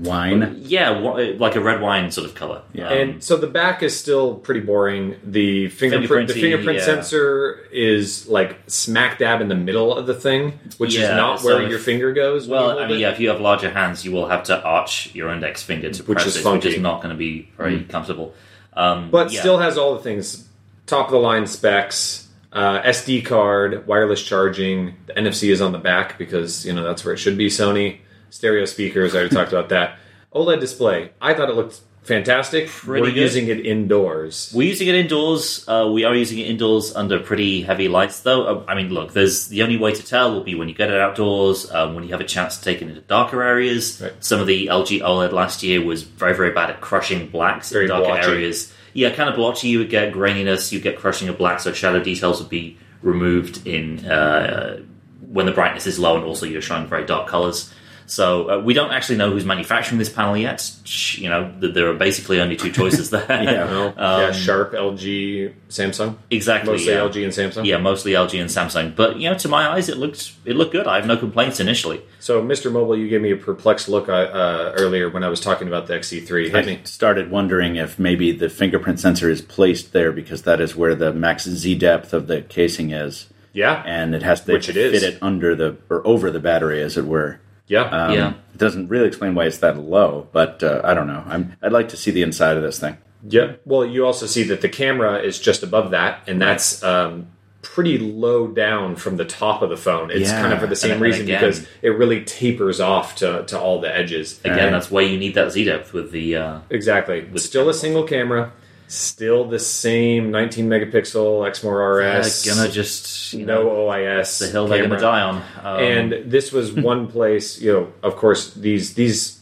Wine. 0.01 0.57
yeah, 0.63 0.99
wa- 0.99 1.15
like 1.39 1.57
a 1.57 1.61
red 1.61 1.81
wine 1.81 2.11
sort 2.11 2.27
of 2.29 2.35
color. 2.35 2.63
Yeah. 2.73 2.89
Um, 2.89 2.93
and 2.99 3.25
so 3.25 3.37
the 3.37 3.47
back 3.47 3.83
is 3.83 3.99
still 3.99 4.35
pretty 4.37 4.61
boring. 4.61 5.17
The 5.25 5.69
fingerprint 5.69 6.29
the 6.29 6.35
Fingerprinty, 6.35 6.41
fingerprint 6.41 6.79
yeah. 6.79 6.85
sensor 6.85 7.67
is 7.71 8.27
like 8.29 8.59
smack 8.67 9.19
dab 9.19 9.41
in 9.41 9.49
the 9.49 9.55
middle 9.55 9.95
of 9.97 10.07
the 10.07 10.15
thing, 10.15 10.59
which 10.79 10.95
is 10.95 11.01
Yeah, 11.01 11.17
not 11.17 11.41
so 11.41 11.47
where 11.47 11.63
if- 11.63 11.71
your 11.71 11.79
finger 11.79 12.13
goes. 12.13 12.49
when 12.49 12.59
you 12.61 12.67
well, 12.67 12.71
hold 12.73 12.83
I 12.83 12.87
mean, 12.89 12.97
it. 12.97 13.01
yeah, 13.01 13.11
if 13.11 13.21
you 13.21 13.29
have 13.29 13.41
larger 13.41 13.71
hands, 13.71 14.05
you 14.05 14.13
will 14.13 14.29
have 14.29 14.45
to 14.45 14.63
arch 14.63 15.15
your 15.15 15.31
index 15.31 15.63
finger 15.63 15.91
to 15.91 16.03
Which 16.05 16.17
press 16.17 16.27
is 16.29 16.37
it, 16.37 16.39
which 16.41 16.45
funky. 16.45 16.69
is 16.71 16.81
not 16.81 17.03
going 17.03 17.11
to 17.11 17.19
be 17.19 17.49
very 17.57 17.83
comfortable. 17.85 18.35
Um, 18.73 19.11
but 19.11 19.31
yeah. 19.33 19.41
still 19.41 19.59
has 19.59 19.77
all 19.77 19.95
the 19.95 20.01
things 20.03 20.49
top 20.87 21.07
of 21.07 21.13
the 21.13 21.19
line 21.19 21.47
specs 21.47 22.27
uh, 22.53 22.81
sd 22.83 23.25
card 23.25 23.87
wireless 23.87 24.21
charging 24.25 24.95
the 25.07 25.13
nfc 25.13 25.49
is 25.53 25.61
on 25.61 25.71
the 25.73 25.79
back 25.79 26.19
because 26.19 26.67
you 26.67 26.73
know 26.73 26.83
that's 26.83 27.05
where 27.05 27.15
it 27.15 27.19
should 27.19 27.39
be 27.39 27.47
sony 27.47 27.99
stereo 28.31 28.65
speakers 28.65 29.15
i 29.15 29.19
already 29.19 29.35
talked 29.35 29.53
about 29.53 29.69
that 29.69 29.99
oled 30.35 30.59
display 30.61 31.11
i 31.21 31.35
thought 31.35 31.51
it 31.51 31.55
looked 31.57 31.81
fantastic 32.03 32.69
Pretty 32.69 33.03
we're 33.03 33.07
good. 33.13 33.17
using 33.21 33.49
it 33.49 33.65
indoors 33.67 34.51
We're 34.55 34.69
using 34.69 34.89
it 34.89 34.95
indoors. 34.95 35.69
Uh, 35.69 35.91
we 35.93 36.05
are 36.05 36.15
using 36.15 36.39
it 36.39 36.47
indoors 36.49 36.97
under 36.97 37.21
pretty 37.21 37.61
heavy 37.63 37.89
lights, 37.89 38.21
though. 38.21 38.45
Uh, 38.45 38.65
I 38.67 38.75
mean, 38.75 38.89
look, 38.89 39.13
there's 39.13 39.49
the 39.49 39.63
only 39.63 39.77
way 39.77 39.93
to 39.95 40.03
tell 40.05 40.33
will 40.33 40.43
be 40.43 40.55
when 40.55 40.67
you 40.69 40.75
get 40.75 40.91
it 40.91 40.99
outdoors, 40.99 41.71
um, 41.71 41.95
when 41.95 42.03
you 42.05 42.11
have 42.11 42.21
a 42.23 42.25
chance 42.25 42.57
to 42.57 42.65
take 42.65 42.81
it 42.81 42.89
into 42.89 43.03
darker 43.03 43.43
areas. 43.43 44.01
Right. 44.01 44.13
Some 44.25 44.41
of 44.41 44.47
the 44.47 44.69
LG 44.69 45.03
OLED 45.03 45.33
last 45.33 45.63
year 45.63 45.85
was 45.85 46.03
very, 46.03 46.35
very 46.35 46.53
bad 46.53 46.71
at 46.71 46.81
crushing 46.81 47.29
blacks 47.29 47.71
Very 47.71 47.85
in 47.85 47.91
darker 47.91 48.07
blotchy. 48.07 48.29
areas. 48.29 48.73
Yeah, 48.95 49.11
kind 49.15 49.29
of 49.29 49.37
blotchy. 49.37 49.69
You 49.69 49.79
would 49.81 49.91
get 49.91 50.13
graininess. 50.13 50.73
You 50.73 50.81
get 50.81 50.99
crushing 50.99 51.29
of 51.29 51.37
black, 51.37 51.61
so 51.61 51.73
shadow 51.73 52.03
details 52.03 52.41
would 52.41 52.51
be 52.51 52.79
removed 53.03 53.67
in 53.67 54.05
uh, 54.07 54.81
when 55.21 55.45
the 55.47 55.53
brightness 55.53 55.87
is 55.87 55.99
low, 55.99 56.17
and 56.17 56.25
also 56.25 56.47
you're 56.47 56.63
showing 56.63 56.87
very 56.87 57.05
dark 57.05 57.29
colors. 57.29 57.73
So 58.11 58.51
uh, 58.51 58.59
we 58.59 58.75
don't 58.75 58.91
actually 58.91 59.19
know 59.19 59.31
who's 59.31 59.45
manufacturing 59.45 59.99
this 60.01 60.09
panel 60.09 60.37
yet. 60.37 60.59
Sh- 60.85 61.19
You 61.19 61.29
know, 61.29 61.43
th- 61.61 61.75
there 61.75 61.89
are 61.91 61.95
basically 61.95 62.41
only 62.41 62.57
two 62.57 62.73
choices 62.73 63.11
there. 63.11 63.25
Yeah. 63.31 63.65
No? 63.77 63.95
yeah 64.21 64.33
sharp 64.33 64.73
lg 64.73 65.55
samsung 65.69 66.17
exactly. 66.31 66.73
mostly 66.73 66.93
yeah. 66.93 67.01
lg 67.09 67.17
and 67.25 67.33
samsung 67.33 67.65
Yeah, 67.65 67.79
mostly 67.79 68.13
LG 68.13 68.41
and 68.41 68.51
Samsung. 68.51 68.97
But 68.97 69.19
you 69.21 69.31
know, 69.31 69.37
to 69.39 69.49
my 69.49 69.69
eyes, 69.75 69.89
it 69.89 69.97
looked 69.97 70.33
it 70.45 70.57
looked 70.57 70.73
good. 70.73 70.87
I 70.87 70.97
have 70.97 71.07
no 71.07 71.17
complaints 71.17 71.61
initially. 71.61 72.01
so 72.19 72.43
mr 72.43 72.67
mobile 72.73 72.97
you 72.97 73.09
gave 73.09 73.23
me 73.23 73.31
a 73.33 73.37
perplexed 73.37 73.89
look 73.89 74.09
uh, 74.09 74.13
uh, 74.13 74.75
earlier 74.83 75.07
when 75.15 75.23
i 75.25 75.29
was 75.35 75.41
talking 75.41 75.69
about 75.69 75.87
the 75.87 75.95
XZ3. 75.95 76.51
hit 76.51 76.67
me 76.67 76.73
I 76.83 76.85
started 76.85 77.31
wondering 77.31 77.77
if 77.77 77.91
maybe 77.99 78.33
the 78.33 78.49
fingerprint 78.61 78.99
sensor 79.01 79.29
is 79.31 79.41
placed 79.41 79.93
there 79.93 80.13
because 80.21 80.43
that 80.43 80.61
is 80.61 80.71
where 80.81 80.95
the 81.03 81.13
max 81.13 81.39
Z 81.63 81.75
depth 81.77 82.13
of 82.13 82.27
the 82.27 82.39
casing 82.43 82.91
is, 83.05 83.15
yeah 83.53 83.83
and 83.97 84.15
it 84.19 84.23
has 84.23 84.39
to 84.45 84.53
Which 84.53 84.69
it 84.69 84.77
is. 84.77 84.91
fit 84.95 85.15
it 85.15 85.19
under 85.23 85.55
the 85.55 85.71
or 85.89 86.05
over 86.13 86.31
the 86.37 86.41
battery, 86.51 86.83
as 86.83 86.97
it 86.97 87.07
were. 87.07 87.41
Yeah 87.71 87.85
Um, 87.85 88.13
Yeah. 88.15 88.33
It 88.55 88.59
doesn't 88.59 88.89
really 88.89 89.07
explain 89.09 89.35
why 89.35 89.47
it's 89.47 89.59
that 89.59 89.79
low, 89.79 90.29
but 90.33 90.63
uh, 90.63 90.83
I 90.85 90.93
don't 90.93 91.07
know. 91.07 91.23
I'm, 91.27 91.57
I'd 91.63 91.73
like 91.73 91.89
to 91.91 91.97
see 91.97 92.11
the 92.11 92.23
inside 92.23 92.57
of 92.59 92.63
this 92.63 92.79
thing. 92.79 92.99
Yeah. 93.27 93.53
Well, 93.65 93.87
you 93.87 94.05
also 94.05 94.27
see 94.27 94.43
that 94.45 94.61
the 94.61 94.69
camera 94.69 95.19
is 95.19 95.39
just 95.39 95.63
above 95.63 95.91
that, 95.93 96.23
and 96.27 96.41
that's 96.43 96.83
um, 96.83 97.29
pretty 97.63 97.97
low 97.99 98.47
down 98.49 98.97
from 98.97 99.17
the 99.17 99.25
top 99.25 99.63
of 99.63 99.71
the 99.71 99.77
phone. 99.77 100.11
It's 100.11 100.29
Yeah. 100.31 100.41
kind 100.43 100.53
of 100.53 100.59
for 100.61 100.67
the 100.67 100.77
same 100.77 100.93
And- 100.93 100.97
and 100.99 101.03
reason 101.03 101.23
again- 101.23 101.41
because 101.41 101.67
it 101.83 101.91
really 101.91 102.23
tapers 102.25 102.81
off 102.81 103.15
to, 103.17 103.45
to 103.47 103.59
all 103.59 103.81
the 103.81 103.95
edges. 103.95 104.41
Again, 104.45 104.57
Right. 104.59 104.71
that's 104.73 104.91
why 104.91 105.03
you 105.03 105.19
need 105.19 105.35
that 105.37 105.53
Z 105.53 105.65
depth 105.65 105.93
with 105.95 106.11
the. 106.13 106.37
Uh, 106.37 106.59
Exactly. 106.71 107.25
Still 107.37 107.69
a 107.69 107.75
single 107.75 108.03
camera. 108.05 108.53
Still 108.91 109.45
the 109.45 109.61
same 109.61 110.33
19 110.33 110.69
megapixel 110.69 111.49
Exmor 111.49 112.19
RS. 112.19 112.43
they're 112.43 112.57
gonna 112.57 112.69
just 112.69 113.33
you 113.33 113.47
know 113.47 113.63
no 113.63 113.71
OIS. 113.71 114.41
the 114.41 114.49
hill 114.49 114.67
they're 114.67 114.83
gonna 114.83 115.01
die 115.01 115.21
on. 115.21 115.37
Um, 115.63 115.81
and 115.81 116.13
this 116.31 116.51
was 116.51 116.73
one 116.91 117.07
place 117.07 117.61
you 117.61 117.73
know 117.73 117.93
of 118.03 118.17
course 118.17 118.53
these 118.55 118.95
these 118.95 119.41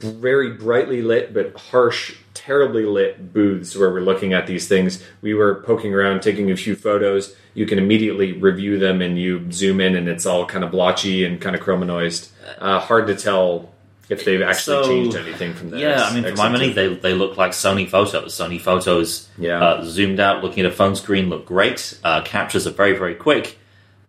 very 0.00 0.52
brightly 0.52 1.00
lit 1.00 1.32
but 1.32 1.56
harsh 1.56 2.14
terribly 2.34 2.84
lit 2.84 3.32
booths 3.32 3.74
where 3.74 3.90
we're 3.90 4.00
looking 4.00 4.34
at 4.34 4.46
these 4.46 4.68
things 4.68 5.02
we 5.22 5.32
were 5.32 5.62
poking 5.62 5.94
around 5.94 6.20
taking 6.20 6.50
a 6.50 6.56
few 6.56 6.76
photos 6.76 7.34
you 7.54 7.64
can 7.64 7.78
immediately 7.78 8.32
review 8.32 8.78
them 8.78 9.00
and 9.00 9.18
you 9.18 9.50
zoom 9.50 9.80
in 9.80 9.96
and 9.96 10.08
it's 10.10 10.26
all 10.26 10.44
kind 10.44 10.62
of 10.62 10.70
blotchy 10.70 11.24
and 11.24 11.40
kind 11.40 11.56
of 11.56 11.62
chromanoised 11.62 12.28
uh, 12.58 12.78
hard 12.80 13.06
to 13.06 13.14
tell 13.14 13.72
if 14.08 14.24
they've 14.24 14.42
actually 14.42 14.82
So, 14.84 14.88
changed 14.88 15.16
anything 15.16 15.54
from 15.54 15.70
that 15.70 15.80
yeah, 15.80 16.02
I 16.04 16.14
mean, 16.14 16.24
for 16.24 16.36
my 16.36 16.48
money, 16.48 16.72
they 16.72 16.94
they 16.94 17.14
look 17.14 17.36
like 17.36 17.52
Sony 17.52 17.88
photos. 17.88 18.34
Sony 18.34 18.60
photos, 18.60 19.28
Yeah. 19.38 19.62
uh, 19.64 19.84
zoomed 19.84 20.20
out, 20.20 20.42
looking 20.44 20.64
at 20.64 20.70
a 20.72 20.74
phone 20.74 20.94
screen, 20.96 21.28
look 21.30 21.46
great. 21.46 21.98
Uh, 22.04 22.20
captures 22.22 22.66
are 22.66 22.70
very 22.70 22.92
very 22.96 23.14
quick, 23.14 23.58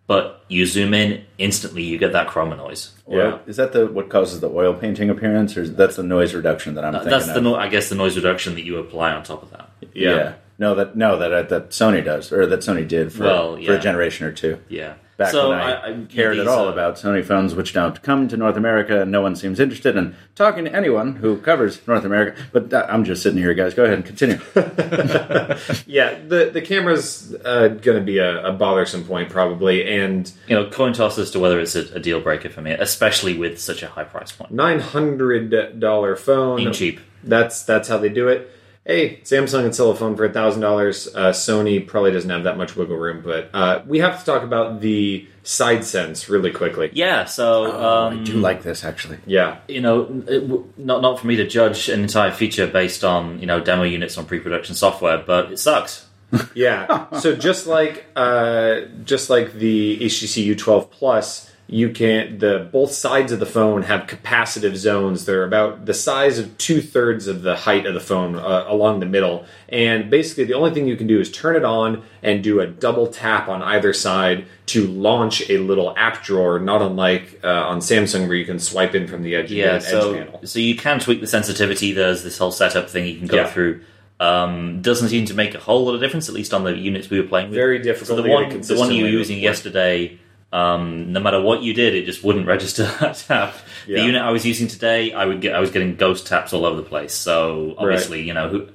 but 0.06 0.44
you 0.48 0.66
zoom 0.66 0.94
in 0.94 1.24
instantly, 1.38 1.82
you 1.82 1.98
get 1.98 2.12
that 2.12 2.28
chroma 2.28 2.56
noise. 2.56 2.90
Yeah. 3.08 3.16
Oil- 3.18 3.40
Is 3.46 3.56
that 3.56 3.72
the 3.72 3.86
what 3.86 4.08
causes 4.08 4.40
the 4.40 4.48
oil 4.50 4.74
painting 4.74 5.10
appearance, 5.10 5.56
or 5.56 5.62
is 5.62 5.74
that's 5.74 5.96
the 5.96 6.02
noise 6.02 6.34
reduction 6.34 6.74
that 6.74 6.84
I'm 6.84 6.94
Uh, 6.94 6.98
thinking 6.98 7.10
that's 7.12 7.28
of? 7.28 7.34
the 7.34 7.40
no- 7.40 7.56
I 7.56 7.68
guess 7.68 7.88
the 7.88 7.94
noise 7.96 8.16
reduction 8.16 8.54
that 8.54 8.64
you 8.64 8.78
apply 8.78 9.12
on 9.12 9.22
top 9.22 9.42
of 9.42 9.50
that. 9.52 9.68
yeah. 9.94 10.32
No, 10.58 10.74
that 10.74 10.96
no, 10.96 11.18
that 11.18 11.32
uh, 11.32 11.42
that 11.42 11.70
Sony 11.70 12.02
does, 12.04 12.32
or 12.32 12.46
that 12.46 12.60
Sony 12.60 12.86
did 12.88 13.12
for 13.12 13.24
Well, 13.24 13.56
for 13.62 13.74
a 13.74 13.78
generation 13.78 14.26
or 14.26 14.32
two. 14.32 14.58
Yeah. 14.68 14.94
Back 15.16 15.30
so 15.30 15.48
when 15.48 15.58
I, 15.58 16.02
I, 16.02 16.04
cared 16.10 16.38
at 16.38 16.46
all 16.46 16.68
about 16.68 16.96
Sony 16.96 17.24
phones, 17.24 17.54
which 17.54 17.72
don't 17.72 18.02
come 18.02 18.28
to 18.28 18.36
North 18.36 18.56
America, 18.56 19.00
and 19.00 19.10
no 19.10 19.22
one 19.22 19.34
seems 19.34 19.58
interested 19.58 19.96
in 19.96 20.14
talking 20.34 20.66
to 20.66 20.74
anyone 20.74 21.16
who 21.16 21.38
covers 21.38 21.80
North 21.86 22.04
America. 22.04 22.38
But 22.52 22.72
uh, 22.72 22.86
I'm 22.88 23.04
just 23.04 23.22
sitting 23.22 23.38
here, 23.38 23.54
guys. 23.54 23.72
Go 23.72 23.84
ahead 23.84 23.96
and 23.96 24.04
continue. 24.04 24.38
yeah 25.86 26.18
the 26.28 26.50
the 26.52 26.60
camera's 26.60 27.34
uh, 27.44 27.68
gonna 27.68 28.00
be 28.00 28.18
a, 28.18 28.46
a 28.46 28.52
bothersome 28.52 29.04
point 29.04 29.30
probably 29.30 29.86
and 29.88 30.30
you 30.48 30.54
know, 30.54 30.68
coin 30.68 30.92
toss 30.92 31.18
as 31.18 31.30
to 31.30 31.38
whether 31.38 31.60
it's 31.60 31.76
a, 31.76 31.94
a 31.94 32.00
deal 32.00 32.20
breaker 32.20 32.48
for 32.48 32.60
me, 32.60 32.72
especially 32.72 33.36
with 33.36 33.60
such 33.60 33.82
a 33.82 33.88
high 33.88 34.04
price 34.04 34.32
point. 34.32 34.50
nine 34.50 34.80
hundred 34.80 35.80
dollar 35.80 36.16
phone. 36.16 36.60
Ain't 36.60 36.74
cheap. 36.74 37.00
That's 37.22 37.62
that's 37.62 37.88
how 37.88 37.98
they 37.98 38.08
do 38.08 38.28
it. 38.28 38.50
Hey, 38.86 39.16
Samsung 39.24 39.64
would 39.64 39.74
sell 39.74 39.90
a 39.90 39.96
phone 39.96 40.16
for 40.16 40.24
a 40.24 40.32
thousand 40.32 40.62
dollars. 40.62 41.08
Sony 41.12 41.84
probably 41.84 42.12
doesn't 42.12 42.30
have 42.30 42.44
that 42.44 42.56
much 42.56 42.76
wiggle 42.76 42.96
room, 42.96 43.20
but 43.24 43.50
uh, 43.52 43.82
we 43.84 43.98
have 43.98 44.20
to 44.20 44.24
talk 44.24 44.44
about 44.44 44.80
the 44.80 45.26
side 45.42 45.84
sense 45.84 46.28
really 46.28 46.52
quickly. 46.52 46.90
Yeah, 46.92 47.24
so 47.24 47.66
Oh, 47.72 48.06
um, 48.06 48.20
I 48.20 48.22
do 48.22 48.34
like 48.34 48.62
this 48.62 48.84
actually. 48.84 49.18
Yeah, 49.26 49.58
you 49.66 49.80
know, 49.80 50.02
it 50.28 50.40
w- 50.40 50.72
not 50.76 51.02
not 51.02 51.18
for 51.18 51.26
me 51.26 51.34
to 51.36 51.46
judge 51.48 51.88
an 51.88 52.00
entire 52.02 52.30
feature 52.30 52.68
based 52.68 53.02
on 53.02 53.40
you 53.40 53.46
know 53.46 53.58
demo 53.60 53.82
units 53.82 54.16
on 54.18 54.24
pre-production 54.24 54.76
software, 54.76 55.18
but 55.18 55.50
it 55.50 55.58
sucks. 55.58 56.06
yeah. 56.54 57.10
so 57.18 57.34
just 57.34 57.66
like 57.66 58.04
uh, 58.14 58.82
just 59.04 59.30
like 59.30 59.54
the 59.54 59.98
HTC 59.98 60.46
U12 60.54 60.90
Plus, 60.92 61.50
you 61.68 61.90
can 61.90 62.38
the 62.38 62.68
both 62.70 62.92
sides 62.92 63.32
of 63.32 63.40
the 63.40 63.46
phone 63.46 63.82
have 63.82 64.02
capacitive 64.06 64.76
zones. 64.76 65.24
They're 65.24 65.44
about 65.44 65.84
the 65.86 65.94
size 65.94 66.38
of 66.38 66.56
two 66.58 66.80
thirds 66.80 67.26
of 67.26 67.42
the 67.42 67.56
height 67.56 67.86
of 67.86 67.94
the 67.94 68.00
phone 68.00 68.36
uh, 68.36 68.64
along 68.68 69.00
the 69.00 69.06
middle, 69.06 69.44
and 69.68 70.08
basically 70.08 70.44
the 70.44 70.54
only 70.54 70.72
thing 70.72 70.86
you 70.86 70.96
can 70.96 71.06
do 71.08 71.18
is 71.18 71.30
turn 71.30 71.56
it 71.56 71.64
on 71.64 72.04
and 72.22 72.42
do 72.44 72.60
a 72.60 72.66
double 72.66 73.08
tap 73.08 73.48
on 73.48 73.62
either 73.62 73.92
side 73.92 74.44
to 74.66 74.86
launch 74.86 75.48
a 75.50 75.58
little 75.58 75.92
app 75.96 76.22
drawer. 76.22 76.58
Not 76.60 76.82
unlike 76.82 77.40
uh, 77.42 77.48
on 77.48 77.78
Samsung 77.80 78.28
where 78.28 78.36
you 78.36 78.44
can 78.44 78.58
swipe 78.60 78.94
in 78.94 79.08
from 79.08 79.22
the 79.22 79.34
edge. 79.34 79.50
Yeah, 79.50 79.76
of 79.76 79.82
the 79.82 79.88
so 79.88 80.12
edge 80.14 80.26
panel. 80.26 80.40
so 80.46 80.58
you 80.60 80.76
can 80.76 81.00
tweak 81.00 81.20
the 81.20 81.26
sensitivity. 81.26 81.92
There's 81.92 82.22
this 82.22 82.38
whole 82.38 82.52
setup 82.52 82.88
thing 82.88 83.06
you 83.06 83.18
can 83.18 83.26
go 83.26 83.36
Yeah. 83.36 83.50
through. 83.50 83.80
Um, 84.18 84.80
doesn't 84.80 85.10
seem 85.10 85.26
to 85.26 85.34
make 85.34 85.54
a 85.54 85.58
whole 85.58 85.84
lot 85.84 85.94
of 85.94 86.00
difference, 86.00 86.28
at 86.30 86.34
least 86.34 86.54
on 86.54 86.64
the 86.64 86.74
units 86.74 87.10
we 87.10 87.20
were 87.20 87.26
playing 87.26 87.50
with. 87.50 87.56
Very 87.56 87.80
difficult 87.80 88.06
So 88.08 88.16
the 88.16 88.22
to 88.22 88.28
get 88.28 88.40
it 88.40 88.52
one, 88.52 88.60
the 88.62 88.76
one 88.76 88.90
you 88.92 89.02
were 89.04 89.10
using 89.10 89.38
yesterday, 89.40 90.18
um, 90.52 91.12
no 91.12 91.20
matter 91.20 91.40
what 91.40 91.62
you 91.62 91.74
did, 91.74 91.94
it 91.94 92.06
just 92.06 92.22
wouldn't 92.22 92.46
register 92.46 92.84
that 93.00 93.16
tap. 93.16 93.54
Yeah. 93.86 93.98
The 93.98 94.06
unit 94.06 94.22
I 94.22 94.30
was 94.30 94.46
using 94.46 94.68
today, 94.68 95.12
I 95.12 95.24
would 95.24 95.40
get, 95.40 95.54
I 95.54 95.60
was 95.60 95.70
getting 95.70 95.96
ghost 95.96 96.26
taps 96.26 96.52
all 96.52 96.64
over 96.64 96.76
the 96.76 96.88
place. 96.88 97.14
So 97.14 97.74
obviously, 97.78 98.22
you 98.22 98.34
know, 98.34 98.48
who, 98.48 98.68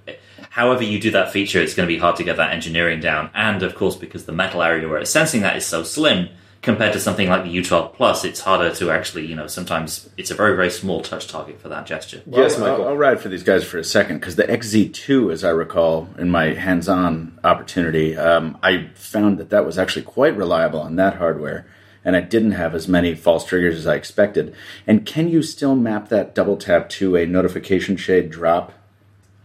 however 0.49 0.83
you 0.83 0.99
do 0.99 1.11
that 1.11 1.31
feature, 1.31 1.61
it's 1.61 1.73
going 1.73 1.87
to 1.87 1.93
be 1.93 1.99
hard 1.99 2.17
to 2.17 2.23
get 2.23 2.37
that 2.37 2.51
engineering 2.51 2.99
down. 2.99 3.29
And 3.33 3.63
of 3.63 3.75
course, 3.75 3.95
because 3.95 4.25
the 4.25 4.31
metal 4.31 4.61
area 4.61 4.87
where 4.87 4.99
it's 4.99 5.11
sensing 5.11 5.41
that 5.41 5.55
is 5.55 5.65
so 5.65 5.83
slim, 5.83 6.29
compared 6.61 6.93
to 6.93 6.99
something 6.99 7.27
like 7.27 7.43
the 7.43 7.57
U12 7.57 7.93
Plus, 7.93 8.23
it's 8.23 8.41
harder 8.41 8.73
to 8.75 8.91
actually, 8.91 9.25
you 9.25 9.35
know, 9.35 9.47
sometimes 9.47 10.09
it's 10.17 10.29
a 10.29 10.35
very, 10.35 10.55
very 10.55 10.69
small 10.69 11.01
touch 11.01 11.27
target 11.27 11.59
for 11.59 11.69
that 11.69 11.85
gesture. 11.85 12.21
Yes, 12.27 12.57
Michael. 12.57 12.83
I'll, 12.83 12.89
I'll 12.89 12.97
ride 12.97 13.19
for 13.19 13.29
these 13.29 13.43
guys 13.43 13.63
for 13.63 13.77
a 13.77 13.83
second 13.83 14.19
because 14.19 14.35
the 14.35 14.43
XZ2, 14.43 15.31
as 15.31 15.43
I 15.43 15.49
recall, 15.49 16.09
in 16.17 16.29
my 16.29 16.53
hands-on 16.53 17.39
opportunity, 17.43 18.15
um, 18.15 18.57
I 18.61 18.89
found 18.93 19.39
that 19.39 19.49
that 19.49 19.65
was 19.65 19.77
actually 19.79 20.03
quite 20.03 20.37
reliable 20.37 20.79
on 20.79 20.95
that 20.97 21.15
hardware, 21.15 21.65
and 22.05 22.15
I 22.15 22.21
didn't 22.21 22.51
have 22.51 22.75
as 22.75 22.87
many 22.87 23.15
false 23.15 23.45
triggers 23.45 23.77
as 23.77 23.87
I 23.87 23.95
expected. 23.95 24.55
And 24.85 25.05
can 25.05 25.29
you 25.29 25.41
still 25.41 25.75
map 25.75 26.09
that 26.09 26.35
double 26.35 26.57
tap 26.57 26.89
to 26.89 27.15
a 27.15 27.25
notification 27.25 27.97
shade 27.97 28.29
drop? 28.29 28.73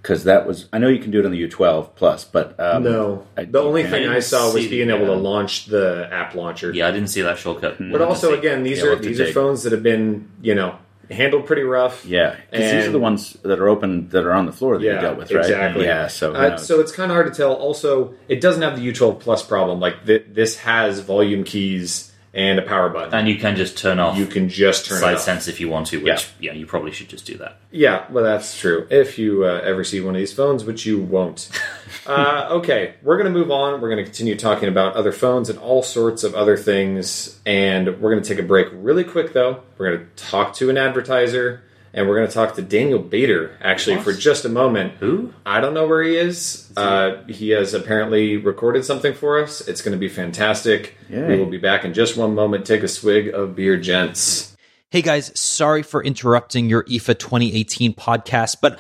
Because 0.07 0.23
that 0.23 0.47
was, 0.47 0.69
I 0.73 0.79
know 0.79 0.87
you 0.87 1.01
can 1.01 1.11
do 1.11 1.19
it 1.19 1.25
on 1.27 1.33
the 1.33 1.49
U12 1.49 1.97
Plus, 1.97 2.25
but 2.25 2.55
um, 2.61 2.85
No, 2.85 3.27
I- 3.37 3.45
the 3.45 3.59
only 3.61 3.83
thing 3.83 4.05
can't. 4.05 4.15
I 4.15 4.21
saw 4.21 4.55
was 4.55 4.69
being 4.69 4.87
the, 4.87 4.95
able 4.95 5.07
to 5.07 5.15
launch 5.15 5.67
the 5.67 6.09
app 6.13 6.37
launcher. 6.37 6.73
Yeah, 6.73 6.87
I 6.87 6.93
didn't 6.93 7.09
see 7.09 7.23
that 7.23 7.39
shortcut. 7.39 7.79
But 7.81 8.01
also, 8.01 8.33
again, 8.33 8.63
these 8.63 8.79
Yeah, 8.79 8.91
are 8.91 8.97
these 8.97 9.19
are 9.21 9.27
phones 9.33 9.65
that 9.65 9.73
have 9.73 9.83
been 9.83 10.29
you 10.43 10.55
know 10.55 10.77
handled 11.11 11.47
pretty 11.47 11.63
rough. 11.63 12.05
Yeah, 12.07 12.37
'cause 12.53 12.71
these 12.71 12.87
are 12.87 12.93
the 12.93 13.01
ones 13.01 13.37
that 13.43 13.59
are 13.59 13.69
open 13.69 14.09
that 14.11 14.25
are 14.25 14.33
on 14.33 14.47
the 14.47 14.53
floor 14.53 14.79
that 14.79 14.85
you 14.85 14.91
Yeah, 14.93 15.01
dealt 15.01 15.19
with, 15.19 15.33
right? 15.33 15.41
exactly. 15.45 15.87
Yeah, 15.87 16.07
so 16.07 16.33
who 16.33 16.39
Uh, 16.39 16.49
knows? 16.51 16.65
so 16.67 16.79
it's 16.79 16.93
kind 16.93 17.11
of 17.11 17.17
hard 17.17 17.27
to 17.27 17.37
tell. 17.37 17.53
Also, 17.55 18.15
it 18.29 18.41
doesn't 18.41 18.63
have 18.63 18.77
the 18.77 18.83
U12 18.83 19.19
Plus 19.19 19.43
problem. 19.45 19.81
Like 19.81 20.07
th- 20.07 20.23
this 20.33 20.59
has 20.59 21.01
volume 21.01 21.43
keys 21.43 22.06
and 22.37 22.59
a 22.59 22.63
power 22.63 22.91
button. 22.91 23.15
and 23.15 23.27
you 23.27 23.37
can 23.37 23.57
just 23.57 23.79
turn 23.79 23.99
off 23.99 24.17
you 24.19 24.27
can 24.27 24.49
just 24.49 24.85
turn 24.85 25.01
side 25.01 25.19
sense 25.19 25.49
if 25.49 25.59
you 25.59 25.71
want 25.71 25.87
to, 25.87 26.03
which, 26.03 26.29
yeah. 26.39 26.53
you 26.53 26.67
probably 26.67 26.93
should 26.93 27.09
just 27.09 27.25
do 27.25 27.39
that. 27.39 27.57
Yeah, 27.71 28.05
well, 28.11 28.23
that's 28.23 28.59
true. 28.59 28.87
If 28.91 29.19
you 29.19 29.45
uh, 29.45 29.61
ever 29.65 29.83
see 29.85 30.01
one 30.01 30.15
of 30.15 30.19
these 30.19 30.35
phones, 30.35 30.63
which 30.63 30.85
you 30.85 31.01
won't. 31.01 31.49
uh, 32.07 32.49
okay, 32.51 32.95
we're 33.03 33.17
going 33.17 33.33
to 33.33 33.37
move 33.37 33.51
on. 33.51 33.81
We're 33.81 33.89
going 33.89 33.99
to 33.99 34.05
continue 34.05 34.37
talking 34.37 34.69
about 34.69 34.95
other 34.95 35.13
phones 35.13 35.49
and 35.49 35.59
all 35.59 35.83
sorts 35.83 36.25
of 36.25 36.35
other 36.35 36.59
things. 36.59 37.41
And 37.47 38.01
we're 38.01 38.11
going 38.11 38.23
to 38.23 38.29
take 38.29 38.39
a 38.39 38.47
break 38.47 38.69
really 38.73 39.05
quick, 39.05 39.33
though. 39.33 39.63
We're 39.79 39.97
going 39.97 40.07
to 40.07 40.25
talk 40.25 40.55
to 40.57 40.69
an 40.69 40.77
advertiser. 40.77 41.63
And 41.97 42.07
we're 42.07 42.17
going 42.17 42.29
to 42.29 42.35
talk 42.35 42.55
to 42.57 42.63
Daniel 42.63 42.99
Bader, 42.99 43.57
actually, 43.63 43.97
What? 43.97 44.05
for 44.05 44.13
just 44.13 44.45
a 44.45 44.51
moment. 44.51 44.93
Who? 45.01 45.33
I 45.47 45.63
don't 45.63 45.73
know 45.73 45.87
where 45.87 46.03
he 46.03 46.17
is. 46.17 46.71
Uh, 46.77 47.23
he 47.27 47.51
has 47.51 47.73
apparently 47.73 48.37
recorded 48.37 48.85
something 48.85 49.15
for 49.15 49.43
us. 49.43 49.67
It's 49.67 49.81
going 49.81 49.93
to 49.93 49.99
be 49.99 50.11
fantastic. 50.11 50.95
Yay. 51.09 51.27
We 51.27 51.39
will 51.39 51.51
be 51.51 51.57
back 51.57 51.87
in 51.87 51.95
just 51.95 52.15
one 52.19 52.35
moment. 52.35 52.67
Take 52.67 52.83
a 52.83 52.89
swig 52.89 53.29
of 53.29 53.57
beer, 53.57 53.79
gents. 53.79 54.55
Hey 54.91 55.01
guys, 55.01 55.33
sorry 55.39 55.83
for 55.83 56.05
interrupting 56.05 56.69
your 56.69 56.85
IFA 56.85 57.19
2018 57.19 57.95
podcast, 57.95 58.59
but 58.61 58.79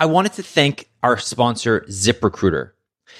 I 0.00 0.06
wanted 0.06 0.32
to 0.32 0.42
thank 0.42 0.88
our 1.02 1.18
sponsor, 1.18 1.82
ZipRecruiter. 1.82 2.70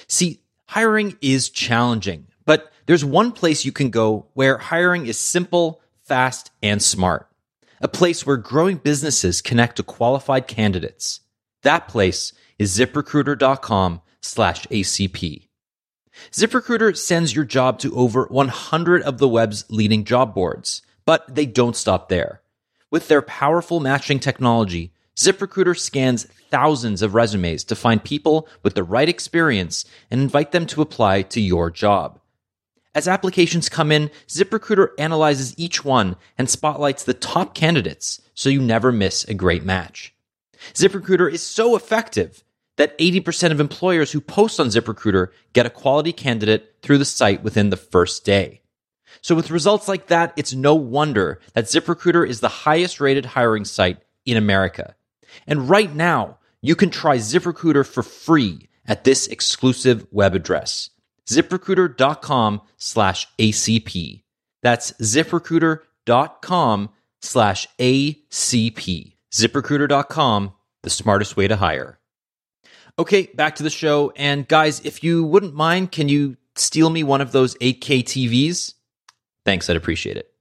See, 0.07 0.41
hiring 0.65 1.17
is 1.21 1.49
challenging, 1.49 2.27
but 2.45 2.71
there's 2.87 3.05
one 3.05 3.31
place 3.31 3.63
you 3.63 3.71
can 3.71 3.91
go 3.91 4.25
where 4.33 4.57
hiring 4.57 5.05
is 5.05 5.19
simple, 5.19 5.81
fast, 6.01 6.49
and 6.63 6.81
smart. 6.81 7.27
A 7.81 7.87
place 7.87 8.25
where 8.25 8.37
growing 8.37 8.77
businesses 8.77 9.41
connect 9.41 9.77
to 9.77 9.83
qualified 9.83 10.47
candidates. 10.47 11.19
That 11.63 11.87
place 11.87 12.31
is 12.57 12.77
ziprecruiter.com 12.77 14.01
slash 14.21 14.65
ACP. 14.67 15.47
ZipRecruiter 16.31 16.95
sends 16.95 17.35
your 17.35 17.45
job 17.45 17.79
to 17.79 17.95
over 17.95 18.25
100 18.27 19.01
of 19.01 19.17
the 19.17 19.27
web's 19.27 19.65
leading 19.69 20.05
job 20.05 20.33
boards, 20.33 20.81
but 21.05 21.33
they 21.33 21.45
don't 21.45 21.75
stop 21.75 22.09
there. 22.09 22.41
With 22.89 23.07
their 23.07 23.21
powerful 23.21 23.79
matching 23.79 24.19
technology, 24.19 24.93
ZipRecruiter 25.17 25.77
scans 25.77 26.25
thousands 26.49 27.01
of 27.01 27.13
resumes 27.13 27.63
to 27.65 27.75
find 27.75 28.03
people 28.03 28.47
with 28.63 28.75
the 28.75 28.83
right 28.83 29.09
experience 29.09 29.85
and 30.09 30.21
invite 30.21 30.51
them 30.51 30.65
to 30.67 30.81
apply 30.81 31.23
to 31.23 31.41
your 31.41 31.69
job. 31.69 32.19
As 32.95 33.09
applications 33.09 33.67
come 33.67 33.91
in, 33.91 34.09
ZipRecruiter 34.29 34.87
analyzes 34.97 35.53
each 35.57 35.83
one 35.83 36.15
and 36.37 36.49
spotlights 36.49 37.03
the 37.03 37.13
top 37.13 37.53
candidates 37.53 38.21
so 38.33 38.49
you 38.49 38.61
never 38.61 38.91
miss 38.91 39.25
a 39.25 39.33
great 39.33 39.65
match. 39.65 40.15
ZipRecruiter 40.73 41.29
is 41.31 41.43
so 41.43 41.75
effective 41.75 42.43
that 42.77 42.97
80% 42.97 43.51
of 43.51 43.59
employers 43.59 44.13
who 44.13 44.21
post 44.21 44.59
on 44.61 44.67
ZipRecruiter 44.67 45.27
get 45.51 45.65
a 45.65 45.69
quality 45.69 46.13
candidate 46.13 46.75
through 46.81 46.97
the 46.97 47.05
site 47.05 47.43
within 47.43 47.69
the 47.69 47.77
first 47.77 48.23
day. 48.23 48.61
So 49.21 49.35
with 49.35 49.51
results 49.51 49.87
like 49.87 50.07
that, 50.07 50.33
it's 50.37 50.53
no 50.53 50.75
wonder 50.75 51.39
that 51.53 51.65
ZipRecruiter 51.65 52.27
is 52.27 52.39
the 52.39 52.47
highest 52.47 53.01
rated 53.01 53.25
hiring 53.25 53.65
site 53.65 53.97
in 54.25 54.37
America. 54.37 54.95
And 55.47 55.69
right 55.69 55.93
now, 55.93 56.37
you 56.61 56.75
can 56.75 56.89
try 56.89 57.17
ZipRecruiter 57.17 57.85
for 57.85 58.03
free 58.03 58.69
at 58.87 59.03
this 59.03 59.27
exclusive 59.27 60.05
web 60.11 60.35
address, 60.35 60.89
ziprecruiter.com 61.27 62.61
slash 62.77 63.27
ACP. 63.39 64.23
That's 64.61 64.91
ziprecruiter.com 64.93 66.89
slash 67.21 67.67
ACP. 67.79 69.13
ZipRecruiter.com, 69.31 70.53
the 70.83 70.89
smartest 70.89 71.35
way 71.35 71.47
to 71.47 71.55
hire. 71.57 71.99
Okay, 72.97 73.29
back 73.33 73.55
to 73.55 73.63
the 73.63 73.69
show. 73.69 74.13
And 74.15 74.47
guys, 74.47 74.79
if 74.85 75.03
you 75.03 75.23
wouldn't 75.25 75.53
mind, 75.53 75.91
can 75.91 76.07
you 76.07 76.37
steal 76.55 76.89
me 76.89 77.03
one 77.03 77.21
of 77.21 77.31
those 77.33 77.55
8K 77.55 78.03
TVs? 78.03 78.73
Thanks, 79.43 79.69
I'd 79.69 79.75
appreciate 79.75 80.17
it. 80.17 80.31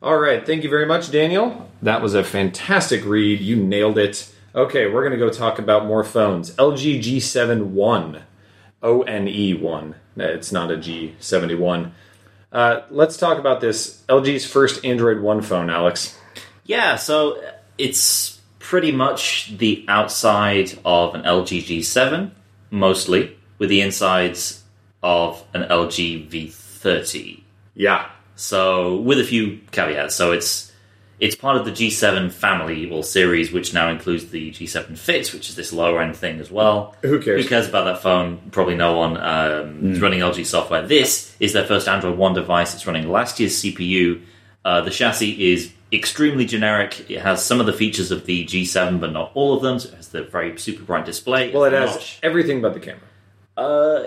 All 0.00 0.18
right, 0.18 0.46
thank 0.46 0.62
you 0.62 0.70
very 0.70 0.86
much, 0.86 1.10
Daniel. 1.10 1.68
That 1.82 2.02
was 2.02 2.14
a 2.14 2.22
fantastic 2.22 3.04
read. 3.04 3.40
You 3.40 3.56
nailed 3.56 3.98
it. 3.98 4.30
Okay, 4.54 4.86
we're 4.86 5.02
going 5.02 5.18
to 5.18 5.18
go 5.18 5.30
talk 5.30 5.58
about 5.58 5.86
more 5.86 6.04
phones. 6.04 6.54
LG 6.56 7.00
G7 7.00 7.70
One, 7.70 8.22
O 8.82 9.02
N 9.02 9.28
E 9.28 9.54
One. 9.54 9.94
It's 10.16 10.52
not 10.52 10.70
a 10.70 10.76
G71. 10.76 11.92
Uh, 12.50 12.80
let's 12.90 13.16
talk 13.16 13.38
about 13.38 13.60
this 13.60 14.02
LG's 14.08 14.46
first 14.46 14.84
Android 14.84 15.20
One 15.20 15.42
phone, 15.42 15.70
Alex. 15.70 16.18
Yeah, 16.64 16.96
so 16.96 17.42
it's 17.76 18.40
pretty 18.58 18.92
much 18.92 19.56
the 19.56 19.84
outside 19.88 20.78
of 20.84 21.14
an 21.14 21.22
LG 21.22 21.62
G7, 21.64 22.30
mostly, 22.70 23.36
with 23.58 23.70
the 23.70 23.80
insides 23.80 24.62
of 25.02 25.42
an 25.54 25.62
LG 25.62 26.28
V30. 26.28 27.40
Yeah, 27.74 28.10
So 28.34 28.96
with 28.96 29.18
a 29.20 29.24
few 29.24 29.60
caveats. 29.70 30.14
So 30.14 30.32
it's 30.32 30.67
it's 31.20 31.34
part 31.34 31.56
of 31.56 31.64
the 31.64 31.72
G7 31.72 32.30
family 32.30 32.90
or 32.90 33.02
series, 33.02 33.50
which 33.52 33.74
now 33.74 33.88
includes 33.90 34.26
the 34.30 34.50
G7 34.52 34.96
Fit, 34.96 35.32
which 35.32 35.48
is 35.48 35.56
this 35.56 35.72
lower 35.72 36.00
end 36.00 36.16
thing 36.16 36.38
as 36.40 36.50
well. 36.50 36.94
Who 37.02 37.20
cares? 37.20 37.42
Who 37.42 37.48
cares 37.48 37.68
about 37.68 37.84
that 37.84 38.00
phone? 38.02 38.38
Probably 38.52 38.76
no 38.76 38.96
one. 38.96 39.16
Um, 39.16 39.90
It's 39.90 40.00
running 40.00 40.20
LG 40.20 40.46
software. 40.46 40.86
This 40.86 41.34
is 41.40 41.52
their 41.52 41.64
first 41.66 41.88
Android 41.88 42.16
One 42.18 42.34
device. 42.34 42.74
It's 42.74 42.86
running 42.86 43.08
last 43.08 43.40
year's 43.40 43.60
CPU. 43.60 44.22
Uh, 44.64 44.80
the 44.82 44.90
chassis 44.90 45.52
is 45.52 45.72
extremely 45.92 46.44
generic. 46.44 47.10
It 47.10 47.20
has 47.20 47.44
some 47.44 47.58
of 47.60 47.66
the 47.66 47.72
features 47.72 48.10
of 48.10 48.26
the 48.26 48.44
G7, 48.44 49.00
but 49.00 49.12
not 49.12 49.30
all 49.34 49.56
of 49.56 49.62
them. 49.62 49.78
So 49.78 49.88
it 49.88 49.94
has 49.94 50.08
the 50.08 50.22
very 50.24 50.56
super 50.58 50.82
bright 50.84 51.04
display. 51.06 51.52
well, 51.52 51.64
it 51.64 51.72
has 51.72 51.94
notch. 51.94 52.18
everything 52.22 52.60
but 52.60 52.74
the 52.74 52.80
camera. 52.80 53.00
Uh, 53.56 54.04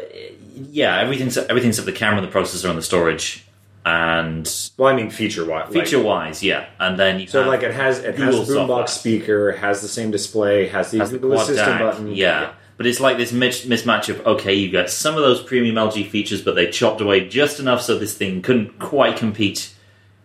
yeah, 0.70 1.00
everything's 1.00 1.38
everything's 1.38 1.78
except 1.78 1.86
the 1.86 1.92
camera, 1.98 2.22
the 2.22 2.28
processor, 2.28 2.70
and 2.70 2.78
the 2.78 2.82
storage, 2.84 3.46
and 3.86 4.48
Well, 4.78 4.90
I 4.90 4.96
mean 4.96 5.10
feature 5.10 5.46
wise. 5.46 5.72
feature 5.74 6.02
wise, 6.02 6.44
yeah. 6.44 6.68
And 6.80 6.98
then 7.00 7.20
you 7.20 7.28
so 7.28 7.40
have 7.40 7.48
like 7.48 7.64
it 7.64 7.74
has 7.74 8.00
it 8.00 8.16
Google 8.16 8.40
has 8.40 8.50
boombox 8.50 8.90
speaker, 8.90 9.54
has 9.54 9.82
the 9.82 9.88
same 9.88 10.12
display, 10.12 10.68
has 10.68 10.92
the 10.92 11.00
has 11.00 11.12
the 11.12 11.18
Google 11.20 11.40
Assistant 11.40 11.80
button. 11.80 12.16
yeah. 12.16 12.54
But 12.78 12.88
it's 12.88 13.00
like 13.00 13.18
this 13.18 13.32
mismatch 13.32 14.10
of 14.10 14.26
okay, 14.26 14.54
you 14.54 14.70
get 14.70 14.90
some 14.90 15.16
of 15.16 15.22
those 15.22 15.42
premium 15.42 15.76
LG 15.76 16.10
features, 16.10 16.42
but 16.42 16.56
they 16.56 16.70
chopped 16.70 17.00
away 17.02 17.28
just 17.28 17.60
enough 17.60 17.82
so 17.82 17.98
this 18.00 18.16
thing 18.18 18.42
couldn't 18.42 18.80
quite 18.80 19.18
compete 19.18 19.74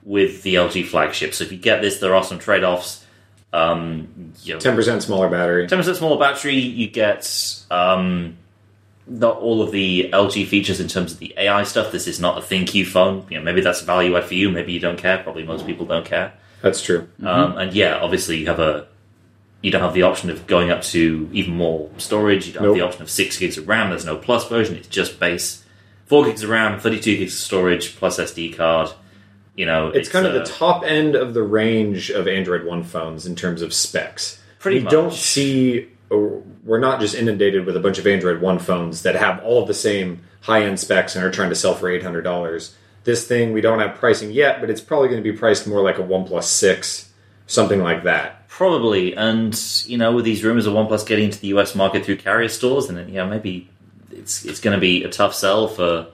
with 0.02 0.42
the 0.42 0.54
LG 0.54 0.86
flagship. 0.86 1.34
So 1.34 1.44
if 1.44 1.52
you 1.52 1.58
get 1.58 1.82
this, 1.82 1.98
there 1.98 2.14
are 2.14 2.24
some 2.24 2.38
trade 2.38 2.64
offs. 2.64 3.04
Um, 3.52 4.32
you 4.42 4.54
know, 4.54 4.60
ten 4.60 4.74
percent 4.74 5.02
smaller 5.02 5.28
battery. 5.28 5.66
ten 5.66 5.78
percent 5.78 5.96
smaller 5.98 6.18
battery. 6.18 6.56
You 6.56 6.88
get 6.88 7.26
um, 7.70 8.36
not 9.06 9.36
all 9.38 9.62
of 9.62 9.70
the 9.70 10.10
LG 10.12 10.46
features 10.48 10.80
in 10.80 10.88
terms 10.88 11.12
of 11.12 11.18
the 11.18 11.32
AI 11.36 11.62
stuff. 11.64 11.92
This 11.92 12.06
is 12.06 12.18
not 12.20 12.38
a 12.38 12.40
ThinQ 12.40 12.86
phone. 12.86 13.26
You 13.30 13.38
know, 13.38 13.44
maybe 13.44 13.60
that's 13.60 13.82
a 13.82 13.84
value 13.84 14.16
add 14.16 14.24
for 14.24 14.34
you. 14.34 14.50
Maybe 14.50 14.72
you 14.72 14.80
don't 14.80 14.98
care. 14.98 15.18
Probably 15.18 15.44
most 15.44 15.66
people 15.66 15.86
don't 15.86 16.04
care. 16.04 16.32
That's 16.62 16.82
true. 16.82 17.08
Um, 17.22 17.56
and 17.58 17.72
yeah, 17.72 17.98
obviously 17.98 18.38
you 18.38 18.46
have 18.46 18.58
a 18.60 18.88
you 19.62 19.70
don't 19.70 19.82
have 19.82 19.94
the 19.94 20.02
option 20.02 20.30
of 20.30 20.46
going 20.46 20.70
up 20.70 20.82
to 20.82 21.28
even 21.32 21.54
more 21.54 21.88
storage. 21.98 22.46
You 22.46 22.52
don't 22.52 22.62
Nope. 22.64 22.76
have 22.76 22.80
the 22.80 22.86
option 22.86 23.02
of 23.02 23.10
six 23.10 23.38
gigs 23.38 23.56
of 23.58 23.66
RAM. 23.68 23.90
There's 23.90 24.04
no 24.04 24.16
plus 24.16 24.48
version. 24.48 24.76
It's 24.76 24.88
just 24.88 25.18
base. 25.20 25.64
Four 26.06 26.24
gigs 26.24 26.42
of 26.44 26.50
RAM, 26.50 26.78
thirty-two 26.78 27.16
gigs 27.16 27.32
of 27.34 27.38
storage 27.40 27.96
plus 27.96 28.18
SD 28.18 28.56
card. 28.56 28.90
You 29.56 29.66
know, 29.66 29.88
It's, 29.88 30.08
kind 30.10 30.26
of 30.26 30.34
uh, 30.34 30.38
the 30.40 30.44
top 30.44 30.84
end 30.84 31.14
of 31.16 31.32
the 31.32 31.42
range 31.42 32.10
of 32.10 32.28
Android 32.28 32.64
One 32.64 32.82
phones 32.84 33.24
in 33.26 33.34
terms 33.34 33.62
of 33.62 33.72
specs. 33.72 34.40
Pretty 34.58 34.78
we 34.78 34.84
much. 34.84 34.92
don't 34.92 35.12
see, 35.14 35.88
we're 36.10 36.80
not 36.80 37.00
just 37.00 37.14
inundated 37.14 37.66
with 37.66 37.76
a 37.76 37.80
bunch 37.80 37.98
of 37.98 38.06
Android 38.06 38.40
One 38.40 38.58
phones 38.58 39.02
that 39.02 39.16
have 39.16 39.42
all 39.42 39.62
of 39.62 39.68
the 39.68 39.74
same 39.74 40.22
high 40.40 40.62
end 40.62 40.78
specs 40.78 41.16
and 41.16 41.24
are 41.24 41.30
trying 41.30 41.50
to 41.50 41.56
sell 41.56 41.74
for 41.74 41.88
eight 41.88 42.02
hundred 42.02 42.22
dollars. 42.22 42.74
This 43.04 43.26
thing 43.26 43.52
we 43.52 43.60
don't 43.60 43.78
have 43.78 43.96
pricing 43.96 44.30
yet, 44.30 44.60
but 44.60 44.70
it's 44.70 44.80
probably 44.80 45.08
going 45.08 45.22
to 45.22 45.32
be 45.32 45.36
priced 45.36 45.66
more 45.66 45.80
like 45.80 45.98
a 45.98 46.02
One 46.02 46.24
Plus 46.24 46.48
Six, 46.48 47.12
something 47.46 47.80
like 47.82 48.04
that. 48.04 48.48
Probably, 48.48 49.14
and 49.16 49.58
you 49.86 49.98
know, 49.98 50.14
with 50.14 50.24
these 50.24 50.42
rumors 50.42 50.66
of 50.66 50.72
OnePlus 50.72 51.06
getting 51.06 51.26
into 51.26 51.38
the 51.38 51.48
US 51.48 51.74
market 51.74 52.04
through 52.04 52.16
carrier 52.16 52.48
stores, 52.48 52.88
and 52.88 52.96
then 52.96 53.08
yeah, 53.08 53.26
maybe 53.26 53.68
it's 54.10 54.44
it's 54.44 54.60
going 54.60 54.74
to 54.74 54.80
be 54.80 55.04
a 55.04 55.08
tough 55.08 55.34
sell 55.34 55.68
for 55.68 56.08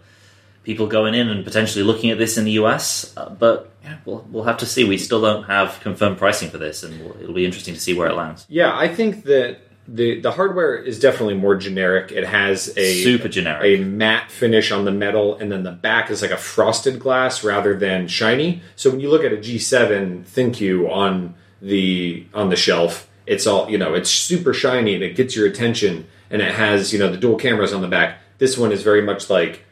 people 0.64 0.86
going 0.86 1.14
in 1.14 1.28
and 1.28 1.44
potentially 1.44 1.84
looking 1.84 2.10
at 2.10 2.18
this 2.18 2.38
in 2.38 2.44
the 2.44 2.52
US. 2.52 3.14
Uh, 3.16 3.30
but 3.30 3.70
yeah, 3.84 3.98
we'll 4.04 4.26
we'll 4.30 4.44
have 4.44 4.58
to 4.58 4.66
see. 4.66 4.84
We 4.84 4.98
still 4.98 5.20
don't 5.20 5.44
have 5.44 5.80
confirmed 5.80 6.18
pricing 6.18 6.50
for 6.50 6.58
this, 6.58 6.82
and 6.82 7.04
we'll, 7.04 7.20
it'll 7.22 7.34
be 7.34 7.44
interesting 7.44 7.74
to 7.74 7.80
see 7.80 7.94
where 7.94 8.08
it 8.08 8.14
lands. 8.14 8.46
Yeah, 8.48 8.76
I 8.76 8.88
think 8.88 9.24
that 9.24 9.58
the 9.88 10.20
the 10.20 10.32
hardware 10.32 10.76
is 10.76 10.98
definitely 11.00 11.34
more 11.34 11.56
generic. 11.56 12.12
It 12.12 12.24
has 12.24 12.76
a 12.76 13.02
Super 13.02 13.28
generic. 13.28 13.80
a 13.80 13.82
matte 13.82 14.30
finish 14.30 14.70
on 14.70 14.84
the 14.84 14.92
metal, 14.92 15.36
and 15.36 15.50
then 15.50 15.64
the 15.64 15.72
back 15.72 16.10
is 16.10 16.22
like 16.22 16.30
a 16.30 16.36
frosted 16.36 17.00
glass 17.00 17.42
rather 17.42 17.76
than 17.76 18.06
shiny. 18.08 18.62
So 18.76 18.90
when 18.90 19.00
you 19.00 19.10
look 19.10 19.24
at 19.24 19.32
a 19.32 19.36
G7 19.36 20.24
ThinQ 20.24 20.90
on 20.90 21.34
the 21.60 22.26
on 22.32 22.48
the 22.50 22.56
shelf, 22.56 23.08
it's 23.26 23.46
all 23.46 23.68
you 23.68 23.78
know. 23.78 23.94
It's 23.94 24.10
super 24.10 24.54
shiny 24.54 24.94
and 24.94 25.02
it 25.02 25.16
gets 25.16 25.34
your 25.34 25.46
attention, 25.46 26.06
and 26.30 26.40
it 26.40 26.54
has 26.54 26.92
you 26.92 26.98
know 26.98 27.10
the 27.10 27.18
dual 27.18 27.36
cameras 27.36 27.72
on 27.72 27.82
the 27.82 27.88
back. 27.88 28.18
This 28.38 28.56
one 28.56 28.72
is 28.72 28.82
very 28.82 29.02
much 29.02 29.28
like 29.30 29.64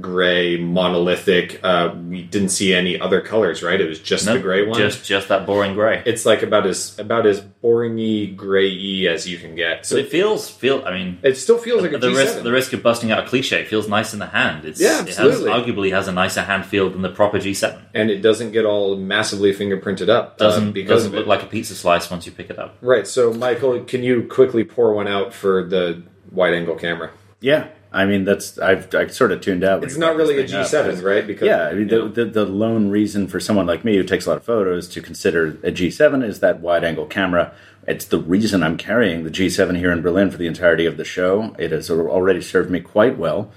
gray 0.00 0.56
monolithic. 0.56 1.60
Uh, 1.62 1.94
we 2.08 2.22
didn't 2.22 2.48
see 2.48 2.74
any 2.74 2.98
other 3.00 3.20
colors, 3.20 3.62
right? 3.62 3.80
It 3.80 3.88
was 3.88 3.98
just 4.00 4.24
the 4.26 4.38
gray 4.38 4.66
one. 4.66 4.78
just 4.78 5.04
just 5.04 5.28
that 5.28 5.44
boring 5.46 5.74
gray. 5.74 6.02
it's 6.06 6.24
like 6.24 6.42
about 6.42 6.66
as 6.66 6.98
about 6.98 7.26
as 7.26 7.40
boringy 7.62 8.34
gray 8.34 9.06
as 9.06 9.28
you 9.28 9.38
can 9.38 9.54
get. 9.54 9.84
So 9.86 9.96
So 9.96 10.00
it 10.00 10.08
feels 10.10 10.48
feel. 10.48 10.82
I 10.84 10.92
mean, 10.92 11.18
it 11.22 11.36
still 11.36 11.58
feels 11.58 11.82
like 11.82 11.92
a 11.92 11.98
the 11.98 12.08
G7. 12.08 12.16
risk 12.16 12.42
the 12.42 12.52
risk 12.52 12.72
of 12.72 12.82
busting 12.82 13.10
out 13.10 13.24
a 13.24 13.28
cliche 13.28 13.64
feels 13.64 13.88
nice 13.88 14.12
in 14.12 14.18
the 14.18 14.26
hand. 14.26 14.64
It's, 14.64 14.80
Yeah, 14.80 15.02
It 15.02 15.08
has, 15.08 15.18
absolutely. 15.18 15.50
arguably 15.50 15.92
has 15.92 16.08
a 16.08 16.12
nicer 16.12 16.42
hand 16.42 16.66
feel 16.66 16.88
than 16.90 17.02
the 17.02 17.10
proper 17.10 17.38
G7. 17.38 17.78
and 17.94 18.10
it 18.10 18.22
doesn't 18.22 18.52
get 18.52 18.64
all 18.64 18.96
massively 18.96 19.52
fingerprinted 19.54 20.08
up. 20.08 20.36
uh, 20.40 20.44
Doesn't 20.44 20.72
because 20.72 21.02
doesn't 21.04 21.12
look 21.12 21.26
it. 21.26 21.28
like 21.28 21.42
a 21.42 21.46
pizza 21.46 21.74
slice 21.74 22.10
once 22.10 22.26
you 22.26 22.32
pick 22.32 22.50
it 22.50 22.58
up. 22.58 22.76
right. 22.80 23.06
So 23.06 23.32
Michael, 23.32 23.80
can 23.84 24.02
you 24.02 24.22
quickly 24.28 24.64
pour 24.64 24.92
one 24.94 25.08
out 25.08 25.34
for 25.34 25.64
the 25.64 26.02
wide 26.30 26.54
angle 26.54 26.76
camera? 26.76 27.10
Yeah, 27.40 27.66
I 27.92 28.06
mean 28.06 28.24
that's 28.24 28.58
I've 28.58 28.92
I 28.94 29.06
sort 29.08 29.32
of 29.32 29.42
tuned 29.42 29.62
out. 29.62 29.84
It's 29.84 29.98
not 29.98 30.16
really 30.16 30.38
a 30.38 30.46
G 30.46 30.64
seven, 30.64 30.98
up, 30.98 31.04
right? 31.04 31.26
Because 31.26 31.46
Yeah, 31.46 31.68
I 31.68 31.74
mean 31.74 31.88
the, 31.88 32.08
the 32.08 32.24
the 32.24 32.46
lone 32.46 32.88
reason 32.88 33.28
for 33.28 33.38
someone 33.38 33.66
like 33.66 33.84
me 33.84 33.96
who 33.96 34.02
takes 34.02 34.26
a 34.26 34.30
lot 34.30 34.38
of 34.38 34.44
photos 34.44 34.88
to 34.88 35.02
consider 35.02 35.48
a 35.62 35.70
G7 35.70 36.24
is 36.24 36.40
that 36.40 36.60
wide 36.60 36.84
angle 36.84 37.06
camera. 37.06 37.52
It's 37.86 38.06
the 38.06 38.18
reason 38.18 38.62
I'm 38.62 38.76
carrying 38.76 39.24
the 39.24 39.30
G7 39.30 39.76
here 39.76 39.92
in 39.92 40.00
Berlin 40.02 40.30
for 40.30 40.38
the 40.38 40.46
entirety 40.46 40.86
of 40.86 40.96
the 40.96 41.04
show. 41.04 41.54
It 41.58 41.72
has 41.72 41.90
already 41.90 42.40
served 42.40 42.70
me 42.70 42.80
quite 42.80 43.18
well. 43.18 43.50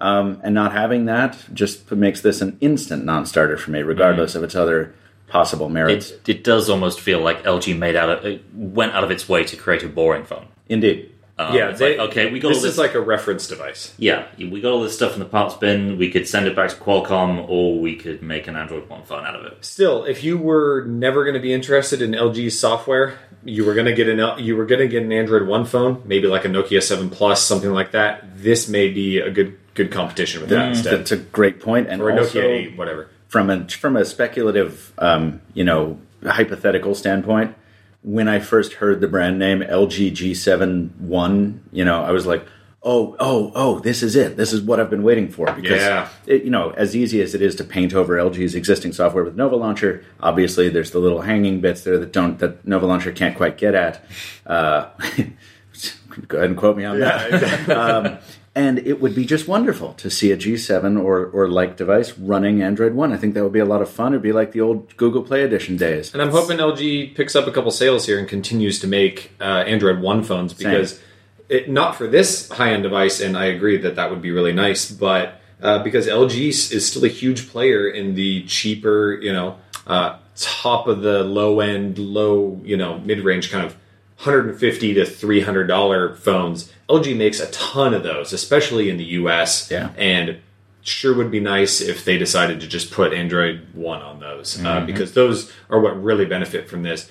Um, 0.00 0.40
and 0.42 0.54
not 0.54 0.72
having 0.72 1.06
that 1.06 1.38
just 1.52 1.90
makes 1.90 2.22
this 2.22 2.40
an 2.40 2.56
instant 2.60 3.04
non-starter 3.04 3.58
for 3.58 3.70
me, 3.70 3.80
regardless 3.80 4.34
of 4.34 4.42
its 4.42 4.54
other 4.54 4.94
possible 5.28 5.68
merits. 5.68 6.10
It, 6.10 6.28
it 6.28 6.44
does 6.44 6.70
almost 6.70 7.00
feel 7.00 7.20
like 7.20 7.44
LG 7.44 7.76
made 7.78 7.96
out 7.96 8.10
of, 8.10 8.24
it 8.24 8.42
went 8.54 8.92
out 8.92 9.04
of 9.04 9.10
its 9.10 9.28
way 9.28 9.44
to 9.44 9.56
create 9.56 9.82
a 9.82 9.88
boring 9.88 10.24
phone. 10.24 10.48
Indeed. 10.68 11.09
Um, 11.40 11.54
yeah, 11.54 11.70
it's 11.70 11.78
they- 11.78 11.96
like, 11.96 12.10
okay, 12.10 12.30
we 12.30 12.38
got 12.40 12.50
this 12.50 12.62
this. 12.62 12.72
is 12.72 12.78
like 12.78 12.94
a 12.94 13.00
reference 13.00 13.46
device. 13.46 13.94
yeah, 13.98 14.26
we 14.38 14.60
got 14.60 14.72
all 14.72 14.82
this 14.82 14.94
stuff 14.94 15.14
in 15.14 15.20
the 15.20 15.24
parts 15.24 15.54
bin. 15.54 15.96
We 15.96 16.10
could 16.10 16.28
send 16.28 16.46
it 16.46 16.54
back 16.54 16.70
to 16.70 16.76
Qualcomm, 16.76 17.48
or 17.48 17.78
we 17.78 17.96
could 17.96 18.22
make 18.22 18.46
an 18.46 18.56
Android 18.56 18.88
One 18.88 19.02
phone 19.04 19.24
out 19.24 19.34
of 19.36 19.44
it. 19.46 19.64
Still, 19.64 20.04
if 20.04 20.22
you 20.22 20.36
were 20.36 20.84
never 20.86 21.24
going 21.24 21.34
to 21.34 21.40
be 21.40 21.52
interested 21.52 22.02
in 22.02 22.12
LG's 22.12 22.58
software, 22.58 23.18
you 23.44 23.64
were 23.64 23.72
going 23.74 23.86
to 23.86 23.94
get 23.94 24.08
an 24.08 24.38
you 24.44 24.56
were 24.56 24.66
going 24.66 24.80
to 24.80 24.88
get 24.88 25.02
an 25.02 25.12
Android 25.12 25.46
One 25.46 25.64
phone, 25.64 26.02
maybe 26.04 26.26
like 26.28 26.44
a 26.44 26.48
Nokia 26.48 26.82
Seven 26.82 27.08
Plus, 27.10 27.42
something 27.42 27.72
like 27.72 27.92
that. 27.92 28.24
This 28.36 28.68
may 28.68 28.90
be 28.90 29.18
a 29.18 29.30
good 29.30 29.56
good 29.74 29.90
competition 29.90 30.40
with 30.42 30.50
that 30.50 30.68
instead, 30.70 30.98
That's 30.98 31.12
a 31.12 31.16
great 31.16 31.60
point, 31.60 31.88
and 31.88 32.02
or 32.02 32.10
a 32.10 32.18
also, 32.18 32.40
Nokia 32.40 32.44
Eight, 32.44 32.76
whatever. 32.76 33.08
from 33.28 33.48
a 33.48 33.66
from 33.68 33.96
a 33.96 34.04
speculative, 34.04 34.92
um, 34.98 35.40
you 35.54 35.64
know, 35.64 35.98
hypothetical 36.22 36.94
standpoint, 36.94 37.54
when 38.02 38.28
I 38.28 38.38
first 38.38 38.74
heard 38.74 39.00
the 39.00 39.08
brand 39.08 39.38
name 39.38 39.60
LG 39.60 40.12
G7 40.12 40.96
One, 41.00 41.62
you 41.72 41.84
know, 41.84 42.02
I 42.02 42.12
was 42.12 42.26
like, 42.26 42.46
oh, 42.82 43.14
oh, 43.20 43.52
oh, 43.54 43.78
this 43.80 44.02
is 44.02 44.16
it. 44.16 44.38
This 44.38 44.52
is 44.54 44.62
what 44.62 44.80
I've 44.80 44.88
been 44.88 45.02
waiting 45.02 45.28
for. 45.28 45.52
Because, 45.52 45.82
Yeah. 45.82 46.08
it, 46.26 46.44
you 46.44 46.50
know, 46.50 46.70
as 46.70 46.96
easy 46.96 47.20
as 47.20 47.34
it 47.34 47.42
is 47.42 47.54
to 47.56 47.64
paint 47.64 47.92
over 47.94 48.16
LG's 48.16 48.54
existing 48.54 48.92
software 48.92 49.22
with 49.22 49.36
Nova 49.36 49.56
Launcher, 49.56 50.02
obviously 50.20 50.70
there's 50.70 50.90
the 50.90 50.98
little 50.98 51.20
hanging 51.22 51.60
bits 51.60 51.84
there 51.84 51.98
that 51.98 52.12
don't 52.12 52.38
that 52.38 52.66
Nova 52.66 52.86
Launcher 52.86 53.12
can't 53.12 53.36
quite 53.36 53.58
get 53.58 53.74
at. 53.74 54.02
Uh, 54.46 54.88
go 56.28 56.38
ahead 56.38 56.50
and 56.50 56.58
quote 56.58 56.76
me 56.76 56.84
on 56.84 57.00
that. 57.00 57.68
um, 57.70 58.18
and 58.54 58.78
it 58.80 59.00
would 59.00 59.14
be 59.14 59.24
just 59.24 59.46
wonderful 59.46 59.92
to 59.94 60.10
see 60.10 60.32
a 60.32 60.36
G7 60.36 61.02
or, 61.02 61.26
or 61.26 61.48
like 61.48 61.76
device 61.76 62.18
running 62.18 62.62
Android 62.62 62.94
One. 62.94 63.12
I 63.12 63.16
think 63.16 63.34
that 63.34 63.44
would 63.44 63.52
be 63.52 63.60
a 63.60 63.64
lot 63.64 63.80
of 63.80 63.88
fun. 63.88 64.12
It'd 64.12 64.22
be 64.22 64.32
like 64.32 64.52
the 64.52 64.60
old 64.60 64.96
Google 64.96 65.22
Play 65.22 65.42
Edition 65.42 65.76
days. 65.76 66.12
And 66.12 66.20
I'm 66.20 66.30
hoping 66.30 66.58
LG 66.58 67.14
picks 67.14 67.36
up 67.36 67.46
a 67.46 67.52
couple 67.52 67.70
sales 67.70 68.06
here 68.06 68.18
and 68.18 68.28
continues 68.28 68.80
to 68.80 68.88
make 68.88 69.32
uh, 69.40 69.44
Android 69.44 70.00
One 70.00 70.24
phones 70.24 70.52
because 70.52 71.00
it, 71.48 71.68
not 71.70 71.94
for 71.94 72.08
this 72.08 72.48
high 72.48 72.72
end 72.72 72.82
device, 72.82 73.20
and 73.20 73.36
I 73.36 73.46
agree 73.46 73.76
that 73.78 73.94
that 73.96 74.10
would 74.10 74.22
be 74.22 74.32
really 74.32 74.52
nice, 74.52 74.90
but 74.90 75.40
uh, 75.62 75.82
because 75.82 76.06
LG 76.06 76.48
is 76.72 76.88
still 76.88 77.04
a 77.04 77.08
huge 77.08 77.50
player 77.50 77.88
in 77.88 78.14
the 78.14 78.44
cheaper, 78.46 79.12
you 79.20 79.32
know, 79.32 79.58
uh, 79.86 80.18
top 80.36 80.86
of 80.86 81.02
the 81.02 81.22
low 81.22 81.60
end, 81.60 81.98
low, 81.98 82.60
you 82.64 82.76
know, 82.76 82.98
mid 82.98 83.20
range 83.20 83.50
kind 83.50 83.66
of 83.66 83.76
150 84.22 84.94
to 84.94 85.06
300 85.06 85.66
dollar 85.66 86.14
phones. 86.14 86.70
LG 86.90 87.16
makes 87.16 87.40
a 87.40 87.50
ton 87.50 87.94
of 87.94 88.02
those, 88.02 88.34
especially 88.34 88.90
in 88.90 88.98
the 88.98 89.04
US. 89.04 89.70
Yeah. 89.70 89.92
And 89.96 90.40
sure 90.82 91.14
would 91.14 91.30
be 91.30 91.40
nice 91.40 91.80
if 91.80 92.04
they 92.04 92.18
decided 92.18 92.60
to 92.60 92.66
just 92.66 92.90
put 92.90 93.14
Android 93.14 93.66
One 93.72 94.02
on 94.02 94.20
those 94.20 94.62
uh, 94.62 94.84
because 94.84 95.14
those 95.14 95.50
are 95.70 95.80
what 95.80 96.02
really 96.02 96.26
benefit 96.26 96.68
from 96.68 96.82
this. 96.82 97.10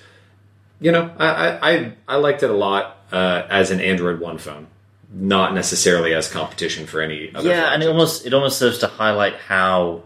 You 0.80 0.92
know, 0.92 1.12
I 1.18 1.28
I, 1.28 1.72
I, 1.72 1.94
I 2.08 2.16
liked 2.18 2.44
it 2.44 2.52
a 2.52 2.54
lot 2.54 2.98
uh, 3.12 3.44
as 3.50 3.72
an 3.72 3.82
Android 3.82 4.20
One 4.20 4.38
phone, 4.38 4.68
not 5.12 5.56
necessarily 5.56 6.14
as 6.14 6.32
competition 6.32 6.86
for 6.86 7.02
any 7.02 7.34
other. 7.34 7.50
yeah, 7.50 7.74
and 7.74 7.82
it 7.82 7.88
almost 7.88 8.26
it 8.28 8.36
almost 8.36 8.60
serves 8.60 8.78
to 8.80 8.88
highlight 8.88 9.36
how 9.36 10.04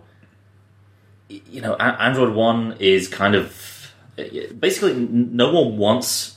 you 1.27 1.59
know 1.59 1.75
Android 1.75 2.33
One 2.33 2.77
is 2.79 3.09
kind 3.09 3.35
of 3.35 3.91
basically 4.15 4.93
no 4.95 5.51
one 5.51 5.77
wants 5.77 6.32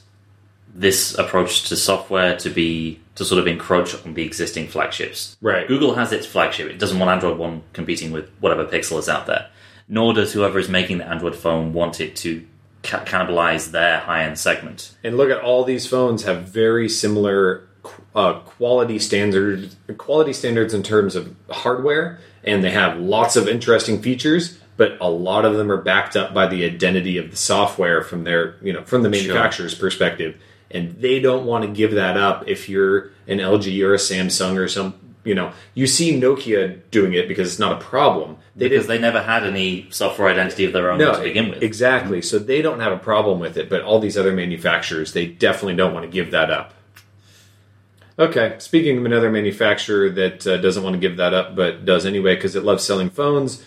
this 0.77 1.17
approach 1.17 1.69
to 1.69 1.77
software 1.77 2.37
to 2.37 2.51
be 2.51 3.01
to 3.15 3.25
sort 3.25 3.41
of 3.41 3.47
encroach 3.47 3.95
on 4.05 4.15
the 4.15 4.23
existing 4.23 4.69
flagships. 4.69 5.37
Right. 5.41 5.67
Google 5.67 5.95
has 5.95 6.13
its 6.13 6.27
flagship; 6.27 6.69
it 6.71 6.79
doesn't 6.79 6.99
want 6.99 7.11
Android 7.11 7.39
One 7.39 7.63
competing 7.73 8.13
with 8.13 8.31
whatever 8.41 8.65
Pixel 8.65 8.99
is 8.99 9.09
out 9.09 9.27
there. 9.27 9.49
Nor 9.89 10.15
does 10.15 10.33
whoever 10.33 10.59
is 10.59 10.69
making 10.69 10.99
the 10.99 11.07
Android 11.07 11.37
phone 11.37 11.73
want 11.73 12.01
it 12.01 12.17
to 12.17 12.45
ca- 12.83 13.05
cannibalize 13.05 13.71
their 13.71 14.01
high 14.01 14.25
end 14.25 14.39
segment. 14.39 14.95
And 15.03 15.17
look 15.17 15.31
at 15.31 15.41
all 15.41 15.65
these 15.65 15.87
phones 15.87 16.25
have 16.25 16.43
very 16.43 16.89
similar 16.89 17.69
uh, 18.15 18.41
quality 18.41 18.99
standards, 18.99 19.77
quality 19.97 20.33
standards 20.33 20.75
in 20.75 20.83
terms 20.83 21.15
of 21.15 21.35
hardware, 21.51 22.19
and 22.45 22.63
they 22.63 22.71
have 22.71 22.99
lots 22.99 23.37
of 23.37 23.49
interesting 23.49 24.03
features. 24.03 24.59
But 24.77 24.99
a 25.01 25.09
lot 25.09 25.47
of 25.47 25.57
them 25.57 25.73
are 25.73 25.81
backed 25.81 26.17
up 26.17 26.35
by 26.35 26.47
the 26.49 26.65
identity 26.67 27.17
of 27.17 27.31
the 27.31 27.37
software 27.37 28.03
from 28.03 28.25
their, 28.25 28.57
you 28.61 28.75
know, 28.75 28.85
from 28.85 29.03
the 29.03 29.09
manufacturer's 29.09 29.75
perspective, 29.75 30.37
and 30.71 31.01
they 31.01 31.21
don't 31.21 31.47
want 31.47 31.65
to 31.65 31.71
give 31.71 31.93
that 31.93 32.17
up. 32.17 32.45
If 32.47 32.69
you're 32.69 33.11
an 33.27 33.39
LG 33.39 33.83
or 33.85 33.95
a 33.95 33.99
Samsung 33.99 34.57
or 34.57 34.69
some, 34.69 34.95
you 35.25 35.35
know, 35.35 35.53
you 35.75 35.87
see 35.87 36.19
Nokia 36.19 36.81
doing 36.91 37.13
it 37.15 37.29
because 37.29 37.49
it's 37.49 37.59
not 37.59 37.81
a 37.81 37.85
problem. 37.85 38.37
They 38.55 38.69
Because 38.69 38.87
didn't 38.87 39.03
they 39.03 39.07
never 39.07 39.23
had 39.23 39.45
any 39.45 39.87
software 39.91 40.29
identity 40.29 40.65
of 40.65 40.73
their 40.73 40.91
own 40.91 40.99
no, 40.99 41.15
to 41.15 41.23
begin 41.23 41.51
with. 41.51 41.63
Exactly. 41.63 42.23
So 42.23 42.39
they 42.39 42.63
don't 42.63 42.81
have 42.81 42.93
a 42.93 42.99
problem 42.99 43.39
with 43.39 43.57
it, 43.57 43.69
but 43.69 43.83
all 43.83 43.99
these 43.99 44.17
other 44.17 44.33
manufacturers, 44.33 45.13
they 45.13 45.27
definitely 45.27 45.77
don't 45.77 45.93
want 45.95 46.05
to 46.05 46.11
give 46.11 46.31
that 46.31 46.51
up. 46.51 46.73
Okay, 48.19 48.57
speaking 48.59 48.97
of 48.97 49.05
another 49.05 49.31
manufacturer 49.31 50.09
that 50.09 50.47
uh, 50.47 50.57
doesn't 50.57 50.83
want 50.83 50.95
to 50.95 50.99
give 50.99 51.19
that 51.19 51.35
up, 51.35 51.55
but 51.55 51.85
does 51.85 52.07
anyway 52.07 52.35
because 52.35 52.57
it 52.57 52.65
loves 52.65 52.83
selling 52.83 53.11
phones, 53.11 53.63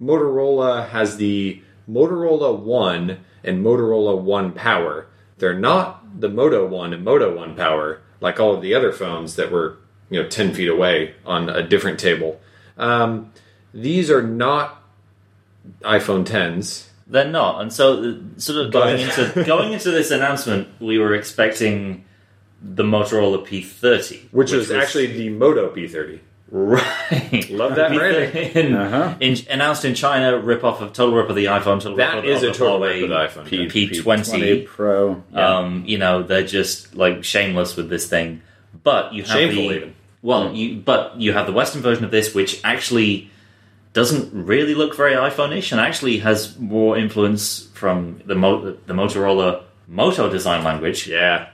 Motorola 0.00 0.90
has 0.90 1.16
the 1.16 1.62
Motorola 1.90 2.58
One 2.58 3.24
and 3.42 3.64
Motorola 3.64 4.20
One 4.20 4.52
Power. 4.52 5.06
They're 5.38 5.58
not 5.58 6.20
the 6.20 6.28
Moto 6.28 6.66
One 6.66 6.92
and 6.92 7.04
Moto 7.04 7.34
One 7.34 7.54
Power 7.54 8.02
like 8.20 8.40
all 8.40 8.54
of 8.54 8.62
the 8.62 8.74
other 8.74 8.92
phones 8.92 9.36
that 9.36 9.50
were 9.50 9.78
you 10.10 10.22
know 10.22 10.28
ten 10.28 10.54
feet 10.54 10.68
away 10.68 11.14
on 11.24 11.48
a 11.48 11.62
different 11.62 11.98
table. 11.98 12.40
Um, 12.76 13.32
these 13.72 14.10
are 14.10 14.22
not 14.22 14.82
iPhone 15.82 16.24
10s. 16.24 16.88
They're 17.06 17.28
not, 17.28 17.62
and 17.62 17.72
so 17.72 18.02
uh, 18.02 18.14
sort 18.38 18.66
of 18.66 18.72
going 18.72 19.00
into 19.00 19.44
going 19.46 19.72
into 19.72 19.90
this 19.90 20.10
announcement, 20.10 20.68
we 20.80 20.98
were 20.98 21.14
expecting 21.14 22.04
the 22.60 22.82
Motorola 22.82 23.46
P30, 23.46 24.32
which, 24.32 24.52
was, 24.52 24.70
actually 24.70 25.06
the 25.06 25.30
Moto 25.30 25.74
P30. 25.74 26.20
Right. 26.50 27.50
Love 27.50 27.74
that 27.76 27.92
branding. 27.92 28.52
in, 28.54 28.74
Uh-huh. 28.74 29.14
in, 29.20 29.36
announced 29.50 29.84
in 29.84 29.94
China, 29.94 30.38
rip 30.38 30.64
off 30.64 30.80
of 30.80 30.92
total 30.92 31.14
rip 31.14 31.28
of 31.28 31.36
the 31.36 31.46
iPhone. 31.46 31.80
Total 31.80 31.96
That 31.96 32.16
rip 32.16 32.24
is 32.24 32.42
of, 32.42 32.50
a 32.50 32.52
total 32.54 32.76
of 32.76 32.82
rip 32.82 33.02
of 33.04 33.08
the 33.10 33.14
iPhone. 33.42 33.46
P- 33.70 33.88
P20. 33.90 34.66
Pro. 34.66 35.22
Yeah. 35.32 35.56
Um, 35.58 35.84
you 35.86 35.98
know, 35.98 36.22
they're 36.22 36.46
just 36.46 36.94
like 36.94 37.24
shameless 37.24 37.76
with 37.76 37.88
this 37.90 38.08
thing. 38.08 38.42
But 38.82 39.12
you 39.14 39.22
have 39.24 39.32
Shameful 39.32 39.68
the 39.68 39.74
even. 39.76 39.94
well, 40.22 40.52
you 40.54 40.76
but 40.76 41.18
you 41.20 41.32
have 41.32 41.46
the 41.46 41.52
Western 41.52 41.82
version 41.82 42.04
of 42.04 42.10
this, 42.10 42.34
which 42.34 42.60
actually 42.64 43.30
doesn't 43.94 44.32
really 44.32 44.74
look 44.74 44.94
very 44.96 45.14
iPhone-ish, 45.14 45.72
and 45.72 45.80
actually 45.80 46.18
has 46.18 46.56
more 46.58 46.96
influence 46.96 47.68
from 47.74 48.20
the 48.26 48.34
Mo- 48.34 48.76
the 48.86 48.92
Motorola 48.94 49.62
Moto 49.88 50.30
design 50.30 50.62
language 50.64 51.08
Yeah. 51.08 51.48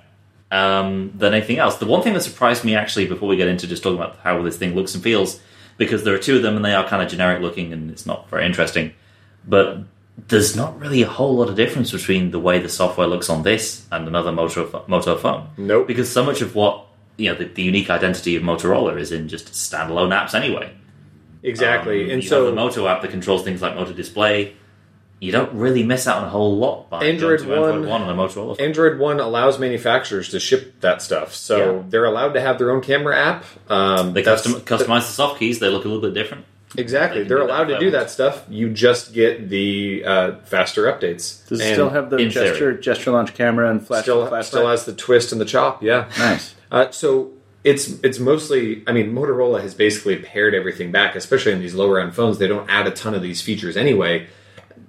Um, 0.55 1.13
than 1.17 1.35
anything 1.35 1.59
else. 1.59 1.77
The 1.79 1.87
one 1.87 2.03
thing 2.03 2.15
that 2.15 2.23
surprised 2.23 2.65
me 2.65 2.77
actually, 2.77 3.07
before 3.07 3.29
we 3.29 3.37
get 3.37 3.49
into 3.49 3.67
just 3.67 3.83
talking 3.83 3.99
about 3.99 4.19
how 4.19 4.41
this 4.43 4.57
thing 4.57 4.75
looks 4.75 4.95
and 4.95 5.03
feels, 5.03 5.41
because 5.77 6.05
there 6.05 6.15
are 6.15 6.19
two 6.19 6.37
of 6.37 6.43
them 6.43 6.55
and 6.55 6.65
they 6.65 6.75
are 6.75 6.89
kind 6.89 7.03
of 7.03 7.09
generic 7.11 7.43
looking 7.43 7.73
and 7.73 7.91
it's 7.91 8.07
not 8.07 8.31
very 8.31 8.47
interesting. 8.47 8.93
But 9.47 9.81
there's 10.29 10.55
not 10.55 10.79
really 10.79 11.03
a 11.03 11.09
whole 11.09 11.35
lot 11.35 11.49
of 11.49 11.57
difference 11.57 11.91
between 11.91 12.31
the 12.31 12.39
way 12.39 12.61
the 12.61 12.69
software 12.69 13.09
looks 13.09 13.29
on 13.29 13.43
this 13.43 13.85
and 13.91 14.07
another 14.07 14.31
Moto, 14.31 14.85
Moto 14.87 15.19
phone. 15.19 15.49
Nope. 15.57 15.89
Because 15.89 16.11
so 16.11 16.25
much 16.25 16.41
of 16.41 16.55
what, 16.55 16.87
you 17.17 17.31
know, 17.31 17.37
the, 17.37 17.47
the 17.47 17.63
unique 17.63 17.91
identity 17.91 18.37
of 18.37 18.45
Motorola 18.45 18.97
is 18.99 19.11
in 19.11 19.29
just 19.29 19.47
standalone 19.49 20.13
apps 20.15 20.35
anyway. 20.35 20.73
Exactly. 21.43 22.05
Um, 22.05 22.11
and 22.11 22.25
so 22.25 22.47
the 22.47 22.53
Moto 22.53 22.87
app 22.87 23.03
that 23.03 23.11
controls 23.11 23.43
things 23.43 23.61
like 23.61 23.75
Moto 23.75 23.93
Display. 23.93 24.55
You 25.25 25.33
don't 25.33 25.53
really 25.55 25.83
miss 25.83 26.07
out 26.07 26.19
on 26.19 26.25
a 26.25 26.29
whole 26.29 26.57
lot 26.59 26.91
by 26.91 27.05
Android 27.05 27.39
going 27.41 27.49
to 27.51 27.55
Android 27.57 27.81
One- 27.81 27.89
One 27.89 28.03
on 28.03 28.11
a 28.11 28.23
Motorola. 28.23 28.57
phone. 28.57 28.67
Android 28.67 28.99
One 28.99 29.21
allows 29.21 29.59
manufacturers 29.59 30.29
to 30.31 30.39
ship 30.41 30.81
that 30.81 31.01
stuff, 31.03 31.35
so 31.35 31.57
Yeah. 31.59 31.83
they're 31.89 32.05
allowed 32.05 32.35
to 32.35 32.41
have 32.41 32.59
their 32.59 32.71
own 32.71 32.81
camera 32.83 33.17
app. 33.17 33.45
Um, 33.71 34.13
They 34.13 34.23
custom, 34.23 34.55
customize 34.61 35.07
the 35.07 35.13
soft 35.13 35.39
keys. 35.41 35.59
They 35.61 35.69
look 35.71 35.85
a 35.85 35.89
little 35.89 36.03
bit 36.03 36.15
different. 36.15 36.45
exactly. 36.77 37.23
they 37.23 37.29
they're 37.29 37.39
allowed 37.39 37.69
to 37.69 37.79
do 37.79 37.91
that 37.93 38.11
stuff. 38.11 38.43
You 38.51 38.69
just 38.71 39.15
get 39.15 39.49
the 39.49 40.03
uh, 40.05 40.33
faster 40.45 40.85
updates. 40.93 41.47
Does 41.49 41.61
it 41.61 41.65
And 41.67 41.75
still 41.75 41.91
have 41.91 42.11
the 42.11 42.17
in 42.17 42.31
gesture 42.31 42.73
gesture 42.77 43.11
launch 43.13 43.33
camera 43.35 43.71
and 43.71 43.87
flash 43.87 44.03
still 44.03 44.21
flashlight? 44.27 44.45
still 44.45 44.67
has 44.69 44.85
the 44.85 44.93
twist 44.93 45.33
and 45.33 45.41
the 45.41 45.45
chop? 45.45 45.83
Yeah. 45.83 46.07
nice. 46.19 46.55
Uh, 46.73 46.91
so 46.91 47.31
it's 47.63 47.89
it's 48.03 48.19
mostly. 48.19 48.83
I 48.89 48.93
mean, 48.93 49.15
Motorola 49.15 49.61
has 49.63 49.73
basically 49.73 50.17
pared 50.17 50.55
everything 50.55 50.91
back, 50.93 51.15
especially 51.17 51.53
in 51.53 51.61
these 51.61 51.75
lower 51.75 51.99
end 52.01 52.15
phones. 52.15 52.39
They 52.39 52.49
don't 52.49 52.69
add 52.69 52.87
a 52.87 52.91
ton 52.91 53.15
of 53.15 53.23
these 53.23 53.41
features 53.41 53.77
anyway. 53.77 54.27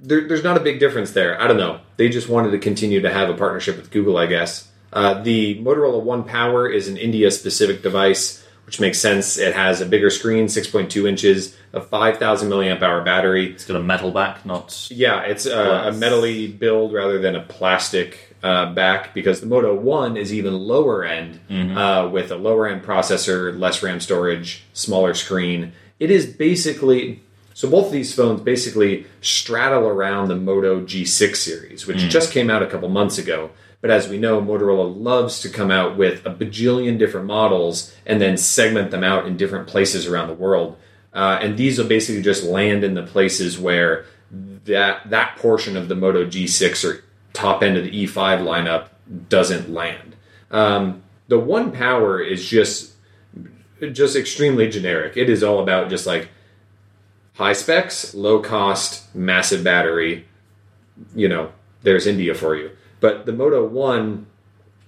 There, 0.06 0.28
there's 0.28 0.44
not 0.44 0.58
a 0.58 0.60
big 0.60 0.80
difference 0.80 1.12
there. 1.12 1.42
I 1.42 1.48
don't 1.48 1.58
know. 1.58 1.80
They 1.98 2.10
just 2.10 2.30
wanted 2.30 2.52
to 2.52 2.60
continue 2.60 3.02
to 3.02 3.12
have 3.12 3.30
a 3.30 3.34
partnership 3.34 3.78
with 3.78 3.92
Google, 3.92 4.18
I 4.18 4.28
guess. 4.28 4.72
Uh, 4.94 5.22
the 5.22 5.62
Motorola 5.62 6.02
One 6.02 6.24
Power 6.24 6.70
is 6.70 6.88
an 6.88 6.96
India 6.96 7.30
specific 7.32 7.82
device, 7.82 8.46
which 8.66 8.80
makes 8.80 9.00
sense. 9.00 9.38
It 9.38 9.54
has 9.54 9.82
a 9.82 9.86
bigger 9.86 10.10
screen, 10.10 10.46
6.2 10.46 11.08
inches, 11.08 11.56
a 11.74 11.82
5,000 11.82 12.50
milliamp 12.50 12.82
hour 12.82 13.04
battery. 13.04 13.52
It's 13.52 13.66
got 13.66 13.76
a 13.76 13.84
metal 13.84 14.12
back, 14.12 14.46
not 14.46 14.88
Yeah, 14.90 15.22
it's 15.22 15.46
a, 15.46 15.90
a 15.90 15.92
metally 15.92 16.58
build 16.58 16.94
rather 16.94 17.20
than 17.20 17.36
a 17.36 17.42
plastic 17.42 18.36
uh, 18.42 18.74
back 18.74 19.14
because 19.14 19.42
the 19.42 19.48
Moto 19.48 19.76
One 19.76 20.16
is 20.18 20.34
even 20.34 20.54
lower 20.54 21.04
end 21.04 21.40
uh, 21.78 22.08
with 22.08 22.32
a 22.32 22.36
lower 22.36 22.68
end 22.68 22.84
processor, 22.84 23.58
less 23.58 23.84
RAM 23.84 24.00
storage, 24.00 24.64
smaller 24.74 25.14
screen. 25.14 25.74
It 26.00 26.12
is 26.12 26.26
basically 26.26 27.24
so 27.56 27.70
both 27.70 27.86
of 27.86 27.94
these 27.94 28.14
phones 28.14 28.42
basically 28.42 29.06
straddle 29.22 29.88
around 29.88 30.28
the 30.28 30.36
Moto 30.36 30.82
G6 30.82 31.38
series, 31.38 31.88
which 31.88 32.00
just 32.10 32.34
came 32.34 32.50
out 32.50 32.62
a 32.62 32.68
couple 32.68 32.90
months 32.90 33.18
ago. 33.18 33.50
But 33.80 33.92
as 33.92 34.10
we 34.10 34.18
know, 34.18 34.42
Motorola 34.42 34.94
loves 35.02 35.40
to 35.40 35.50
come 35.50 35.72
out 35.72 35.96
with 35.96 36.26
a 36.26 36.32
bajillion 36.32 37.00
different 37.00 37.28
models 37.28 37.96
and 38.06 38.20
then 38.20 38.36
segment 38.36 38.92
them 38.92 39.06
out 39.06 39.26
in 39.26 39.38
different 39.38 39.70
places 39.70 40.06
around 40.06 40.28
the 40.28 40.34
world. 40.34 40.76
Uh, 41.14 41.40
and 41.42 41.56
these 41.56 41.78
will 41.78 41.88
basically 41.88 42.22
just 42.22 42.44
land 42.44 42.84
in 42.84 42.94
the 42.94 43.04
places 43.04 43.58
where 43.58 44.06
that 44.66 45.10
that 45.10 45.38
portion 45.38 45.78
of 45.78 45.88
the 45.88 45.96
Moto 45.96 46.26
G6 46.26 46.84
or 46.84 47.06
top 47.32 47.64
end 47.64 47.78
of 47.78 47.86
the 47.86 48.06
E5 48.06 48.42
lineup 48.42 48.90
doesn't 49.30 49.70
land. 49.70 50.18
Um, 50.52 51.04
the 51.30 51.40
One 51.40 51.72
Power 51.72 52.20
is 52.20 52.46
just 52.46 52.96
just 53.94 54.18
extremely 54.18 54.70
generic. 54.70 55.16
It 55.16 55.30
is 55.30 55.42
all 55.42 55.64
about 55.64 55.90
just 55.90 56.06
like 56.06 56.28
high 57.36 57.54
specs, 57.54 58.14
low 58.14 58.40
cost, 58.40 59.14
massive 59.16 59.64
battery. 59.64 60.26
You 61.14 61.30
know, 61.30 61.52
there's 61.84 62.08
India 62.08 62.34
for 62.34 62.56
you. 62.56 62.72
But 63.00 63.26
the 63.26 63.34
Moto 63.34 63.66
One, 63.66 64.28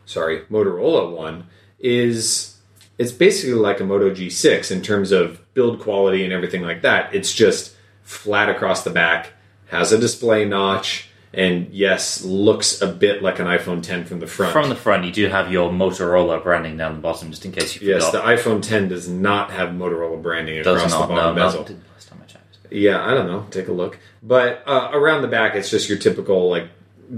sorry, 0.05 0.41
Motorola 0.49 1.15
One 1.15 1.45
is 1.79 2.57
it's 2.97 3.11
basically 3.11 3.53
like 3.53 3.79
a 3.79 3.85
Moto 3.85 4.09
G6 4.09 4.71
in 4.71 4.81
terms 4.81 5.11
of 5.11 5.41
build 5.53 5.79
quality 5.79 6.23
and 6.23 6.33
everything 6.33 6.63
like 6.63 6.81
that. 6.81 7.13
It's 7.13 7.33
just 7.33 7.75
flat 8.03 8.49
across 8.49 8.83
the 8.83 8.89
back, 8.89 9.33
has 9.67 9.91
a 9.91 9.99
display 9.99 10.45
notch, 10.45 11.09
and 11.33 11.67
yes, 11.71 12.23
looks 12.23 12.81
a 12.81 12.87
bit 12.87 13.21
like 13.21 13.39
an 13.39 13.45
iPhone 13.45 13.83
10 13.83 14.05
from 14.05 14.19
the 14.19 14.27
front. 14.27 14.53
from 14.53 14.69
the 14.69 14.75
front. 14.75 15.05
You 15.05 15.11
do 15.11 15.27
have 15.27 15.51
your 15.51 15.69
Motorola 15.69 16.41
branding 16.41 16.77
down 16.77 16.95
the 16.95 17.01
bottom, 17.01 17.29
just 17.29 17.45
in 17.45 17.51
case 17.51 17.79
you 17.79 17.87
yes, 17.87 18.09
the 18.11 18.21
iPhone 18.21 18.61
10 18.61 18.87
does 18.87 19.07
not 19.07 19.51
have 19.51 19.69
Motorola 19.69 20.21
branding 20.21 20.63
does 20.63 20.77
across 20.77 20.91
not. 20.91 21.01
the 21.07 21.13
bottom 21.13 21.35
no, 21.35 21.43
bezel. 21.45 21.63
didn't 21.65 21.83
last 21.93 22.07
time 22.07 22.19
I 22.23 22.25
checked. 22.25 22.57
Yeah, 22.70 23.03
I 23.05 23.13
don't 23.13 23.28
know. 23.28 23.47
Take 23.51 23.68
a 23.68 23.72
look. 23.72 23.99
But 24.22 24.63
uh, 24.65 24.89
around 24.93 25.22
the 25.22 25.28
back, 25.28 25.55
it's 25.55 25.70
just 25.70 25.89
your 25.89 25.97
typical 25.97 26.49
like 26.49 26.70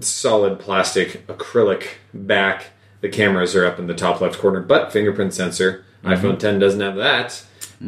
solid 0.02 0.60
plastic 0.60 1.26
acrylic 1.28 1.88
back. 2.14 2.68
The 3.02 3.10
cameras 3.10 3.56
are 3.56 3.66
up 3.66 3.80
in 3.80 3.88
the 3.88 3.94
top 3.96 4.22
left 4.22 4.40
corner, 4.40 4.60
but 4.62 4.92
fingerprint 4.92 5.34
sensor. 5.34 5.86
iPhone 6.04 6.38
10 6.40 6.60
doesn't 6.60 6.82
have 6.82 6.96
that, 6.98 7.44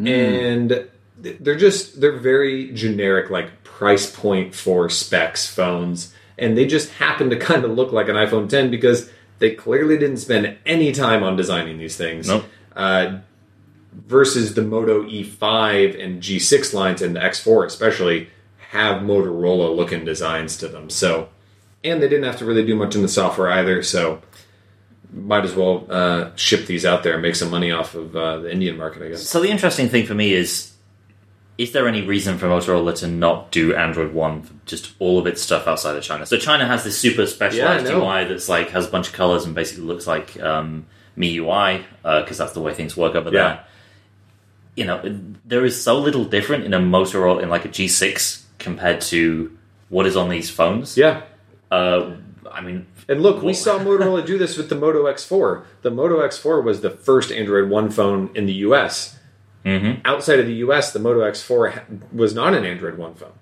and 0.06 0.88
they're 1.18 1.56
just 1.56 2.00
they're 2.02 2.18
very 2.18 2.72
generic, 2.72 3.30
like 3.30 3.64
price 3.64 4.10
point 4.10 4.56
for 4.56 4.90
specs 4.90 5.48
phones, 5.48 6.14
and 6.38 6.58
they 6.58 6.66
just 6.66 6.92
happen 6.94 7.30
to 7.30 7.38
kind 7.38 7.66
of 7.66 7.72
look 7.72 7.92
like 7.92 8.08
an 8.08 8.16
iPhone 8.16 8.48
10 8.50 8.72
because 8.72 9.10
they 9.40 9.52
clearly 9.56 9.98
didn't 9.98 10.18
spend 10.18 10.58
any 10.66 10.92
time 10.92 11.24
on 11.24 11.36
designing 11.36 11.78
these 11.78 11.98
things. 11.98 12.28
Nope. 12.28 12.46
Uh, 12.76 13.20
versus 13.94 14.54
the 14.56 14.62
Moto 14.62 15.04
E5 15.04 16.02
and 16.02 16.22
G6 16.22 16.74
lines 16.74 17.02
and 17.02 17.16
the 17.16 17.20
X4 17.20 17.66
especially 17.66 18.30
have 18.70 19.02
Motorola 19.02 19.76
looking 19.76 20.06
designs 20.06 20.56
to 20.58 20.68
them. 20.70 20.90
So, 20.90 21.30
and 21.84 22.02
they 22.02 22.08
didn't 22.08 22.24
have 22.26 22.38
to 22.38 22.46
really 22.46 22.66
do 22.66 22.76
much 22.76 22.96
in 22.96 23.02
the 23.02 23.10
software 23.10 23.50
either. 23.52 23.84
So, 23.84 24.22
might 25.14 25.44
as 25.44 25.54
well 25.54 25.86
uh, 25.90 26.30
ship 26.38 26.68
these 26.68 26.86
out 26.86 27.04
there 27.04 27.14
and 27.14 27.22
make 27.22 27.36
some 27.36 27.50
money 27.50 27.70
off 27.72 27.96
of 27.96 28.16
uh, 28.16 28.38
the 28.40 28.52
Indian 28.52 28.78
market, 28.78 29.04
I 29.04 29.10
guess. 29.10 29.28
So 29.28 29.42
the 29.42 29.50
interesting 29.50 29.90
thing 29.90 30.06
for 30.06 30.14
me 30.14 30.32
is: 30.34 30.72
is 31.58 31.74
there 31.74 31.86
any 31.86 32.02
reason 32.02 32.38
for 32.38 32.46
Motorola 32.48 32.98
to 33.00 33.08
not 33.10 33.52
do 33.52 33.76
Android 33.76 34.14
One 34.14 34.44
for 34.44 34.54
just 34.66 34.94
all 35.00 35.20
of 35.20 35.28
its 35.28 35.42
stuff 35.42 35.68
outside 35.68 35.98
of 35.98 36.04
China? 36.04 36.26
So 36.26 36.38
China 36.38 36.66
has 36.66 36.86
this 36.86 36.98
super 36.98 37.26
specialized 37.28 37.88
Yeah, 37.88 37.98
UI 37.98 38.24
that's 38.24 38.48
like 38.48 38.70
has 38.70 38.88
a 38.88 38.90
bunch 38.90 39.08
of 39.10 39.14
colors 39.14 39.44
and 39.44 39.54
basically 39.54 39.84
looks 39.84 40.08
like 40.08 40.40
um, 40.42 40.86
MIUI 41.18 41.84
because 42.04 42.38
that's 42.38 42.54
the 42.54 42.62
way 42.62 42.74
things 42.74 42.96
work 42.96 43.16
over 43.16 43.30
Yeah. 43.32 43.44
there. 43.44 43.66
You 44.76 44.86
know, 44.86 45.02
there 45.46 45.66
is 45.66 45.82
so 45.82 45.98
little 46.00 46.24
different 46.26 46.64
in 46.64 46.74
a 46.74 46.80
Motorola 46.80 47.42
in 47.44 47.50
like 47.50 47.66
a 47.66 47.70
G6 47.70 48.44
compared 48.58 49.02
to 49.02 49.58
what 49.90 50.06
is 50.06 50.16
on 50.16 50.30
these 50.30 50.50
phones. 50.50 50.98
Yeah. 50.98 51.24
Uh, 51.70 52.12
I 52.50 52.62
mean, 52.62 52.88
And 53.10 53.22
look, 53.22 53.42
we 53.44 53.54
saw 53.54 53.80
Motorola 53.84 54.26
do 54.26 54.38
this 54.38 54.58
with 54.58 54.70
the 54.70 54.76
Moto 54.76 55.06
X4. 55.06 55.64
The 55.82 55.92
Moto 55.92 56.20
X4 56.26 56.64
was 56.64 56.82
the 56.82 56.90
first 56.90 57.32
Android 57.32 57.70
One 57.70 57.90
phone 57.90 58.30
in 58.36 58.46
the 58.46 58.54
US. 58.68 59.18
Mhm. 59.66 60.02
Outside 60.06 60.40
of 60.40 60.46
the 60.48 60.56
US, 60.66 60.92
the 60.94 61.00
Moto 61.00 61.20
X4 61.20 61.74
ha- 61.74 61.82
was 62.14 62.34
not 62.34 62.54
an 62.54 62.64
Android 62.66 62.98
One 62.98 63.14
phone. 63.16 63.34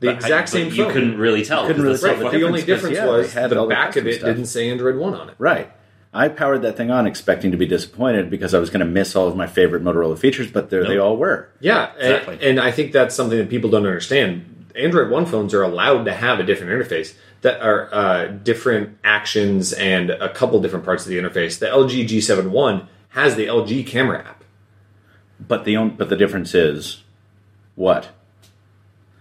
The 0.00 0.08
but- 0.08 0.14
exact 0.16 0.46
but 0.46 0.58
same 0.58 0.68
You 0.72 0.84
phone. 0.84 0.92
couldn't 0.92 1.18
really 1.18 1.44
tell. 1.44 1.66
couldn't 1.66 1.82
really 1.82 1.96
the 1.96 2.06
Right, 2.06 2.12
tell 2.14 2.22
but 2.22 2.22
software- 2.32 2.40
the 2.40 2.46
only 2.46 2.60
difference, 2.62 2.96
difference 2.96 3.34
yeah, 3.34 3.40
was 3.44 3.50
the 3.50 3.58
all 3.58 3.66
the 3.66 3.74
back 3.74 3.96
of 3.96 4.06
it 4.06 4.14
stuff. 4.20 4.26
didn't 4.28 4.46
say 4.46 4.70
Android 4.70 4.96
One 4.96 5.14
on 5.14 5.28
it. 5.28 5.34
Right. 5.38 5.70
I 6.12 6.28
powered 6.28 6.62
that 6.62 6.76
thing 6.76 6.90
on 6.90 7.06
expecting 7.06 7.50
to 7.50 7.56
be 7.58 7.66
disappointed 7.66 8.30
because 8.30 8.54
I 8.54 8.58
was 8.58 8.70
going 8.70 8.80
to 8.80 8.86
miss 8.86 9.14
all 9.14 9.28
of 9.28 9.36
my 9.36 9.46
favorite 9.46 9.82
Motorola 9.84 10.18
features, 10.18 10.50
but 10.50 10.70
there 10.70 10.84
they 10.86 10.96
all 10.98 11.16
were. 11.16 11.50
Yeah, 11.60 11.92
Exactly. 11.96 12.34
and, 12.34 12.42
and 12.42 12.60
I 12.60 12.70
think 12.72 12.92
that's 12.92 13.14
something 13.14 13.38
that 13.38 13.50
people 13.50 13.68
don't 13.70 13.86
understand. 13.86 14.66
Android 14.74 15.10
One 15.10 15.26
phones 15.26 15.52
are 15.54 15.62
allowed 15.62 16.04
to 16.04 16.12
have 16.14 16.40
a 16.40 16.44
different 16.44 16.72
interface 16.72 17.14
that 17.42 17.60
are 17.60 17.92
uh, 17.92 18.26
different 18.28 18.96
actions 19.04 19.72
and 19.72 20.10
a 20.10 20.28
couple 20.32 20.60
different 20.60 20.84
parts 20.84 21.04
of 21.04 21.10
the 21.10 21.18
interface. 21.18 21.58
The 21.58 21.66
LG 21.66 22.08
G7 22.08 22.48
One 22.50 22.88
has 23.10 23.36
the 23.36 23.46
LG 23.46 23.86
camera 23.86 24.20
app. 24.20 24.44
But 25.40 25.64
the 25.64 25.76
on- 25.76 25.96
but 25.96 26.08
the 26.08 26.16
difference 26.16 26.54
is 26.54 27.02
what? 27.74 28.08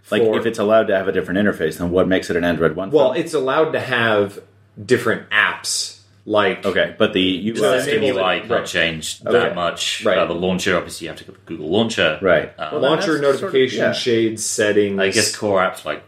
Like 0.10 0.24
For- 0.24 0.38
if 0.40 0.46
it's 0.46 0.58
allowed 0.60 0.88
to 0.88 0.96
have 0.96 1.08
a 1.08 1.12
different 1.12 1.40
interface, 1.40 1.78
then 1.80 1.92
what 1.92 2.08
makes 2.08 2.30
it 2.30 2.36
an 2.38 2.44
Android 2.44 2.76
one? 2.76 2.92
Well, 2.92 3.10
phone? 3.10 3.18
it's 3.18 3.34
allowed 3.34 3.72
to 3.72 3.80
have 3.80 4.40
different 4.84 5.30
apps 5.32 5.97
like 6.30 6.66
okay, 6.66 6.94
but 6.98 7.14
the 7.14 7.42
The 7.42 7.50
UI, 7.52 7.56
so 7.82 7.92
UI 7.92 8.40
can't 8.42 8.50
right. 8.50 8.66
change 8.66 9.22
Okay. 9.26 9.32
that 9.32 9.56
much. 9.56 10.04
Right. 10.06 10.18
Uh, 10.18 10.26
the 10.26 10.34
launcher, 10.36 10.76
obviously, 10.76 11.06
you 11.06 11.10
have 11.10 11.18
to 11.20 11.24
go 11.24 11.32
to 11.34 11.40
Google 11.46 11.70
Launcher. 11.70 12.20
Right. 12.22 12.52
Uh, 12.60 12.70
Well, 12.74 12.82
launcher 12.82 13.14
that's 13.14 13.24
sort 13.24 13.36
of- 13.36 13.42
notification 13.54 13.80
yeah. 13.80 13.94
shades 13.94 14.46
settings. 14.46 15.00
I 15.00 15.10
guess 15.12 15.34
core 15.34 15.62
apps 15.62 15.86
like 15.86 16.04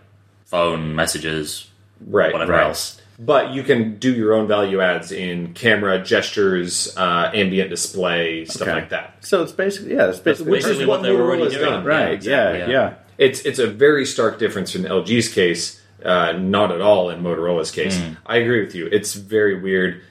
phone, 0.46 0.94
messages, 0.94 1.68
right, 2.06 2.34
whatever 2.34 2.52
right. 2.52 2.64
else. 2.68 3.00
But 3.18 3.52
you 3.52 3.64
can 3.64 3.98
do 3.98 4.14
your 4.14 4.34
own 4.34 4.48
value 4.48 4.82
adds 4.82 5.12
in 5.12 5.54
camera, 5.54 6.00
gestures, 6.04 6.94
uh, 6.98 7.32
ambient 7.34 7.70
display, 7.70 8.44
stuff 8.46 8.68
Okay. 8.68 8.74
like 8.74 8.90
that. 8.90 9.18
So 9.22 9.42
it's 9.42 9.52
basically 9.54 9.94
yeah, 9.96 10.10
it's 10.10 10.20
basically 10.20 10.52
Which 10.52 10.60
is 10.62 10.66
Basically 10.68 10.86
what 10.86 11.00
what 11.00 11.04
they 11.08 11.14
were 11.14 11.24
already 11.24 11.44
Motorola's 11.44 11.54
doing. 11.54 11.70
done. 11.70 11.84
right. 11.86 12.12
exactly, 12.14 12.60
yeah, 12.60 12.66
yeah. 12.68 12.72
yeah, 12.72 12.94
It's 13.18 13.42
it's 13.42 13.60
a 13.60 13.68
very 13.68 14.06
stark 14.06 14.38
difference 14.40 14.72
from 14.74 14.84
LG's 14.84 15.30
case, 15.30 15.82
uh, 16.04 16.34
not 16.34 16.72
at 16.72 16.82
all 16.82 17.10
in 17.10 17.22
Motorola's 17.24 17.72
case. 17.72 17.98
Hmm. 17.98 18.14
I 18.26 18.38
agree 18.38 18.64
with 18.66 18.76
you. 18.76 18.88
It's 18.92 19.14
very 19.14 19.60
weird. 19.60 20.02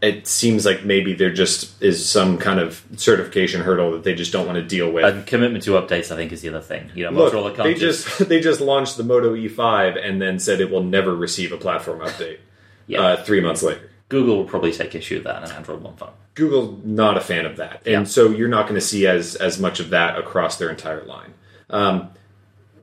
It 0.00 0.28
seems 0.28 0.64
like 0.64 0.84
maybe 0.84 1.12
there 1.14 1.32
just 1.32 1.82
is 1.82 2.08
some 2.08 2.38
kind 2.38 2.60
of 2.60 2.84
certification 2.96 3.62
hurdle 3.62 3.90
that 3.92 4.04
they 4.04 4.14
just 4.14 4.30
don't 4.32 4.46
want 4.46 4.56
to 4.56 4.62
deal 4.62 4.92
with. 4.92 5.04
And 5.04 5.26
commitment 5.26 5.64
to 5.64 5.72
updates, 5.72 6.12
I 6.12 6.16
think, 6.16 6.30
is 6.30 6.40
the 6.40 6.50
other 6.50 6.60
thing. 6.60 6.90
You 6.94 7.04
know, 7.04 7.10
Look, 7.10 7.32
Motorola 7.32 7.56
they 7.64 7.74
just, 7.74 8.06
just 8.06 8.28
they 8.28 8.40
just 8.40 8.60
launched 8.60 8.96
the 8.96 9.02
Moto 9.02 9.34
E5 9.34 9.98
and 10.04 10.22
then 10.22 10.38
said 10.38 10.60
it 10.60 10.70
will 10.70 10.84
never 10.84 11.14
receive 11.16 11.50
a 11.52 11.56
platform 11.56 12.00
update. 12.00 12.38
Yeah. 12.90 13.02
Uh, 13.02 13.22
three 13.22 13.42
months 13.42 13.62
later. 13.62 13.90
Google 14.08 14.38
will 14.38 14.46
probably 14.46 14.72
take 14.72 14.94
issue 14.94 15.16
with 15.16 15.24
that 15.24 15.42
in 15.42 15.50
an 15.50 15.56
Android 15.56 15.82
One 15.82 15.94
phone. 15.96 16.12
Google 16.34 16.80
not 16.84 17.18
a 17.18 17.20
fan 17.20 17.44
of 17.44 17.56
that, 17.58 17.82
and 17.84 17.92
Yeah. 17.92 18.04
so 18.04 18.30
you're 18.30 18.48
not 18.48 18.62
going 18.62 18.76
to 18.76 18.80
see 18.80 19.06
as 19.06 19.34
as 19.34 19.60
much 19.60 19.78
of 19.78 19.90
that 19.90 20.18
across 20.18 20.56
their 20.56 20.70
entire 20.70 21.04
line. 21.04 21.34
Um, 21.68 22.08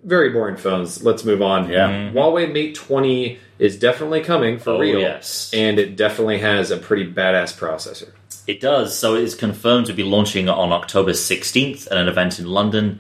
very 0.04 0.30
boring 0.30 0.58
phones. 0.58 1.04
Let's 1.04 1.24
move 1.26 1.42
on. 1.42 1.72
Yeah. 1.72 2.12
Huawei 2.12 2.54
Mate 2.54 2.76
20 2.76 3.40
is 3.60 3.78
definitely 3.80 4.22
coming 4.22 4.60
for 4.60 4.72
Oh, 4.72 4.80
real. 4.80 5.00
yes. 5.00 5.50
and 5.54 5.80
it 5.80 5.96
definitely 5.96 6.40
has 6.40 6.72
a 6.72 6.78
pretty 6.78 7.06
badass 7.12 7.58
processor. 7.58 8.10
It 8.48 8.60
does. 8.62 8.98
So 8.98 9.16
it 9.16 9.24
is 9.24 9.34
confirmed 9.36 9.88
to 9.88 9.94
be 9.94 10.04
launching 10.04 10.50
on 10.50 10.72
October 10.72 11.12
16th 11.12 11.88
at 11.92 11.98
an 11.98 12.08
event 12.08 12.38
in 12.40 12.46
London. 12.48 13.00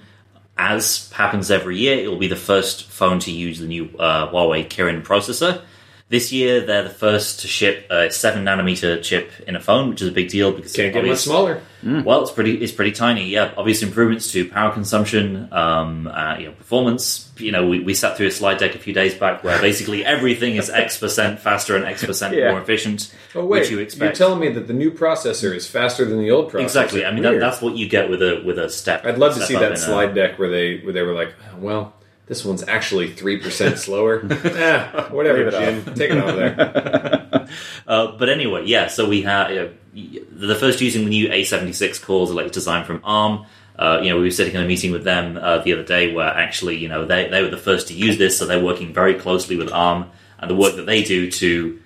As 0.57 1.11
happens 1.11 1.51
every 1.51 1.77
year, 1.77 1.97
it 1.99 2.07
will 2.07 2.17
be 2.17 2.27
the 2.27 2.35
first 2.37 2.85
phone 2.85 3.19
to 3.19 3.31
use 3.31 3.59
the 3.59 3.67
new 3.67 3.89
uh, 3.99 4.31
Huawei 4.31 4.65
Kirin 4.67 5.03
processor. 5.03 5.61
This 6.07 6.31
year, 6.31 6.61
they're 6.61 6.83
the 6.83 6.89
first 6.91 7.39
to 7.39 7.47
ship 7.47 7.87
a 7.89 8.11
seven 8.11 8.45
nanometer 8.45 9.01
chip 9.01 9.31
in 9.47 9.55
a 9.55 9.59
phone, 9.59 9.89
which 9.89 10.03
is 10.03 10.07
a 10.07 10.11
big 10.11 10.29
deal 10.29 10.51
because 10.51 10.71
Can't 10.73 10.93
get 10.93 10.99
much 10.99 11.05
obvious- 11.09 11.23
smaller. 11.23 11.61
Well, 11.83 12.21
it's 12.21 12.31
pretty. 12.31 12.55
It's 12.63 12.71
pretty 12.71 12.91
tiny. 12.91 13.27
Yeah, 13.29 13.51
obvious 13.57 13.81
improvements 13.83 14.31
to 14.31 14.47
power 14.49 14.71
consumption, 14.71 15.47
um, 15.51 16.07
uh, 16.07 16.35
you 16.37 16.45
know, 16.45 16.51
performance. 16.53 17.29
You 17.37 17.51
know, 17.51 17.67
we, 17.67 17.79
we 17.79 17.93
sat 17.95 18.17
through 18.17 18.27
a 18.27 18.31
slide 18.31 18.57
deck 18.59 18.75
a 18.75 18.79
few 18.79 18.93
days 18.93 19.13
back 19.15 19.43
where 19.43 19.59
basically 19.61 20.03
everything 20.15 20.55
is 20.55 20.69
X 20.69 20.97
percent 20.99 21.39
faster 21.39 21.75
and 21.75 21.85
X 21.85 22.03
percent 22.05 22.35
Yeah. 22.35 22.51
more 22.51 22.61
efficient, 22.61 23.13
Oh 23.35 23.45
wait, 23.45 23.71
which 23.75 23.95
you 23.97 24.03
are 24.05 24.11
telling 24.11 24.39
me 24.39 24.49
that 24.49 24.67
the 24.67 24.73
new 24.73 24.91
processor 24.91 25.53
is 25.55 25.67
faster 25.67 26.05
than 26.05 26.19
the 26.19 26.31
old 26.31 26.51
processor? 26.51 26.61
exactly. 26.63 27.05
I 27.05 27.11
mean, 27.11 27.23
that, 27.23 27.39
that's 27.39 27.61
what 27.61 27.75
you 27.75 27.87
get 27.89 28.09
with 28.11 28.21
a 28.23 28.41
with 28.45 28.57
a 28.59 28.69
step. 28.69 29.05
I'd 29.05 29.17
love 29.17 29.35
to 29.35 29.41
see 29.45 29.53
that 29.55 29.63
in 29.65 29.71
a- 29.73 29.77
slide 29.77 30.13
deck 30.15 30.37
where 30.39 30.49
they 30.49 30.77
where 30.79 30.93
they 30.93 31.01
were 31.03 31.13
like, 31.13 31.33
well, 31.57 31.93
this 32.28 32.43
one's 32.43 32.67
actually 32.67 33.11
three 33.13 33.38
percent 33.38 33.78
slower. 33.78 34.26
eh, 34.32 35.09
whatever, 35.09 35.51
Jim. 35.51 35.86
Take 35.95 36.11
it 36.11 36.17
over 36.17 36.32
there. 36.32 37.32
Uh, 37.88 38.17
but 38.17 38.28
anyway, 38.28 38.65
yeah. 38.65 38.88
So 38.88 39.07
we 39.07 39.21
have 39.21 39.51
uh, 39.51 39.67
the 39.93 40.55
first 40.55 40.82
using 40.82 41.03
the 41.03 41.09
new 41.11 41.30
A76 41.30 42.01
cores, 42.01 42.32
like 42.32 42.51
designed 42.51 42.88
from 42.88 43.01
ARM. 43.03 43.45
Uh, 43.78 43.99
you 44.01 44.09
know, 44.09 44.17
we 44.17 44.23
were 44.23 44.32
sitting 44.32 44.55
in 44.55 44.63
a 44.63 44.67
meeting 44.67 44.91
with 44.91 45.03
them 45.03 45.38
uh, 45.38 45.59
the 45.59 45.73
other 45.73 45.84
day 45.84 46.11
where 46.11 46.28
actually, 46.28 46.78
you 46.78 46.89
know, 46.89 47.05
they, 47.05 47.30
they 47.30 47.43
were 47.43 47.49
the 47.49 47.57
first 47.57 47.89
to 47.89 47.93
use 47.93 48.17
this, 48.17 48.39
so 48.39 48.47
they're 48.47 48.63
working 48.63 48.93
very 48.93 49.13
closely 49.13 49.55
with 49.55 49.71
ARM 49.71 50.09
and 50.39 50.49
the 50.49 50.55
work 50.55 50.76
that 50.76 50.88
they 50.88 51.03
do 51.03 51.30
to 51.30 51.80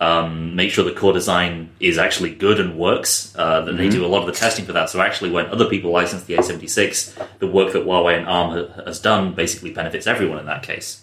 um, 0.00 0.54
make 0.54 0.70
sure 0.70 0.84
the 0.84 0.92
core 0.92 1.12
design 1.12 1.70
is 1.80 1.96
actually 1.96 2.34
good 2.34 2.60
and 2.60 2.76
works. 2.78 3.34
Uh, 3.36 3.62
that 3.62 3.76
they 3.76 3.88
do 3.88 4.04
a 4.04 4.08
lot 4.08 4.20
of 4.20 4.26
the 4.26 4.32
testing 4.32 4.64
for 4.64 4.72
that. 4.72 4.90
So 4.90 5.00
actually, 5.00 5.30
when 5.30 5.46
other 5.46 5.66
people 5.66 5.90
license 5.90 6.24
the 6.24 6.34
A76, 6.34 7.38
the 7.38 7.46
work 7.46 7.72
that 7.72 7.86
Huawei 7.86 8.18
and 8.18 8.26
ARM 8.26 8.50
ha- 8.50 8.82
has 8.84 9.00
done 9.00 9.32
basically 9.34 9.70
benefits 9.70 10.06
everyone 10.06 10.38
in 10.38 10.46
that 10.46 10.62
case. 10.62 11.02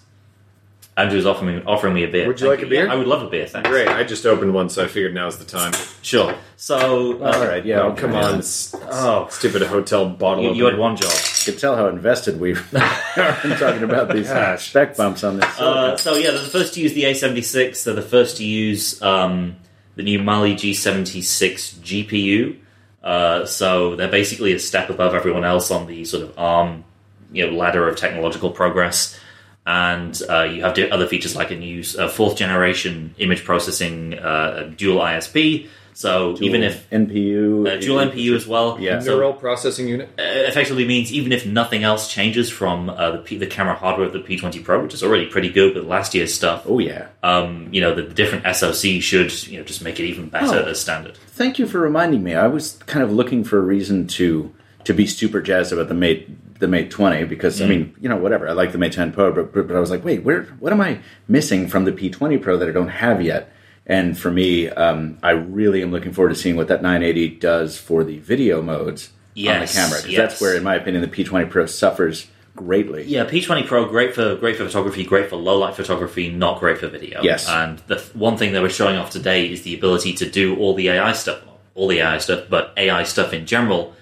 Andrew's 0.95 1.25
offering 1.25 1.55
me, 1.57 1.63
offering 1.65 1.93
me 1.95 2.03
a 2.03 2.07
beer. 2.07 2.27
Would 2.27 2.39
you 2.39 2.47
Thank 2.49 2.59
like 2.59 2.67
a 2.67 2.69
beer? 2.69 2.85
Yeah, 2.85 2.93
I 2.93 2.95
would 2.95 3.07
love 3.07 3.23
a 3.23 3.27
beer. 3.29 3.47
Thanks. 3.47 3.67
Great. 3.67 3.87
I 3.87 4.03
just 4.03 4.25
opened 4.27 4.53
one, 4.53 4.69
so 4.69 4.83
I 4.83 4.87
figured 4.87 5.13
now's 5.13 5.39
the 5.39 5.45
time. 5.45 5.73
Sure. 6.03 6.35
So, 6.55 7.13
uh, 7.23 7.31
All 7.31 7.47
right, 7.47 7.65
yeah. 7.65 7.81
Oh, 7.81 7.93
come 7.93 8.13
on, 8.13 8.35
s- 8.39 8.75
Oh. 8.91 9.27
stupid 9.31 9.63
hotel 9.63 10.07
bottle. 10.07 10.43
you, 10.43 10.53
you 10.53 10.65
had 10.65 10.73
opener. 10.75 10.81
one 10.83 10.95
job. 10.95 11.11
You 11.11 11.51
can 11.53 11.59
tell 11.59 11.75
how 11.75 11.87
invested 11.87 12.39
we 12.39 12.51
are 12.73 13.37
in 13.43 13.57
talking 13.57 13.83
about 13.83 14.13
these 14.13 14.27
Gosh. 14.29 14.69
spec 14.69 14.95
bumps 14.95 15.23
on 15.23 15.39
this. 15.39 15.59
Uh, 15.59 15.97
so 15.97 16.13
yeah, 16.15 16.29
they're 16.29 16.39
the 16.41 16.45
first 16.47 16.75
to 16.75 16.81
use 16.81 16.93
the 16.93 17.05
A76. 17.05 17.83
They're 17.83 17.95
the 17.95 18.01
first 18.03 18.37
to 18.37 18.45
use 18.45 19.01
um, 19.01 19.55
the 19.95 20.03
new 20.03 20.19
Mali 20.19 20.53
G76 20.55 21.73
GPU. 21.79 22.57
Uh, 23.03 23.45
so 23.45 23.95
they're 23.95 24.07
basically 24.07 24.53
a 24.53 24.59
step 24.59 24.89
above 24.89 25.13
everyone 25.13 25.43
else 25.43 25.71
on 25.71 25.87
the 25.87 26.05
sort 26.05 26.23
of 26.23 26.37
ARM, 26.37 26.85
you 27.31 27.45
know, 27.45 27.53
ladder 27.53 27.87
of 27.89 27.97
technological 27.97 28.49
progress. 28.51 29.19
And 29.65 30.19
uh, 30.29 30.43
you 30.43 30.61
have 30.63 30.73
di- 30.73 30.89
other 30.89 31.07
features 31.07 31.35
like 31.35 31.51
a 31.51 31.55
new 31.55 31.83
uh, 31.97 32.07
fourth 32.09 32.35
generation 32.37 33.15
image 33.17 33.45
processing, 33.45 34.13
uh, 34.15 34.71
dual 34.75 34.99
ISP. 34.99 35.67
So 35.95 36.35
even 36.41 36.63
if 36.63 36.89
NPU, 36.89 37.67
uh, 37.71 37.79
dual 37.79 37.99
NPU 38.03 38.35
as 38.35 38.47
well, 38.47 38.77
Yeah. 38.79 38.99
So, 38.99 39.11
neural 39.13 39.31
processing 39.33 39.87
unit. 39.87 40.09
uh, 40.17 40.23
effectively 40.23 40.85
means 40.85 41.13
even 41.13 41.31
if 41.31 41.45
nothing 41.45 41.83
else 41.83 42.11
changes 42.11 42.49
from 42.49 42.89
uh, 42.89 43.11
the, 43.11 43.17
P- 43.19 43.37
the 43.37 43.45
camera 43.45 43.75
hardware 43.75 44.07
of 44.07 44.13
the 44.13 44.19
P20 44.19 44.63
Pro, 44.63 44.81
which 44.81 44.95
is 44.95 45.03
already 45.03 45.27
pretty 45.27 45.49
good 45.51 45.75
with 45.75 45.85
last 45.85 46.15
year's 46.15 46.33
stuff, 46.33 46.63
Oh 46.65 46.79
yeah. 46.79 47.09
um, 47.21 47.69
you 47.71 47.79
know, 47.79 47.93
the, 47.93 48.01
the 48.01 48.13
different 48.15 48.43
SoC 48.55 49.01
should 49.03 49.47
you 49.47 49.59
know 49.59 49.63
just 49.63 49.83
make 49.83 49.99
it 49.99 50.05
even 50.05 50.29
better 50.29 50.63
Oh. 50.65 50.69
as 50.71 50.81
standard. 50.81 51.15
Thank 51.27 51.59
you 51.59 51.67
for 51.67 51.79
reminding 51.79 52.23
me. 52.23 52.33
I 52.33 52.47
was 52.47 52.73
kind 52.87 53.03
of 53.03 53.11
looking 53.13 53.43
for 53.43 53.59
a 53.59 53.61
reason 53.61 54.07
to 54.07 54.51
to 54.85 54.93
be 54.95 55.05
super 55.05 55.41
jazzed 55.41 55.71
about 55.71 55.87
the 55.89 55.93
Mate 55.93 56.27
the 56.63 56.67
Mate 56.69 56.89
20 56.89 57.25
because 57.25 57.61
I 57.61 57.67
mean, 57.67 57.93
you 57.99 58.07
know, 58.07 58.15
whatever. 58.15 58.47
I 58.47 58.53
like 58.53 58.71
the 58.71 58.77
Mate 58.77 58.93
10 58.93 59.11
Pro, 59.11 59.33
but, 59.33 59.53
but 59.67 59.75
I 59.75 59.81
was 59.81 59.91
like, 59.91 60.05
wait, 60.05 60.23
where 60.23 60.43
what 60.59 60.71
am 60.71 60.79
I 60.79 60.99
missing 61.27 61.67
from 61.67 61.83
the 61.83 61.91
P20 61.91 62.41
Pro 62.41 62.55
that 62.55 62.69
I 62.69 62.71
don't 62.71 62.87
have 62.87 63.21
yet? 63.21 63.51
And 63.85 64.17
for 64.17 64.31
me, 64.31 64.69
um, 64.69 65.17
I 65.21 65.31
really 65.31 65.81
am 65.81 65.91
looking 65.91 66.13
forward 66.13 66.29
to 66.29 66.35
seeing 66.35 66.55
what 66.55 66.69
that 66.69 66.81
980 66.81 67.35
does 67.35 67.77
for 67.77 68.05
the 68.05 68.19
video 68.19 68.61
modes 68.61 69.09
on 69.35 69.43
the 69.59 69.67
camera 69.67 69.97
because 69.97 70.07
yes. 70.07 70.17
that's 70.17 70.41
where, 70.41 70.55
in 70.55 70.63
my 70.63 70.75
opinion, 70.75 71.01
the 71.01 71.09
P20 71.09 71.49
Pro 71.49 71.65
suffers 71.65 72.27
greatly. 72.55 73.03
Yeah, 73.03 73.25
P20 73.25 73.67
Pro 73.67 73.85
great 73.85 74.15
for 74.15 74.35
great 74.35 74.55
for 74.55 74.63
photography, 74.63 75.03
great 75.03 75.29
for 75.29 75.35
low 75.35 75.57
light 75.57 75.75
photography, 75.75 76.29
not 76.31 76.61
great 76.61 76.77
for 76.77 76.87
video. 76.87 77.21
Yes. 77.23 77.49
and 77.49 77.79
the 77.87 77.99
one 78.13 78.37
thing 78.37 78.53
they 78.53 78.61
were 78.61 78.69
showing 78.69 78.95
off 78.95 79.09
today 79.09 79.51
is 79.51 79.63
the 79.63 79.75
ability 79.75 80.13
to 80.13 80.29
do 80.29 80.55
all 80.57 80.75
the 80.75 80.87
AI 80.87 81.11
stuff, 81.11 81.41
all 81.75 81.89
the 81.89 81.99
AI 81.99 82.19
stuff, 82.19 82.45
but 82.49 82.73
AI 82.77 83.03
stuff 83.03 83.33
in 83.33 83.45
general, 83.45 83.93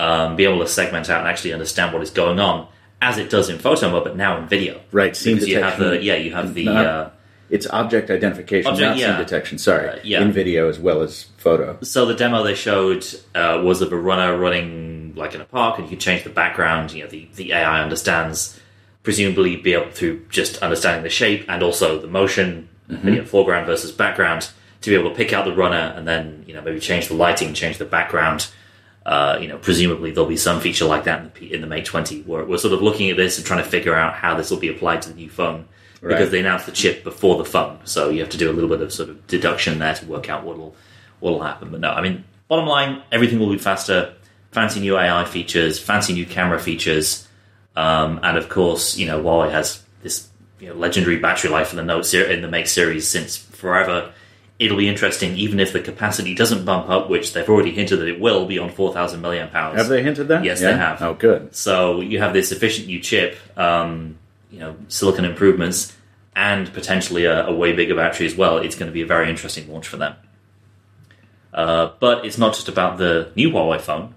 um, 0.00 0.36
be 0.36 0.44
able 0.44 0.60
to 0.60 0.66
segment 0.66 1.08
out 1.10 1.20
and 1.20 1.28
actually 1.28 1.52
understand 1.52 1.92
what 1.92 2.02
is 2.02 2.10
going 2.10 2.38
on 2.40 2.66
as 3.02 3.16
it 3.18 3.28
does 3.30 3.48
in 3.48 3.58
photo 3.58 3.90
mode, 3.90 4.04
but 4.04 4.16
now 4.16 4.38
in 4.38 4.46
video. 4.46 4.80
Right, 4.92 5.14
scene 5.16 5.34
because 5.36 5.48
you 5.48 5.56
have 5.62 5.78
detection. 5.78 5.90
the 6.00 6.02
yeah, 6.08 6.16
you 6.16 6.32
have 6.34 6.54
the 6.54 6.64
Not- 6.64 6.86
uh, 6.86 7.10
It's 7.50 7.66
object 7.82 8.10
identification, 8.10 8.70
Object- 8.70 8.88
not 8.90 8.96
yeah. 8.98 9.06
scene 9.16 9.24
detection. 9.24 9.58
Sorry, 9.58 9.88
Uh, 9.88 9.96
yeah. 10.04 10.22
in 10.22 10.30
video 10.32 10.68
as 10.68 10.78
well 10.78 11.02
as 11.02 11.26
photo. 11.38 11.78
So 11.82 12.06
the 12.06 12.14
demo 12.14 12.42
they 12.44 12.54
showed 12.54 13.04
uh, 13.34 13.60
was 13.64 13.82
of 13.82 13.92
a 13.92 13.96
runner 14.10 14.36
running 14.36 15.14
like 15.16 15.34
in 15.34 15.40
a 15.40 15.44
park, 15.58 15.78
and 15.78 15.84
you 15.86 15.90
can 15.90 15.98
change 15.98 16.22
the 16.24 16.30
background. 16.30 16.92
You 16.92 17.02
know, 17.04 17.10
the, 17.10 17.28
the 17.34 17.52
AI 17.52 17.82
understands, 17.82 18.58
presumably, 19.02 19.56
be 19.56 19.72
able 19.74 19.90
through 19.90 20.16
just 20.30 20.58
understanding 20.62 21.02
the 21.02 21.10
shape 21.10 21.44
and 21.48 21.62
also 21.62 21.98
the 22.00 22.06
motion, 22.06 22.68
you 22.88 22.96
know, 23.16 23.24
foreground 23.24 23.66
versus 23.66 23.90
background, 23.92 24.50
to 24.82 24.90
be 24.90 24.96
able 24.96 25.10
to 25.10 25.16
pick 25.16 25.32
out 25.32 25.44
the 25.44 25.54
runner 25.54 25.92
and 25.96 26.06
then 26.06 26.44
you 26.46 26.54
know 26.54 26.60
maybe 26.62 26.78
change 26.80 27.08
the 27.08 27.14
lighting, 27.14 27.52
change 27.54 27.78
the 27.78 27.84
background. 27.84 28.48
Uh, 29.06 29.38
you 29.40 29.48
know, 29.48 29.56
presumably 29.58 30.10
there'll 30.10 30.28
be 30.28 30.36
some 30.36 30.60
feature 30.60 30.84
like 30.84 31.04
that 31.04 31.20
in 31.20 31.32
the, 31.34 31.54
in 31.54 31.60
the 31.62 31.66
Mate 31.66 31.86
20. 31.86 32.22
We're, 32.22 32.44
we're 32.44 32.58
sort 32.58 32.74
of 32.74 32.82
looking 32.82 33.10
at 33.10 33.16
this 33.16 33.38
and 33.38 33.46
trying 33.46 33.62
to 33.64 33.68
figure 33.70 33.94
out 33.94 34.14
how 34.14 34.34
this 34.36 34.50
will 34.50 34.58
be 34.58 34.68
applied 34.68 35.02
to 35.02 35.08
the 35.08 35.14
new 35.14 35.30
phone 35.30 35.66
Right. 36.02 36.10
because 36.10 36.30
they 36.30 36.40
announced 36.40 36.64
the 36.66 36.72
chip 36.72 37.04
before 37.04 37.36
the 37.36 37.44
phone, 37.44 37.78
so 37.84 38.08
you 38.08 38.20
have 38.20 38.30
to 38.30 38.38
do 38.38 38.50
a 38.50 38.54
little 38.54 38.70
bit 38.70 38.80
of 38.80 38.90
sort 38.90 39.10
of 39.10 39.26
deduction 39.26 39.78
there 39.78 39.94
to 39.94 40.06
work 40.06 40.30
out 40.30 40.44
what'll 40.44 40.74
what'll 41.18 41.42
happen. 41.42 41.70
But 41.70 41.80
no, 41.80 41.90
I 41.90 42.00
mean, 42.00 42.24
bottom 42.48 42.64
line, 42.66 43.02
everything 43.12 43.38
will 43.38 43.50
be 43.50 43.58
faster. 43.58 44.14
Fancy 44.50 44.80
new 44.80 44.96
AI 44.96 45.26
features, 45.26 45.78
fancy 45.78 46.14
new 46.14 46.24
camera 46.24 46.58
features, 46.58 47.28
um, 47.76 48.18
and 48.22 48.38
of 48.38 48.48
course, 48.48 48.96
you 48.96 49.06
know, 49.06 49.22
Huawei 49.22 49.50
has 49.50 49.82
this 50.02 50.28
you 50.58 50.68
know, 50.70 50.74
legendary 50.74 51.18
battery 51.18 51.50
life 51.50 51.70
in 51.70 51.76
the 51.76 51.84
Note 51.84 52.06
ser- 52.06 52.24
in 52.30 52.40
the 52.40 52.48
Mate 52.48 52.68
series 52.68 53.06
since 53.06 53.36
forever. 53.36 54.10
It'll 54.60 54.76
be 54.76 54.88
interesting, 54.88 55.36
even 55.36 55.58
if 55.58 55.72
the 55.72 55.80
capacity 55.80 56.34
doesn't 56.34 56.66
bump 56.66 56.90
up, 56.90 57.08
which 57.08 57.32
they've 57.32 57.48
already 57.48 57.72
hinted 57.72 57.98
that 57.98 58.08
it 58.08 58.20
will 58.20 58.44
beyond 58.46 58.74
four 58.74 58.92
thousand 58.92 59.22
milliamp 59.22 59.54
hours. 59.54 59.78
Have 59.78 59.88
they 59.88 60.02
hinted 60.02 60.28
that? 60.28 60.44
Yes, 60.44 60.60
they 60.60 60.76
have. 60.76 61.00
Oh, 61.00 61.14
good. 61.14 61.56
So 61.56 62.02
you 62.02 62.18
have 62.18 62.34
this 62.34 62.52
efficient 62.52 62.86
new 62.86 63.00
chip, 63.00 63.38
um, 63.58 64.18
you 64.50 64.58
know, 64.58 64.76
silicon 64.88 65.24
improvements, 65.24 65.96
and 66.36 66.70
potentially 66.74 67.24
a, 67.24 67.46
a 67.46 67.54
way 67.54 67.72
bigger 67.72 67.94
battery 67.96 68.26
as 68.26 68.36
well. 68.36 68.58
It's 68.58 68.76
going 68.76 68.88
to 68.88 68.92
be 68.92 69.00
a 69.00 69.06
very 69.06 69.30
interesting 69.30 69.66
launch 69.72 69.88
for 69.88 69.96
them. 69.96 70.14
Uh, 71.54 71.92
but 71.98 72.26
it's 72.26 72.36
not 72.38 72.54
just 72.54 72.68
about 72.68 72.98
the 72.98 73.32
new 73.34 73.50
Huawei 73.50 73.80
phone. 73.80 74.14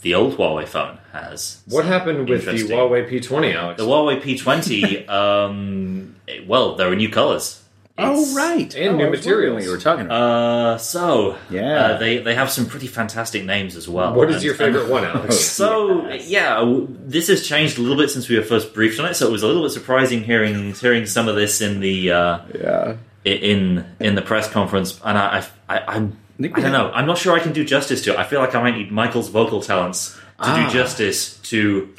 The 0.00 0.14
old 0.14 0.36
Huawei 0.36 0.66
phone 0.66 0.98
has 1.12 1.62
What 1.66 1.84
happened 1.84 2.28
with 2.28 2.44
the 2.44 2.52
Huawei 2.52 3.08
P20, 3.08 3.54
Alex? 3.54 3.78
the 3.82 3.86
Huawei 3.86 4.20
P20. 4.20 5.08
um, 5.10 6.16
well, 6.46 6.74
there 6.74 6.90
are 6.90 6.96
new 6.96 7.08
colors. 7.10 7.62
Oh, 7.96 8.34
right. 8.34 8.74
And 8.74 8.94
oh, 8.94 8.96
new 8.96 9.06
I 9.06 9.10
was 9.10 9.20
wondering 9.20 9.20
materials. 9.20 9.54
What 9.54 9.64
you 9.64 9.70
were 9.70 9.78
talking 9.78 10.06
about. 10.06 10.20
Uh, 10.20 10.78
so 10.78 11.36
Yeah. 11.48 11.76
uh, 11.80 11.98
they 11.98 12.18
they 12.18 12.34
have 12.34 12.50
some 12.50 12.66
pretty 12.66 12.88
fantastic 12.88 13.44
names 13.44 13.76
as 13.76 13.88
well. 13.88 14.14
what 14.14 14.28
is 14.30 14.36
And- 14.36 14.44
your 14.44 14.54
favorite 14.54 14.88
one, 14.88 15.04
Alex? 15.14 15.38
So 15.38 16.08
yeah, 16.10 16.64
this 16.88 17.28
has 17.28 17.46
changed 17.46 17.78
a 17.78 17.82
little 17.82 17.96
bit 17.96 18.10
since 18.10 18.28
we 18.28 18.36
were 18.36 18.42
first 18.42 18.74
briefed 18.74 18.98
on 18.98 19.06
it. 19.06 19.14
So 19.14 19.28
it 19.28 19.32
was 19.32 19.44
a 19.44 19.46
little 19.46 19.62
bit 19.62 19.70
surprising 19.70 20.24
hearing 20.24 20.72
hearing 20.74 21.06
some 21.06 21.28
of 21.28 21.36
this 21.36 21.60
in 21.60 21.78
the 21.78 22.10
uh, 22.10 22.38
yeah. 22.52 22.96
in 23.24 23.84
in 24.00 24.16
the 24.16 24.22
press 24.22 24.50
conference, 24.50 25.00
and 25.04 25.16
I, 25.16 25.44
I, 25.68 25.76
I 25.78 25.94
I'm 25.94 26.18
I 26.40 26.48
don't 26.48 26.72
know. 26.72 26.90
I'm 26.92 27.06
not 27.06 27.16
sure 27.18 27.32
I 27.32 27.38
can 27.38 27.52
do 27.52 27.64
justice 27.64 28.02
to 28.04 28.14
it. 28.14 28.18
I 28.18 28.24
feel 28.24 28.40
like 28.40 28.56
I 28.56 28.60
might 28.60 28.76
need 28.76 28.90
Michael's 28.90 29.28
vocal 29.28 29.62
talents 29.62 30.14
to 30.14 30.20
Ah. 30.40 30.66
do 30.66 30.72
justice 30.76 31.36
to. 31.42 31.94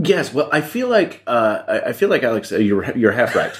Yes. 0.00 0.32
Well, 0.32 0.48
I 0.52 0.60
feel 0.60 0.86
like 0.88 1.22
uh, 1.26 1.62
I 1.66 1.80
I 1.88 1.92
feel 1.94 2.08
like 2.08 2.22
Alex, 2.22 2.52
uh, 2.52 2.58
you're 2.58 2.96
you're 2.96 3.10
half 3.12 3.34
right. 3.34 3.52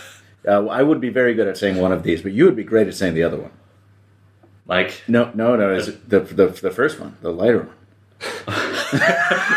Uh, 0.47 0.67
I 0.67 0.83
would 0.83 1.01
be 1.01 1.09
very 1.09 1.35
good 1.35 1.49
at 1.49 1.57
saying 1.57 1.77
one 1.77 1.93
of 1.93 2.03
these, 2.03 2.23
but 2.23 2.33
you 2.33 2.45
would 2.45 2.57
be 2.57 2.65
great 2.65 2.87
at 2.89 2.95
saying 2.95 3.15
the 3.15 3.23
other 3.23 3.39
one. 3.39 3.51
Like 4.67 5.03
No, 5.09 5.31
no, 5.35 5.57
no. 5.57 5.75
Is 5.75 5.87
the, 6.07 6.21
the 6.21 6.47
the 6.47 6.71
first 6.71 6.99
one, 7.01 7.17
the 7.23 7.31
lighter 7.31 7.61
one? 7.61 7.77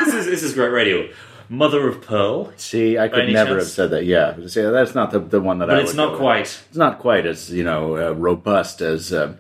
this 0.06 0.14
is 0.14 0.26
this 0.26 0.44
is 0.44 0.54
great 0.54 0.70
radio. 0.72 1.08
mother 1.50 1.88
of 1.88 2.02
pearl, 2.02 2.52
See, 2.58 2.98
I 2.98 3.08
could 3.08 3.30
never 3.30 3.52
chance? 3.52 3.64
have 3.64 3.72
said 3.72 3.92
that. 3.92 4.06
Yeah, 4.06 4.36
see, 4.48 4.62
that's 4.62 4.96
not 4.96 5.12
the 5.12 5.20
the 5.20 5.40
one 5.42 5.60
that 5.60 5.70
I. 5.70 5.76
but 5.76 5.84
it's 5.84 5.94
not 5.94 6.08
go 6.08 6.12
with. 6.12 6.20
quite. 6.20 6.62
It's 6.70 6.78
not 6.78 7.00
quite 7.00 7.26
as 7.26 7.50
you 7.52 7.64
know 7.64 7.96
uh, 7.98 8.12
robust 8.14 8.82
as 8.82 9.14
uh, 9.14 9.34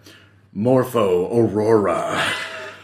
Morpho 0.53 1.27
Aurora. 1.37 2.23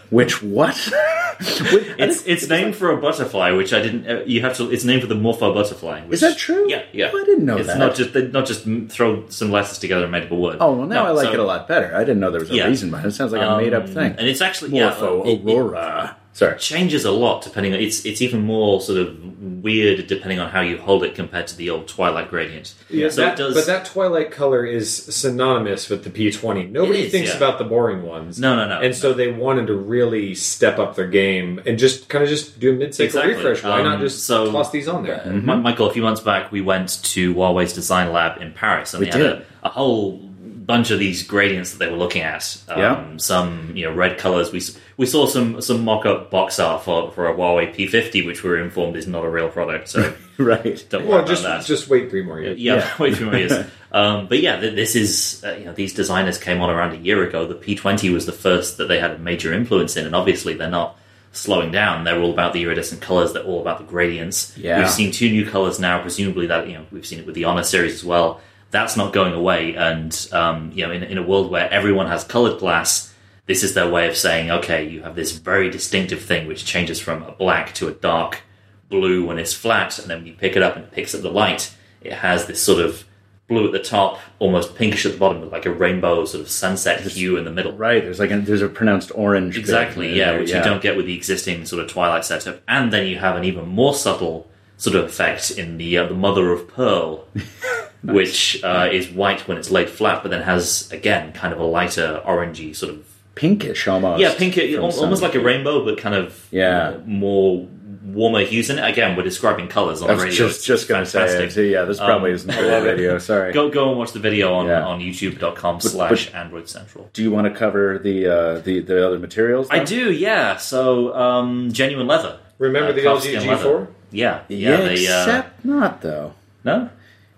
Which 0.09 0.43
what? 0.43 0.75
It's 1.39 2.25
it's 2.25 2.47
named 2.49 2.75
for 2.75 2.91
a 2.91 2.97
butterfly, 2.97 3.51
which 3.51 3.73
I 3.73 3.81
didn't. 3.81 4.07
Uh, 4.07 4.23
you 4.25 4.41
have 4.41 4.55
to. 4.57 4.71
It's 4.71 4.83
named 4.83 5.01
for 5.01 5.07
the 5.07 5.15
morpho 5.15 5.53
butterfly. 5.53 6.01
Which, 6.01 6.15
Is 6.15 6.21
that 6.21 6.37
true? 6.37 6.69
Yeah, 6.69 6.83
yeah. 6.91 7.11
Oh, 7.13 7.21
I 7.21 7.23
didn't 7.25 7.45
know 7.45 7.57
it's 7.57 7.67
that. 7.67 7.77
not 7.77 7.95
just 7.95 8.13
they 8.13 8.27
not 8.27 8.45
just 8.45 8.65
throw 8.89 9.27
some 9.29 9.51
letters 9.51 9.77
together 9.79 10.03
and 10.03 10.11
made 10.11 10.23
up 10.23 10.31
a 10.31 10.35
word. 10.35 10.57
oh 10.59 10.73
well, 10.73 10.87
now 10.87 11.03
No, 11.03 11.09
I 11.09 11.11
like 11.11 11.27
so, 11.27 11.33
it 11.33 11.39
a 11.39 11.43
lot 11.43 11.67
better. 11.67 11.95
I 11.95 11.99
didn't 11.99 12.19
know 12.19 12.31
there 12.31 12.39
was 12.41 12.49
a 12.51 12.55
Yeah. 12.55 12.65
reason 12.67 12.89
behind 12.89 13.05
it. 13.05 13.09
It 13.09 13.13
sounds 13.13 13.31
like 13.31 13.41
a 13.41 13.57
made 13.57 13.73
up 13.73 13.83
um, 13.83 13.89
thing. 13.93 14.15
and 14.17 14.27
it's 14.27 14.41
actually 14.41 14.71
Morpho 14.71 15.25
yeah, 15.25 15.31
it- 15.33 15.39
it- 15.47 15.53
Aurora. 15.57 16.17
Sorry. 16.33 16.57
changes 16.57 17.05
a 17.05 17.11
lot 17.11 17.43
depending 17.43 17.73
on 17.73 17.79
it's 17.79 18.05
it's 18.05 18.21
even 18.21 18.41
more 18.41 18.81
sort 18.81 18.97
of 18.99 19.17
weird 19.63 20.07
depending 20.07 20.39
on 20.39 20.49
how 20.49 20.61
you 20.61 20.77
hold 20.77 21.03
it 21.03 21.13
compared 21.15 21.47
to 21.47 21.55
the 21.55 21.69
old 21.69 21.87
Twilight 21.87 22.29
gradient. 22.29 22.73
Yeah, 22.89 23.09
so 23.09 23.21
that, 23.21 23.33
it 23.33 23.37
does. 23.37 23.53
but 23.53 23.65
that 23.67 23.85
twilight 23.85 24.31
color 24.31 24.65
is 24.65 24.91
synonymous 24.93 25.89
with 25.89 26.03
the 26.03 26.09
P20. 26.09 26.71
Nobody 26.71 26.99
It 26.99 27.05
is, 27.05 27.11
thinks 27.11 27.29
yeah. 27.31 27.37
about 27.37 27.59
the 27.59 27.63
boring 27.65 28.03
ones. 28.03 28.39
No, 28.39 28.55
no, 28.55 28.67
no, 28.67 28.81
And 28.81 28.95
so 28.95 29.13
they 29.13 29.31
wanted 29.31 29.67
to 29.67 29.75
really 29.75 30.35
step 30.35 30.79
up 30.79 30.95
their 30.95 31.07
game 31.07 31.61
and 31.65 31.77
just 31.79 32.09
kind 32.09 32.23
of 32.23 32.29
just 32.29 32.59
do 32.59 32.71
a 32.71 32.73
mid-cycle 32.73 33.05
Exactly. 33.05 33.33
refresh. 33.35 33.63
Why 33.63 33.81
not 33.83 33.95
Um, 33.95 34.01
just 34.01 34.25
so- 34.25 34.51
toss 34.51 34.71
these 34.71 34.87
on 34.87 35.03
there? 35.03 35.23
Mi- 35.25 35.55
Michael, 35.57 35.87
a 35.87 35.93
few 35.93 36.01
months 36.01 36.21
back, 36.21 36.51
we 36.51 36.61
went 36.61 37.01
to 37.03 37.33
Huawei's 37.35 37.73
design 37.73 38.11
lab 38.11 38.41
in 38.41 38.51
Paris, 38.53 38.93
and 38.93 38.99
We 39.01 39.05
they 39.09 39.17
had 39.17 39.23
did. 39.23 39.31
a, 39.63 39.67
a 39.67 39.69
whole 39.69 40.19
bunch 40.65 40.91
of 40.91 40.99
these 40.99 41.23
gradients 41.23 41.71
that 41.71 41.79
they 41.79 41.89
were 41.89 41.97
looking 41.97 42.21
at. 42.21 42.57
Um, 42.69 42.79
Yeah. 42.79 43.17
Some, 43.17 43.71
you 43.75 43.85
know, 43.85 43.93
red 43.93 44.17
colors. 44.17 44.51
We 44.51 44.61
we 44.97 45.05
saw 45.05 45.25
some 45.25 45.61
some 45.61 45.83
mock-up 45.83 46.29
box 46.31 46.59
art 46.59 46.83
for 46.83 47.11
for 47.11 47.27
a 47.27 47.33
Huawei 47.33 47.73
P50, 47.75 48.25
which 48.25 48.43
we 48.43 48.49
were 48.49 48.59
informed 48.61 48.95
is 48.95 49.07
not 49.07 49.23
a 49.25 49.29
real 49.29 49.49
product. 49.49 49.89
So 49.89 50.13
right. 50.37 50.85
don't 50.89 51.01
worry 51.01 51.09
Well, 51.09 51.19
about 51.19 51.27
just 51.29 51.43
that. 51.43 51.65
just 51.65 51.89
wait 51.89 52.09
three 52.09 52.23
more 52.23 52.39
years. 52.39 52.59
yeah, 52.59 52.75
Yeah. 52.75 52.89
wait 52.99 53.17
for 53.17 53.35
years. 53.37 53.53
Um, 53.93 54.25
but 54.27 54.39
yeah, 54.41 54.59
th- 54.59 54.73
this 54.73 54.95
is 54.95 55.43
uh, 55.45 55.51
you 55.59 55.65
know 55.65 55.73
these 55.73 55.93
designers 55.93 56.39
came 56.39 56.61
on 56.61 56.71
around 56.71 56.93
a 56.93 56.97
year 56.97 57.21
ago. 57.23 57.45
The 57.45 57.53
P20 57.53 58.11
was 58.11 58.25
the 58.25 58.31
first 58.31 58.77
that 58.77 58.87
they 58.87 58.97
had 58.99 59.11
a 59.11 59.19
major 59.19 59.53
influence 59.53 59.95
in, 59.95 60.07
and 60.07 60.15
obviously 60.15 60.55
they're 60.55 60.67
not 60.67 60.97
slowing 61.31 61.71
down. 61.71 62.03
They're 62.03 62.19
all 62.19 62.31
about 62.33 62.53
the 62.53 62.63
iridescent 62.63 63.01
colors. 63.01 63.33
They're 63.33 63.43
all 63.43 63.61
about 63.61 63.77
the 63.77 63.83
gradients. 63.83 64.57
Yeah. 64.57 64.79
We've 64.79 64.89
seen 64.89 65.11
two 65.11 65.29
new 65.29 65.45
colors 65.47 65.79
now. 65.79 66.01
Presumably 66.01 66.47
that 66.47 66.67
you 66.67 66.73
know 66.73 66.85
we've 66.91 67.05
seen 67.05 67.19
it 67.19 67.27
with 67.27 67.35
the 67.35 67.43
Honor 67.45 67.61
series 67.61 67.93
as 67.93 68.03
well. 68.03 68.41
That's 68.73 68.97
not 68.97 69.13
going 69.13 69.33
away, 69.33 69.75
and 69.75 70.11
um, 70.33 70.71
you 70.73 70.85
know 70.85 70.91
in, 70.91 71.03
in 71.03 71.17
a 71.17 71.23
world 71.23 71.49
where 71.49 71.71
everyone 71.71 72.07
has 72.07 72.23
colored 72.25 72.59
glass. 72.59 73.11
This 73.45 73.61
is 73.61 73.73
their 73.73 73.89
way 73.89 74.07
of 74.07 74.15
saying, 74.15 74.49
okay, 74.51 74.87
you 74.87 75.03
have 75.03 75.15
this 75.15 75.33
very 75.33 75.69
distinctive 75.69 76.21
thing 76.21 76.47
which 76.47 76.63
changes 76.63 76.99
from 77.01 77.23
a 77.23 77.33
black 77.33 77.73
to 77.75 77.89
a 77.89 77.91
dark 77.91 78.41
blue 78.89 79.25
when 79.25 79.37
it's 79.37 79.53
flat, 79.53 79.99
and 79.99 80.09
then 80.09 80.19
when 80.19 80.27
you 80.27 80.33
pick 80.33 80.55
it 80.55 80.63
up 80.63 80.75
and 80.75 80.85
it 80.85 80.91
picks 80.91 81.13
up 81.13 81.21
the 81.21 81.29
light, 81.29 81.73
it 82.01 82.13
has 82.13 82.45
this 82.45 82.61
sort 82.61 82.81
of 82.81 83.05
blue 83.47 83.65
at 83.65 83.71
the 83.71 83.79
top, 83.79 84.19
almost 84.39 84.75
pinkish 84.75 85.05
at 85.05 85.13
the 85.13 85.17
bottom, 85.17 85.41
with 85.41 85.51
like 85.51 85.65
a 85.65 85.71
rainbow 85.71 86.25
sort 86.25 86.41
of 86.41 86.49
sunset 86.49 87.01
hue 87.01 87.37
in 87.37 87.45
the 87.45 87.51
middle. 87.51 87.73
Right. 87.73 88.03
There's 88.03 88.19
like 88.19 88.31
a, 88.31 88.39
there's 88.39 88.61
a 88.61 88.69
pronounced 88.69 89.11
orange. 89.13 89.57
Exactly, 89.57 90.17
yeah, 90.17 90.31
there, 90.31 90.39
which 90.39 90.49
you 90.49 90.61
don't 90.63 90.81
get 90.81 90.95
with 90.97 91.05
the 91.05 91.15
existing 91.15 91.65
sort 91.65 91.83
of 91.83 91.89
Twilight 91.89 92.25
setup, 92.25 92.61
and 92.67 92.91
then 92.91 93.07
you 93.07 93.17
have 93.19 93.35
an 93.35 93.43
even 93.43 93.67
more 93.67 93.93
subtle 93.93 94.49
sort 94.77 94.95
of 94.95 95.05
effect 95.05 95.51
in 95.51 95.77
the 95.77 95.97
uh, 95.97 96.05
the 96.05 96.13
Mother 96.13 96.51
of 96.51 96.67
Pearl, 96.67 97.27
which 98.03 98.63
uh, 98.63 98.89
is 98.91 99.09
white 99.09 99.47
when 99.47 99.57
it's 99.57 99.71
laid 99.71 99.89
flat, 99.89 100.21
but 100.23 100.29
then 100.29 100.41
has 100.41 100.91
again 100.91 101.31
kind 101.33 101.53
of 101.53 101.59
a 101.59 101.63
lighter 101.65 102.21
orangey 102.25 102.75
sort 102.75 102.91
of 102.93 103.05
pinkish 103.35 103.87
almost. 103.87 104.21
yeah, 104.21 104.33
pink, 104.35 104.53
from 104.55 104.63
al- 104.75 104.81
almost 104.83 104.99
sun. 104.99 105.21
like 105.21 105.35
a 105.35 105.39
rainbow, 105.39 105.83
but 105.85 105.97
kind 105.97 106.13
of 106.15 106.47
Yeah. 106.51 106.89
uh, 106.89 106.99
more 107.05 107.65
warmer 108.05 108.41
hues 108.43 108.69
in 108.69 108.77
it. 108.77 108.87
Again, 108.87 109.15
we're 109.15 109.23
describing 109.23 109.67
colors 109.69 110.01
on 110.01 110.09
I 110.09 110.13
the 110.13 110.15
was 110.17 110.23
radio. 110.25 110.47
just 110.47 110.65
just 110.65 110.87
gonna 110.89 111.05
fantastic. 111.05 111.51
say, 111.51 111.69
yeah, 111.69 111.85
this 111.85 111.97
probably 111.97 112.31
Um, 112.31 112.35
isn't 112.35 112.51
I 112.51 112.55
for 112.57 112.63
the 112.63 112.81
video. 112.81 113.17
Sorry. 113.17 113.53
Go 113.53 113.69
go 113.69 113.89
and 113.89 113.97
watch 113.97 114.11
the 114.11 114.19
video 114.19 114.53
on, 114.53 114.67
Yeah. 114.67 114.85
on 114.85 114.99
youtube.com 114.99 115.79
slash 115.79 116.29
Android 116.33 116.67
Central. 116.69 117.09
Do 117.13 117.23
you 117.23 117.31
want 117.31 117.47
to 117.47 117.57
cover 117.57 117.97
the 117.97 118.27
uh, 118.27 118.59
the 118.59 118.81
the 118.81 119.07
other 119.07 119.17
materials? 119.19 119.67
I 119.71 119.83
do, 119.83 120.11
yeah. 120.11 120.57
So 120.57 121.15
um, 121.15 121.71
genuine 121.71 122.05
leather. 122.07 122.37
Remember 122.59 122.89
Uh, 122.89 122.93
the 122.93 123.01
LG 123.01 123.33
G4? 123.39 123.47
leather. 123.47 123.87
Yeah, 124.11 124.41
yeah. 124.49 124.69
Yeah, 124.69 124.77
they, 124.77 125.07
uh, 125.07 125.21
except 125.23 125.65
not 125.65 126.01
though. 126.01 126.33
no, 126.63 126.89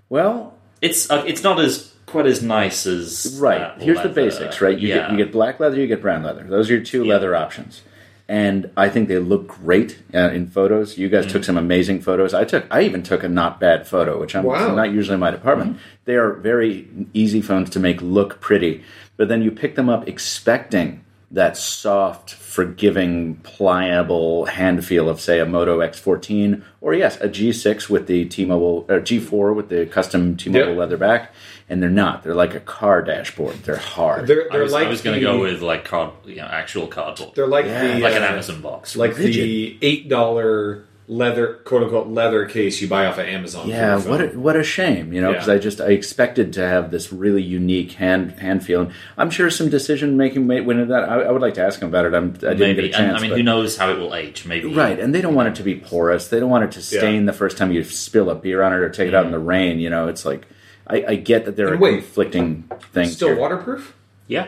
Well, 0.10 0.55
it's 0.86 1.10
uh, 1.12 1.24
it's 1.28 1.44
not 1.44 1.60
as 1.60 1.94
quite 2.06 2.26
as 2.28 2.42
nice 2.42 2.86
as 2.86 3.38
right. 3.42 3.60
that 3.60 3.82
Here's 3.82 4.02
the 4.02 4.10
basics, 4.10 4.62
right? 4.62 4.78
You 4.78 4.88
yeah. 4.90 4.96
get 4.96 5.12
you 5.12 5.18
get 5.18 5.32
black 5.32 5.60
leather, 5.60 5.78
you 5.80 5.88
get 5.88 6.02
brown 6.02 6.24
leather. 6.24 6.44
Those 6.44 6.70
are 6.70 6.76
your 6.76 6.84
two 6.84 7.04
Yeah. 7.04 7.14
leather 7.14 7.36
options. 7.36 7.82
And 8.28 8.72
I 8.76 8.90
think 8.90 9.08
they 9.08 9.20
look 9.20 9.48
great 9.48 10.00
uh, 10.12 10.32
in 10.32 10.48
photos. 10.48 10.98
You 10.98 11.10
guys 11.10 11.32
took 11.32 11.44
some 11.44 11.58
amazing 11.58 12.02
photos. 12.02 12.34
I 12.34 12.44
took, 12.44 12.66
I 12.72 12.82
even 12.82 13.04
took 13.04 13.24
a 13.24 13.30
not 13.30 13.60
bad 13.60 13.88
photo, 13.88 14.20
which 14.20 14.36
I'm 14.36 14.44
Wow. 14.44 14.74
not 14.74 14.92
usually 14.92 15.18
my 15.18 15.30
department. 15.30 15.74
Mm-hmm. 15.74 15.80
They 16.06 16.16
are 16.16 16.34
very 16.34 16.88
easy 17.14 17.40
phones 17.42 17.70
to 17.72 17.80
make 17.80 18.02
look 18.02 18.42
pretty, 18.42 18.84
but 19.16 19.28
then 19.28 19.44
you 19.44 19.52
pick 19.52 19.76
them 19.76 19.90
up 19.90 20.08
expecting 20.08 21.05
that 21.32 21.58
soft, 21.58 22.32
forgiving, 22.34 23.36
pliable 23.38 24.46
hand 24.46 24.86
feel 24.86 25.10
of, 25.10 25.20
say, 25.20 25.40
a 25.40 25.46
Moto 25.46 25.80
X14, 25.80 26.62
or 26.82 26.94
yes, 26.94 27.20
a 27.20 27.28
G6 27.28 27.90
with 27.90 28.08
the 28.08 28.26
T-Mobile, 28.26 28.86
or 28.88 29.00
G4 29.02 29.56
with 29.56 29.70
the 29.70 29.86
custom 29.88 30.38
T-Mobile 30.38 30.70
Yep. 30.70 30.78
leather 30.78 30.98
back, 30.98 31.34
and 31.68 31.82
they're 31.82 31.90
not. 31.90 32.24
They're 32.24 32.36
like 32.36 32.54
a 32.54 32.60
car 32.60 33.02
dashboard. 33.02 33.56
They're 33.64 33.76
hard. 33.76 34.28
They're, 34.28 34.46
I 34.50 34.54
they're 34.54 34.64
was, 34.64 34.72
like 34.72 34.88
I 34.88 34.90
was 34.90 35.02
going 35.02 35.16
to 35.16 35.22
go 35.22 35.42
with 35.42 35.62
like 35.62 35.84
card, 35.84 36.12
you 36.26 36.38
know, 36.38 36.44
actual 36.46 36.88
cardboard, 36.88 37.32
They're 37.36 37.48
like 37.48 37.66
Yeah. 37.66 37.96
the 37.96 38.00
like 38.02 38.16
an 38.16 38.24
uh, 38.24 38.28
Amazon 38.28 38.62
box. 38.62 38.96
like 38.96 39.18
Rigid. 39.18 39.34
the 39.44 39.78
eight 39.82 40.08
dollar 40.08 40.86
leather 41.08 41.56
quote 41.66 41.84
unquote 41.84 42.08
leather 42.08 42.46
case 42.46 42.82
you 42.82 42.88
buy 42.88 43.06
off 43.06 43.20
of 43.20 43.26
Amazon. 43.26 43.68
Yeah, 43.68 43.98
what 43.98 44.22
a, 44.22 44.28
what 44.40 44.56
a 44.56 44.64
shame, 44.64 45.14
you 45.14 45.22
know, 45.22 45.32
because 45.34 45.48
Yeah. 45.48 45.54
I 45.54 45.58
just 45.60 45.82
I 45.82 45.90
expected 45.90 46.52
to 46.54 46.68
have 46.68 46.90
this 46.90 47.14
really 47.14 47.44
unique 47.44 47.94
hand 47.94 48.32
hand 48.40 48.66
feel. 48.66 48.82
And 48.82 48.94
I'm 49.18 49.30
sure 49.30 49.50
some 49.50 49.70
decision 49.70 50.18
making 50.18 50.48
went 50.48 50.68
into 50.68 50.86
that. 50.86 51.08
I, 51.08 51.22
I 51.22 51.32
would 51.32 51.42
like 51.42 51.54
to 51.56 51.64
ask 51.64 51.80
him 51.80 51.90
about 51.90 52.06
it. 52.06 52.14
I'm, 52.14 52.30
I 52.30 52.54
didn't 52.54 52.60
maybe. 52.60 52.82
get 52.82 52.86
a 52.86 52.90
chance. 52.90 53.00
and, 53.00 53.18
I 53.18 53.22
mean, 53.22 53.30
but- 53.32 53.38
who 53.38 53.44
knows 53.44 53.78
how 53.78 53.90
it 53.92 53.98
will 53.98 54.16
age? 54.16 54.46
Maybe 54.46 54.74
Right, 54.74 55.00
and 55.00 55.14
they 55.14 55.22
don't 55.22 55.36
want 55.36 55.50
it 55.50 55.56
to 55.56 55.64
be 55.64 55.76
porous. 55.76 56.28
They 56.28 56.40
don't 56.40 56.50
want 56.50 56.64
it 56.64 56.72
to 56.72 56.82
stain 56.82 57.26
the 57.26 57.34
first 57.34 57.58
time 57.58 57.72
you 57.72 57.84
spill 57.84 58.30
a 58.30 58.36
beer 58.36 58.64
on 58.64 58.74
it 58.74 58.78
or 58.78 58.90
take 58.90 59.08
it 59.08 59.14
out 59.14 59.26
in 59.26 59.32
the 59.32 59.38
mm. 59.38 59.48
rain. 59.48 59.80
You 59.80 59.90
know, 59.92 60.08
it's 60.08 60.26
like 60.26 60.48
I, 60.88 61.06
I 61.08 61.16
get 61.16 61.46
that 61.46 61.56
there 61.56 61.68
are 61.68 61.74
And 61.74 61.82
wait, 61.82 62.04
conflicting 62.04 62.64
things. 62.94 63.14
Still 63.14 63.30
here. 63.30 63.40
waterproof? 63.40 63.96
Yeah. 64.28 64.48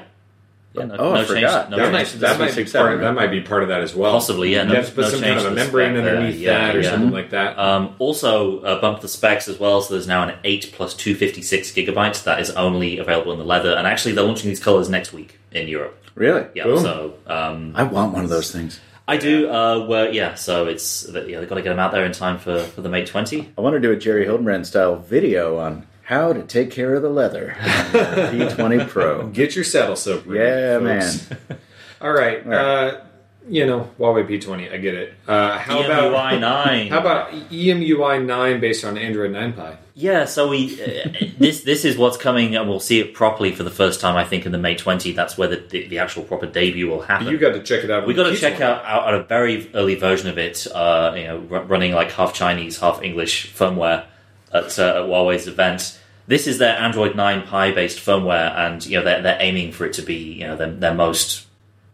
Yeah, 0.77 0.85
no, 0.85 0.95
Oh, 0.97 1.11
I 1.11 1.13
no 1.13 1.17
change. 1.19 1.29
forgot. 1.35 1.69
No 1.69 1.77
That 1.77 1.83
change. 1.83 1.93
might, 1.93 2.19
that, 2.21 2.39
might 2.39 2.55
be 2.55 2.63
part, 2.71 2.99
that 3.01 3.13
might 3.15 3.27
be 3.31 3.41
part 3.41 3.63
of 3.63 3.69
that 3.69 3.81
as 3.81 3.95
well. 3.95 4.11
Possibly, 4.13 4.53
yeah. 4.53 4.63
No, 4.63 4.71
you 4.71 4.75
have 4.77 4.87
to 4.89 4.91
put 4.95 5.01
no 5.05 5.09
some 5.09 5.21
kind 5.21 5.39
of 5.39 5.45
a 5.45 5.51
membrane 5.51 5.93
spec 5.93 6.03
there. 6.03 6.15
underneath 6.15 6.39
Yeah, 6.39 6.57
that 6.67 6.75
or 6.75 6.81
yeah. 6.81 6.89
something 6.91 7.11
like 7.11 7.29
that. 7.31 7.57
Um, 7.59 7.95
also, 7.99 8.61
uh, 8.61 8.79
bumped 8.81 9.01
the 9.01 9.07
specs 9.07 9.47
as 9.47 9.59
well, 9.59 9.81
so 9.81 9.93
there's 9.93 10.07
now 10.07 10.23
an 10.27 10.35
8 10.43 10.71
plus 10.73 10.93
256 10.93 11.71
gigabytes 11.71 12.23
that 12.23 12.39
is 12.39 12.51
only 12.51 12.97
available 12.99 13.31
in 13.31 13.39
the 13.39 13.45
leather. 13.45 13.73
And 13.75 13.85
actually, 13.87 14.13
they're 14.13 14.23
launching 14.25 14.49
these 14.49 14.63
colors 14.63 14.89
next 14.89 15.13
week 15.13 15.39
in 15.51 15.67
Europe. 15.67 15.97
Really? 16.15 16.45
Yeah, 16.55 16.63
Boom. 16.63 16.79
so 16.79 17.13
um, 17.27 17.73
I 17.75 17.83
want 17.83 18.13
one 18.13 18.23
of 18.23 18.29
those 18.29 18.51
things. 18.51 18.79
I 19.09 19.15
do. 19.17 19.49
Uh, 19.49 19.85
well, 19.87 20.13
yeah, 20.13 20.33
so 20.35 20.65
it's 20.67 21.07
yeah, 21.09 21.39
they've 21.39 21.47
got 21.47 21.55
to 21.55 21.61
get 21.61 21.69
them 21.69 21.79
out 21.79 21.91
there 21.93 22.03
in 22.05 22.11
time 22.11 22.37
for, 22.39 22.59
for 22.63 22.81
the 22.81 22.89
Mate 22.89 23.07
20. 23.07 23.53
I 23.57 23.61
want 23.61 23.73
to 23.75 23.79
do 23.79 23.91
a 23.91 23.95
Jerry 23.95 24.25
Hildenbrand 24.25 24.65
style 24.65 24.97
video 24.97 25.57
on 25.59 25.87
how 26.07 26.31
to 26.31 26.41
take 26.43 26.71
care 26.71 26.95
of 26.95 27.01
the 27.01 27.09
leather. 27.09 27.53
P20 27.59 28.87
Pro. 28.87 29.27
Get 29.27 29.55
your 29.55 29.65
saddle 29.65 29.97
soap. 29.97 30.23
ready, 30.25 30.39
Yeah, 30.39 30.79
folks. 31.01 31.29
man. 31.29 31.59
All 32.01 32.11
right. 32.13 32.45
All 32.45 32.49
right. 32.51 32.57
Uh, 32.57 33.01
you 33.49 33.65
know, 33.65 33.89
Huawei 33.99 34.25
P20. 34.25 34.73
I 34.73 34.77
get 34.77 34.93
it. 34.93 35.13
Uh, 35.27 35.57
how 35.57 35.81
EMUI 35.81 36.07
about 36.09 36.39
9. 36.39 36.87
how 36.91 36.99
about 36.99 37.31
EMUI 37.51 38.25
9 38.25 38.59
based 38.61 38.85
on 38.85 38.97
Android 38.97 39.31
9 39.31 39.51
Pie? 39.53 39.77
Yeah, 39.95 40.23
so 40.25 40.47
we 40.47 40.81
uh, 40.81 41.09
this 41.39 41.63
this 41.63 41.83
is 41.83 41.97
what's 41.97 42.17
coming, 42.17 42.55
and 42.55 42.69
we'll 42.69 42.79
see 42.79 42.99
it 42.99 43.13
properly 43.15 43.51
for 43.51 43.63
the 43.63 43.71
first 43.71 43.99
time. 43.99 44.15
I 44.15 44.23
think 44.25 44.45
in 44.45 44.51
the 44.53 44.57
Mate 44.59 44.77
20. 44.77 45.11
That's 45.13 45.37
where 45.37 45.47
the, 45.47 45.55
the, 45.57 45.87
the 45.87 45.99
actual 45.99 46.23
proper 46.23 46.45
debut 46.45 46.87
will 46.87 47.01
happen. 47.01 47.27
You 47.27 47.37
got 47.37 47.53
to 47.53 47.63
check 47.63 47.83
it 47.83 47.89
out. 47.91 48.05
we 48.07 48.13
got 48.13 48.29
to 48.29 48.35
check 48.35 48.55
P20. 48.59 48.61
out, 48.61 48.85
out 48.85 49.13
a 49.13 49.23
very 49.23 49.69
early 49.73 49.95
version 49.95 50.29
of 50.29 50.37
it. 50.37 50.67
Uh, 50.73 51.13
you 51.17 51.23
know, 51.23 51.47
r- 51.51 51.63
running 51.63 51.93
like 51.93 52.11
half 52.11 52.33
Chinese, 52.33 52.79
half 52.79 53.01
English 53.01 53.51
firmware 53.55 54.05
at, 54.53 54.77
uh, 54.79 55.03
at 55.03 55.09
Huawei's 55.09 55.47
event. 55.47 55.99
This 56.27 56.47
is 56.47 56.57
their 56.57 56.77
Android 56.77 57.15
9 57.15 57.43
Pie 57.43 57.71
based 57.71 57.99
firmware, 57.99 58.53
and 58.55 58.85
you 58.85 58.97
know 58.97 59.03
they're 59.03 59.21
they're 59.21 59.37
aiming 59.39 59.71
for 59.71 59.85
it 59.85 59.93
to 59.93 60.01
be 60.01 60.33
you 60.33 60.47
know 60.47 60.57
their, 60.57 60.71
their 60.71 60.93
most 60.93 61.45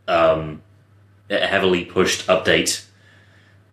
um, 0.08 0.62
heavily 1.30 1.86
pushed 1.86 2.28
update 2.28 2.86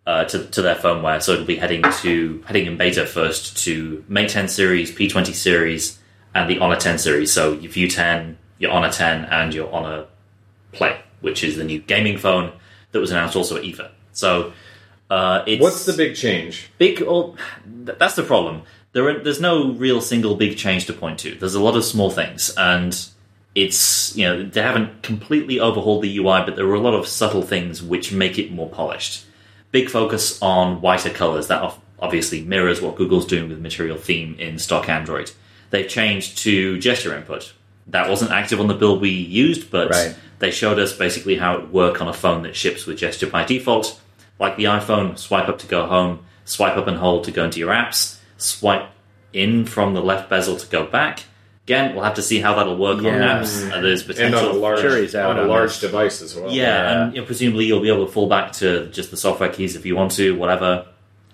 uh, 0.07 0.25
to, 0.25 0.45
to 0.47 0.63
their 0.63 0.75
firmware. 0.75 1.23
So 1.23 1.33
it'll 1.33 1.47
be 1.47 1.57
heading 1.57 1.83
to 2.03 2.43
heading 2.47 2.67
in 2.67 2.77
beta 2.77 3.07
first 3.07 3.57
to 3.65 4.05
Mate 4.09 4.31
10 4.31 4.49
series, 4.49 4.93
P20 4.93 5.35
series, 5.35 5.99
and 6.35 6.49
the 6.49 6.59
Honor 6.59 6.77
10 6.77 6.99
series. 6.99 7.33
So 7.33 7.53
your 7.53 7.71
View 7.71 7.89
10, 7.89 8.37
your 8.59 8.73
Honor 8.73 8.91
10, 8.91 9.27
and 9.27 9.55
your 9.55 9.73
Honor 9.73 10.07
Play, 10.73 11.01
which 11.21 11.45
is 11.45 11.57
the 11.57 11.65
new 11.65 11.79
gaming 11.81 12.19
phone 12.19 12.53
that 12.93 13.01
was 13.01 13.11
announced 13.11 13.37
also 13.37 13.57
at 13.57 13.63
IFA. 13.63 13.91
So 14.13 14.53
uh, 15.11 15.43
it's 15.47 15.61
What's 15.61 15.85
the 15.87 15.93
big 15.93 16.15
change? 16.17 16.71
big? 16.79 17.03
Or, 17.03 17.35
th- 17.87 17.99
that's 17.99 18.15
the 18.15 18.23
problem. 18.23 18.63
There, 18.93 19.09
are, 19.09 19.19
there's 19.23 19.41
no 19.41 19.73
real 19.73 20.01
single 20.01 20.35
big 20.37 20.57
change 20.57 20.87
to 20.87 20.93
point 20.93 21.19
to. 21.21 21.35
There's 21.35 21.55
a 21.55 21.63
lot 21.63 21.77
of 21.77 21.85
small 21.85 22.11
things, 22.11 22.53
and 22.57 22.99
it's 23.55 24.17
you 24.17 24.25
know 24.25 24.43
they 24.45 24.63
haven't 24.63 25.03
completely 25.03 25.59
overhauled 25.61 26.03
the 26.03 26.17
UI, 26.19 26.43
but 26.45 26.57
there 26.57 26.67
are 26.67 26.75
a 26.75 26.81
lot 26.81 26.95
of 26.95 27.07
subtle 27.07 27.43
things 27.43 27.83
which 27.83 28.13
make 28.13 28.39
it 28.39 28.53
more 28.53 28.69
polished. 28.69 29.25
big 29.73 29.89
focus 29.89 30.41
on 30.43 30.81
whiter 30.81 31.11
colors. 31.11 31.49
That 31.49 31.73
obviously 32.01 32.43
mirrors 32.43 32.81
what 32.81 32.97
Google's 32.97 33.27
doing 33.27 33.49
with 33.49 33.61
Material 33.61 33.97
Theme 33.97 34.35
in 34.39 34.59
stock 34.59 34.89
Android. 34.89 35.31
They've 35.71 35.89
changed 35.89 36.39
to 36.39 36.79
gesture 36.79 37.15
input. 37.17 37.53
That 37.87 38.09
wasn't 38.09 38.31
active 38.33 38.59
on 38.61 38.67
the 38.69 38.75
build 38.75 39.01
we 39.01 39.11
used, 39.11 39.71
but 39.71 39.91
Right. 39.91 40.17
they 40.41 40.51
showed 40.51 40.79
us 40.81 40.93
basically 40.93 41.37
how 41.37 41.55
it 41.55 41.61
would 41.63 41.73
work 41.73 42.01
on 42.01 42.09
a 42.09 42.13
phone 42.13 42.43
that 42.43 42.57
ships 42.57 42.87
with 42.87 42.99
gesture 42.99 43.29
by 43.29 43.45
default. 43.45 44.01
Like 44.41 44.57
the 44.57 44.65
iPhone, 44.65 45.17
swipe 45.19 45.49
up 45.49 45.59
to 45.61 45.67
go 45.67 45.87
home, 45.87 46.25
swipe 46.45 46.77
up 46.77 46.87
and 46.89 46.97
hold 46.97 47.25
to 47.25 47.31
go 47.31 47.45
into 47.45 47.59
your 47.61 47.71
apps, 47.73 48.19
swipe 48.39 48.89
in 49.33 49.65
from 49.67 49.95
the 49.95 50.01
left 50.03 50.29
bezel 50.31 50.57
to 50.57 50.67
go 50.67 50.85
back. 50.87 51.21
Again, 51.67 51.95
we'll 51.95 52.03
have 52.05 52.15
to 52.15 52.23
see 52.23 52.41
how 52.41 52.55
that'll 52.57 52.77
work 52.79 52.99
on 52.99 53.05
apps. 53.05 53.71
Uh, 53.71 53.81
there's 53.81 54.01
and 54.01 54.09
potential. 54.09 54.41
on 54.49 54.57
a 54.57 54.59
large, 54.59 54.81
Jury's 54.81 55.15
out 55.15 55.39
on 55.39 55.45
a 55.45 55.47
large 55.49 55.71
this. 55.73 55.81
device 55.83 56.23
as 56.23 56.35
well. 56.35 56.51
yeah, 56.51 56.65
Yeah. 56.65 57.03
and 57.05 57.15
you 57.15 57.21
know, 57.21 57.27
presumably 57.27 57.67
you'll 57.67 57.83
be 57.83 57.91
able 57.91 58.07
to 58.07 58.11
fall 58.13 58.29
back 58.29 58.51
to 58.55 58.87
just 58.89 59.11
the 59.13 59.17
software 59.17 59.51
keys 59.51 59.77
if 59.77 59.85
you 59.87 59.95
want 59.95 60.11
to, 60.13 60.35
whatever. 60.37 60.87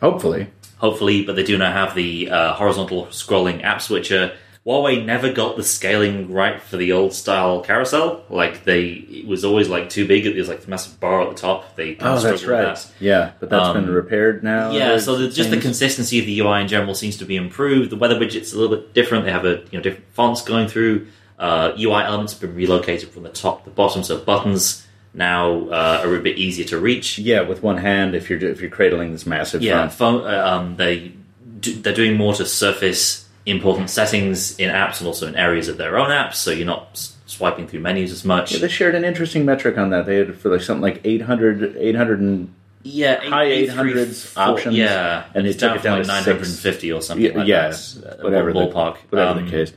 Hopefully. 0.02 0.48
Hopefully, 0.78 1.22
but 1.22 1.36
they 1.36 1.42
do 1.44 1.56
now 1.56 1.72
have 1.72 1.94
the 1.94 2.28
uh, 2.30 2.52
horizontal 2.54 3.06
scrolling 3.06 3.62
app 3.64 3.80
switcher. 3.80 4.36
Huawei 4.66 5.04
never 5.04 5.32
got 5.32 5.56
the 5.56 5.62
scaling 5.62 6.32
right 6.32 6.60
for 6.60 6.76
the 6.76 6.90
old 6.92 7.12
style 7.12 7.60
carousel. 7.60 8.24
Like 8.28 8.64
they, 8.64 8.86
it 8.88 9.26
was 9.26 9.44
always 9.44 9.68
like 9.68 9.88
too 9.90 10.08
big. 10.08 10.26
It 10.26 10.34
was 10.34 10.48
like 10.48 10.62
the 10.62 10.68
massive 10.70 10.98
bar 10.98 11.22
at 11.22 11.28
the 11.28 11.36
top. 11.36 11.76
They 11.76 11.94
kind 11.94 12.14
Oh, 12.14 12.16
of 12.16 12.22
that's 12.24 12.44
right. 12.44 12.74
that. 12.74 12.90
Yeah, 12.98 13.30
but 13.38 13.48
that's 13.48 13.68
Um, 13.68 13.84
been 13.84 13.94
repaired 13.94 14.42
now. 14.42 14.72
Yeah, 14.72 14.98
so 14.98 15.16
the, 15.18 15.28
just 15.28 15.50
the 15.50 15.60
consistency 15.60 16.18
of 16.18 16.26
the 16.26 16.40
UI 16.40 16.62
in 16.62 16.68
general 16.68 16.94
seems 16.96 17.16
to 17.18 17.24
be 17.24 17.36
improved. 17.36 17.90
The 17.90 17.96
weather 17.96 18.18
widget's 18.18 18.52
a 18.52 18.58
little 18.58 18.76
bit 18.76 18.92
different. 18.92 19.24
They 19.24 19.30
have 19.30 19.44
a 19.44 19.60
you 19.70 19.78
know 19.78 19.80
different 19.80 20.06
fonts 20.14 20.42
going 20.42 20.66
through. 20.66 21.06
Uh, 21.38 21.72
UI 21.78 22.02
elements 22.02 22.32
have 22.32 22.40
been 22.40 22.54
relocated 22.56 23.10
from 23.10 23.22
the 23.22 23.28
top 23.28 23.62
to 23.62 23.70
the 23.70 23.74
bottom, 23.76 24.02
so 24.02 24.18
buttons 24.18 24.84
now 25.14 25.68
uh, 25.68 26.00
are 26.04 26.16
a 26.16 26.20
bit 26.20 26.38
easier 26.38 26.64
to 26.66 26.78
reach. 26.80 27.18
Yeah, 27.18 27.42
with 27.42 27.62
one 27.62 27.76
hand 27.76 28.16
if 28.16 28.28
you're 28.28 28.40
if 28.40 28.60
you're 28.60 28.70
cradling 28.70 29.12
this 29.12 29.26
massive 29.26 29.62
Yeah, 29.62 29.86
phone. 29.88 30.22
phone, 30.22 30.26
uh, 30.34 30.44
um, 30.44 30.76
they 30.76 31.12
do, 31.60 31.72
they're 31.74 31.94
doing 31.94 32.16
more 32.16 32.34
to 32.34 32.44
surface 32.46 33.25
important 33.46 33.88
settings 33.90 34.58
in 34.58 34.70
apps 34.70 34.98
and 34.98 35.06
also 35.06 35.26
in 35.26 35.36
areas 35.36 35.68
of 35.68 35.76
their 35.78 35.96
own 35.98 36.10
apps, 36.10 36.34
so 36.34 36.50
you're 36.50 36.66
not 36.66 36.88
s- 36.92 37.16
swiping 37.26 37.66
through 37.68 37.80
menus 37.80 38.10
as 38.12 38.24
much. 38.24 38.52
Yeah, 38.52 38.58
they 38.58 38.68
shared 38.68 38.94
an 38.94 39.04
interesting 39.04 39.44
metric 39.44 39.78
on 39.78 39.90
that. 39.90 40.04
They 40.06 40.16
had 40.16 40.34
for 40.36 40.50
like 40.50 40.62
something 40.62 40.82
like 40.82 41.00
800, 41.04 41.76
800 41.78 42.20
and 42.20 42.52
yeah, 42.82 43.20
eight- 43.22 43.28
high 43.30 43.44
eight, 43.44 43.70
800s 43.70 44.36
options, 44.36 44.76
Yeah, 44.76 45.24
and 45.34 45.44
they 45.46 45.50
it's 45.50 45.58
took 45.60 45.70
down 45.70 45.76
it 45.78 45.82
down 45.82 45.98
from 45.98 46.06
to 46.06 46.12
like 46.12 46.24
950 46.26 46.92
or 46.92 47.00
something. 47.02 47.24
yeah, 47.26 47.38
like 47.38 47.46
yeah, 47.48 47.68
that. 47.68 48.18
Uh, 48.20 48.22
whatever 48.22 48.52
the, 48.52 48.58
ballpark. 48.60 48.96
whatever 49.10 49.38
Um, 49.38 49.44
the 49.44 49.50
case. 49.50 49.72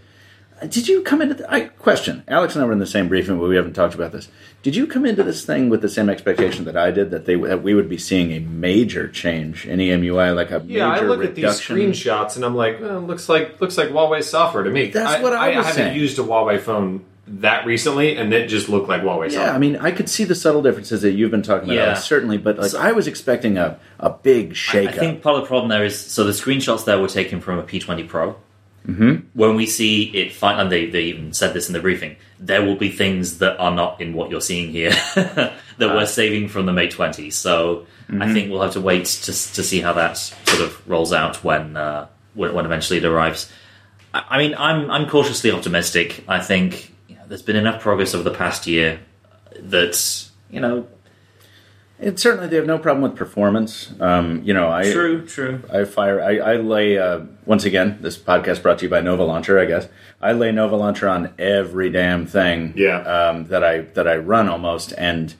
Uh, 0.61 0.65
Did 0.67 0.87
you 0.87 1.01
come 1.03 1.21
into? 1.21 1.35
The, 1.35 1.51
I 1.51 1.61
question. 1.61 2.23
Alex 2.27 2.55
and 2.55 2.63
I 2.63 2.67
were 2.67 2.73
in 2.73 2.79
the 2.79 2.85
same 2.87 3.07
briefing, 3.07 3.39
but 3.39 3.47
we 3.47 3.55
haven't 3.55 3.73
talked 3.73 3.93
about 3.95 4.11
this. 4.11 4.27
Did 4.61 4.75
you 4.75 4.87
come 4.87 5.05
into 5.05 5.23
this 5.23 5.45
thing 5.45 5.69
with 5.69 5.81
the 5.81 5.87
same 5.87 6.09
expectation 6.09 6.65
that 6.65 6.75
I 6.75 6.91
did 6.91 7.11
that 7.11 7.25
they 7.25 7.35
that 7.35 7.63
we 7.63 7.73
would 7.73 7.87
be 7.87 7.97
seeing 7.97 8.31
a 8.33 8.39
major 8.39 9.07
change 9.07 9.65
in 9.65 9.79
EMUI, 9.79 10.35
like 10.35 10.51
a 10.51 10.61
Yeah, 10.67 10.87
I 10.89 10.95
major 10.95 11.07
look 11.07 11.23
at 11.23 11.35
these 11.35 11.45
screenshots 11.45 12.35
and 12.35 12.43
I'm 12.43 12.55
like, 12.55 12.81
well, 12.81 12.99
looks 12.99 13.29
like 13.29 13.61
looks 13.61 13.77
like 13.77 13.89
Huawei 13.89 14.21
software 14.23 14.63
to 14.63 14.69
me. 14.69 14.87
That's 14.89 15.23
what 15.23 15.33
I 15.33 15.55
was 15.55 15.65
haven't 15.67 15.73
saying. 15.73 15.97
used 15.97 16.19
a 16.19 16.23
Huawei 16.23 16.59
phone 16.59 17.05
that 17.27 17.65
recently, 17.65 18.17
and 18.17 18.33
it 18.33 18.47
just 18.47 18.69
looked 18.69 18.89
like 18.89 19.01
Huawei 19.03 19.31
Yeah, 19.31 19.53
I 19.53 19.59
mean, 19.59 19.75
I 19.77 19.91
could 19.91 20.09
see 20.09 20.23
the 20.23 20.33
subtle 20.35 20.63
differences 20.63 21.03
that 21.03 21.11
you've 21.11 21.29
been 21.31 21.43
talking 21.43 21.69
about, 21.69 21.75
Yeah. 21.75 21.93
Certainly, 21.93 22.39
but 22.39 22.57
like 22.57 22.71
So- 22.71 22.79
I 22.81 22.91
was 22.91 23.05
expecting 23.07 23.57
a, 23.57 23.79
a 23.99 24.09
big 24.09 24.55
shake. 24.55 24.89
I 24.89 24.91
shake 24.91 24.99
think 24.99 25.21
part 25.21 25.35
of 25.35 25.43
the 25.43 25.47
problem 25.47 25.69
there 25.69 25.85
is 25.85 25.97
so 25.97 26.23
the 26.23 26.31
screenshots 26.31 26.85
there 26.85 26.99
were 26.99 27.07
taken 27.07 27.39
from 27.39 27.59
a 27.59 27.63
P20 27.63 28.07
Pro. 28.07 28.35
Mm-hmm. 28.87 29.27
When 29.33 29.55
we 29.55 29.65
see 29.65 30.03
it, 30.05 30.41
and 30.41 30.71
they, 30.71 30.87
they 30.87 31.03
even 31.03 31.33
said 31.33 31.53
this 31.53 31.67
in 31.67 31.73
the 31.73 31.79
briefing, 31.79 32.15
there 32.39 32.65
will 32.65 32.75
be 32.75 32.89
things 32.89 33.39
that 33.39 33.57
are 33.59 33.71
not 33.71 34.01
in 34.01 34.13
what 34.13 34.29
you're 34.29 34.41
seeing 34.41 34.71
here 34.71 34.91
that 35.15 35.53
we're 35.79 36.05
saving 36.05 36.47
from 36.47 36.65
the 36.65 36.73
Mate 36.73 36.91
20. 36.91 37.29
So 37.31 37.85
I 38.17 38.33
think 38.33 38.49
we'll 38.49 38.61
have 38.61 38.73
to 38.73 38.81
wait 38.81 39.05
to 39.05 39.31
to 39.31 39.63
see 39.63 39.81
how 39.81 39.93
that 39.93 40.17
sort 40.17 40.61
of 40.61 40.89
rolls 40.89 41.13
out 41.13 41.43
when 41.43 41.77
uh, 41.77 42.07
when, 42.33 42.53
when 42.53 42.65
eventually 42.65 42.97
it 42.97 43.05
arrives. 43.05 43.51
I, 44.13 44.25
I 44.29 44.37
mean, 44.39 44.55
I'm 44.57 44.89
I'm 44.89 45.07
cautiously 45.07 45.51
optimistic. 45.51 46.23
I 46.27 46.39
think 46.39 46.93
you 47.07 47.15
know, 47.15 47.21
there's 47.27 47.43
been 47.43 47.55
enough 47.55 47.81
progress 47.81 48.15
over 48.15 48.23
the 48.23 48.35
past 48.35 48.65
year 48.65 48.99
that 49.59 50.29
you 50.49 50.59
know. 50.59 50.87
It 51.99 52.17
certainly 52.17 52.47
they 52.47 52.55
have 52.55 52.65
no 52.65 52.79
problem 52.79 53.01
with 53.01 53.15
performance. 53.15 53.93
Um, 53.99 54.41
you 54.43 54.53
know, 54.53 54.71
I 54.71 54.89
True, 54.89 55.25
true. 55.25 55.61
I 55.71 55.83
fire. 55.83 56.21
I, 56.21 56.37
I 56.37 56.55
lay 56.55 56.97
uh, 56.97 57.21
once 57.45 57.65
again. 57.65 57.97
This 58.01 58.17
podcast 58.17 58.61
brought 58.61 58.79
to 58.79 58.85
you 58.85 58.89
by 58.89 59.01
Nova 59.01 59.23
Launcher. 59.23 59.59
I 59.59 59.65
guess 59.65 59.89
I 60.21 60.31
lay 60.31 60.51
Nova 60.53 60.77
Launcher 60.77 61.09
on 61.09 61.33
every 61.37 61.89
damn 61.89 62.25
thing. 62.25 62.73
Yeah. 62.77 62.99
Um, 63.01 63.45
that 63.47 63.65
I 63.65 63.81
that 63.81 64.07
I 64.07 64.15
run 64.15 64.47
almost, 64.47 64.93
and 64.97 65.35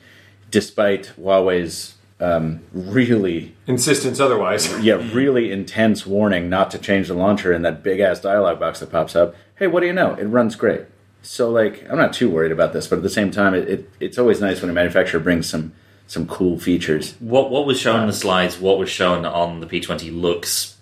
despite 0.51 1.13
Huawei's 1.17 1.95
um, 2.19 2.61
really 2.73 3.55
Insistence 3.65 4.19
otherwise. 4.19 4.77
yeah 4.83 4.95
really 5.13 5.51
intense 5.51 6.05
warning 6.05 6.49
not 6.49 6.69
to 6.71 6.77
change 6.77 7.07
the 7.07 7.13
launcher 7.13 7.53
in 7.53 7.61
that 7.61 7.83
big 7.83 8.01
ass 8.01 8.19
dialog 8.19 8.59
box 8.59 8.81
that 8.81 8.91
pops 8.91 9.15
up. 9.15 9.33
Hey, 9.55 9.67
what 9.67 9.79
do 9.79 9.87
you 9.87 9.93
know? 9.93 10.15
It 10.15 10.25
runs 10.25 10.55
great. 10.57 10.81
So 11.21 11.49
like, 11.49 11.89
I'm 11.89 11.97
not 11.97 12.11
too 12.11 12.29
worried 12.29 12.51
about 12.51 12.73
this, 12.73 12.87
but 12.87 12.97
at 12.97 13.03
the 13.03 13.09
same 13.09 13.31
time, 13.31 13.53
it, 13.53 13.69
it 13.69 13.89
it's 14.01 14.17
always 14.17 14.41
nice 14.41 14.61
when 14.61 14.69
a 14.69 14.73
manufacturer 14.73 15.21
brings 15.21 15.49
some 15.49 15.73
some 16.09 16.25
cool 16.25 16.57
features. 16.59 17.13
what 17.19 17.51
what 17.51 17.67
was 17.67 17.79
shown 17.79 18.01
in 18.01 18.07
the 18.07 18.13
slides, 18.13 18.59
what 18.59 18.79
was 18.79 18.89
shown 18.89 19.27
on 19.27 19.59
the 19.59 19.67
P20 19.67 20.11
looks 20.19 20.75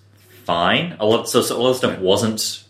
fine. 0.46 0.96
A 1.02 1.06
lot, 1.06 1.28
so, 1.28 1.42
so 1.42 1.58
a 1.58 1.62
lot 1.62 1.72
of 1.72 1.76
stuff 1.76 2.00
wasn't 2.00 2.64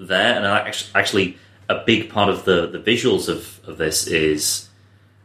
there, 0.00 0.34
and 0.34 0.46
act- 0.46 0.90
actually, 0.94 1.36
a 1.68 1.82
big 1.84 2.08
part 2.08 2.30
of 2.30 2.46
the 2.46 2.66
the 2.66 2.78
visuals 2.78 3.28
of 3.28 3.60
of 3.68 3.76
this 3.76 4.06
is 4.06 4.68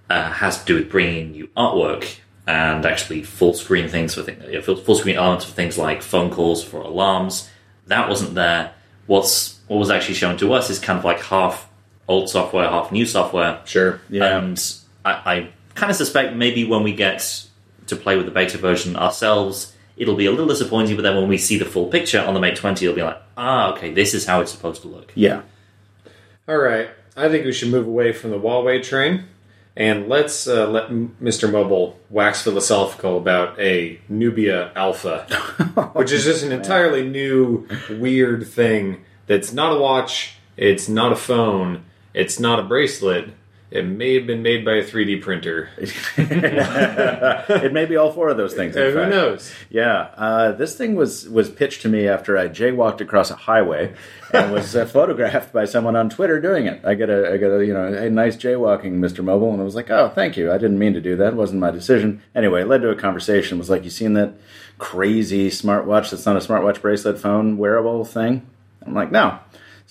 uh, 0.10 0.30
has 0.30 0.60
to 0.60 0.66
do 0.66 0.76
with 0.76 0.92
bringing 0.92 1.32
new 1.32 1.48
artwork 1.56 2.18
and 2.46 2.86
actually 2.86 3.24
full 3.24 3.54
screen 3.54 3.88
things 3.88 4.14
for 4.14 4.24
things, 4.24 4.66
full, 4.66 4.76
full 4.76 4.96
screen 4.96 5.16
elements 5.16 5.46
for 5.46 5.54
things 5.54 5.78
like 5.78 6.02
phone 6.02 6.30
calls 6.30 6.62
for 6.62 6.82
alarms. 6.82 7.50
That 7.88 8.10
wasn't 8.10 8.36
there. 8.36 8.74
What's 9.08 9.62
what 9.68 9.78
was 9.78 9.90
actually 9.90 10.16
shown 10.16 10.36
to 10.40 10.52
us 10.52 10.70
is 10.70 10.80
kind 10.80 11.00
of 11.00 11.06
like 11.06 11.22
half 11.22 11.70
old 12.10 12.30
software, 12.30 12.68
half 12.68 12.92
new 12.92 13.06
software. 13.06 13.62
Sure. 13.64 14.02
Yeah. 14.10 14.38
And 14.38 14.62
I, 15.06 15.12
I 15.12 15.50
kind 15.76 15.90
of 15.90 15.96
suspect 15.96 16.36
maybe 16.36 16.64
when 16.64 16.84
we 16.84 16.94
get 16.94 17.46
to 17.88 17.96
play 17.96 18.18
with 18.18 18.26
the 18.26 18.32
beta 18.32 18.58
version 18.58 18.96
ourselves, 18.96 19.76
it'll 19.98 20.16
be 20.16 20.26
a 20.26 20.32
little 20.32 20.48
disappointing. 20.48 20.96
But 20.96 21.04
then 21.04 21.16
when 21.16 21.28
we 21.28 21.38
see 21.38 21.58
the 21.58 21.66
full 21.66 21.88
picture 21.88 22.22
on 22.22 22.34
the 22.34 22.40
Mate 22.40 22.56
20, 22.56 22.86
it'll 22.86 22.96
be 22.96 23.04
like, 23.04 23.22
ah, 23.38 23.74
okay, 23.74 23.94
this 23.94 24.14
is 24.14 24.26
how 24.26 24.42
it's 24.42 24.52
supposed 24.52 24.82
to 24.84 24.88
look. 24.88 25.12
Yeah. 25.16 25.42
All 26.48 26.58
right. 26.58 26.90
I 27.16 27.30
think 27.30 27.46
we 27.46 27.54
should 27.54 27.70
move 27.70 27.88
away 27.88 28.12
from 28.12 28.32
the 28.32 28.40
Huawei 28.40 28.82
train 28.84 29.26
and 29.76 30.08
let's 30.08 30.48
uh, 30.48 30.68
let 30.68 30.90
Mr. 30.90 31.52
Mobile 31.52 32.00
wax 32.10 32.44
philosophical 32.44 33.18
about 33.18 33.60
a 33.60 34.00
Nubia 34.08 34.72
Alpha, 34.76 35.24
which 35.94 36.12
is 36.12 36.24
just 36.24 36.44
an 36.44 36.52
entirely 36.52 37.08
new, 37.08 37.68
weird 37.90 38.48
thing 38.48 39.04
that's 39.26 39.52
not 39.52 39.76
a 39.76 39.80
watch, 39.80 40.36
it's 40.58 40.88
not 40.88 41.12
a 41.12 41.16
phone, 41.16 41.86
it's 42.14 42.40
not 42.40 42.60
a 42.60 42.64
bracelet. 42.64 43.30
It 43.74 43.88
may 43.88 44.14
have 44.14 44.28
been 44.28 44.44
made 44.44 44.64
by 44.64 44.74
a 44.74 44.84
3D 44.84 45.24
printer. 45.24 45.68
it 45.80 47.74
may 47.74 47.86
be 47.86 47.96
all 47.96 48.12
four 48.12 48.30
of 48.30 48.38
those 48.38 48.54
things. 48.54 48.78
Uh, 48.78 48.82
who 48.82 48.94
fact. 48.94 49.10
knows? 49.10 49.52
Yeah, 49.72 50.12
uh, 50.16 50.52
this 50.52 50.78
thing 50.78 50.94
was 50.94 51.28
was 51.28 51.50
pitched 51.50 51.82
to 51.82 51.90
me 51.90 52.08
after 52.08 52.38
I 52.38 52.50
jaywalked 52.50 53.02
across 53.02 53.32
a 53.32 53.36
highway 53.36 53.96
and 54.32 54.52
was 54.52 54.76
uh, 54.76 54.86
photographed 54.94 55.52
by 55.52 55.66
someone 55.66 55.96
on 55.96 56.12
Twitter 56.12 56.40
doing 56.40 56.68
it. 56.68 56.86
I 56.86 56.94
get 56.94 57.10
a 57.10 57.34
I 57.34 57.38
get 57.38 57.50
a 57.50 57.66
you 57.66 57.74
know 57.74 57.88
a 57.88 58.12
nice 58.12 58.38
jaywalking, 58.38 59.00
Mr. 59.00 59.24
Mobile, 59.24 59.52
and 59.52 59.60
I 59.60 59.66
was 59.66 59.74
like, 59.74 59.90
oh, 59.90 60.10
thank 60.10 60.38
you. 60.38 60.52
I 60.52 60.60
didn't 60.60 60.78
mean 60.78 60.94
to 60.94 61.02
do 61.02 61.16
that. 61.16 61.34
It 61.34 61.36
wasn't 61.36 61.60
my 61.60 61.72
decision. 61.72 62.22
Anyway, 62.36 62.62
it 62.62 62.68
led 62.68 62.84
to 62.84 62.92
a 62.92 62.96
conversation. 62.96 63.58
It 63.58 63.60
was 63.60 63.72
like, 63.72 63.84
you 63.84 63.90
seen 63.90 64.14
that 64.14 64.36
crazy 64.78 65.50
smartwatch 65.50 66.12
that's 66.12 66.28
not 66.28 66.36
a 66.36 66.40
smartwatch 66.40 66.80
bracelet 66.80 67.20
phone 67.20 67.58
wearable 67.58 68.06
thing? 68.06 68.46
I'm 68.86 68.94
like, 68.94 69.12
no. 69.12 69.40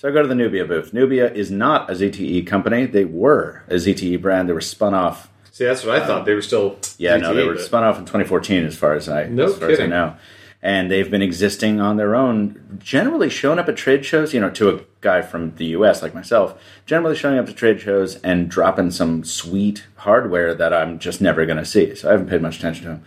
So 0.03 0.09
I 0.09 0.11
go 0.11 0.21
to 0.21 0.27
the 0.27 0.35
Nubia 0.35 0.65
booth. 0.65 0.93
Nubia 0.93 1.31
is 1.31 1.49
not 1.49 1.89
a 1.89 1.93
ZTE 1.93 2.45
company. 2.45 2.85
They 2.85 3.05
were 3.05 3.63
a 3.69 3.75
ZTE 3.75 4.21
brand. 4.21 4.49
They 4.49 4.53
were 4.53 4.59
spun 4.59 4.93
off 4.93 5.29
See, 5.51 5.63
that's 5.63 5.85
what 5.85 5.95
I 6.01 6.05
thought. 6.05 6.25
They 6.25 6.33
were 6.33 6.41
still. 6.41 6.77
yeah, 6.97 7.15
no, 7.15 7.33
they 7.33 7.45
were 7.45 7.53
but- 7.53 7.63
spun 7.63 7.85
off 7.85 7.97
in 7.97 8.03
2014, 8.03 8.65
as 8.65 8.75
far 8.75 8.95
as 8.95 9.07
I 9.07 9.27
No 9.27 9.45
as 9.45 9.57
far 9.57 9.69
as 9.69 9.75
I 9.75 9.83
kidding. 9.83 9.91
know. 9.91 10.15
And 10.61 10.91
they've 10.91 11.09
been 11.09 11.21
existing 11.21 11.79
on 11.79 11.95
their 11.95 12.15
own, 12.15 12.79
generally 12.83 13.29
showing 13.29 13.59
up 13.59 13.69
at 13.69 13.77
trade 13.77 14.03
shows. 14.03 14.33
You 14.33 14.41
know, 14.41 14.49
to 14.49 14.75
a 14.75 14.81
guy 14.99 15.21
from 15.21 15.55
the 15.55 15.67
U.S. 15.67 16.01
like 16.01 16.13
myself, 16.13 16.61
generally 16.85 17.15
showing 17.15 17.37
up 17.37 17.45
to 17.45 17.53
trade 17.53 17.79
shows 17.79 18.15
and 18.23 18.49
dropping 18.49 18.91
some 18.91 19.23
sweet 19.23 19.85
hardware 19.97 20.53
that 20.53 20.73
I'm 20.73 20.99
just 20.99 21.21
never 21.21 21.45
going 21.45 21.59
to 21.59 21.65
see. 21.65 21.95
So 21.95 22.09
I 22.09 22.11
haven't 22.11 22.27
paid 22.27 22.41
much 22.41 22.57
attention 22.57 22.83
to 22.83 22.89
them. 22.89 23.03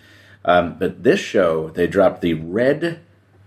Um, 0.47 0.77
but 0.79 1.03
this 1.03 1.21
show, 1.21 1.69
they 1.71 1.87
dropped 1.87 2.23
the 2.23 2.33
Red 2.35 3.01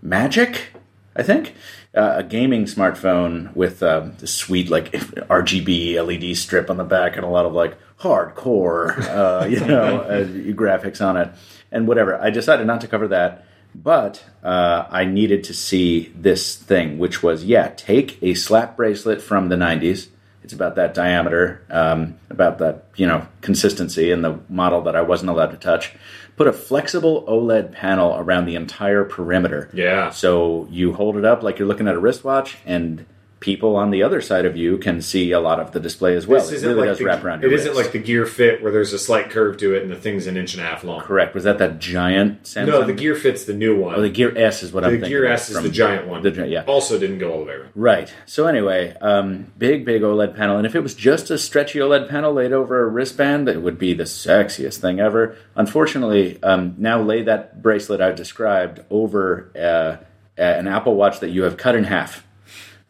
Magic, 0.03 0.67
I 1.15 1.23
think, 1.23 1.55
uh, 1.95 2.15
a 2.17 2.23
gaming 2.23 2.65
smartphone 2.65 3.55
with 3.55 3.81
um, 3.81 4.15
the 4.19 4.27
sweet 4.27 4.69
like 4.69 4.91
RGB 4.91 5.95
LED 5.95 6.37
strip 6.37 6.69
on 6.69 6.77
the 6.77 6.83
back 6.83 7.15
and 7.15 7.25
a 7.25 7.29
lot 7.29 7.45
of 7.45 7.53
like 7.53 7.77
hardcore, 7.99 8.97
uh, 9.07 9.45
you 9.45 9.59
know, 9.59 9.99
uh, 10.01 10.25
graphics 10.53 11.03
on 11.05 11.17
it 11.17 11.29
and 11.71 11.87
whatever. 11.87 12.19
I 12.21 12.29
decided 12.29 12.67
not 12.67 12.81
to 12.81 12.87
cover 12.87 13.07
that, 13.09 13.45
but 13.73 14.23
uh, 14.43 14.85
I 14.89 15.05
needed 15.05 15.43
to 15.45 15.53
see 15.53 16.11
this 16.15 16.55
thing, 16.55 16.97
which 16.99 17.21
was 17.23 17.45
yeah, 17.45 17.69
take 17.69 18.21
a 18.21 18.33
slap 18.33 18.77
bracelet 18.77 19.21
from 19.21 19.49
the 19.49 19.55
'90s. 19.55 20.07
It's 20.43 20.53
about 20.53 20.75
that 20.75 20.93
diameter, 20.93 21.63
um, 21.69 22.17
about 22.29 22.57
that 22.59 22.85
you 22.95 23.05
know 23.05 23.27
consistency 23.41 24.11
in 24.11 24.21
the 24.21 24.39
model 24.49 24.81
that 24.81 24.95
I 24.95 25.01
wasn't 25.01 25.29
allowed 25.31 25.51
to 25.51 25.57
touch. 25.57 25.93
Put 26.39 26.47
a 26.47 26.53
flexible 26.53 27.25
OLED 27.27 27.73
panel 27.73 28.15
around 28.17 28.45
the 28.45 28.55
entire 28.55 29.03
perimeter. 29.03 29.69
Yeah. 29.73 30.09
So 30.09 30.69
you 30.71 30.93
hold 30.93 31.17
it 31.17 31.25
up 31.25 31.43
like 31.43 31.59
you're 31.59 31.67
looking 31.67 31.85
at 31.89 31.95
a 31.95 31.99
wristwatch, 31.99 32.55
and 32.65 33.05
people 33.39 33.75
on 33.75 33.89
the 33.89 34.03
other 34.03 34.21
side 34.21 34.45
of 34.45 34.57
you 34.57 34.77
can 34.77 35.01
see 35.01 35.31
a 35.31 35.39
lot 35.39 35.59
of 35.59 35.71
the 35.71 35.79
display 35.79 36.15
as 36.15 36.27
well. 36.27 36.45
This 36.45 36.61
it 36.61 36.67
really 36.67 36.81
like 36.81 36.89
does 36.89 36.97
the, 36.99 37.05
wrap 37.05 37.23
around 37.23 37.43
It 37.43 37.53
isn't 37.53 37.69
wrist. 37.69 37.81
like 37.81 37.91
the 37.91 37.99
Gear 37.99 38.25
Fit 38.25 38.61
where 38.61 38.71
there's 38.71 38.93
a 38.93 38.99
slight 38.99 39.29
curve 39.29 39.57
to 39.57 39.73
it 39.75 39.83
and 39.83 39.91
the 39.91 39.95
thing's 39.95 40.27
an 40.27 40.35
inch 40.37 40.53
and 40.53 40.63
a 40.63 40.65
half 40.65 40.83
long. 40.83 41.01
Correct. 41.01 41.33
Was 41.33 41.45
that 41.45 41.57
that 41.59 41.79
giant 41.79 42.43
Samsung? 42.43 42.67
No, 42.67 42.83
the 42.83 42.93
Gear 42.93 43.15
Fit's 43.15 43.45
the 43.45 43.53
new 43.53 43.79
one. 43.79 43.95
Oh, 43.95 44.01
the 44.01 44.09
Gear 44.09 44.37
S 44.37 44.63
is 44.63 44.73
what 44.73 44.83
I'm 44.83 44.91
thinking. 44.91 45.03
the. 45.03 45.09
Gear 45.09 45.25
S 45.25 45.49
is 45.49 45.61
the 45.61 45.69
giant 45.69 46.07
one. 46.07 46.21
The, 46.21 46.47
yeah. 46.47 46.63
Also 46.65 46.99
didn't 46.99 47.19
go 47.19 47.31
all 47.31 47.39
the 47.39 47.45
way 47.45 47.53
around. 47.53 47.71
Right. 47.75 48.13
So 48.25 48.47
anyway, 48.47 48.95
um, 49.01 49.51
big, 49.57 49.85
big 49.85 50.01
OLED 50.01 50.35
panel, 50.35 50.57
and 50.57 50.65
if 50.65 50.75
it 50.75 50.81
was 50.81 50.93
just 50.93 51.29
a 51.31 51.37
stretchy 51.37 51.79
OLED 51.79 52.09
panel 52.09 52.33
laid 52.33 52.51
over 52.51 52.83
a 52.83 52.87
wristband, 52.87 53.47
it 53.47 53.61
would 53.61 53.77
be 53.77 53.93
the 53.93 54.03
sexiest 54.03 54.77
thing 54.77 54.99
ever. 54.99 55.35
Unfortunately, 55.55 56.41
um, 56.43 56.75
now 56.77 57.01
lay 57.01 57.23
that 57.23 57.61
bracelet 57.61 58.01
I 58.01 58.11
described 58.11 58.81
over 58.89 59.51
uh, 59.55 60.03
an 60.37 60.67
Apple 60.67 60.95
Watch 60.95 61.19
that 61.19 61.29
you 61.29 61.43
have 61.43 61.57
cut 61.57 61.75
in 61.75 61.83
half, 61.85 62.25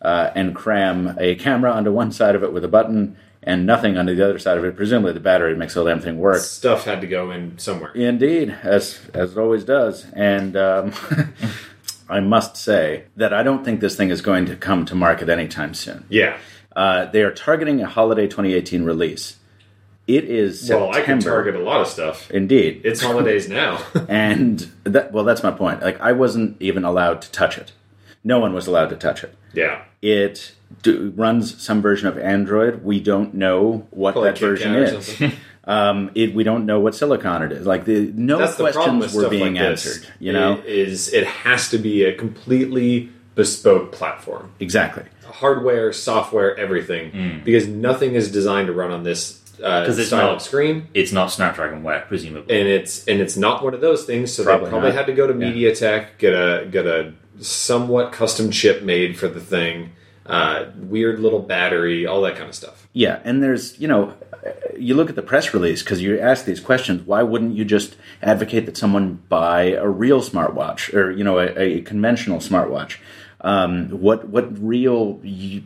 uh, 0.02 0.32
and 0.36 0.56
cram 0.56 1.16
a 1.20 1.36
camera 1.36 1.72
onto 1.72 1.92
one 1.92 2.12
side 2.12 2.36
of 2.36 2.44
it 2.44 2.54
with 2.54 2.64
a 2.64 2.68
button 2.68 3.18
and 3.42 3.66
nothing 3.66 3.98
onto 3.98 4.16
the 4.16 4.24
other 4.24 4.40
side 4.40 4.58
of 4.58 4.66
it. 4.66 4.76
Presumably, 4.76 5.14
the 5.14 5.20
battery 5.20 5.56
makes 5.56 5.74
the 5.74 5.84
damn 5.84 6.00
thing 6.00 6.18
work. 6.18 6.40
Stuff 6.42 6.86
had 6.86 7.02
to 7.02 7.08
go 7.08 7.32
in 7.32 7.58
somewhere. 7.58 7.92
Indeed, 7.94 8.56
as 8.64 9.00
as 9.14 9.32
it 9.32 9.38
always 9.38 9.64
does, 9.64 10.06
and 10.14 10.58
um, 10.58 10.94
I 12.10 12.20
must 12.20 12.58
say 12.58 13.06
that 13.16 13.34
I 13.34 13.44
don't 13.44 13.64
think 13.64 13.80
this 13.80 13.96
thing 13.96 14.10
is 14.10 14.22
going 14.22 14.46
to 14.48 14.56
come 14.56 14.86
to 14.86 14.96
market 14.96 15.30
anytime 15.30 15.74
soon. 15.74 16.06
Yeah. 16.10 16.38
Uh, 16.76 17.06
they 17.06 17.22
are 17.24 17.32
targeting 17.32 17.82
a 17.82 17.88
holiday 17.88 18.28
2018 18.28 18.84
release. 18.84 19.38
It 20.08 20.24
is 20.24 20.70
Well, 20.70 20.92
I 20.92 21.02
can 21.02 21.20
target 21.20 21.56
a 21.56 21.60
lot 21.60 21.82
of 21.82 21.88
stuff. 21.88 22.32
Indeed, 22.32 22.82
It's 22.84 23.02
holidays 23.02 23.48
now. 23.48 23.84
and 24.10 24.60
that, 24.84 25.12
well, 25.12 25.24
that's 25.24 25.44
my 25.44 25.52
point. 25.52 25.82
Like 25.82 26.00
I 26.02 26.14
wasn't 26.14 26.60
even 26.60 26.84
allowed 26.84 27.22
to 27.24 27.32
touch 27.32 27.58
it. 27.58 27.74
No 28.24 28.40
one 28.40 28.54
was 28.54 28.66
allowed 28.66 28.90
to 28.90 28.96
touch 28.96 29.24
it. 29.24 29.36
Yeah. 29.54 29.84
It 30.02 30.54
do, 30.82 31.12
runs 31.16 31.62
some 31.62 31.82
version 31.82 32.08
of 32.08 32.18
Android. 32.18 32.84
We 32.84 33.00
don't 33.00 33.34
know 33.34 33.88
what 33.92 34.14
Probably 34.14 34.30
that 34.32 34.40
version 34.40 34.76
is. 34.76 35.22
Um, 35.66 36.10
it, 36.16 36.34
we 36.34 36.44
don't 36.44 36.66
know 36.66 36.80
what 36.80 36.96
silicon 36.96 37.44
it 37.44 37.52
is. 37.52 37.68
Like 37.68 37.86
the 37.86 38.12
no 38.16 38.40
That's 38.40 38.56
the 38.56 38.72
questions 38.72 39.14
were 39.14 39.30
being 39.30 39.54
like 39.54 39.62
this. 39.76 39.86
answered. 39.98 40.14
You 40.20 40.34
know 40.34 40.54
It 40.54 40.66
is 40.66 41.14
it 41.14 41.28
has 41.28 41.70
to 41.70 41.78
be 41.78 42.06
a 42.06 42.14
completely 42.16 43.10
bespoke 43.36 43.92
platform. 43.92 44.52
exactly. 44.60 45.04
Hardware, 45.26 45.94
software, 45.94 46.58
everything. 46.58 47.42
Because 47.46 47.68
nothing 47.68 48.16
is 48.16 48.32
designed 48.32 48.66
to 48.68 48.74
run 48.74 48.90
on 48.90 49.04
this 49.04 49.42
uh, 49.64 49.86
'Cause 49.86 50.00
it's 50.00 50.08
style 50.08 50.28
not- 50.28 50.36
of 50.38 50.42
screen. 50.42 50.88
It's 50.96 51.12
not 51.12 51.28
Snapdragon 51.30 51.84
Wear, 51.84 52.04
presumably. 52.08 52.58
and 52.60 52.68
it's 52.68 53.06
and 53.08 53.20
it's 53.22 53.38
not 53.38 53.64
one 53.64 53.76
of 53.76 53.82
those 53.82 54.06
things. 54.06 54.34
So 54.34 54.44
Probably 54.44 54.66
they 54.66 54.70
probably 54.72 54.90
not. 54.90 54.98
had 54.98 55.06
to 55.08 55.14
go 55.14 55.28
to 55.32 55.34
Yeah. 55.38 55.52
MediaTek, 55.52 56.18
get 56.18 56.34
a 56.34 56.66
get 56.72 56.88
a 56.88 57.14
somewhat 57.42 58.12
custom 58.12 58.52
chip 58.52 58.84
made 58.84 59.18
for 59.18 59.28
the 59.28 59.40
thing, 59.40 59.92
uh, 60.26 60.66
weird 60.76 61.20
little 61.20 61.40
battery, 61.40 62.06
all 62.06 62.22
that 62.22 62.36
kind 62.36 62.50
of 62.50 62.56
stuff. 62.56 62.88
Yeah, 62.94 63.20
and 63.24 63.42
there's 63.42 63.80
you 63.80 63.88
know, 63.88 64.14
you 64.78 64.96
look 64.96 65.10
at 65.10 65.16
the 65.16 65.22
press 65.22 65.54
release 65.54 65.84
because 65.84 66.02
you 66.02 66.20
ask 66.20 66.46
these 66.46 66.60
questions. 66.60 67.02
Why 67.04 67.24
wouldn't 67.24 67.56
you 67.56 67.66
just 67.66 67.96
advocate 68.22 68.66
that 68.66 68.78
someone 68.78 69.24
buy 69.28 69.72
a 69.72 69.88
real 69.88 70.22
smartwatch 70.22 70.94
or 70.94 71.12
you 71.12 71.24
know 71.24 71.40
a, 71.40 71.58
a 71.58 71.82
conventional 71.82 72.40
smartwatch? 72.40 72.98
Um, 73.42 73.90
what 73.90 74.28
what 74.28 74.60
real 74.62 75.22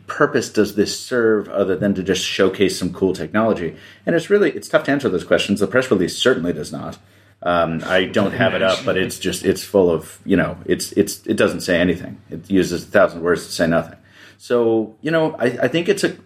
purpose 0.06 0.48
does 0.48 0.76
this 0.76 0.98
serve 0.98 1.48
other 1.48 1.76
than 1.76 1.94
to 1.94 2.02
just 2.02 2.22
showcase 2.22 2.78
some 2.78 2.92
cool 2.92 3.12
technology? 3.12 3.76
And 4.06 4.14
it's 4.14 4.30
really 4.30 4.52
it's 4.52 4.68
tough 4.68 4.84
to 4.84 4.92
answer 4.92 5.08
those 5.08 5.24
questions. 5.24 5.60
The 5.60 5.66
press 5.66 5.90
release 5.90 6.16
certainly 6.16 6.52
does 6.52 6.72
not. 6.72 6.98
Um, 7.44 7.82
I 7.84 8.06
don't 8.06 8.32
have 8.32 8.54
it 8.54 8.62
up, 8.62 8.84
but 8.86 8.96
it's 8.96 9.18
just 9.18 9.44
it's 9.44 9.62
full 9.62 9.90
of 9.90 10.18
you 10.24 10.36
know 10.36 10.56
it's 10.64 10.92
it's 10.92 11.24
it 11.26 11.36
doesn't 11.36 11.60
say 11.60 11.78
anything. 11.78 12.20
It 12.30 12.50
uses 12.50 12.84
a 12.84 12.86
thousand 12.86 13.22
words 13.22 13.46
to 13.46 13.52
say 13.52 13.66
nothing. 13.66 13.98
So 14.38 14.94
you 15.02 15.10
know 15.10 15.34
I, 15.38 15.46
I 15.62 15.68
think 15.68 15.88
it's 15.88 16.04
a 16.04 16.16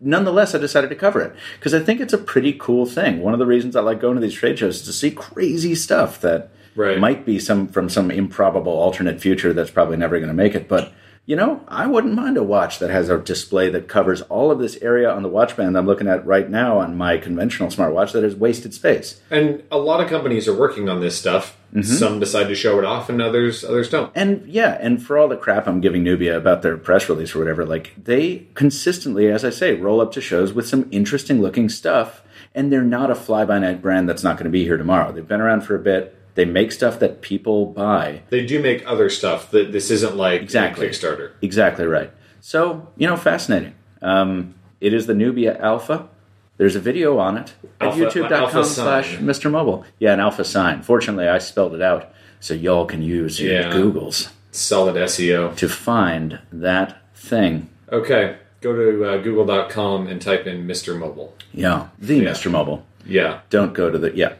nonetheless, 0.00 0.54
I 0.54 0.58
decided 0.58 0.88
to 0.90 0.96
cover 0.96 1.20
it 1.20 1.34
because 1.58 1.74
I 1.74 1.80
think 1.80 2.00
it's 2.00 2.14
a 2.14 2.18
pretty 2.18 2.54
cool 2.54 2.86
thing. 2.86 3.20
One 3.20 3.34
of 3.34 3.38
the 3.38 3.46
reasons 3.46 3.76
I 3.76 3.80
like 3.82 4.00
going 4.00 4.14
to 4.14 4.20
these 4.20 4.34
trade 4.34 4.58
shows 4.58 4.76
is 4.76 4.82
to 4.86 4.92
see 4.92 5.10
crazy 5.10 5.74
stuff 5.74 6.20
that 6.22 6.50
Right. 6.76 6.98
might 7.00 7.26
be 7.26 7.38
some 7.40 7.66
from 7.68 7.88
some 7.90 8.10
improbable 8.10 8.72
alternate 8.72 9.20
future 9.20 9.52
that's 9.52 9.70
probably 9.72 9.96
never 9.96 10.18
going 10.18 10.28
to 10.28 10.34
make 10.34 10.54
it. 10.54 10.68
But 10.68 10.92
you 11.30 11.36
know, 11.36 11.60
I 11.68 11.86
wouldn't 11.86 12.14
mind 12.14 12.36
a 12.38 12.42
watch 12.42 12.80
that 12.80 12.90
has 12.90 13.08
a 13.08 13.16
display 13.16 13.70
that 13.70 13.86
covers 13.86 14.20
all 14.22 14.50
of 14.50 14.58
this 14.58 14.76
area 14.82 15.08
on 15.08 15.22
the 15.22 15.28
watch 15.28 15.56
band 15.56 15.78
I'm 15.78 15.86
looking 15.86 16.08
at 16.08 16.26
right 16.26 16.50
now 16.50 16.80
on 16.80 16.96
my 16.96 17.18
conventional 17.18 17.68
smartwatch 17.68 18.10
that 18.14 18.24
has 18.24 18.34
wasted 18.34 18.74
space. 18.74 19.20
And 19.30 19.62
a 19.70 19.78
lot 19.78 20.00
of 20.00 20.08
companies 20.08 20.48
are 20.48 20.58
working 20.58 20.88
on 20.88 21.00
this 21.00 21.16
stuff. 21.16 21.56
Mm-hmm. 21.72 21.82
Some 21.82 22.18
decide 22.18 22.48
to 22.48 22.56
show 22.56 22.80
it 22.80 22.84
off, 22.84 23.08
and 23.08 23.22
others 23.22 23.62
others 23.62 23.88
don't. 23.88 24.10
And 24.16 24.44
yeah, 24.48 24.76
and 24.80 25.00
for 25.00 25.16
all 25.16 25.28
the 25.28 25.36
crap 25.36 25.68
I'm 25.68 25.80
giving 25.80 26.02
Nubia 26.02 26.36
about 26.36 26.62
their 26.62 26.76
press 26.76 27.08
release 27.08 27.32
or 27.32 27.38
whatever, 27.38 27.64
like 27.64 27.94
they 27.96 28.48
consistently, 28.54 29.28
as 29.28 29.44
I 29.44 29.50
say, 29.50 29.74
roll 29.74 30.00
up 30.00 30.10
to 30.14 30.20
shows 30.20 30.52
with 30.52 30.66
some 30.66 30.88
interesting 30.90 31.40
looking 31.40 31.68
stuff, 31.68 32.22
and 32.56 32.72
they're 32.72 32.82
not 32.82 33.08
a 33.08 33.14
fly 33.14 33.44
by 33.44 33.60
night 33.60 33.80
brand 33.80 34.08
that's 34.08 34.24
not 34.24 34.36
going 34.36 34.46
to 34.46 34.50
be 34.50 34.64
here 34.64 34.76
tomorrow. 34.76 35.12
They've 35.12 35.28
been 35.28 35.40
around 35.40 35.60
for 35.60 35.76
a 35.76 35.78
bit. 35.78 36.19
They 36.40 36.46
make 36.46 36.72
stuff 36.72 36.98
that 37.00 37.20
people 37.20 37.66
buy. 37.66 38.22
They 38.30 38.46
do 38.46 38.62
make 38.62 38.82
other 38.86 39.10
stuff. 39.10 39.50
That 39.50 39.72
this 39.72 39.90
isn't 39.90 40.16
like 40.16 40.40
Exactly. 40.40 40.88
Kickstarter. 40.88 41.32
Exactly 41.42 41.84
right. 41.84 42.10
So 42.40 42.88
you 42.96 43.06
know, 43.06 43.18
fascinating. 43.18 43.74
Um, 44.00 44.54
it 44.80 44.94
is 44.94 45.06
the 45.06 45.12
Nubia 45.12 45.58
Alpha. 45.60 46.08
There's 46.56 46.76
a 46.76 46.80
video 46.80 47.18
on 47.18 47.36
it 47.36 47.52
at 47.78 47.92
youtube.com 47.92 48.64
slash 48.64 49.16
Mr. 49.18 49.50
Mobile. 49.50 49.84
Yeah, 49.98 50.14
an 50.14 50.20
alpha 50.20 50.42
sign. 50.46 50.80
Fortunately, 50.80 51.28
I 51.28 51.36
spelled 51.36 51.74
it 51.74 51.82
out 51.82 52.10
so 52.40 52.54
y'all 52.54 52.86
can 52.86 53.02
use 53.02 53.38
your 53.38 53.52
Yeah. 53.52 53.72
Googles 53.74 54.30
Solid 54.50 54.94
SEO. 54.96 55.54
to 55.56 55.68
find 55.68 56.38
that 56.50 57.02
thing. 57.14 57.68
Okay, 57.92 58.36
go 58.62 58.72
to 58.74 59.04
uh, 59.04 59.18
Google.com 59.18 60.06
and 60.06 60.22
type 60.22 60.46
in 60.46 60.66
Mr. 60.66 60.98
Mobile. 60.98 61.34
Yeah, 61.52 61.88
the 61.98 62.16
Yeah. 62.16 62.30
Mr. 62.30 62.50
Mobile. 62.50 62.86
Yeah. 63.04 63.40
Don't 63.50 63.74
go 63.74 63.90
to 63.90 63.98
the 63.98 64.16
yeah. 64.16 64.32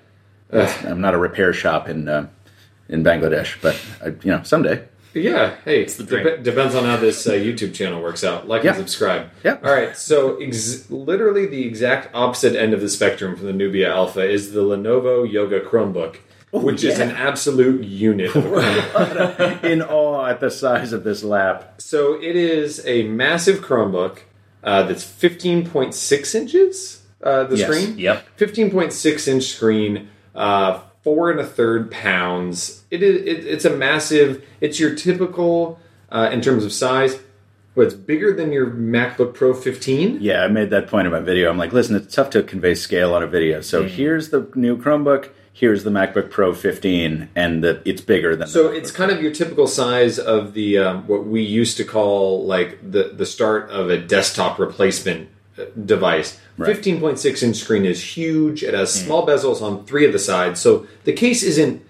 I'm 0.53 1.01
not 1.01 1.15
a 1.15 1.19
repair 1.19 1.53
shop 1.53 1.89
in 1.89 2.09
uh, 2.09 2.29
in 2.89 3.03
Bangladesh, 3.05 3.61
but 3.63 3.81
I, 4.03 4.09
you 4.09 4.33
know 4.33 4.43
someday. 4.43 4.85
Yeah, 5.13 5.57
hey, 5.65 5.83
it's 5.83 5.97
the 5.97 6.05
dream. 6.05 6.23
dep- 6.25 6.43
depends 6.45 6.77
on 6.77 6.85
how 6.85 6.97
this 6.97 7.27
uh, 7.27 7.33
YouTube 7.33 7.75
channel 7.75 8.01
works 8.01 8.23
out. 8.23 8.47
Like 8.47 8.63
Yeah. 8.63 8.71
and 8.71 8.79
subscribe. 8.79 9.29
Yeah. 9.43 9.59
All 9.65 9.73
right, 9.73 9.97
so 9.97 10.37
ex- 10.41 10.89
literally 10.89 11.47
the 11.47 11.67
exact 11.67 12.15
opposite 12.15 12.55
end 12.55 12.75
of 12.75 12.81
the 12.81 12.89
spectrum 12.89 13.35
from 13.37 13.47
the 13.47 13.53
Nubia 13.53 13.93
Alpha 13.93 14.21
is 14.29 14.53
the 14.53 14.61
Lenovo 14.61 15.29
Yoga 15.29 15.61
Chromebook, 15.63 16.19
which 16.53 16.85
is 16.85 17.01
an 17.01 17.11
absolute 17.11 17.83
unit. 17.83 18.37
Of 18.37 18.47
a 18.53 19.61
in 19.69 19.83
awe 19.83 20.27
at 20.27 20.39
the 20.39 20.49
size 20.51 20.93
of 20.93 21.03
this 21.03 21.25
lap. 21.25 21.75
so 21.81 22.15
it 22.15 22.37
is 22.37 22.87
a 22.87 23.03
massive 23.05 23.65
Chromebook 23.65 24.19
uh, 24.63 24.85
that's 24.85 25.05
15.6 25.05 26.35
inches. 26.37 27.03
Uh, 27.23 27.45
the 27.45 27.57
Yes. 27.57 27.67
screen. 27.69 27.99
Yep. 27.99 28.25
15.6 28.39 29.29
inch 29.29 29.45
screen, 29.45 30.09
uh, 30.41 30.81
four 31.03 31.31
and 31.31 31.39
a 31.39 31.47
third 31.47 31.91
pounds. 31.91 32.85
It 32.91 33.03
is. 33.03 33.23
It, 33.23 33.47
it's 33.47 33.65
a 33.65 33.77
massive. 33.77 34.45
It's 34.61 34.81
your 34.81 34.95
typical 34.95 35.79
uh, 36.11 36.31
in 36.33 36.41
terms 36.41 36.65
of 36.65 36.73
size. 36.73 37.21
But 37.77 37.83
it's 37.83 37.95
bigger 37.95 38.35
than 38.35 38.51
your 38.51 38.67
MacBook 38.69 39.33
Pro 39.33 39.55
15. 39.55 40.19
Yeah, 40.21 40.43
I 40.43 40.49
made 40.49 40.71
that 40.71 40.89
point 40.89 41.07
in 41.07 41.13
my 41.13 41.21
video. 41.21 41.49
I'm 41.49 41.57
like, 41.57 41.73
listen, 41.73 41.95
it's 41.95 42.13
tough 42.13 42.29
to 42.31 42.43
convey 42.43 42.75
scale 42.75 43.15
on 43.15 43.23
a 43.23 43.29
video. 43.29 43.61
So 43.61 43.87
here's 43.87 44.31
the 44.31 44.51
new 44.57 44.77
Chromebook. 44.77 45.31
Here's 45.53 45.85
the 45.85 45.91
MacBook 45.91 46.31
Pro 46.31 46.53
15, 46.53 47.29
and 47.37 47.63
the, 47.63 47.81
it's 47.85 48.01
bigger 48.01 48.35
than. 48.35 48.49
So 48.49 48.69
the 48.69 48.77
it's 48.77 48.91
kind 48.91 49.13
of 49.13 49.23
your 49.23 49.33
typical 49.33 49.69
size 49.69 50.19
of 50.19 50.55
the 50.55 50.79
um, 50.79 51.07
what 51.07 51.27
we 51.27 51.43
used 51.43 51.77
to 51.77 51.85
call 51.85 52.45
like 52.45 52.79
the 52.83 53.13
the 53.15 53.27
start 53.27 53.71
of 53.71 53.89
a 53.89 53.99
desktop 53.99 54.59
replacement 54.59 55.29
device. 55.87 56.39
Right. 56.57 56.77
15.6 56.77 57.43
inch 57.43 57.57
screen 57.57 57.85
is 57.85 58.03
huge. 58.17 58.63
It 58.63 58.75
has 58.75 58.93
small 58.93 59.27
bezels 59.27 59.63
on 59.63 59.85
three 59.87 60.07
of 60.07 60.13
the 60.13 60.19
sides, 60.19 60.61
so 60.61 60.87
the 61.05 61.13
case 61.13 61.43
isn't 61.43 61.83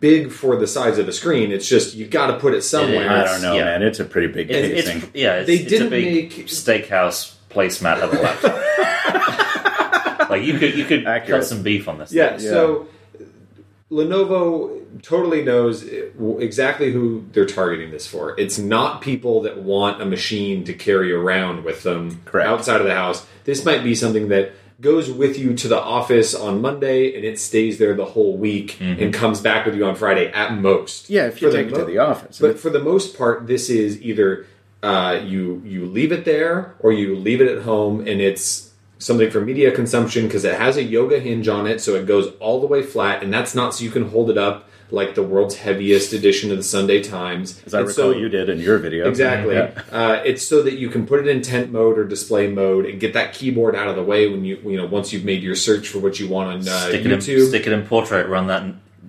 big 0.00 0.30
for 0.30 0.56
the 0.56 0.66
size 0.66 0.98
of 0.98 1.06
the 1.06 1.12
screen. 1.12 1.52
It's 1.52 1.68
just 1.68 1.94
you 1.94 2.06
got 2.06 2.28
to 2.28 2.38
put 2.38 2.54
it 2.54 2.62
somewhere. 2.62 3.10
I 3.10 3.24
don't 3.24 3.42
know, 3.42 3.54
Yeah. 3.54 3.64
man. 3.64 3.82
It's 3.82 4.00
a 4.00 4.04
pretty 4.04 4.28
big 4.32 4.50
It's, 4.50 4.86
casing. 4.86 5.02
it's 5.02 5.10
yeah, 5.14 5.34
it's, 5.36 5.46
They 5.46 5.56
it's 5.56 5.68
didn't 5.70 5.86
a 5.88 5.90
big 5.90 6.04
make- 6.36 6.46
steakhouse 6.48 7.34
placemat 7.50 8.00
of 8.00 8.12
a 8.12 8.20
laptop. 8.20 10.30
like 10.30 10.42
you 10.42 10.58
could 10.58 10.74
you 10.76 10.84
could 10.84 11.06
Accurate. 11.06 11.40
cut 11.40 11.46
some 11.48 11.62
beef 11.62 11.88
on 11.88 11.98
this. 11.98 12.12
Yeah, 12.12 12.30
thing. 12.36 12.40
so 12.40 12.86
Lenovo 13.92 14.80
totally 15.02 15.42
knows 15.44 15.84
exactly 16.38 16.92
who 16.92 17.24
they're 17.32 17.44
targeting 17.46 17.90
this 17.90 18.06
for. 18.06 18.38
It's 18.40 18.58
not 18.58 19.02
people 19.02 19.42
that 19.42 19.58
want 19.58 20.00
a 20.00 20.06
machine 20.06 20.64
to 20.64 20.72
carry 20.72 21.12
around 21.12 21.64
with 21.64 21.82
them 21.82 22.22
Correct. 22.24 22.48
outside 22.48 22.80
of 22.80 22.86
the 22.86 22.94
house. 22.94 23.26
This 23.44 23.64
might 23.64 23.84
be 23.84 23.94
something 23.94 24.28
that 24.28 24.52
goes 24.80 25.10
with 25.10 25.38
you 25.38 25.54
to 25.54 25.68
the 25.68 25.78
office 25.80 26.34
on 26.34 26.60
Monday 26.60 27.14
and 27.14 27.24
it 27.24 27.38
stays 27.38 27.78
there 27.78 27.94
the 27.94 28.04
whole 28.04 28.36
week 28.36 28.80
and 28.80 29.12
comes 29.14 29.40
back 29.40 29.64
with 29.66 29.76
you 29.76 29.84
on 29.84 29.94
Friday 29.94 30.26
at 30.32 30.54
most. 30.54 31.08
yeah, 31.10 31.26
if 31.26 31.40
you 31.40 31.50
For 31.50 31.56
take 31.56 31.66
it 31.68 31.72
mo- 31.72 31.78
to 31.80 31.84
the 31.84 31.98
office. 31.98 32.38
But 32.38 32.58
for 32.58 32.70
the 32.70 32.80
most 32.80 33.16
part, 33.16 33.46
this 33.46 33.68
is 33.70 34.00
either 34.02 34.46
uh, 34.82 35.20
you 35.24 35.62
you 35.64 35.86
leave 35.86 36.10
it 36.10 36.24
there 36.24 36.74
or 36.80 36.92
you 36.92 37.14
leave 37.14 37.40
it 37.40 37.46
at 37.48 37.62
home 37.62 38.00
and 38.00 38.20
it's 38.20 38.71
something 39.02 39.30
for 39.30 39.40
media 39.40 39.70
consumption 39.72 40.26
because 40.26 40.44
it 40.44 40.54
has 40.58 40.76
a 40.76 40.82
yoga 40.82 41.18
hinge 41.18 41.48
on 41.48 41.66
it 41.66 41.80
so 41.80 41.94
it 41.94 42.06
goes 42.06 42.32
all 42.40 42.60
the 42.60 42.66
way 42.66 42.82
flat 42.82 43.22
and 43.22 43.32
that's 43.32 43.54
not 43.54 43.74
so 43.74 43.82
you 43.84 43.90
can 43.90 44.08
hold 44.10 44.30
it 44.30 44.38
up 44.38 44.68
like 44.90 45.14
the 45.14 45.22
world's 45.22 45.56
heaviest 45.56 46.12
edition 46.12 46.50
of 46.50 46.56
the 46.58 46.62
sunday 46.62 47.02
times 47.02 47.62
As 47.64 47.72
I 47.74 47.78
And 47.80 47.88
recall, 47.88 48.12
so- 48.12 48.18
you 48.18 48.28
did 48.28 48.48
in 48.50 48.58
your 48.58 48.76
video. 48.78 49.08
Exactly. 49.08 49.54
Yeah. 49.54 49.70
Uh, 49.90 50.22
it's 50.24 50.46
so 50.46 50.62
that 50.62 50.74
you 50.74 50.88
can 50.90 51.06
put 51.06 51.18
it 51.20 51.26
in 51.28 51.40
tent 51.40 51.72
mode 51.72 51.98
or 51.98 52.04
display 52.04 52.46
mode 52.48 52.84
and 52.86 53.00
get 53.00 53.14
that 53.14 53.32
keyboard 53.32 53.74
out 53.74 53.88
of 53.88 53.96
the 53.96 54.02
way 54.04 54.28
when 54.28 54.44
you 54.44 54.58
you 54.64 54.76
know 54.76 54.86
once 54.86 55.12
you've 55.12 55.24
made 55.24 55.42
your 55.42 55.54
search 55.56 55.88
for 55.88 55.98
what 55.98 56.20
you 56.20 56.28
want 56.28 56.48
on 56.50 56.68
uh, 56.68 56.88
stick, 56.88 57.04
it 57.06 57.10
in, 57.10 57.18
YouTube. 57.18 57.48
stick 57.48 57.66
it 57.66 57.72
in 57.72 57.86
portrait, 57.86 58.28
run 58.28 58.46
that 58.48 58.64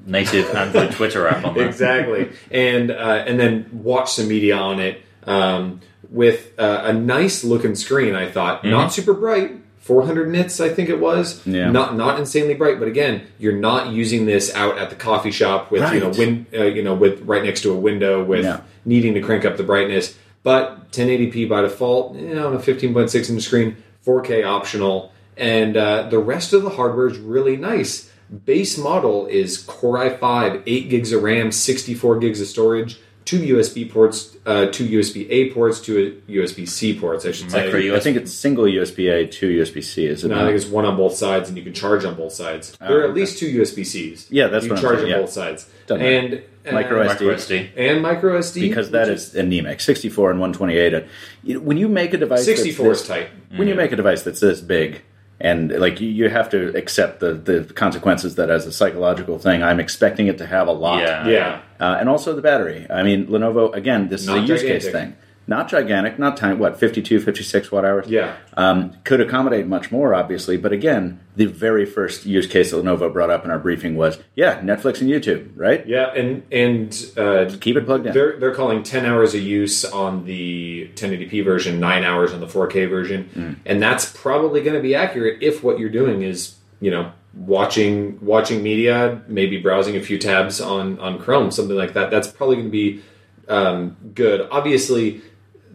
native 0.05 0.49
Android 0.55 0.91
Twitter 0.97 1.27
app 1.27 1.45
on 1.45 1.53
there. 1.53 1.67
exactly, 1.67 2.29
and 2.49 2.89
uh, 2.89 3.23
and 3.27 3.37
then 3.39 3.69
watch 3.73 4.13
some 4.13 4.27
media 4.29 4.55
on 4.55 4.79
it 4.79 5.01
um, 5.25 5.81
with 6.09 6.57
uh, 6.57 6.81
a 6.85 6.93
nice 6.93 7.43
looking 7.43 7.75
screen. 7.75 8.15
I 8.15 8.31
thought 8.31 8.63
not 8.65 8.93
super 8.93 9.13
bright. 9.13 9.51
400 9.83 10.29
nits, 10.29 10.61
I 10.61 10.69
think 10.69 10.87
it 10.87 10.99
was. 10.99 11.45
Yeah. 11.45 11.69
Not 11.69 11.97
not 11.97 12.17
insanely 12.17 12.53
bright, 12.53 12.79
but 12.79 12.87
again, 12.87 13.23
you're 13.37 13.57
not 13.57 13.91
using 13.91 14.25
this 14.25 14.53
out 14.55 14.77
at 14.77 14.89
the 14.89 14.95
coffee 14.95 15.29
shop 15.31 15.71
with 15.71 15.81
you 15.93 15.99
know 15.99 16.07
Right. 16.07 16.17
win, 16.17 16.45
uh, 16.57 16.63
you 16.63 16.81
know 16.81 16.95
with 16.95 17.21
right 17.23 17.43
next 17.43 17.61
to 17.63 17.71
a 17.71 17.75
window 17.77 18.23
with 18.23 18.45
Yeah. 18.45 18.61
needing 18.85 19.13
to 19.15 19.19
crank 19.21 19.43
up 19.43 19.57
the 19.57 19.63
brightness. 19.63 20.15
But 20.41 20.91
1080p 20.93 21.45
by 21.49 21.61
default, 21.61 22.15
you 22.15 22.33
know, 22.33 22.47
on 22.47 22.55
a 22.55 22.59
15.6 22.59 23.29
inch 23.29 23.43
screen, 23.43 23.75
4K 24.05 24.43
optional, 24.43 25.11
and 25.37 25.75
uh, 25.75 26.07
the 26.09 26.19
rest 26.19 26.53
of 26.53 26.63
the 26.63 26.69
hardware 26.71 27.07
is 27.07 27.17
really 27.17 27.57
nice. 27.57 28.09
Base 28.45 28.77
model 28.77 29.25
is 29.27 29.57
Core 29.57 29.97
i5, 29.97 30.61
8 30.65 30.89
gigs 30.89 31.11
of 31.11 31.23
RAM, 31.23 31.51
64 31.51 32.19
gigs 32.19 32.39
of 32.41 32.47
storage, 32.47 32.99
two 33.25 33.39
USB 33.39 33.89
ports, 33.89 34.35
uh, 34.45 34.67
two 34.67 34.87
USB 34.87 35.27
A 35.29 35.51
ports, 35.51 35.79
two 35.81 36.21
USB 36.27 36.67
C 36.67 36.97
ports, 36.97 37.25
I 37.25 37.31
should 37.31 37.51
say. 37.51 37.65
Micro 37.65 37.79
USB. 37.79 37.95
I 37.95 37.99
think 37.99 38.17
it's 38.17 38.33
single 38.33 38.65
USB 38.65 39.11
A, 39.11 39.27
two 39.27 39.49
USB 39.49 39.83
C. 39.83 40.05
Is 40.05 40.23
it? 40.23 40.29
No, 40.29 40.41
I 40.41 40.45
think 40.45 40.55
it's 40.55 40.65
one 40.65 40.85
on 40.85 40.97
both 40.97 41.13
sides, 41.15 41.49
and 41.49 41.57
you 41.57 41.63
can 41.63 41.73
charge 41.73 42.05
on 42.05 42.15
both 42.15 42.33
sides. 42.33 42.75
there 42.77 42.99
are 42.99 43.03
at 43.03 43.09
okay. 43.11 43.19
least 43.21 43.39
two 43.39 43.47
USB 43.47 43.85
Cs. 43.85 44.29
Yeah, 44.31 44.47
that's 44.47 44.65
you 44.65 44.71
what 44.71 44.79
I'm 44.79 44.83
charge 44.83 44.97
saying, 44.99 45.05
on 45.13 45.17
yeah. 45.17 45.25
both 45.25 45.31
sides, 45.31 45.69
Doesn't 45.87 46.05
and 46.05 46.43
uh, 46.65 46.71
Micro 46.71 47.03
SD. 47.03 47.07
Micro 47.07 47.35
SD. 47.35 47.69
and 47.75 48.01
micro 48.01 48.39
SD 48.39 48.61
because 48.61 48.91
that 48.91 49.09
is 49.09 49.35
anemic. 49.35 49.81
64 49.81 50.31
and 50.31 50.39
128. 50.39 50.93
Uh, 50.93 51.59
When 51.59 51.77
you 51.77 51.87
make 51.87 52.13
a 52.13 52.17
device, 52.17 52.45
64 52.45 52.91
is 52.91 53.07
tight. 53.07 53.29
When 53.55 53.67
you 53.67 53.75
make 53.75 53.91
a 53.91 53.95
device 53.95 54.23
that's 54.23 54.39
this 54.39 54.61
big, 54.61 55.01
and 55.43 55.77
like 55.77 55.99
you, 55.99 56.07
you 56.07 56.29
have 56.29 56.49
to 56.51 56.75
accept 56.75 57.19
the 57.19 57.33
the 57.33 57.65
consequences 57.73 58.35
that 58.35 58.49
as 58.49 58.65
a 58.65 58.71
psychological 58.71 59.37
thing, 59.37 59.61
I'm 59.61 59.79
expecting 59.79 60.27
it 60.27 60.37
to 60.37 60.47
have 60.47 60.67
a 60.67 60.71
lot. 60.71 61.01
Yeah. 61.01 61.27
Yeah. 61.27 61.61
Uh, 61.79 61.97
and 61.99 62.07
also 62.07 62.33
the 62.33 62.41
battery. 62.41 62.87
I 62.89 63.03
mean, 63.03 63.27
Lenovo 63.27 63.73
again. 63.75 64.07
This 64.07 64.25
Not 64.25 64.37
is 64.37 64.49
a 64.49 64.53
use 64.53 64.61
case 64.61 64.91
thing. 64.91 65.15
Not 65.45 65.67
gigantic, 65.67 66.17
not 66.17 66.37
tiny. 66.37 66.55
What 66.55 66.79
52, 66.79 67.19
56 67.19 67.71
watt 67.71 67.83
hours? 67.83 68.07
Yeah. 68.07 68.35
um, 68.55 68.95
could 69.03 69.19
accommodate 69.19 69.67
much 69.67 69.91
more, 69.91 70.15
obviously. 70.15 70.55
But 70.55 70.71
again, 70.71 71.19
the 71.35 71.47
very 71.47 71.85
first 71.85 72.25
use 72.25 72.47
case 72.47 72.71
that 72.71 72.77
Lenovo 72.77 73.11
brought 73.11 73.29
up 73.29 73.43
in 73.43 73.51
our 73.51 73.59
briefing 73.59 73.95
was, 73.97 74.19
yeah, 74.35 74.61
Netflix 74.61 75.01
and 75.01 75.09
YouTube, 75.09 75.51
right? 75.55 75.85
Yeah, 75.85 76.13
and 76.13 76.43
and 76.51 76.93
uh, 77.17 77.51
Keep 77.59 77.75
it 77.75 77.85
plugged 77.85 78.05
in. 78.07 78.13
They're 78.13 78.39
they're 78.39 78.55
calling 78.55 78.83
ten 78.83 79.05
hours 79.05 79.33
of 79.35 79.41
use 79.41 79.83
on 79.83 80.25
the 80.25 80.89
1080p 80.95 81.43
version, 81.43 81.79
nine 81.79 82.03
hours 82.05 82.31
on 82.31 82.39
the 82.39 82.47
4K 82.47 82.89
version, 82.89 83.29
Mm. 83.35 83.55
and 83.65 83.81
that's 83.81 84.05
probably 84.15 84.61
going 84.61 84.75
to 84.75 84.81
be 84.81 84.95
accurate 84.95 85.43
if 85.43 85.63
what 85.63 85.77
you're 85.79 85.89
doing 85.89 86.21
is 86.21 86.55
you 86.79 86.89
know 86.91 87.11
watching 87.35 88.17
watching 88.21 88.63
media, 88.63 89.21
maybe 89.27 89.57
browsing 89.59 89.95
a 89.97 90.01
few 90.01 90.17
tabs 90.17 90.61
on 90.61 90.99
on 90.99 91.19
Chrome, 91.19 91.51
something 91.51 91.75
like 91.75 91.93
that. 91.93 92.11
That's 92.11 92.27
probably 92.27 92.55
going 92.57 92.67
to 92.67 92.71
be 92.71 93.01
um, 93.49 93.97
good. 94.15 94.47
Obviously. 94.51 95.21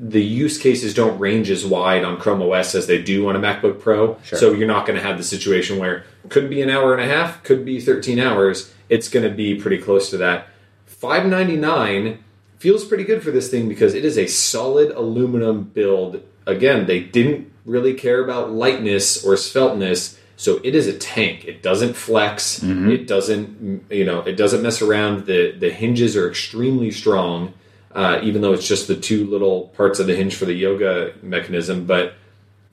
The 0.01 0.23
use 0.23 0.59
cases 0.59 0.95
don't 0.95 1.19
range 1.19 1.51
as 1.51 1.67
wide 1.67 2.05
on 2.05 2.19
Chrome 2.19 2.41
OS 2.41 2.75
as 2.77 2.87
they 2.87 3.03
do 3.03 3.29
on 3.29 3.35
a 3.35 3.41
MacBook 3.41 3.81
Pro. 3.81 4.17
So 4.23 4.53
you're 4.53 4.69
not 4.69 4.87
going 4.87 4.97
to 4.97 5.05
have 5.05 5.19
the 5.19 5.25
situation 5.25 5.79
where 5.79 6.05
could 6.29 6.49
be 6.49 6.63
an 6.63 6.71
hour 6.71 6.95
and 6.95 7.03
a 7.03 7.13
half, 7.13 7.43
could 7.43 7.65
be 7.65 7.81
13 7.81 8.21
hours. 8.21 8.73
It's 8.89 9.09
going 9.09 9.29
to 9.29 9.35
be 9.35 9.57
pretty 9.57 9.79
close 9.79 10.09
to 10.11 10.17
that. 10.19 10.47
599 10.87 12.23
feels 12.59 12.85
pretty 12.85 13.05
good 13.05 13.23
for 13.23 13.31
this 13.31 13.51
thing 13.51 13.69
because 13.69 13.95
it 13.95 14.05
is 14.05 14.19
a 14.19 14.27
solid 14.27 14.91
aluminum 14.91 15.63
build. 15.63 16.23
Again, 16.47 16.87
they 16.87 17.01
didn't 17.01 17.53
really 17.65 17.95
care 17.95 18.23
about 18.23 18.51
lightness 18.51 19.25
or 19.25 19.35
svelteness, 19.35 20.19
so 20.37 20.61
it 20.65 20.75
is 20.75 20.87
a 20.87 20.97
tank. 20.97 21.45
It 21.45 21.63
doesn't 21.63 21.95
flex. 21.95 22.61
Mm-hmm. 22.61 22.91
It 22.91 23.07
doesn't, 23.07 23.91
you 23.91 24.05
know, 24.05 24.21
it 24.21 24.37
doesn't 24.37 24.63
mess 24.63 24.83
around. 24.83 25.27
The 25.27 25.53
the 25.53 25.71
hinges 25.71 26.17
are 26.17 26.29
extremely 26.29 26.91
strong, 26.91 27.55
uh, 27.99 28.21
even 28.23 28.43
though 28.43 28.53
it's 28.53 28.67
just 28.69 28.87
the 28.87 28.95
two 28.95 29.27
little 29.27 29.69
parts 29.77 29.99
of 29.99 30.07
the 30.07 30.15
hinge 30.15 30.37
for 30.37 30.45
the 30.45 30.55
yoga 30.55 31.13
mechanism. 31.21 31.85
But 31.85 32.15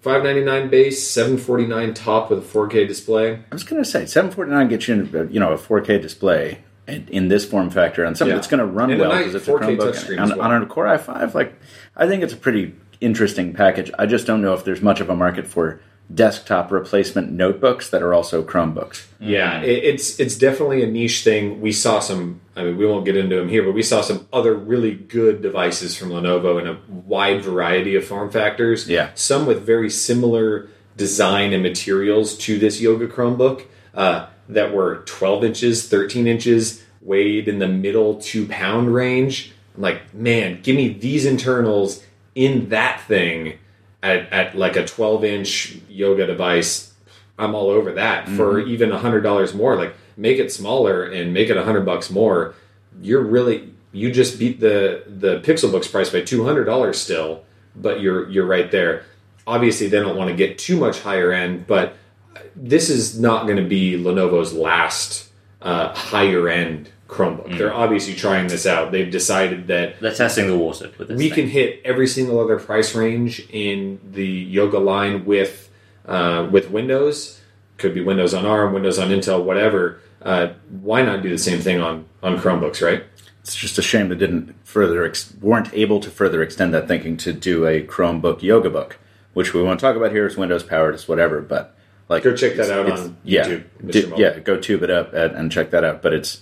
599 0.01 0.69
base, 0.69 1.07
749 1.09 1.95
top 1.95 2.29
with 2.29 2.39
a 2.39 2.41
4K 2.43 2.87
display. 2.87 3.33
I 3.51 3.55
was 3.55 3.63
going 3.63 3.81
to 3.83 3.89
say 3.89 4.05
749 4.05 4.67
gets 4.67 4.87
you, 4.87 4.93
in, 4.93 5.33
you 5.33 5.39
know, 5.39 5.51
a 5.51 5.57
4K 5.57 5.99
display 5.99 6.59
in, 6.87 7.07
in 7.07 7.27
this 7.29 7.43
form 7.43 7.71
factor 7.71 8.03
and 8.03 8.15
something 8.15 8.33
Yeah. 8.33 8.35
that's 8.35 8.47
going 8.47 8.59
to 8.59 8.67
run 8.67 8.91
And 8.91 8.99
well 9.01 9.17
because 9.17 9.33
it's 9.33 9.47
a 9.47 9.51
4K 9.51 9.77
Chromebook. 9.77 10.21
on, 10.21 10.29
well. 10.37 10.41
on 10.41 10.61
a 10.61 10.65
Core 10.67 10.85
i5, 10.85 11.33
like 11.33 11.59
I 11.95 12.07
think 12.07 12.21
it's 12.21 12.33
a 12.33 12.37
pretty 12.37 12.75
interesting 13.01 13.51
package. 13.53 13.89
I 13.97 14.05
just 14.05 14.27
don't 14.27 14.43
know 14.43 14.53
if 14.53 14.63
there's 14.63 14.83
much 14.83 15.01
of 15.01 15.09
a 15.09 15.15
market 15.15 15.47
for 15.47 15.81
desktop 16.13 16.71
replacement 16.71 17.31
notebooks 17.31 17.89
that 17.89 18.01
are 18.03 18.13
also 18.13 18.43
Chromebooks. 18.43 19.07
Yeah, 19.19 19.61
it's 19.61 20.19
it's 20.19 20.37
definitely 20.37 20.83
a 20.83 20.87
niche 20.87 21.23
thing. 21.23 21.61
We 21.61 21.71
saw 21.71 21.99
some. 21.99 22.41
I 22.55 22.63
mean, 22.63 22.77
we 22.77 22.85
won't 22.85 23.05
get 23.05 23.17
into 23.17 23.35
them 23.35 23.49
here, 23.49 23.63
but 23.63 23.73
we 23.73 23.83
saw 23.83 24.01
some 24.01 24.27
other 24.31 24.53
really 24.53 24.93
good 24.93 25.41
devices 25.41 25.97
from 25.97 26.09
Lenovo 26.09 26.59
in 26.61 26.67
a 26.67 26.79
wide 26.89 27.43
variety 27.43 27.95
of 27.95 28.05
form 28.05 28.29
factors. 28.29 28.87
Yeah. 28.87 29.09
some 29.15 29.45
with 29.45 29.65
very 29.65 29.89
similar 29.89 30.69
design 30.95 31.53
and 31.53 31.61
materials 31.61 32.37
to 32.37 32.57
this 32.57 32.79
Yoga 32.79 33.07
Chromebook 33.07 33.65
uh, 33.93 34.27
that 34.47 34.73
were 34.73 35.03
12 35.05 35.43
inches, 35.43 35.89
13 35.89 36.27
inches, 36.27 36.83
weighed 37.01 37.47
in 37.47 37.59
the 37.59 37.67
middle 37.67 38.15
two 38.21 38.47
pound 38.47 38.93
range. 38.93 39.51
I'm 39.75 39.81
like, 39.81 40.13
man, 40.13 40.61
give 40.61 40.75
me 40.75 40.89
these 40.89 41.25
internals 41.25 42.03
in 42.35 42.69
that 42.69 43.01
thing 43.01 43.57
at, 44.05 44.31
at 44.31 44.55
like 44.55 44.75
a 44.75 44.85
12 44.85 45.23
inch 45.23 45.77
yoga 45.89 46.25
device 46.27 46.93
I'm 47.37 47.53
all 47.53 47.69
over 47.69 47.91
that 47.93 48.29
for 48.29 48.59
even 48.59 48.91
a 48.91 48.97
hundred 48.97 49.21
dollars 49.21 49.53
more. 49.53 49.75
Like 49.75 49.95
make 50.15 50.39
it 50.39 50.51
smaller 50.51 51.03
and 51.03 51.33
make 51.33 51.49
it 51.49 51.57
a 51.57 51.63
hundred 51.63 51.85
bucks 51.85 52.09
more. 52.09 52.55
You're 53.01 53.23
really 53.23 53.73
you 53.91 54.11
just 54.11 54.39
beat 54.39 54.59
the 54.59 55.03
the 55.07 55.39
Pixelbook's 55.41 55.87
price 55.87 56.09
by 56.09 56.21
two 56.21 56.45
hundred 56.45 56.65
dollars 56.65 56.99
still, 56.99 57.43
but 57.75 57.99
you're 57.99 58.29
you're 58.29 58.45
right 58.45 58.71
there. 58.71 59.03
Obviously, 59.47 59.87
they 59.87 59.99
don't 59.99 60.15
want 60.15 60.29
to 60.29 60.35
get 60.35 60.57
too 60.57 60.77
much 60.77 61.01
higher 61.01 61.31
end, 61.31 61.67
but 61.67 61.95
this 62.55 62.89
is 62.89 63.19
not 63.19 63.45
going 63.45 63.57
to 63.57 63.67
be 63.67 63.97
Lenovo's 64.01 64.53
last 64.53 65.29
uh, 65.61 65.93
higher 65.93 66.47
end 66.49 66.89
Chromebook. 67.07 67.57
They're 67.57 67.73
obviously 67.73 68.15
trying 68.15 68.47
this 68.47 68.65
out. 68.65 68.91
They've 68.91 69.09
decided 69.11 69.67
that 69.67 69.99
They're 70.01 70.13
testing 70.13 70.47
the 70.47 70.57
water 70.57 70.91
with 70.97 71.07
this. 71.09 71.17
we 71.17 71.29
thing. 71.29 71.35
can 71.35 71.47
hit 71.47 71.81
every 71.85 72.07
single 72.07 72.39
other 72.39 72.57
price 72.59 72.95
range 72.95 73.47
in 73.51 73.99
the 74.11 74.25
Yoga 74.25 74.79
line 74.79 75.25
with 75.25 75.69
uh, 76.07 76.47
with 76.51 76.69
Windows. 76.71 77.41
Could 77.77 77.93
be 77.93 78.01
Windows 78.01 78.33
on 78.33 78.45
ARM, 78.45 78.73
Windows 78.73 78.97
on 78.99 79.09
Intel, 79.09 79.43
whatever. 79.43 79.99
Uh, 80.21 80.53
why 80.81 81.01
not 81.03 81.21
do 81.21 81.29
the 81.29 81.37
same 81.37 81.59
thing 81.59 81.79
on 81.81 82.05
on 82.23 82.37
Chromebooks, 82.37 82.81
right? 82.83 83.03
It's 83.41 83.55
just 83.55 83.77
a 83.77 83.83
shame 83.83 84.09
they 84.09 84.15
didn't 84.15 84.55
further 84.65 85.05
ex- 85.05 85.31
weren't 85.39 85.71
able 85.73 85.99
to 85.99 86.09
further 86.09 86.41
extend 86.41 86.73
that 86.73 86.87
thinking 86.87 87.15
to 87.17 87.31
do 87.33 87.67
a 87.67 87.83
Chromebook 87.83 88.41
yoga 88.41 88.71
book, 88.71 88.97
which 89.33 89.53
we 89.53 89.61
want 89.61 89.79
to 89.79 89.85
talk 89.85 89.95
about 89.95 90.11
here. 90.11 90.25
It's 90.25 90.35
Windows 90.35 90.63
powered, 90.63 90.95
it's 90.95 91.07
whatever, 91.07 91.41
but 91.41 91.75
like 92.09 92.23
Go 92.23 92.35
check 92.35 92.55
that 92.55 92.71
out 92.71 92.89
on 92.91 93.17
yeah, 93.23 93.45
YouTube, 93.45 93.63
Mr. 93.83 93.91
do- 93.91 94.13
yeah, 94.17 94.39
go 94.39 94.59
tube 94.59 94.81
it 94.81 94.89
up 94.89 95.13
and, 95.13 95.35
and 95.35 95.51
check 95.51 95.69
that 95.69 95.83
out. 95.83 96.01
But 96.01 96.13
it's 96.13 96.35
it, 96.37 96.41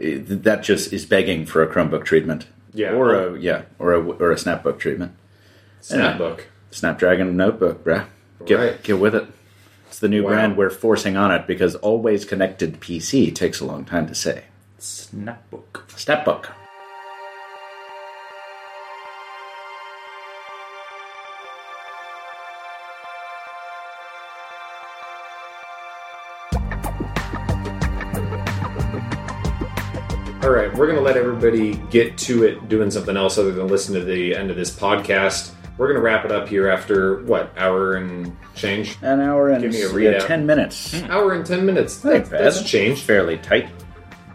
that 0.00 0.62
just 0.62 0.92
is 0.92 1.04
begging 1.04 1.46
for 1.46 1.62
a 1.62 1.66
Chromebook 1.66 2.04
treatment, 2.04 2.46
Yeah. 2.72 2.92
or 2.92 3.14
a 3.14 3.38
yeah, 3.38 3.62
or 3.78 3.92
a 3.92 4.00
or 4.02 4.32
a 4.32 4.36
Snapbook 4.36 4.78
treatment. 4.78 5.12
Snapbook. 5.82 6.42
Snapdragon 6.70 7.36
notebook, 7.36 7.84
bruh. 7.84 8.04
Get 8.46 8.54
Right. 8.58 8.82
get 8.82 8.98
with 8.98 9.14
it. 9.14 9.26
It's 9.88 9.98
the 9.98 10.08
new 10.08 10.22
Wow. 10.22 10.30
brand 10.30 10.56
we're 10.56 10.70
forcing 10.70 11.16
on 11.16 11.32
it 11.32 11.46
because 11.46 11.74
always 11.76 12.24
connected 12.24 12.80
PC 12.80 13.30
takes 13.34 13.60
a 13.60 13.64
long 13.66 13.84
time 13.84 14.06
to 14.06 14.14
say. 14.14 14.44
Snapbook. 14.78 15.82
Snapbook. 15.96 16.46
All 30.42 30.48
right, 30.50 30.72
we're 30.74 30.86
going 30.86 30.96
to 30.96 31.02
let 31.04 31.18
everybody 31.18 31.74
get 31.90 32.16
to 32.18 32.44
it 32.44 32.68
doing 32.70 32.90
something 32.90 33.14
else 33.14 33.36
other 33.36 33.52
than 33.52 33.68
listen 33.68 33.94
to 33.94 34.02
the 34.02 34.34
end 34.34 34.50
of 34.50 34.56
this 34.56 34.70
podcast. 34.70 35.52
We're 35.76 35.86
going 35.88 35.98
to 35.98 36.02
wrap 36.02 36.24
it 36.24 36.32
up 36.32 36.48
here 36.48 36.68
after 36.70 37.22
what 37.24 37.52
hour 37.58 37.96
and 37.96 38.34
change? 38.54 38.96
An 39.02 39.20
hour 39.20 39.50
and 39.50 39.62
Give 39.62 39.72
me 39.72 39.82
a 39.82 39.88
readout. 39.88 40.26
ten 40.26 40.46
minutes. 40.46 40.94
Hour 41.02 41.34
and 41.34 41.44
ten 41.44 41.66
minutes. 41.66 41.98
That 41.98 42.30
bad. 42.30 42.44
that's 42.44 42.62
changed. 42.62 43.02
Fairly 43.02 43.36
tight. 43.38 43.68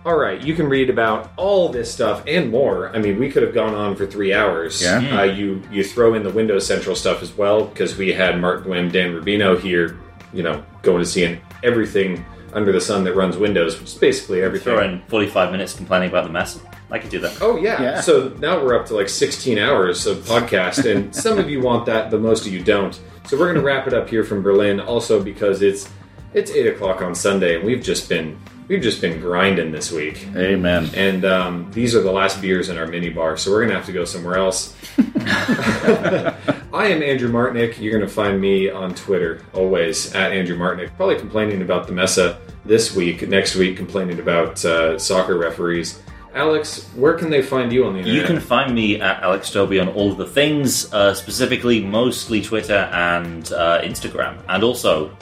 All 0.06 0.15
right, 0.15 0.40
you 0.40 0.53
can 0.53 0.68
read 0.68 0.91
about 0.91 1.32
all 1.38 1.69
this 1.69 1.91
stuff 1.91 2.23
and 2.27 2.52
more. 2.52 2.95
I 2.95 2.99
mean, 2.99 3.18
we 3.19 3.32
could 3.32 3.41
have 3.41 3.56
gone 3.56 3.73
on 3.73 3.95
for 3.95 4.06
three 4.06 4.32
hours. 4.32 4.84
Yeah. 4.84 5.19
Uh, 5.22 5.23
you 5.23 5.64
you 5.72 5.84
throw 5.84 6.14
in 6.14 6.22
the 6.22 6.30
Windows 6.30 6.68
Central 6.68 6.95
stuff 6.95 7.23
as 7.23 7.36
well 7.36 7.65
because 7.65 7.98
we 7.98 8.14
had 8.14 8.40
Mark 8.40 8.64
Guim, 8.65 8.91
Dan 8.91 9.14
Rubino 9.19 9.60
here. 9.60 9.98
You 10.34 10.44
know, 10.44 10.64
going 10.84 10.99
to 10.99 11.10
see 11.10 11.40
everything 11.64 12.23
under 12.56 12.72
the 12.72 12.82
sun 12.82 13.03
that 13.03 13.14
runs 13.15 13.38
Windows, 13.38 13.80
which 13.80 13.90
is 13.90 13.95
basically 13.95 14.41
everything. 14.41 14.73
Throw 14.73 14.84
in 14.84 15.02
45 15.02 15.52
minutes 15.52 15.76
complaining 15.76 16.10
about 16.10 16.23
the 16.23 16.32
mess. 16.32 16.60
I 16.90 16.99
could 16.99 17.10
do 17.11 17.19
that. 17.19 17.40
Oh 17.41 17.57
yeah. 17.57 17.82
Yeah. 17.82 18.02
So 18.02 18.30
now 18.40 18.64
we're 18.64 18.80
up 18.80 18.86
to 18.88 18.95
like 18.95 19.10
16 19.10 19.60
hours 19.60 20.07
of 20.07 20.19
podcast, 20.19 20.90
and 20.90 21.14
some 21.23 21.38
of 21.38 21.49
you 21.49 21.61
want 21.61 21.86
that, 21.88 22.10
but 22.10 22.22
most 22.22 22.48
of 22.48 22.53
you 22.53 22.64
don't. 22.64 22.99
So 23.27 23.38
we're 23.38 23.52
going 23.52 23.56
to 23.56 23.61
wrap 23.61 23.88
it 23.88 23.94
up 23.94 24.10
here 24.10 24.23
from 24.23 24.41
Berlin, 24.41 24.80
also 24.80 25.22
because 25.22 25.61
it's 25.61 25.90
it's 26.34 26.52
eight 26.52 26.68
o'clock 26.68 27.02
on 27.02 27.14
Sunday, 27.14 27.57
and 27.57 27.65
we've 27.65 27.84
just 27.84 28.07
been 28.07 28.40
we've 28.68 28.82
just 28.82 29.02
been 29.02 29.19
grinding 29.19 29.72
this 29.72 29.91
week. 29.91 30.26
Amen. 30.36 30.90
And 30.95 31.26
um, 31.26 31.72
these 31.72 31.95
are 31.95 32.02
the 32.02 32.11
last 32.11 32.41
beers 32.41 32.69
in 32.69 32.77
our 32.77 32.88
mini 32.88 33.10
bar, 33.10 33.36
so 33.36 33.52
we're 33.52 33.61
going 33.61 33.69
to 33.69 33.76
have 33.76 33.86
to 33.88 33.94
go 33.94 34.06
somewhere 34.06 34.38
else. 34.38 34.76
I 36.76 36.88
am 36.88 37.02
Andrew 37.02 37.31
Martonik. 37.31 37.80
You're 37.80 37.93
going 37.93 38.06
to 38.06 38.14
find 38.14 38.41
me 38.41 38.69
on 38.69 38.93
Twitter, 38.93 39.41
always 39.53 40.14
at 40.14 40.34
Andrew 40.34 40.57
Martonik. 40.57 40.93
Probably 40.97 41.15
complaining 41.15 41.61
about 41.61 41.88
the 41.88 41.93
Messe 41.93 42.35
this 42.65 42.93
week, 42.93 43.26
next 43.30 43.56
week, 43.56 43.77
complaining 43.77 44.19
about 44.19 44.65
uh, 44.65 44.99
soccer 44.99 45.38
referees. 45.38 46.02
Alex, 46.34 46.89
where 46.95 47.14
can 47.14 47.30
they 47.30 47.41
find 47.41 47.72
you 47.72 47.85
on 47.85 47.93
the 47.93 47.99
internet? 47.99 48.22
You 48.22 48.27
can 48.27 48.41
find 48.41 48.76
me 48.76 48.99
at 48.99 49.23
Alex 49.23 49.49
Dobie 49.53 49.80
on 49.80 49.88
all 49.88 50.11
of 50.11 50.18
the 50.18 50.26
things, 50.26 50.93
uh, 50.93 51.14
specifically 51.14 51.80
mostly 51.80 52.41
Twitter 52.41 52.89
and 52.91 53.53
uh, 53.53 53.80
Instagram, 53.81 54.43
and 54.49 54.61
also 54.61 55.15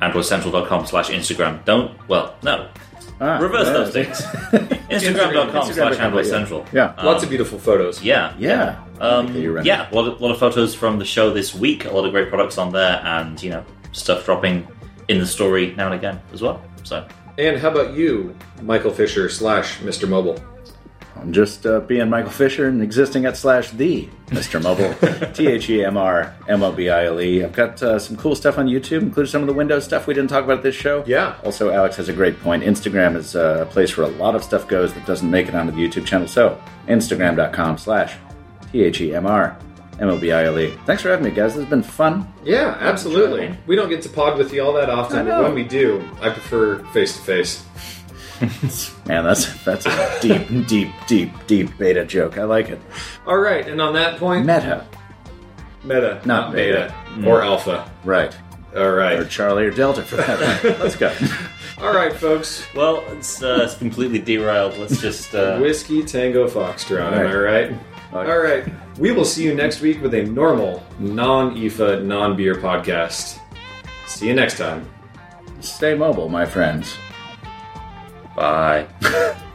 androidcentral.com 0.00 0.86
slash 0.86 1.10
Instagram. 1.10 1.62
Don't, 1.66 1.92
well, 2.08 2.34
no. 2.42 2.70
Ah, 3.20 3.38
Reverse 3.38 3.66
yeah. 3.66 3.72
those 3.72 3.92
things. 3.92 4.20
Instagram.com 4.90 5.72
slash 5.72 5.98
Android 5.98 6.26
Central. 6.26 6.66
Yeah. 6.72 6.94
Lots 7.02 7.22
of 7.22 7.28
beautiful 7.28 7.58
photos. 7.58 8.02
Yeah. 8.02 8.34
Yeah. 8.38 8.82
Um, 9.00 9.32
that 9.32 9.40
you're 9.40 9.52
right. 9.52 9.64
yeah, 9.64 9.90
a 9.90 9.94
lot, 9.94 10.06
of, 10.06 10.20
lot 10.20 10.30
of 10.30 10.38
photos 10.38 10.74
from 10.74 10.98
the 10.98 11.04
show 11.04 11.32
this 11.32 11.52
week. 11.54 11.84
A 11.84 11.90
lot 11.90 12.04
of 12.04 12.12
great 12.12 12.28
products 12.28 12.58
on 12.58 12.70
there, 12.72 13.00
and 13.04 13.42
you 13.42 13.50
know 13.50 13.64
stuff 13.92 14.24
dropping 14.24 14.66
in 15.08 15.18
the 15.18 15.26
story 15.26 15.74
now 15.76 15.86
and 15.86 15.94
again 15.94 16.20
as 16.32 16.40
well. 16.42 16.62
So 16.84 17.06
And 17.36 17.58
how 17.58 17.70
about 17.70 17.94
you, 17.94 18.34
Michael 18.62 18.92
Fisher 18.92 19.28
slash 19.28 19.78
Mr. 19.78 20.08
Mobile? 20.08 20.38
I'm 21.16 21.32
just 21.32 21.64
uh, 21.64 21.80
being 21.80 22.10
Michael 22.10 22.30
Fisher 22.30 22.68
and 22.68 22.82
existing 22.82 23.24
at 23.24 23.36
slash 23.36 23.70
the 23.70 24.08
Mr. 24.26 24.62
Mobile. 24.62 24.92
T 25.34 25.46
H 25.46 25.70
E 25.70 25.84
M 25.84 25.96
R 25.96 26.34
M 26.48 26.62
O 26.62 26.72
B 26.72 26.90
I 26.90 27.06
L 27.06 27.20
E. 27.20 27.42
I've 27.44 27.52
got 27.52 27.82
uh, 27.82 27.98
some 27.98 28.16
cool 28.16 28.34
stuff 28.34 28.58
on 28.58 28.66
YouTube, 28.66 29.02
including 29.02 29.30
some 29.30 29.40
of 29.40 29.46
the 29.46 29.54
Windows 29.54 29.84
stuff 29.84 30.06
we 30.06 30.14
didn't 30.14 30.30
talk 30.30 30.44
about 30.44 30.62
this 30.62 30.74
show. 30.74 31.04
Yeah. 31.06 31.36
Also, 31.44 31.70
Alex 31.70 31.96
has 31.96 32.08
a 32.08 32.12
great 32.12 32.38
point. 32.40 32.62
Instagram 32.62 33.16
is 33.16 33.36
uh, 33.36 33.64
a 33.66 33.66
place 33.66 33.96
where 33.96 34.06
a 34.06 34.10
lot 34.10 34.34
of 34.34 34.42
stuff 34.44 34.68
goes 34.68 34.92
that 34.94 35.06
doesn't 35.06 35.30
make 35.30 35.48
it 35.48 35.54
onto 35.54 35.72
the 35.72 35.78
YouTube 35.78 36.04
channel. 36.04 36.26
So, 36.28 36.60
Instagram.com 36.88 37.78
slash 37.78 38.16
T 38.72 38.82
H 38.82 39.00
E 39.00 39.14
M 39.14 39.26
R 39.26 39.56
M 40.00 40.08
O 40.08 40.18
B 40.18 40.32
I 40.32 40.44
L 40.44 40.58
E. 40.58 40.76
Thanks 40.84 41.02
for 41.02 41.10
having 41.10 41.24
me, 41.24 41.30
guys. 41.30 41.54
This 41.54 41.62
has 41.62 41.70
been 41.70 41.82
fun. 41.82 42.30
Yeah, 42.44 42.76
absolutely. 42.80 43.56
We 43.66 43.76
don't 43.76 43.88
get 43.88 44.02
to 44.02 44.08
pod 44.08 44.36
with 44.36 44.52
you 44.52 44.62
all 44.62 44.72
that 44.74 44.90
often, 44.90 45.26
but 45.26 45.42
when 45.42 45.54
we 45.54 45.64
do, 45.64 46.02
I 46.20 46.30
prefer 46.30 46.84
face 46.86 47.16
to 47.16 47.22
face. 47.22 47.64
Man, 49.06 49.24
that's 49.24 49.64
that's 49.64 49.86
a 49.86 50.18
deep, 50.20 50.66
deep, 50.66 50.88
deep, 51.06 51.30
deep 51.46 51.78
beta 51.78 52.04
joke. 52.04 52.38
I 52.38 52.44
like 52.44 52.68
it. 52.68 52.80
All 53.26 53.38
right, 53.38 53.66
and 53.66 53.80
on 53.80 53.94
that 53.94 54.18
point, 54.18 54.44
Meta. 54.46 54.86
meta, 55.84 56.20
not 56.24 56.52
beta, 56.52 56.92
beta. 57.16 57.28
or 57.28 57.42
alpha. 57.42 57.90
Right. 58.04 58.36
All 58.76 58.90
right. 58.90 59.20
Or. 59.20 59.24
Charlie 59.24 59.66
or 59.66 59.70
Delta 59.70 60.02
for 60.02 60.16
that 60.16 60.40
matter. 60.40 60.70
Let's 60.82 60.96
go. 60.96 61.14
All 61.78 61.94
right, 61.94 62.12
folks. 62.12 62.66
well, 62.74 63.04
it's, 63.08 63.40
uh, 63.42 63.60
it's 63.62 63.76
completely 63.76 64.18
derailed. 64.18 64.76
Let's 64.78 65.00
just 65.00 65.32
uh, 65.34 65.58
Whiskey 65.58 66.02
Tango 66.02 66.48
Foxtrot, 66.48 67.12
am 67.12 67.26
I 67.26 67.34
right? 67.34 67.64
Okay. 68.12 68.30
All 68.32 68.38
right. 68.38 68.64
We 68.98 69.12
will 69.12 69.24
see 69.24 69.44
you 69.44 69.54
next 69.54 69.80
week 69.80 70.00
with 70.02 70.14
a 70.14 70.22
normal, 70.24 70.84
non 70.98 71.54
IFA, 71.56 72.04
non 72.04 72.36
beer 72.36 72.56
podcast. 72.56 73.38
See 74.06 74.26
you 74.28 74.34
next 74.34 74.58
time. 74.58 74.88
Stay 75.60 75.94
mobile, 75.94 76.28
my 76.28 76.44
friends. 76.44 76.96
Bye. 78.36 78.86